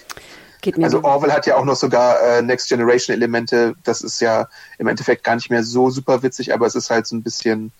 also 0.83 1.03
Orville 1.05 1.33
hat 1.33 1.47
ja 1.47 1.57
auch 1.57 1.65
noch 1.65 1.77
sogar 1.77 2.21
äh, 2.21 2.43
Next 2.43 2.69
Generation 2.69 3.15
Elemente. 3.15 3.75
Das 3.85 4.03
ist 4.03 4.21
ja 4.21 4.49
im 4.79 4.89
Endeffekt 4.89 5.25
gar 5.25 5.35
nicht 5.35 5.51
mehr 5.51 5.65
so 5.65 5.91
super 5.91 6.23
witzig, 6.23 6.53
aber 6.53 6.67
es 6.67 6.75
ist 6.75 6.91
halt 6.91 7.07
so 7.07 7.17
ein 7.17 7.23
bisschen 7.23 7.73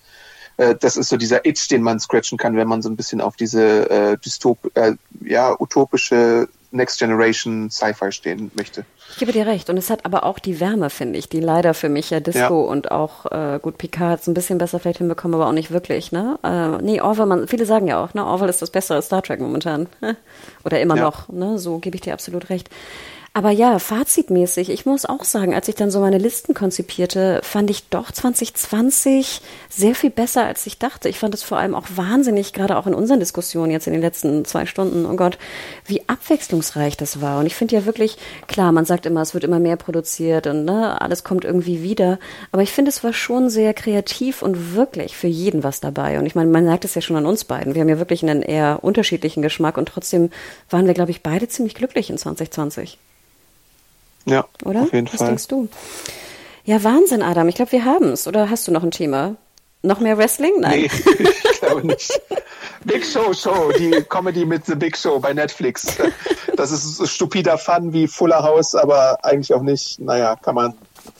äh, 0.57 0.75
das 0.75 0.97
ist 0.97 1.09
so 1.09 1.17
dieser 1.17 1.45
Itch, 1.45 1.67
den 1.69 1.81
man 1.81 1.99
scratchen 1.99 2.37
kann, 2.37 2.55
wenn 2.55 2.67
man 2.67 2.81
so 2.81 2.89
ein 2.89 2.95
bisschen 2.95 3.21
auf 3.21 3.35
diese 3.35 3.89
äh, 3.89 4.17
dystop 4.17 4.71
äh, 4.75 4.93
ja, 5.21 5.55
utopische 5.59 6.47
Next 6.71 6.99
Generation 6.99 7.69
Sci-Fi 7.69 8.11
stehen 8.11 8.51
möchte. 8.55 8.85
Ich 9.11 9.17
gebe 9.17 9.31
dir 9.31 9.45
recht. 9.45 9.69
Und 9.69 9.77
es 9.77 9.89
hat 9.89 10.05
aber 10.05 10.23
auch 10.23 10.39
die 10.39 10.59
Wärme, 10.59 10.89
finde 10.89 11.19
ich, 11.19 11.27
die 11.27 11.39
leider 11.39 11.73
für 11.73 11.89
mich 11.89 12.09
ja 12.09 12.19
Disco 12.19 12.39
ja. 12.39 12.71
und 12.71 12.91
auch 12.91 13.25
äh, 13.31 13.59
gut 13.61 13.77
Picard 13.77 14.25
ein 14.27 14.33
bisschen 14.33 14.57
besser 14.57 14.79
vielleicht 14.79 14.99
hinbekommen, 14.99 15.35
aber 15.35 15.47
auch 15.47 15.53
nicht 15.53 15.71
wirklich. 15.71 16.11
Ne? 16.11 16.39
Äh, 16.43 16.81
nee, 16.81 17.01
Orwell, 17.01 17.25
man, 17.25 17.47
viele 17.47 17.65
sagen 17.65 17.87
ja 17.87 18.03
auch, 18.03 18.13
ne, 18.13 18.25
Orwell 18.25 18.49
ist 18.49 18.61
das 18.61 18.69
bessere 18.69 19.01
Star 19.01 19.21
Trek 19.21 19.39
momentan. 19.39 19.87
Oder 20.63 20.79
immer 20.79 20.95
ja. 20.95 21.03
noch. 21.03 21.29
Ne? 21.29 21.59
So 21.59 21.79
gebe 21.79 21.95
ich 21.95 22.01
dir 22.01 22.13
absolut 22.13 22.49
recht. 22.49 22.69
Aber 23.33 23.51
ja, 23.51 23.79
fazitmäßig, 23.79 24.69
ich 24.69 24.85
muss 24.85 25.05
auch 25.05 25.23
sagen, 25.23 25.55
als 25.55 25.69
ich 25.69 25.75
dann 25.75 25.89
so 25.89 26.01
meine 26.01 26.17
Listen 26.17 26.53
konzipierte, 26.53 27.39
fand 27.43 27.69
ich 27.69 27.87
doch 27.87 28.11
2020 28.11 29.39
sehr 29.69 29.95
viel 29.95 30.09
besser, 30.09 30.43
als 30.43 30.65
ich 30.65 30.79
dachte. 30.79 31.07
Ich 31.07 31.17
fand 31.17 31.33
es 31.33 31.41
vor 31.41 31.57
allem 31.57 31.73
auch 31.73 31.85
wahnsinnig, 31.95 32.51
gerade 32.51 32.75
auch 32.75 32.87
in 32.87 32.93
unseren 32.93 33.21
Diskussionen 33.21 33.71
jetzt 33.71 33.87
in 33.87 33.93
den 33.93 34.01
letzten 34.01 34.43
zwei 34.43 34.65
Stunden, 34.65 35.05
oh 35.05 35.15
Gott, 35.15 35.37
wie 35.85 36.01
abwechslungsreich 36.09 36.97
das 36.97 37.21
war. 37.21 37.39
Und 37.39 37.45
ich 37.45 37.55
finde 37.55 37.73
ja 37.75 37.85
wirklich, 37.85 38.17
klar, 38.47 38.73
man 38.73 38.83
sagt 38.83 39.05
immer, 39.05 39.21
es 39.21 39.33
wird 39.33 39.45
immer 39.45 39.59
mehr 39.59 39.77
produziert 39.77 40.45
und 40.47 40.65
ne, 40.65 40.99
alles 40.99 41.23
kommt 41.23 41.45
irgendwie 41.45 41.81
wieder. 41.83 42.19
Aber 42.51 42.63
ich 42.63 42.73
finde, 42.73 42.89
es 42.89 43.01
war 43.01 43.13
schon 43.13 43.49
sehr 43.49 43.73
kreativ 43.73 44.41
und 44.41 44.75
wirklich 44.75 45.15
für 45.15 45.27
jeden 45.27 45.63
was 45.63 45.79
dabei. 45.79 46.19
Und 46.19 46.25
ich 46.25 46.35
meine, 46.35 46.51
man 46.51 46.65
merkt 46.65 46.83
es 46.83 46.95
ja 46.95 47.01
schon 47.01 47.15
an 47.15 47.25
uns 47.25 47.45
beiden. 47.45 47.75
Wir 47.75 47.81
haben 47.81 47.89
ja 47.89 47.97
wirklich 47.97 48.23
einen 48.23 48.41
eher 48.41 48.79
unterschiedlichen 48.81 49.41
Geschmack 49.41 49.77
und 49.77 49.85
trotzdem 49.85 50.31
waren 50.69 50.85
wir, 50.85 50.93
glaube 50.93 51.11
ich, 51.11 51.23
beide 51.23 51.47
ziemlich 51.47 51.75
glücklich 51.75 52.09
in 52.09 52.17
2020. 52.17 52.99
Ja, 54.25 54.45
oder? 54.63 54.83
Auf 54.83 54.93
jeden 54.93 55.07
Was 55.07 55.15
Fall. 55.17 55.27
denkst 55.27 55.47
du? 55.47 55.67
Ja, 56.63 56.83
Wahnsinn, 56.83 57.21
Adam. 57.23 57.47
Ich 57.49 57.55
glaube, 57.55 57.71
wir 57.71 57.85
haben 57.85 58.09
es. 58.09 58.27
Oder 58.27 58.49
hast 58.49 58.67
du 58.67 58.71
noch 58.71 58.83
ein 58.83 58.91
Thema? 58.91 59.35
Noch 59.83 59.99
mehr 59.99 60.17
Wrestling? 60.17 60.53
Nein. 60.59 60.81
Nee, 60.81 60.89
ich 61.51 61.59
glaube 61.59 61.87
nicht. 61.87 62.21
Big 62.85 63.03
Show 63.05 63.33
Show, 63.33 63.71
die 63.77 63.91
Comedy 64.09 64.45
mit 64.45 64.65
The 64.65 64.75
Big 64.75 64.95
Show 64.95 65.19
bei 65.19 65.33
Netflix. 65.33 65.87
Das 66.55 66.71
ist 66.71 66.97
so 66.97 67.05
stupider 67.05 67.57
Fun 67.57 67.91
wie 67.93 68.07
Fuller 68.07 68.43
House, 68.43 68.75
aber 68.75 69.17
eigentlich 69.23 69.53
auch 69.53 69.61
nicht. 69.63 69.99
Naja, 69.99 70.35
kann 70.35 70.55
man 70.55 70.73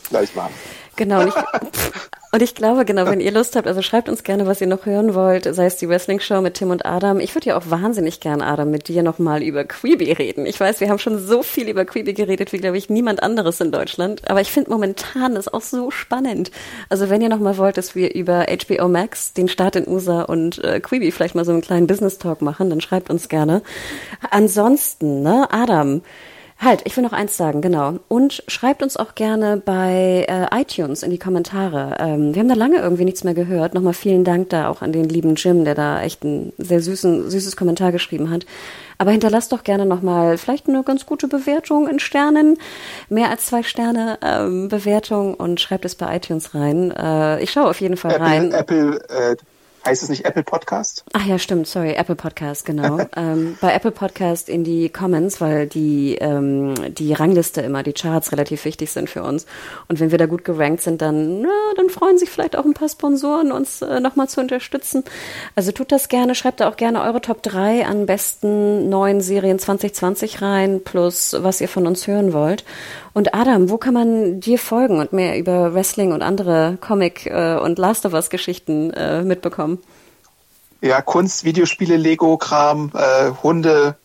gleich 0.10 0.36
machen. 0.36 0.54
Genau. 0.96 1.26
Ich, 1.26 1.34
und 2.32 2.42
ich 2.42 2.56
glaube, 2.56 2.86
genau, 2.86 3.06
wenn 3.06 3.20
ihr 3.22 3.32
Lust 3.32 3.56
habt, 3.56 3.68
also 3.68 3.82
schreibt 3.82 4.10
uns 4.10 4.24
gerne, 4.24 4.46
was 4.46 4.62
ihr 4.62 4.68
noch 4.68 4.86
hören 4.86 5.14
wollt, 5.14 5.44
sei 5.54 5.66
es 5.66 5.78
die 5.78 5.90
Wrestling-Show 5.90 6.42
mit 6.42 6.56
Tim 6.56 6.70
und 6.70 6.86
Adam. 6.86 7.20
Ich 7.20 7.36
würde 7.36 7.50
ja 7.50 7.58
auch 7.58 7.70
wahnsinnig 7.70 8.20
gern, 8.20 8.42
Adam, 8.42 8.72
mit 8.72 8.88
dir 8.88 9.04
nochmal 9.04 9.44
über 9.44 9.64
Queeby 9.64 10.14
reden. 10.14 10.46
Ich 10.46 10.60
weiß, 10.60 10.80
wir 10.80 10.90
haben 10.90 11.00
schon 11.00 11.20
so 11.20 11.44
viel 11.44 11.68
über 11.68 11.86
Queeby 11.86 12.14
geredet, 12.14 12.54
wie, 12.54 12.58
glaube 12.58 12.78
ich, 12.78 12.90
niemand 12.90 13.22
anderes 13.22 13.60
in 13.60 13.72
Deutschland. 13.72 14.30
Aber 14.30 14.42
ich 14.42 14.52
finde 14.52 14.72
momentan 14.72 15.36
das 15.36 15.48
auch 15.48 15.62
so 15.62 15.92
spannend. 15.92 16.52
Also 16.90 17.10
wenn 17.10 17.22
ihr 17.22 17.30
nochmal 17.30 17.58
wollt, 17.58 17.78
dass 17.78 17.96
wir 17.96 18.14
über 18.16 18.46
HBO 18.48 18.88
Max, 18.88 19.34
den 19.34 19.48
Start 19.48 19.76
in 19.76 19.88
USA 19.88 20.22
und 20.24 20.64
äh, 20.64 20.80
Queeby 20.80 21.12
vielleicht 21.12 21.36
mal 21.36 21.46
so 21.46 21.52
einen 21.52 21.62
kleinen 21.62 21.88
Business-Talk 21.88 22.42
machen, 22.42 22.70
dann 22.70 22.82
schreibt 22.82 23.10
uns 23.10 23.30
gerne. 23.30 23.62
Ansonsten, 24.30 25.22
ne, 25.22 25.48
Adam, 25.52 26.02
Halt, 26.64 26.82
ich 26.86 26.96
will 26.96 27.04
noch 27.04 27.12
eins 27.12 27.38
sagen, 27.38 27.62
genau. 27.62 27.96
Und 28.08 28.44
schreibt 28.48 28.84
uns 28.84 28.96
auch 28.96 29.16
gerne 29.16 29.58
bei 29.58 30.28
äh, 30.30 30.62
iTunes 30.62 31.02
in 31.02 31.10
die 31.10 31.18
Kommentare. 31.18 31.98
Ähm, 32.00 32.36
wir 32.36 32.40
haben 32.40 32.50
da 32.50 32.54
lange 32.54 32.78
irgendwie 32.78 33.04
nichts 33.04 33.24
mehr 33.24 33.34
gehört. 33.34 33.74
Nochmal 33.74 33.94
vielen 33.94 34.24
Dank 34.24 34.50
da 34.50 34.70
auch 34.70 34.84
an 34.84 34.92
den 34.92 35.06
lieben 35.06 35.34
Jim, 35.34 35.66
der 35.66 35.74
da 35.74 36.04
echt 36.04 36.24
ein 36.24 36.54
sehr 36.60 36.80
süßen, 36.80 37.32
süßes 37.32 37.56
Kommentar 37.56 37.92
geschrieben 37.92 38.30
hat. 38.30 38.46
Aber 39.00 39.10
hinterlasst 39.10 39.52
doch 39.52 39.64
gerne 39.64 39.88
nochmal 39.88 40.38
vielleicht 40.38 40.70
eine 40.70 40.84
ganz 40.84 41.08
gute 41.08 41.28
Bewertung 41.28 41.88
in 41.88 41.98
Sternen, 41.98 42.60
mehr 43.10 43.32
als 43.32 43.48
zwei 43.48 43.64
Sterne 43.64 44.20
ähm, 44.22 44.70
Bewertung 44.70 45.34
und 45.34 45.60
schreibt 45.60 45.86
es 45.86 45.96
bei 45.96 46.16
iTunes 46.16 46.54
rein. 46.54 46.92
Äh, 46.92 47.42
ich 47.42 47.50
schaue 47.50 47.72
auf 47.72 47.82
jeden 47.82 47.98
Fall 47.98 48.12
Apple, 48.12 48.28
rein. 48.28 48.52
Apple 48.52 49.04
äh, 49.10 49.36
Heißt 49.84 50.04
es 50.04 50.10
nicht 50.10 50.26
Apple 50.26 50.44
Podcast? 50.44 51.04
Ach 51.14 51.26
ja, 51.26 51.40
stimmt, 51.40 51.66
sorry, 51.66 51.94
Apple 51.94 52.16
Podcast, 52.16 52.66
genau. 52.66 53.00
ähm, 53.16 53.58
bei 53.62 53.74
Apple 53.74 53.90
Podcast 53.90 54.48
in 54.48 54.64
die 54.64 54.90
Comments, 54.90 55.42
weil 55.42 55.66
die, 55.66 56.16
ähm, 56.22 56.76
die 56.94 57.14
Rangliste 57.14 57.62
immer, 57.62 57.82
die 57.82 57.94
Charts 57.94 58.32
relativ 58.32 58.64
wichtig 58.66 58.92
sind 58.92 59.10
für 59.10 59.24
uns. 59.24 59.48
Und 59.88 60.00
wenn 60.00 60.12
wir 60.12 60.20
da 60.20 60.28
gut 60.28 60.46
gerankt 60.46 60.84
sind, 60.84 61.02
dann, 61.02 61.42
na, 61.42 61.50
dann 61.76 61.90
freuen 61.90 62.20
sich 62.20 62.30
vielleicht 62.30 62.56
auch 62.56 62.66
ein 62.66 62.76
paar 62.76 62.90
Sponsoren, 62.90 63.52
uns 63.52 63.82
äh, 63.82 64.00
nochmal 64.00 64.30
zu 64.30 64.40
unterstützen. 64.40 65.04
Also 65.56 65.72
tut 65.72 65.92
das 65.92 66.10
gerne, 66.10 66.36
schreibt 66.36 66.60
da 66.60 66.70
auch 66.70 66.78
gerne 66.78 67.02
eure 67.02 67.22
Top 67.22 67.42
3 67.42 67.88
an 67.88 68.06
besten 68.06 68.88
neuen 68.88 69.20
Serien 69.20 69.58
2020 69.58 70.44
rein, 70.44 70.82
plus 70.84 71.36
was 71.40 71.60
ihr 71.60 71.70
von 71.70 71.88
uns 71.88 72.06
hören 72.06 72.34
wollt. 72.34 72.66
Und 73.14 73.34
Adam, 73.34 73.70
wo 73.70 73.78
kann 73.78 73.94
man 73.94 74.40
dir 74.40 74.58
folgen 74.58 75.00
und 75.00 75.12
mehr 75.12 75.38
über 75.38 75.74
Wrestling 75.74 76.14
und 76.14 76.22
andere 76.22 76.78
Comic- 76.80 77.26
äh, 77.26 77.58
und 77.58 77.78
Last 77.78 78.06
of 78.06 78.14
Us-Geschichten 78.14 78.92
äh, 78.92 79.22
mitbekommen? 79.22 79.80
Ja, 80.82 81.02
Kunst, 81.02 81.44
Videospiele, 81.44 81.98
Lego-Kram, 81.98 82.92
äh, 82.96 83.32
Hunde, 83.44 83.96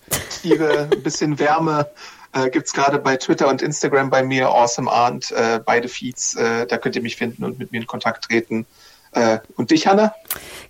Tiere, 0.42 0.88
ein 0.92 1.02
bisschen 1.02 1.38
Wärme. 1.38 1.86
Äh, 2.32 2.50
gibt's 2.50 2.72
gerade 2.72 2.98
bei 2.98 3.16
Twitter 3.16 3.48
und 3.48 3.62
Instagram 3.62 4.10
bei 4.10 4.22
mir, 4.22 4.48
Awesome 4.48 4.90
Arndt, 4.90 5.30
äh, 5.30 5.60
beide 5.64 5.88
Feeds. 5.88 6.34
Äh, 6.34 6.66
da 6.66 6.76
könnt 6.76 6.96
ihr 6.96 7.02
mich 7.02 7.16
finden 7.16 7.44
und 7.44 7.58
mit 7.58 7.72
mir 7.72 7.80
in 7.80 7.86
Kontakt 7.86 8.24
treten. 8.24 8.66
Äh, 9.16 9.38
und 9.56 9.70
dich, 9.70 9.86
Hanna? 9.86 10.14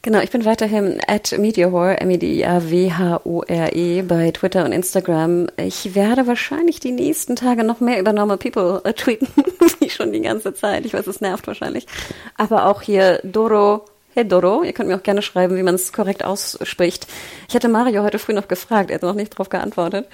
Genau, 0.03 0.21
ich 0.21 0.31
bin 0.31 0.45
weiterhin 0.45 1.01
at 1.09 1.37
Mediahore, 1.37 2.01
M-E-D-I-A-W-H-O-R-E 2.01 4.03
bei 4.03 4.31
Twitter 4.31 4.65
und 4.65 4.71
Instagram. 4.71 5.49
Ich 5.57 5.97
werde 5.97 6.29
wahrscheinlich 6.29 6.79
die 6.79 6.93
nächsten 6.93 7.35
Tage 7.35 7.65
noch 7.65 7.81
mehr 7.81 7.99
über 7.99 8.13
Normal 8.13 8.37
People 8.37 8.83
äh, 8.85 8.93
tweeten, 8.93 9.27
wie 9.81 9.91
schon 9.91 10.13
die 10.13 10.21
ganze 10.21 10.55
Zeit. 10.55 10.87
Ich 10.87 10.95
weiß, 10.95 11.09
es 11.09 11.21
nervt 11.21 11.49
wahrscheinlich. 11.49 11.89
Aber 12.37 12.67
auch 12.67 12.83
hier 12.83 13.19
Doro 13.25 13.85
Hey 14.19 14.27
Doro, 14.27 14.63
ihr 14.63 14.73
könnt 14.73 14.89
mir 14.89 14.97
auch 14.97 15.03
gerne 15.03 15.21
schreiben, 15.21 15.59
wie 15.59 15.63
man 15.63 15.75
es 15.75 15.93
korrekt 15.93 16.25
ausspricht. 16.25 17.07
Ich 17.51 17.55
hatte 17.55 17.69
Mario 17.69 18.03
heute 18.03 18.19
früh 18.19 18.33
noch 18.33 18.49
gefragt, 18.49 18.89
er 18.89 18.95
hat 18.95 19.03
noch 19.03 19.13
nicht 19.13 19.35
darauf 19.35 19.51
geantwortet. 19.51 20.09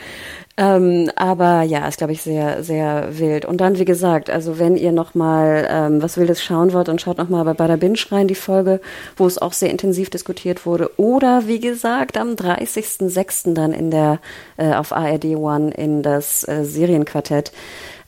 Ähm, 0.59 1.11
aber 1.17 1.63
ja, 1.63 1.89
ist, 1.89 1.99
glaube 1.99 2.13
ich, 2.13 2.23
sehr, 2.23 2.63
sehr 2.63 3.19
wild. 3.19 3.47
Und 3.47 3.61
dann, 3.63 3.79
wie 3.79 3.87
gesagt, 3.87 4.29
also 4.29 4.59
wenn 4.59 4.77
ihr 4.77 4.93
nochmal 4.93 5.67
ähm, 5.71 6.03
was 6.03 6.19
Wildes 6.19 6.43
schauen 6.43 6.73
wollt, 6.75 6.89
dann 6.89 6.99
schaut 6.99 7.17
nochmal 7.19 7.45
bei 7.45 7.55
Bada 7.55 7.77
Binge 7.77 7.99
rein, 8.11 8.29
die 8.29 8.35
Folge, 8.35 8.81
wo 9.17 9.27
es 9.27 9.39
auch 9.39 9.55
sehr 9.55 9.71
intensiv 9.71 10.11
diskutiert 10.11 10.67
wurde. 10.67 10.91
Oder, 10.99 11.47
wie 11.47 11.61
gesagt, 11.61 12.19
am 12.19 12.33
30.06. 12.35 13.55
dann 13.55 13.73
in 13.73 13.91
der, 13.91 14.21
äh, 14.59 14.75
auf 14.75 14.93
ARD 14.93 15.25
One 15.37 15.71
in 15.73 16.03
das 16.03 16.47
äh, 16.47 16.65
Serienquartett. 16.65 17.53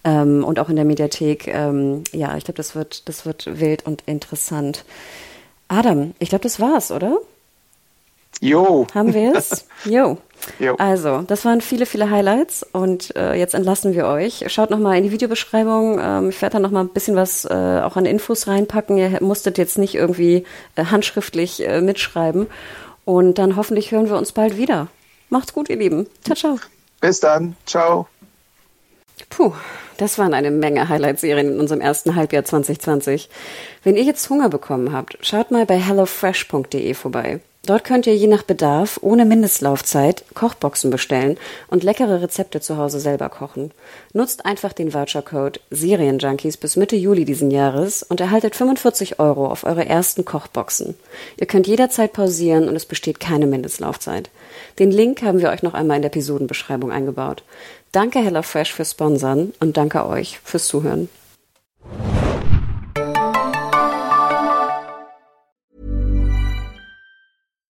ähm, 0.04 0.44
und 0.44 0.58
auch 0.58 0.68
in 0.68 0.76
der 0.76 0.84
Mediathek. 0.84 1.48
Ähm, 1.48 2.04
ja, 2.12 2.36
ich 2.36 2.44
glaube, 2.44 2.56
das 2.58 2.74
wird, 2.74 3.08
das 3.08 3.26
wird 3.26 3.58
wild 3.58 3.86
und 3.86 4.02
interessant. 4.06 4.84
Adam, 5.68 6.14
ich 6.18 6.28
glaube, 6.28 6.42
das 6.42 6.60
war's, 6.60 6.90
oder? 6.92 7.18
Jo. 8.40 8.86
Haben 8.94 9.14
wir 9.14 9.34
es? 9.34 9.66
jo. 9.84 10.18
jo. 10.58 10.74
Also, 10.76 11.22
das 11.22 11.44
waren 11.44 11.60
viele, 11.60 11.86
viele 11.86 12.10
Highlights 12.10 12.66
und 12.72 13.14
äh, 13.16 13.34
jetzt 13.34 13.54
entlassen 13.54 13.94
wir 13.94 14.06
euch. 14.06 14.44
Schaut 14.48 14.70
nochmal 14.70 14.98
in 14.98 15.04
die 15.04 15.12
Videobeschreibung. 15.12 15.98
Ähm, 16.00 16.28
ich 16.28 16.40
werde 16.42 16.54
da 16.54 16.58
nochmal 16.60 16.84
ein 16.84 16.90
bisschen 16.90 17.16
was 17.16 17.44
äh, 17.44 17.80
auch 17.82 17.96
an 17.96 18.06
Infos 18.06 18.46
reinpacken. 18.46 18.96
Ihr 18.98 19.22
musstet 19.22 19.58
jetzt 19.58 19.78
nicht 19.78 19.94
irgendwie 19.94 20.44
äh, 20.76 20.86
handschriftlich 20.86 21.66
äh, 21.66 21.80
mitschreiben. 21.80 22.48
Und 23.04 23.38
dann 23.38 23.56
hoffentlich 23.56 23.90
hören 23.90 24.08
wir 24.08 24.16
uns 24.16 24.32
bald 24.32 24.56
wieder. 24.56 24.88
Macht's 25.30 25.52
gut, 25.52 25.68
ihr 25.68 25.76
Lieben. 25.76 26.06
Ciao, 26.24 26.36
ciao. 26.36 26.58
Bis 27.00 27.20
dann. 27.20 27.56
Ciao. 27.66 28.06
Puh, 29.30 29.52
das 29.96 30.18
waren 30.18 30.34
eine 30.34 30.50
Menge 30.50 30.88
Highlight-Serien 30.88 31.52
in 31.52 31.60
unserem 31.60 31.80
ersten 31.80 32.16
Halbjahr 32.16 32.44
2020. 32.44 33.28
Wenn 33.82 33.96
ihr 33.96 34.02
jetzt 34.02 34.28
Hunger 34.28 34.48
bekommen 34.48 34.92
habt, 34.92 35.18
schaut 35.20 35.50
mal 35.50 35.66
bei 35.66 35.76
hellofresh.de 35.76 36.94
vorbei. 36.94 37.40
Dort 37.66 37.84
könnt 37.84 38.06
ihr 38.06 38.14
je 38.14 38.26
nach 38.26 38.42
Bedarf 38.42 38.98
ohne 39.00 39.24
Mindestlaufzeit 39.24 40.24
Kochboxen 40.34 40.90
bestellen 40.90 41.38
und 41.68 41.82
leckere 41.82 42.20
Rezepte 42.20 42.60
zu 42.60 42.76
Hause 42.76 43.00
selber 43.00 43.30
kochen. 43.30 43.70
Nutzt 44.12 44.44
einfach 44.44 44.74
den 44.74 44.92
Vouchercode 44.92 45.60
Serienjunkies 45.70 46.58
bis 46.58 46.76
Mitte 46.76 46.96
Juli 46.96 47.24
diesen 47.24 47.50
Jahres 47.50 48.02
und 48.02 48.20
erhaltet 48.20 48.54
45 48.54 49.18
Euro 49.18 49.46
auf 49.46 49.64
eure 49.64 49.86
ersten 49.86 50.26
Kochboxen. 50.26 50.94
Ihr 51.38 51.46
könnt 51.46 51.66
jederzeit 51.66 52.12
pausieren 52.12 52.68
und 52.68 52.76
es 52.76 52.84
besteht 52.84 53.18
keine 53.18 53.46
Mindestlaufzeit. 53.46 54.28
Den 54.78 54.90
Link 54.90 55.22
haben 55.22 55.40
wir 55.40 55.48
euch 55.48 55.62
noch 55.62 55.74
einmal 55.74 55.96
in 55.96 56.02
der 56.02 56.10
Episodenbeschreibung 56.10 56.92
eingebaut. 56.92 57.44
Danke 57.92 58.18
HelloFresh 58.18 58.72
fürs 58.72 58.90
Sponsern 58.90 59.54
und 59.60 59.78
danke 59.78 60.06
euch 60.06 60.38
fürs 60.44 60.66
Zuhören. 60.66 61.08